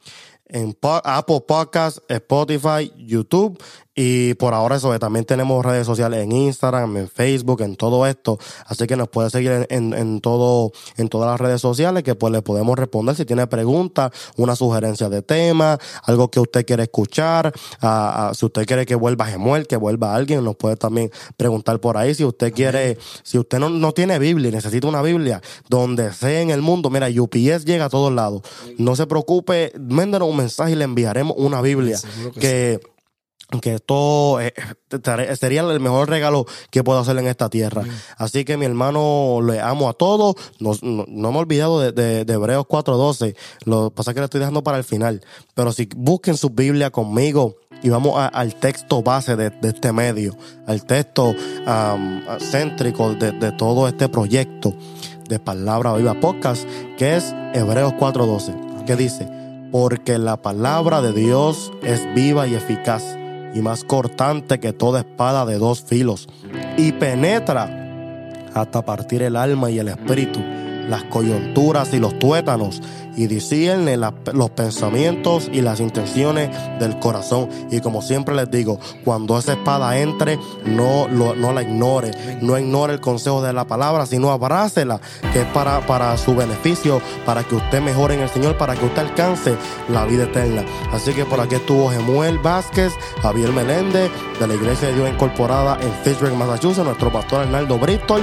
en 0.47 0.77
Apple 0.81 1.41
Podcasts, 1.47 2.01
Spotify, 2.07 2.91
YouTube 2.97 3.61
y 3.99 4.36
por 4.36 4.53
ahora 4.53 4.76
eso, 4.76 4.98
también 4.99 5.26
tenemos 5.26 5.65
redes 5.65 5.88
sociales 5.88 6.24
en 6.24 6.32
Instagram, 6.32 6.98
en 6.98 7.10
Facebook, 7.10 7.61
en 7.61 7.76
todo 7.76 8.06
esto. 8.06 8.38
Así 8.68 8.86
que 8.86 8.95
nos 8.95 9.10
puede 9.10 9.32
seguir 9.32 9.65
en, 9.69 9.94
en, 9.94 10.22
todo, 10.22 10.72
en 10.98 11.10
todas 11.10 11.32
las 11.32 11.41
redes 11.41 11.61
sociales 11.61 12.03
que 12.03 12.14
pues 12.14 12.32
le 12.32 12.44
podemos 12.44 12.78
responder 12.78 13.15
si 13.15 13.26
tiene 13.26 13.48
preguntas, 13.48 14.11
una 14.36 14.56
sugerencia 14.56 15.10
de 15.10 15.24
tema, 15.24 15.80
algo 16.03 16.30
que 16.30 16.40
usted 16.40 16.64
quiere 16.64 16.84
escuchar, 16.84 17.52
si 18.34 18.45
usted 18.45 18.68
quiere 18.68 18.86
que 18.86 18.94
vuelva 18.94 19.26
Gemuel, 19.26 19.65
que 19.65 19.78
vuelva 19.78 20.14
alguien, 20.14 20.44
nos 20.44 20.57
puede 20.57 20.76
también 20.76 21.10
preguntar 21.36 21.80
por 21.80 21.98
ahí. 21.98 22.14
Si 22.14 22.24
usted 22.24 22.53
quiere, 22.53 22.99
si 23.24 23.40
usted 23.40 23.57
no, 23.57 23.72
no 23.72 23.94
tiene 23.94 24.19
Biblia 24.19 24.49
y 24.49 24.52
necesita 24.52 24.88
una 24.88 25.02
Biblia, 25.02 25.41
donde 25.69 26.14
sea 26.14 26.41
en 26.41 26.52
el 26.52 26.61
mundo, 26.61 26.91
mira, 26.91 27.07
UPS 27.07 27.65
llega 27.65 27.86
a 27.86 27.90
todos 27.90 28.14
lados. 28.14 28.44
No 28.78 28.95
se 28.95 29.07
preocupe, 29.07 29.74
mándenos 29.80 30.30
un 30.30 30.38
mensaje 30.38 30.74
y 30.74 30.76
le 30.76 30.84
enviaremos 30.84 31.36
una 31.36 31.61
Biblia 31.61 31.99
que 32.40 32.80
que 32.80 32.80
esto 33.64 34.41
eh, 34.41 34.53
sería 35.40 35.61
el 35.61 35.80
mejor 35.80 36.10
regalo 36.10 36.45
que 36.69 36.84
puedo 36.84 36.99
hacer 36.99 37.18
en 37.18 37.28
esta 37.28 37.49
tierra. 37.49 37.84
Así 38.18 38.44
que 38.44 38.57
mi 38.57 38.65
hermano, 38.65 39.40
le 39.41 39.61
amo 39.61 39.90
a 39.90 39.94
todos. 39.94 40.36
No, 40.60 40.74
no, 40.82 41.32
me 41.32 41.38
he 41.38 41.41
olvidado 41.41 41.80
de, 41.80 41.91
de, 41.91 42.26
de 42.26 42.34
Hebreos 42.34 42.65
4.12. 42.65 43.36
Lo 43.65 43.90
que 43.90 43.95
pasa 43.95 44.14
que 44.14 44.19
le 44.19 44.26
estoy 44.26 44.40
dejando 44.40 44.64
para 44.64 44.78
el 44.78 44.84
final. 44.84 45.22
Pero 45.53 45.72
si 45.72 45.88
busquen 45.95 46.36
su 46.36 46.49
Biblia 46.49 46.91
conmigo 46.91 47.56
y 47.82 47.90
vamos 47.90 48.15
al 48.18 48.56
texto 48.56 49.02
base 49.02 49.36
de, 49.36 49.52
este 49.61 49.91
medio, 49.91 50.36
al 50.65 50.84
texto 50.86 51.36
céntrico 52.40 53.14
de, 53.14 53.32
de 53.32 53.52
todo 53.52 53.88
este 53.88 54.10
proyecto 54.10 54.74
de 55.30 55.40
Palabra 55.40 55.94
Viva 55.94 56.19
Podcast, 56.19 56.68
que 56.98 57.15
es 57.15 57.36
Hebreos 57.53 57.94
4.12, 57.94 58.86
que 58.86 58.95
dice, 58.95 59.30
porque 59.72 60.18
la 60.18 60.41
palabra 60.41 61.02
de 61.02 61.14
Dios 61.14 61.72
es 61.84 62.02
viva 62.15 62.48
y 62.48 62.56
eficaz 62.56 63.03
y 63.57 63.61
más 63.61 63.84
cortante 63.84 64.59
que 64.59 64.71
toda 64.71 64.99
espada 64.99 65.43
de 65.45 65.57
dos 65.57 65.81
filos, 65.81 66.29
y 66.77 66.91
penetra 66.91 68.31
hasta 68.53 68.84
partir 68.84 69.23
el 69.23 69.35
alma 69.35 69.71
y 69.71 69.79
el 69.79 69.88
espíritu, 69.88 70.39
las 70.88 71.03
coyunturas 71.05 71.93
y 71.93 71.99
los 71.99 72.18
tuétanos, 72.19 72.81
y 73.18 73.26
discierne 73.26 73.97
los 73.97 74.49
pensamientos 74.51 75.49
y 75.51 75.61
las 75.61 75.80
intenciones 75.80 76.51
del 76.80 76.99
corazón. 76.99 77.49
Y 77.72 77.81
como 77.81 78.03
siempre 78.03 78.35
les 78.35 78.49
digo, 78.51 78.80
cuando 79.03 79.38
esa 79.39 79.53
espada 79.53 79.97
entre, 79.97 80.39
no, 80.65 81.07
no 81.07 81.51
la 81.51 81.64
ignore, 81.64 82.11
no 82.41 82.57
ignore 82.59 82.93
el 82.93 83.01
consejo 83.01 83.41
de 83.41 83.53
la 83.53 83.65
palabra, 83.65 84.05
sino 84.05 84.30
abrácela, 84.31 85.01
que 85.34 85.41
es 85.41 85.47
para, 85.47 85.81
para 85.88 86.15
su 86.18 86.35
beneficio, 86.35 87.01
para 87.26 87.43
que 87.43 87.55
usted 87.55 87.81
mejore 87.81 88.14
en 88.14 88.22
el 88.22 88.30
Señor, 88.30 88.55
para 88.55 88.76
que 88.76 88.85
usted 88.85 89.01
alcance 89.01 89.55
la 89.89 90.05
vida 90.05 90.26
eterna. 90.26 90.64
Así 90.93 91.11
que 91.14 91.26
por 91.26 91.39
aquí 91.39 91.55
estuvo 91.55 91.89
Gemuel 91.89 92.38
Vázquez, 92.38 92.93
Javier 93.23 93.51
Meléndez, 93.51 94.11
de 94.39 94.47
la 94.47 94.53
Iglesia 94.53 94.89
de 94.89 94.93
Dios 94.93 95.09
Incorporada 95.09 95.80
en 95.81 95.91
Fitchburg, 96.03 96.35
Massachusetts, 96.35 96.85
nuestro 96.85 97.11
pastor 97.11 97.41
Arnaldo 97.41 97.80
Bristol. 97.80 98.22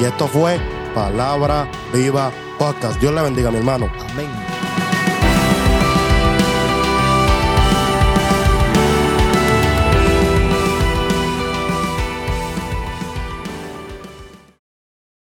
Y 0.00 0.04
esto 0.04 0.28
fue 0.28 0.60
Palabra 0.98 1.68
Viva 1.92 2.32
podcast. 2.58 2.98
Dios 3.00 3.14
le 3.14 3.22
bendiga, 3.22 3.52
mi 3.52 3.58
hermano. 3.58 3.88
Amén. 4.10 4.47